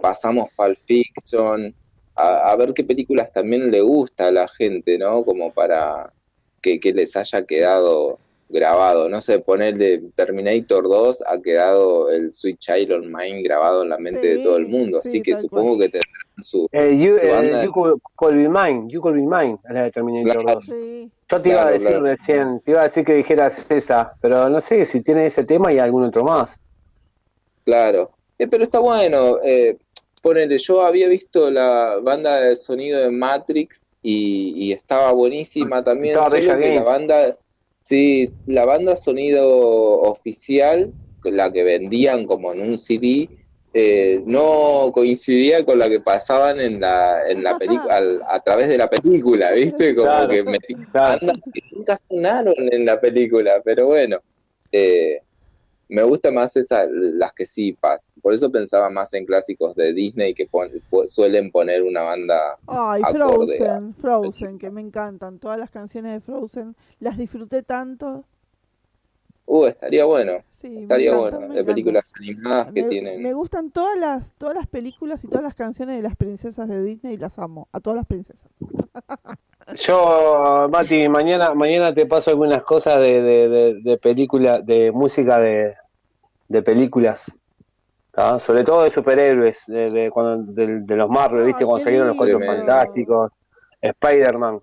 pasamos 0.00 0.50
Pulp 0.56 0.78
Fiction, 0.86 1.74
a, 2.14 2.50
a 2.50 2.56
ver 2.56 2.72
qué 2.74 2.84
películas 2.84 3.32
también 3.32 3.70
le 3.70 3.80
gusta 3.80 4.28
a 4.28 4.32
la 4.32 4.48
gente, 4.48 4.98
¿no? 4.98 5.24
Como 5.24 5.52
para 5.52 6.12
que, 6.60 6.78
que 6.78 6.92
les 6.92 7.16
haya 7.16 7.44
quedado 7.44 8.18
grabado. 8.52 9.08
No 9.08 9.20
sé, 9.20 9.40
ponerle 9.40 10.02
Terminator 10.14 10.84
2 10.84 11.24
ha 11.26 11.40
quedado 11.40 12.10
el 12.10 12.32
Sweet 12.32 12.58
Child 12.58 12.92
on 12.92 13.12
Mine 13.12 13.42
grabado 13.42 13.82
en 13.82 13.88
la 13.88 13.98
mente 13.98 14.36
de 14.36 14.42
todo 14.42 14.56
el 14.58 14.68
mundo. 14.68 15.00
sí, 15.02 15.08
Así 15.08 15.22
que 15.22 15.34
supongo 15.36 15.78
que 15.78 15.88
tendrán 15.88 16.12
su, 16.38 16.68
Eh, 16.72 16.96
you, 16.98 17.18
su 17.18 17.26
eh, 17.26 17.30
banda. 17.32 17.64
you 17.64 17.72
could, 17.72 18.00
could 18.14 18.34
be 18.36 18.48
mine, 18.48 18.88
you 18.88 19.00
could 19.00 19.14
be 19.16 19.22
mine, 19.22 19.58
es 19.68 19.74
la 19.74 19.82
de 19.84 19.90
Terminator 19.90 20.42
Claro. 20.44 20.60
2. 20.66 20.76
Yo 21.30 21.40
te 21.42 21.48
iba 21.48 21.66
a 21.66 21.70
decir 21.72 21.88
claro. 21.88 22.04
recién, 22.04 22.60
te 22.60 22.70
iba 22.72 22.80
a 22.80 22.84
decir 22.84 23.04
que 23.04 23.14
dijeras 23.14 23.64
esa, 23.70 24.12
pero 24.20 24.48
no 24.48 24.60
sé 24.60 24.84
si 24.84 25.00
tiene 25.00 25.26
ese 25.26 25.44
tema 25.44 25.72
y 25.72 25.78
algún 25.78 26.04
otro 26.04 26.22
más. 26.24 26.60
Claro. 27.64 28.10
Eh, 28.38 28.46
pero 28.48 28.64
está 28.64 28.78
bueno. 28.78 29.38
Eh, 29.42 29.76
ponele, 30.20 30.58
yo 30.58 30.82
había 30.82 31.08
visto 31.08 31.50
la 31.50 31.98
banda 32.02 32.40
de 32.40 32.56
sonido 32.56 33.00
de 33.00 33.10
Matrix 33.10 33.86
y, 34.02 34.52
y 34.56 34.72
estaba 34.72 35.12
buenísima 35.12 35.82
también, 35.82 36.14
Estaba 36.14 36.30
solo 36.30 36.58
que 36.58 36.74
la 36.74 36.82
banda, 36.82 37.36
sí, 37.82 38.30
la 38.46 38.64
banda 38.64 38.96
sonido 38.96 39.48
oficial, 40.00 40.92
la 41.24 41.52
que 41.52 41.62
vendían 41.62 42.26
como 42.26 42.52
en 42.52 42.62
un 42.62 42.78
CD, 42.78 43.28
eh, 43.74 44.22
no 44.26 44.90
coincidía 44.92 45.64
con 45.64 45.78
la 45.78 45.88
que 45.88 46.00
pasaban 46.00 46.60
en 46.60 46.80
la, 46.80 47.28
en 47.28 47.42
la 47.42 47.56
película, 47.56 48.00
a 48.28 48.40
través 48.40 48.68
de 48.68 48.78
la 48.78 48.88
película, 48.88 49.52
¿viste? 49.52 49.94
Como 49.94 50.06
Claro, 50.06 50.28
que 50.28 50.42
metían 50.42 50.88
bandas 50.92 51.36
que 51.52 51.62
nunca 51.72 51.98
sonaron 52.08 52.54
en 52.56 52.84
la 52.84 53.00
película, 53.00 53.60
pero 53.64 53.86
bueno. 53.86 54.18
Eh, 54.70 55.20
me 55.92 56.02
gusta 56.02 56.30
más 56.30 56.56
esas, 56.56 56.88
las 56.90 57.32
que 57.34 57.46
sí, 57.46 57.72
pa- 57.74 58.00
por 58.22 58.34
eso 58.34 58.50
pensaba 58.50 58.88
más 58.90 59.12
en 59.14 59.26
clásicos 59.26 59.74
de 59.74 59.92
Disney 59.92 60.34
que 60.34 60.46
pon- 60.46 60.70
suelen 61.06 61.50
poner 61.50 61.82
una 61.82 62.02
banda 62.02 62.56
Ay, 62.66 63.02
acorde 63.04 63.68
a- 63.68 63.78
Frozen, 63.78 63.94
Frozen, 63.94 64.58
que 64.58 64.70
me 64.70 64.80
encantan. 64.80 65.38
Todas 65.38 65.58
las 65.58 65.70
canciones 65.70 66.12
de 66.12 66.20
Frozen 66.20 66.74
las 67.00 67.16
disfruté 67.16 67.62
tanto. 67.62 68.24
Uh, 69.44 69.66
estaría 69.66 70.04
bueno, 70.04 70.42
Sí, 70.50 70.68
me 70.70 70.78
estaría 70.82 71.10
encanta, 71.10 71.36
bueno, 71.38 71.54
de 71.54 71.64
películas 71.64 72.10
animadas 72.18 72.72
que 72.72 72.82
Me, 72.82 72.88
tienen. 72.88 73.22
me 73.22 73.32
gustan 73.34 73.70
todas 73.70 73.98
las 73.98 74.32
todas 74.34 74.54
las 74.56 74.66
películas 74.68 75.24
y 75.24 75.28
todas 75.28 75.42
las 75.42 75.54
canciones 75.54 75.96
de 75.96 76.02
las 76.02 76.16
princesas 76.16 76.68
de 76.68 76.82
Disney, 76.82 77.16
las 77.18 77.38
amo, 77.38 77.68
a 77.72 77.80
todas 77.80 77.96
las 77.96 78.06
princesas. 78.06 78.48
Yo, 79.76 80.68
Mati, 80.70 81.08
mañana, 81.08 81.54
mañana 81.54 81.94
te 81.94 82.06
paso 82.06 82.30
algunas 82.30 82.62
cosas 82.62 83.00
de, 83.00 83.22
de, 83.22 83.48
de, 83.48 83.74
de 83.82 83.98
película, 83.98 84.60
de 84.60 84.92
música 84.92 85.38
de, 85.38 85.74
de 86.52 86.62
películas, 86.62 87.36
¿tá? 88.12 88.38
sobre 88.38 88.64
todo 88.64 88.84
de 88.84 88.90
superhéroes, 88.90 89.64
de, 89.66 89.90
de, 89.90 90.10
cuando, 90.10 90.52
de, 90.52 90.80
de 90.82 90.96
los 90.96 91.08
Marvel, 91.10 91.46
¿viste? 91.46 91.64
Cuando 91.64 91.78
qué 91.78 91.84
salieron 91.84 92.08
los 92.08 92.16
Cuatro. 92.16 92.40
Fantásticos, 92.40 93.32
Spider-Man. 93.80 94.60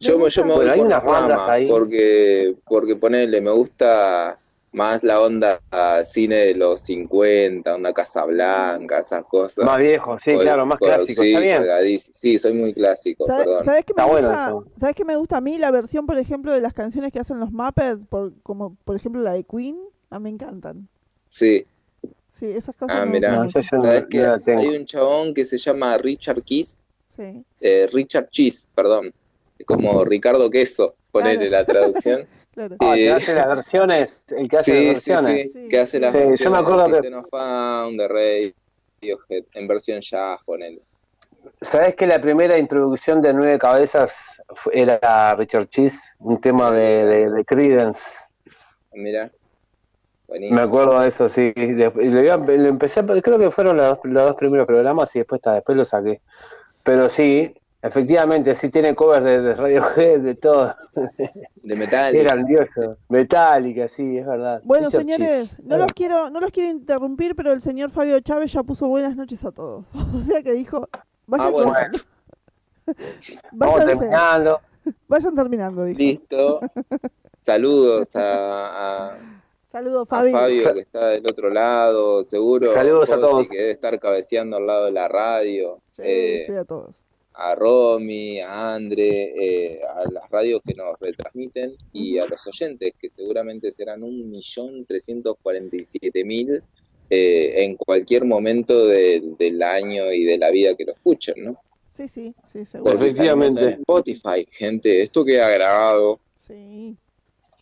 Yo, 0.00 0.18
me- 0.18 0.30
yo 0.30 0.42
me 0.44 0.48
voy 0.50 0.56
Bueno, 0.56 0.72
hay 0.72 0.78
por 0.80 0.86
unas 0.88 1.04
las 1.04 1.12
bandas 1.12 1.38
ramas, 1.38 1.50
ahí. 1.50 1.68
porque, 1.68 2.56
porque 2.66 2.96
ponele, 2.96 3.40
me 3.40 3.50
gusta 3.50 4.38
más 4.72 5.02
la 5.04 5.20
onda 5.20 5.60
ah, 5.70 6.00
cine 6.04 6.36
de 6.36 6.54
los 6.54 6.80
50, 6.80 7.74
onda 7.74 7.92
Casablanca, 7.92 8.98
esas 8.98 9.24
cosas. 9.26 9.64
Más 9.66 9.78
viejo, 9.78 10.18
sí, 10.24 10.32
Col- 10.32 10.42
claro, 10.44 10.66
más 10.66 10.78
col- 10.78 10.88
clásico, 10.88 11.22
sí, 11.22 11.34
está 11.34 11.40
bien. 11.40 11.98
Sí, 11.98 12.38
soy 12.38 12.54
muy 12.54 12.72
clásico, 12.74 13.26
¿Sabes, 13.26 13.44
perdón. 13.44 13.64
sabes 13.66 13.84
qué 13.84 13.94
me 13.94 14.02
Está 14.02 14.14
gusta? 14.14 14.54
¿Sabes 14.80 14.94
qué 14.96 15.04
me 15.04 15.16
gusta 15.16 15.36
a 15.36 15.40
mí? 15.40 15.58
La 15.58 15.70
versión, 15.70 16.06
por 16.06 16.18
ejemplo, 16.18 16.52
de 16.52 16.60
las 16.60 16.72
canciones 16.74 17.12
que 17.12 17.20
hacen 17.20 17.38
los 17.38 17.52
Muppets, 17.52 18.04
por, 18.06 18.32
como 18.42 18.74
por 18.84 18.96
ejemplo 18.96 19.20
la 19.20 19.32
de 19.34 19.44
Queen, 19.44 19.76
a 20.12 20.18
mí 20.18 20.24
me 20.24 20.30
encantan. 20.30 20.88
Sí. 21.24 21.66
Sí, 22.38 22.46
esas 22.46 22.74
cosas 22.76 22.96
Ah, 23.00 23.06
mira. 23.06 23.46
¿sabes 23.48 24.06
qué? 24.10 24.26
Hay 24.52 24.68
un 24.76 24.84
chabón 24.84 25.32
que 25.34 25.44
se 25.44 25.58
llama 25.58 25.96
Richard 25.98 26.42
Keys, 26.42 26.80
Sí. 27.16 27.44
eh, 27.60 27.88
Richard 27.92 28.28
Cheese, 28.30 28.68
perdón, 28.74 29.12
como 29.66 30.04
Ricardo 30.04 30.50
Queso, 30.50 30.94
ponele 31.10 31.48
la 31.50 31.64
traducción. 31.64 32.26
Claro. 32.52 32.76
Ah, 32.80 32.92
que 32.94 33.06
Eh, 33.06 33.10
hace 33.10 33.34
las 33.34 33.46
versiones, 33.48 34.24
el 34.28 34.46
que 34.46 34.56
hace 34.58 34.72
sí, 34.72 34.84
las 34.84 34.94
versiones. 34.94 35.42
Sí, 35.44 35.52
sí, 35.54 35.68
que 35.70 35.78
hace 35.80 35.98
las 36.00 36.12
Sí, 36.12 36.18
yo 36.18 36.24
me 36.24 36.30
versiones 36.32 36.60
acuerdo 36.60 36.84
de 36.88 37.00
que- 37.00 37.96
de 37.96 38.08
Radiohead, 38.08 39.44
en 39.54 39.66
versión 39.68 40.00
jazz, 40.02 40.38
ponele. 40.44 40.82
¿Sabes 41.62 41.94
que 41.94 42.06
la 42.06 42.20
primera 42.20 42.58
introducción 42.58 43.22
de 43.22 43.32
Nueve 43.32 43.58
Cabezas 43.58 44.42
era 44.70 45.34
Richard 45.34 45.66
Cheese? 45.70 46.14
Un 46.18 46.42
tema 46.42 46.70
de, 46.70 47.04
de, 47.06 47.30
de 47.30 47.44
Creedence. 47.46 48.18
Mira, 48.92 49.32
buenísimo. 50.32 50.56
Me 50.58 50.62
acuerdo 50.66 51.00
de 51.00 51.08
eso, 51.08 51.28
sí. 51.28 51.52
Lo 51.56 52.68
empecé, 52.68 53.04
creo 53.22 53.38
que 53.38 53.50
fueron 53.50 53.76
los, 53.76 53.98
los 54.04 54.24
dos 54.26 54.36
primeros 54.36 54.66
programas 54.66 55.14
y 55.14 55.20
después, 55.20 55.38
está, 55.38 55.52
después 55.54 55.76
lo 55.78 55.84
saqué. 55.84 56.20
Pero 56.82 57.08
sí, 57.08 57.54
efectivamente, 57.82 58.54
sí 58.54 58.68
tiene 58.70 58.94
covers 58.94 59.24
de, 59.24 59.40
de 59.40 59.54
Radiohead, 59.54 60.20
de 60.20 60.34
todo. 60.34 60.74
De 61.62 61.76
metal. 61.76 62.14
Es 62.16 62.24
grandioso. 62.24 62.96
Metallica, 63.08 63.86
sí, 63.88 64.18
es 64.18 64.26
verdad. 64.26 64.60
Bueno, 64.64 64.86
Richard 64.88 65.00
señores, 65.02 65.50
Cheese. 65.50 65.62
no 65.64 65.76
los 65.78 65.92
quiero 65.94 66.28
no 66.28 66.40
los 66.40 66.50
quiero 66.50 66.70
interrumpir, 66.70 67.36
pero 67.36 67.52
el 67.52 67.62
señor 67.62 67.90
Fabio 67.90 68.18
Chávez 68.20 68.52
ya 68.52 68.62
puso 68.64 68.88
buenas 68.88 69.14
noches 69.16 69.44
a 69.44 69.52
todos. 69.52 69.86
O 70.14 70.18
sea 70.18 70.42
que 70.42 70.52
dijo, 70.52 70.88
vayan, 71.26 71.46
Ah, 71.46 71.50
bueno. 71.50 71.72
Vamos 73.52 73.84
terminando. 73.84 74.60
vayan 75.08 75.34
terminando, 75.34 75.84
dijo. 75.84 75.98
Listo. 75.98 76.60
Saludos 77.38 78.14
a, 78.16 79.10
a- 79.12 79.16
Saludos, 79.72 80.06
a 80.10 80.16
Fabi. 80.18 80.32
Fabio 80.32 80.74
que 80.74 80.80
está 80.80 81.08
del 81.08 81.26
otro 81.26 81.48
lado, 81.50 82.22
seguro. 82.22 82.74
Saludos 82.74 83.10
a 83.10 83.16
todos. 83.18 83.48
que 83.48 83.56
debe 83.56 83.70
estar 83.70 83.98
cabeceando 83.98 84.58
al 84.58 84.66
lado 84.66 84.84
de 84.84 84.92
la 84.92 85.08
radio. 85.08 85.80
Sí, 85.92 86.02
Eh, 86.04 86.44
sí, 86.46 86.52
a 86.52 86.64
todos. 86.64 86.94
a 87.34 87.54
Romy, 87.54 88.40
a 88.40 88.74
Andre, 88.74 89.32
eh, 89.34 89.80
a 89.82 90.04
las 90.10 90.28
radios 90.30 90.60
que 90.66 90.74
nos 90.74 90.94
retransmiten 91.00 91.74
y 91.92 92.18
a 92.18 92.26
los 92.26 92.46
oyentes, 92.46 92.92
que 93.00 93.08
seguramente 93.08 93.72
serán 93.72 94.02
un 94.02 94.30
millón 94.30 94.84
trescientos 94.84 95.36
cuarenta 95.42 95.74
y 95.76 95.84
siete 95.84 96.22
mil 96.24 96.62
eh, 97.08 97.64
en 97.64 97.76
cualquier 97.76 98.24
momento 98.26 98.86
de- 98.86 99.22
del 99.38 99.62
año 99.62 100.12
y 100.12 100.24
de 100.24 100.36
la 100.38 100.50
vida 100.50 100.74
que 100.74 100.84
lo 100.84 100.92
escuchen, 100.92 101.34
¿no? 101.38 101.58
Sí, 101.90 102.08
sí, 102.08 102.34
sí, 102.52 102.64
seguro. 102.66 102.92
En 102.98 103.68
Spotify, 103.80 104.46
gente, 104.50 105.02
esto 105.02 105.24
queda 105.24 105.48
grabado. 105.50 106.20
Sí, 106.36 106.96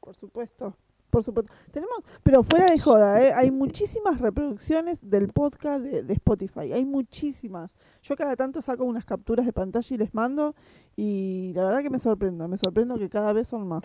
por 0.01 0.15
supuesto. 0.17 0.77
Por 1.11 1.25
supuesto. 1.25 1.53
Tenemos, 1.73 1.99
pero 2.23 2.43
fuera 2.43 2.71
de 2.71 2.79
joda, 2.79 3.23
¿eh? 3.23 3.33
hay 3.33 3.51
muchísimas 3.51 4.21
reproducciones 4.21 5.09
del 5.09 5.29
podcast 5.29 5.83
de, 5.83 6.03
de 6.03 6.13
Spotify. 6.15 6.73
Hay 6.73 6.85
muchísimas. 6.85 7.77
Yo 8.03 8.17
cada 8.17 8.37
tanto 8.37 8.63
saco 8.63 8.85
unas 8.85 9.05
capturas 9.05 9.45
de 9.45 9.53
pantalla 9.53 9.95
y 9.95 9.99
les 9.99 10.15
mando. 10.15 10.55
Y 10.97 11.53
la 11.55 11.65
verdad 11.65 11.83
que 11.83 11.91
me 11.91 11.99
sorprendo. 11.99 12.47
Me 12.49 12.57
sorprendo 12.57 12.99
que 12.99 13.09
cada 13.09 13.33
vez 13.33 13.49
son 13.49 13.67
más. 13.67 13.83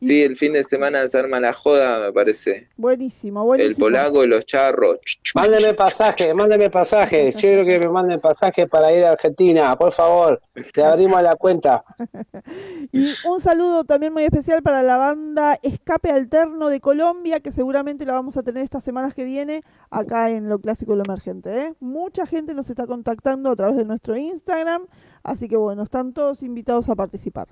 sí, 0.00 0.22
el 0.22 0.36
fin 0.36 0.52
de 0.52 0.64
semana 0.64 1.06
se 1.08 1.18
arma 1.18 1.40
la 1.40 1.52
joda, 1.52 2.00
me 2.00 2.12
parece. 2.12 2.68
Buenísimo, 2.76 3.44
buenísimo. 3.44 3.70
El 3.70 3.76
polaco 3.76 4.24
y 4.24 4.26
los 4.26 4.44
charros. 4.44 4.98
Mándeme 5.34 5.74
pasaje, 5.74 6.34
mándeme 6.34 6.70
pasaje. 6.70 7.32
Yo 7.32 7.38
quiero 7.38 7.64
que 7.64 7.78
me 7.78 7.88
manden 7.88 8.20
pasaje 8.20 8.66
para 8.66 8.92
ir 8.92 9.04
a 9.04 9.12
Argentina, 9.12 9.76
por 9.76 9.92
favor. 9.92 10.40
Te 10.72 10.82
abrimos 10.82 11.22
la 11.22 11.36
cuenta. 11.36 11.84
Y 12.92 13.12
un 13.24 13.40
saludo 13.40 13.84
también 13.84 14.12
muy 14.12 14.24
especial 14.24 14.62
para 14.62 14.82
la 14.82 14.96
banda 14.96 15.58
Escape 15.62 16.10
Alterno 16.10 16.68
de 16.68 16.80
Colombia, 16.80 17.40
que 17.40 17.52
seguramente 17.52 18.04
la 18.04 18.12
vamos 18.12 18.36
a 18.36 18.42
tener 18.42 18.64
estas 18.64 18.82
semanas 18.82 19.14
que 19.14 19.24
viene 19.24 19.62
acá 19.90 20.30
en 20.30 20.48
Lo 20.48 20.58
Clásico 20.58 20.94
y 20.94 20.96
Lo 20.96 21.04
Emergente. 21.04 21.56
¿eh? 21.56 21.74
Mucha 21.78 22.26
gente 22.26 22.54
nos 22.54 22.68
está 22.68 22.86
contactando 22.86 23.50
a 23.50 23.56
través 23.56 23.76
de 23.76 23.84
nuestro 23.84 24.16
Instagram, 24.16 24.86
así 25.22 25.48
que 25.48 25.56
bueno, 25.56 25.82
están 25.84 26.12
todos 26.12 26.42
invitados 26.42 26.88
a 26.88 26.96
participar. 26.96 27.48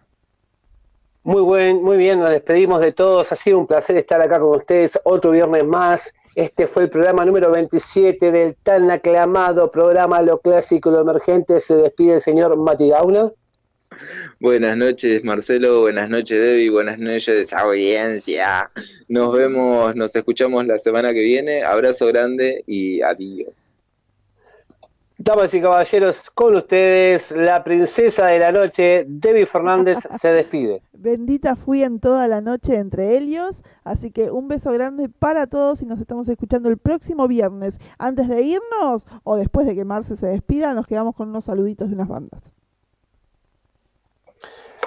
Muy 1.29 1.43
buen, 1.43 1.83
muy 1.83 1.99
bien, 1.99 2.21
nos 2.21 2.31
despedimos 2.31 2.81
de 2.81 2.91
todos. 2.91 3.31
Ha 3.33 3.37
sido 3.37 3.59
un 3.59 3.67
placer 3.67 3.99
estar 3.99 4.19
acá 4.19 4.41
con 4.41 4.57
ustedes 4.57 4.99
otro 5.05 5.33
viernes 5.33 5.63
más. 5.63 6.15
Este 6.35 6.67
fue 6.67 6.85
el 6.85 6.89
programa 6.89 7.23
número 7.27 7.51
27 7.51 8.33
del 8.33 8.57
tan 8.57 8.91
aclamado 8.91 9.71
programa 9.71 10.23
Lo 10.23 10.39
Clásico 10.39 10.91
Lo 10.91 11.03
Emergente. 11.03 11.61
Se 11.61 11.77
despide 11.77 12.15
el 12.15 12.21
señor 12.23 12.57
Mati 12.57 12.89
Gauna. 12.89 13.31
Buenas 14.41 14.79
noches, 14.79 15.23
Marcelo. 15.23 15.83
Buenas 15.83 16.09
noches, 16.09 16.41
Debbie. 16.41 16.71
Buenas 16.71 16.99
noches, 16.99 17.53
audiencia. 17.53 18.71
Nos 19.09 19.35
vemos, 19.35 19.95
nos 19.97 20.17
escuchamos 20.17 20.65
la 20.65 20.79
semana 20.79 21.13
que 21.13 21.21
viene. 21.21 21.63
Abrazo 21.63 22.07
grande 22.07 22.65
y 22.67 23.03
adiós. 23.03 23.49
Damas 25.21 25.53
y 25.53 25.61
caballeros, 25.61 26.31
con 26.31 26.55
ustedes, 26.55 27.33
la 27.33 27.65
princesa 27.65 28.27
de 28.27 28.39
la 28.39 28.53
noche, 28.53 29.05
Debbie 29.09 29.47
Fernández, 29.47 29.99
se 30.11 30.29
despide. 30.29 30.81
Bendita 30.93 31.57
fui 31.57 31.83
en 31.83 31.99
toda 31.99 32.29
la 32.29 32.41
noche 32.41 32.77
entre 32.77 33.19
ellos, 33.19 33.65
así 33.83 34.13
que 34.13 34.31
un 34.31 34.47
beso 34.47 34.71
grande 34.71 35.09
para 35.09 35.49
todos 35.49 35.83
y 35.83 35.87
nos 35.87 35.99
estamos 35.99 36.29
escuchando 36.29 36.69
el 36.69 36.79
próximo 36.79 37.27
viernes. 37.27 37.79
Antes 37.99 38.29
de 38.29 38.43
irnos 38.43 39.09
o 39.25 39.35
después 39.35 39.67
de 39.67 39.75
que 39.75 39.85
Marce 39.85 40.17
se 40.17 40.29
despida, 40.29 40.73
nos 40.73 40.87
quedamos 40.87 41.17
con 41.17 41.31
unos 41.31 41.47
saluditos 41.47 41.89
de 41.89 41.95
unas 41.97 42.09
bandas. 42.09 42.53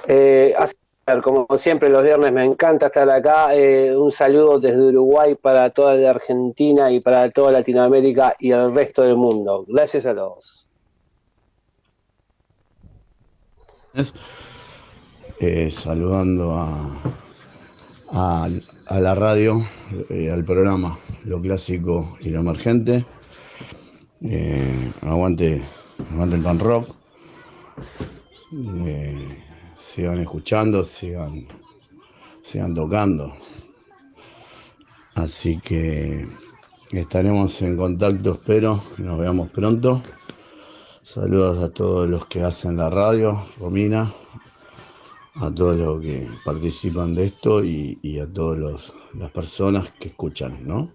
Eh, 0.08 0.54
así, 0.58 0.76
como 1.24 1.48
siempre, 1.58 1.90
los 1.90 2.04
viernes 2.04 2.32
me 2.32 2.44
encanta 2.44 2.88
estar 2.88 3.10
acá. 3.10 3.56
Eh, 3.56 3.96
un 3.96 4.12
saludo 4.12 4.60
desde 4.60 4.88
Uruguay 4.88 5.36
para 5.36 5.70
toda 5.72 5.96
la 5.96 6.12
Argentina 6.12 6.92
y 6.92 7.00
para 7.00 7.30
toda 7.32 7.52
Latinoamérica 7.52 8.36
y 8.40 8.52
el 8.52 8.74
resto 8.74 9.02
del 9.02 9.18
mundo. 9.18 9.66
Gracias 9.68 10.06
a 10.06 10.16
todos. 10.16 10.70
Eh, 15.40 15.72
saludando 15.72 16.56
a, 18.12 18.48
la 18.90 19.16
radio, 19.16 19.66
eh, 20.10 20.32
al 20.32 20.46
programa, 20.46 20.98
lo 21.26 21.42
clásico 21.42 22.18
y 22.22 22.30
lo 22.30 22.40
emergente. 22.40 23.06
Eh, 24.22 24.92
aguante, 25.02 25.62
aguante 26.14 26.36
el 26.36 26.42
pan 26.44 26.60
rock. 26.60 26.96
Sigan 29.92 30.22
escuchando, 30.22 30.86
sigan, 30.86 31.46
sigan 32.42 32.74
tocando. 32.74 33.34
Así 35.16 35.60
que 35.60 36.26
estaremos 36.92 37.62
en 37.62 37.76
contacto, 37.76 38.36
espero 38.36 38.82
que 38.96 39.04
nos 39.04 39.20
veamos 39.20 39.52
pronto. 39.52 40.02
Saludos 41.04 41.62
a 41.62 41.74
todos 41.74 42.10
los 42.10 42.26
que 42.28 42.42
hacen 42.42 42.78
la 42.78 42.90
radio, 42.90 43.46
Romina, 43.60 44.14
a 45.36 45.52
todos 45.52 45.78
los 45.78 46.02
que 46.02 46.26
participan 46.46 47.14
de 47.14 47.26
esto 47.26 47.62
y, 47.62 48.00
y 48.02 48.20
a 48.20 48.32
todas 48.32 48.94
las 49.14 49.32
personas 49.32 49.92
que 50.00 50.08
escuchan, 50.08 50.66
¿no? 50.66 50.90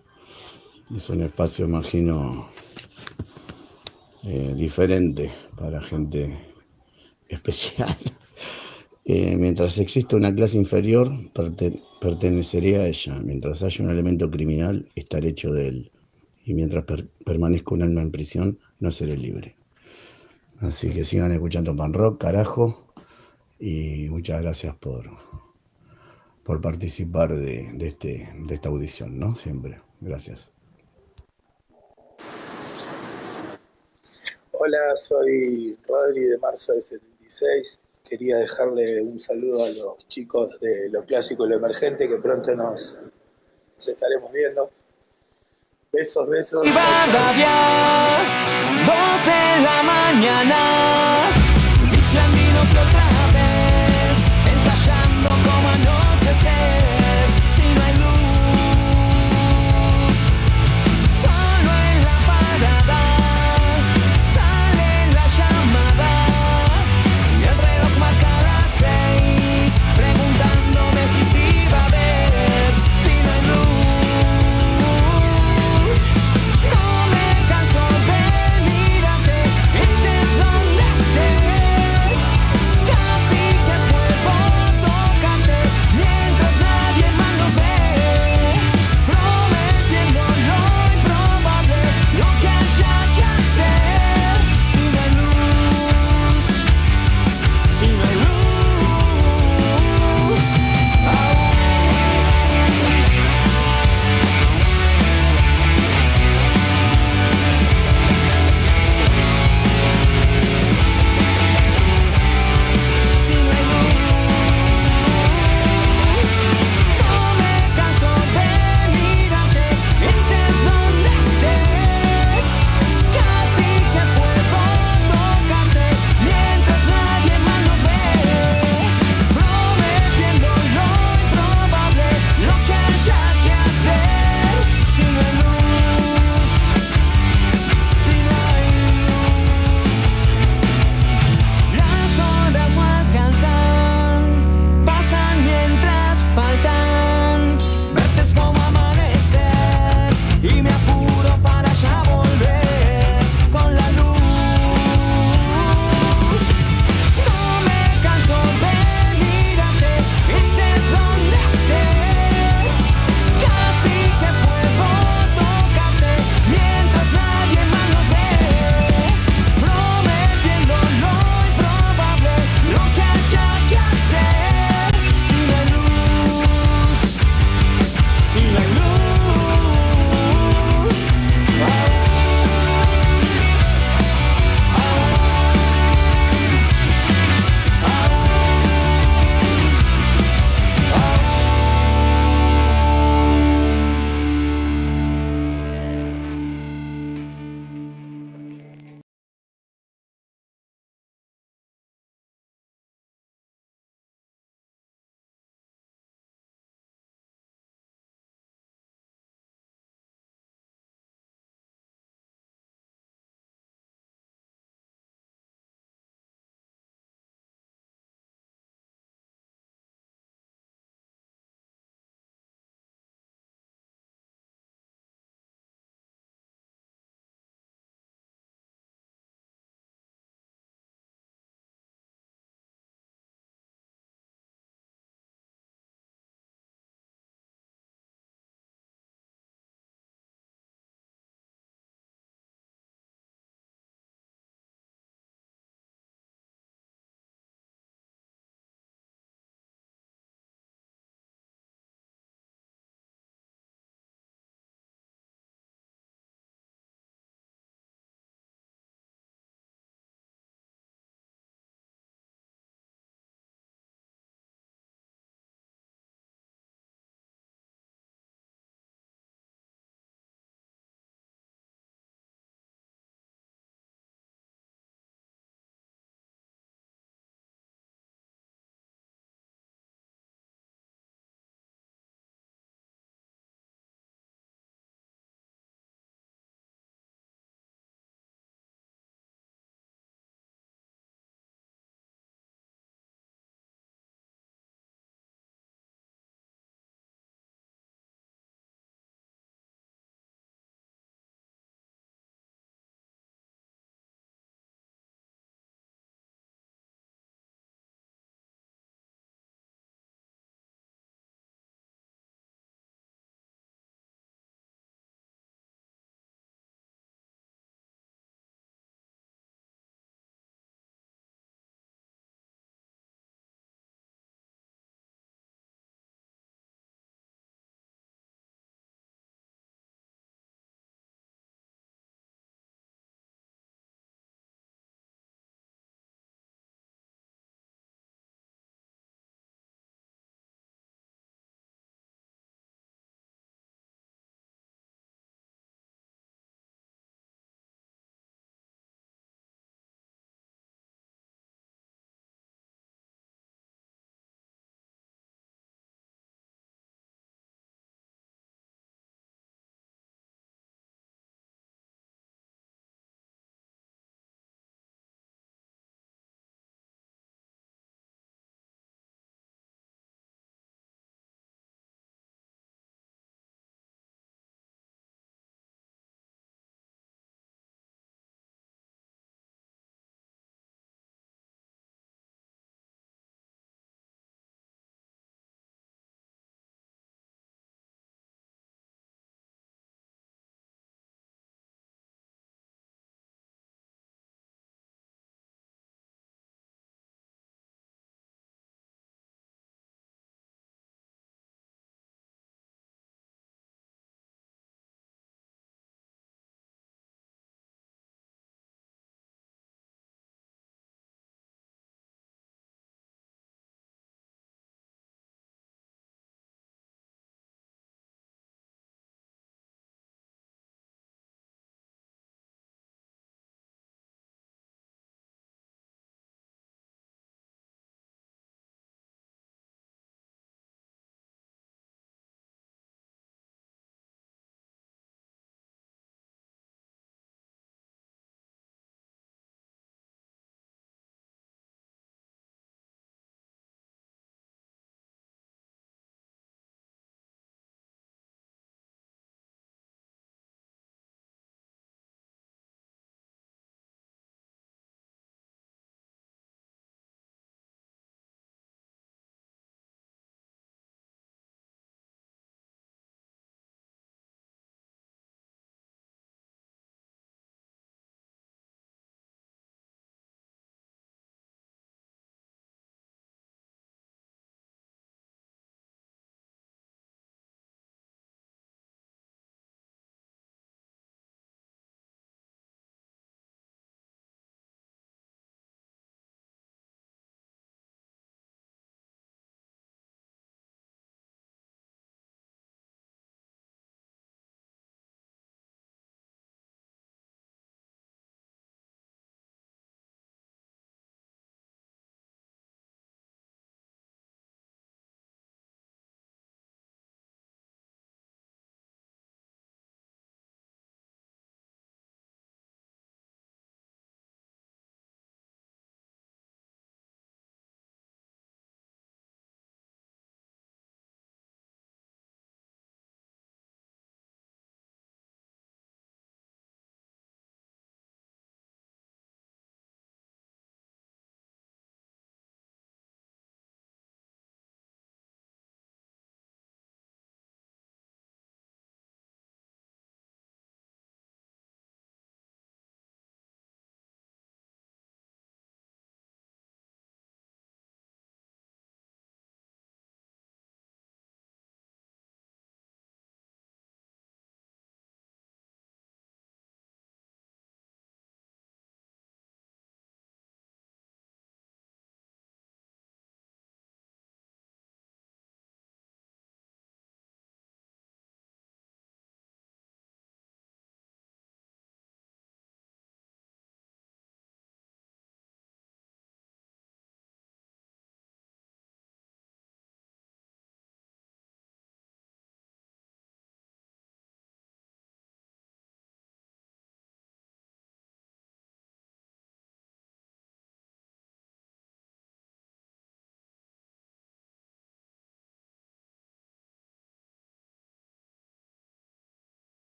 Es 0.94 1.10
un 1.10 1.20
espacio, 1.20 1.66
imagino, 1.66 2.49
eh, 4.23 4.55
diferente 4.57 5.31
para 5.55 5.83
gente 5.83 6.34
especial. 7.28 7.94
Eh, 9.09 9.36
mientras 9.36 9.78
exista 9.78 10.17
una 10.17 10.35
clase 10.35 10.57
inferior, 10.59 11.09
perte- 11.33 11.81
pertenecería 12.01 12.81
a 12.81 12.89
ella. 12.89 13.20
Mientras 13.20 13.62
haya 13.62 13.85
un 13.85 13.91
elemento 13.91 14.28
criminal, 14.31 14.91
estaré 14.97 15.28
hecho 15.28 15.52
de 15.52 15.68
él. 15.68 15.93
Y 16.44 16.55
mientras 16.55 16.85
per- 16.85 17.09
permanezca 17.25 17.75
un 17.75 17.83
alma 17.83 18.02
en 18.02 18.10
prisión, 18.10 18.59
no 18.81 18.91
seré 18.91 19.17
libre. 19.17 19.57
Así 20.59 20.91
que 20.91 21.05
sigan 21.05 21.31
escuchando 21.33 21.76
Pan 21.76 21.93
Rock, 21.94 22.20
carajo. 22.20 22.93
Y 23.60 24.09
muchas 24.10 24.43
gracias 24.43 24.75
por, 24.76 25.09
por 26.43 26.60
participar 26.60 27.35
de, 27.36 27.70
de 27.75 27.86
este, 27.86 28.28
de 28.47 28.55
esta 28.55 28.68
audición, 28.70 29.18
¿no? 29.20 29.35
Siempre. 29.36 29.81
Gracias. 30.01 30.51
Hola, 34.51 34.97
soy 34.97 35.78
Rodri 35.86 36.23
de 36.23 36.39
marzo 36.39 36.73
del 36.73 36.83
76. 36.83 37.81
Quería 38.09 38.36
dejarle 38.36 39.02
un 39.02 39.18
saludo 39.18 39.65
a 39.65 39.70
los 39.70 40.07
chicos 40.09 40.60
de 40.60 40.89
Lo 40.91 41.05
Clásico 41.05 41.44
y 41.44 41.51
Lo 41.51 41.57
Emergente 41.57 42.09
que 42.09 42.17
pronto 42.17 42.55
nos, 42.55 42.97
estaremos 43.78 44.33
viendo. 44.33 44.70
Besos, 45.93 46.28
besos. 46.28 46.67
Va 46.67 47.02
a 47.02 47.07
radiar, 47.07 48.47
dos 48.86 49.26
en 49.26 49.65
la 49.65 49.83
mañana. 49.83 50.85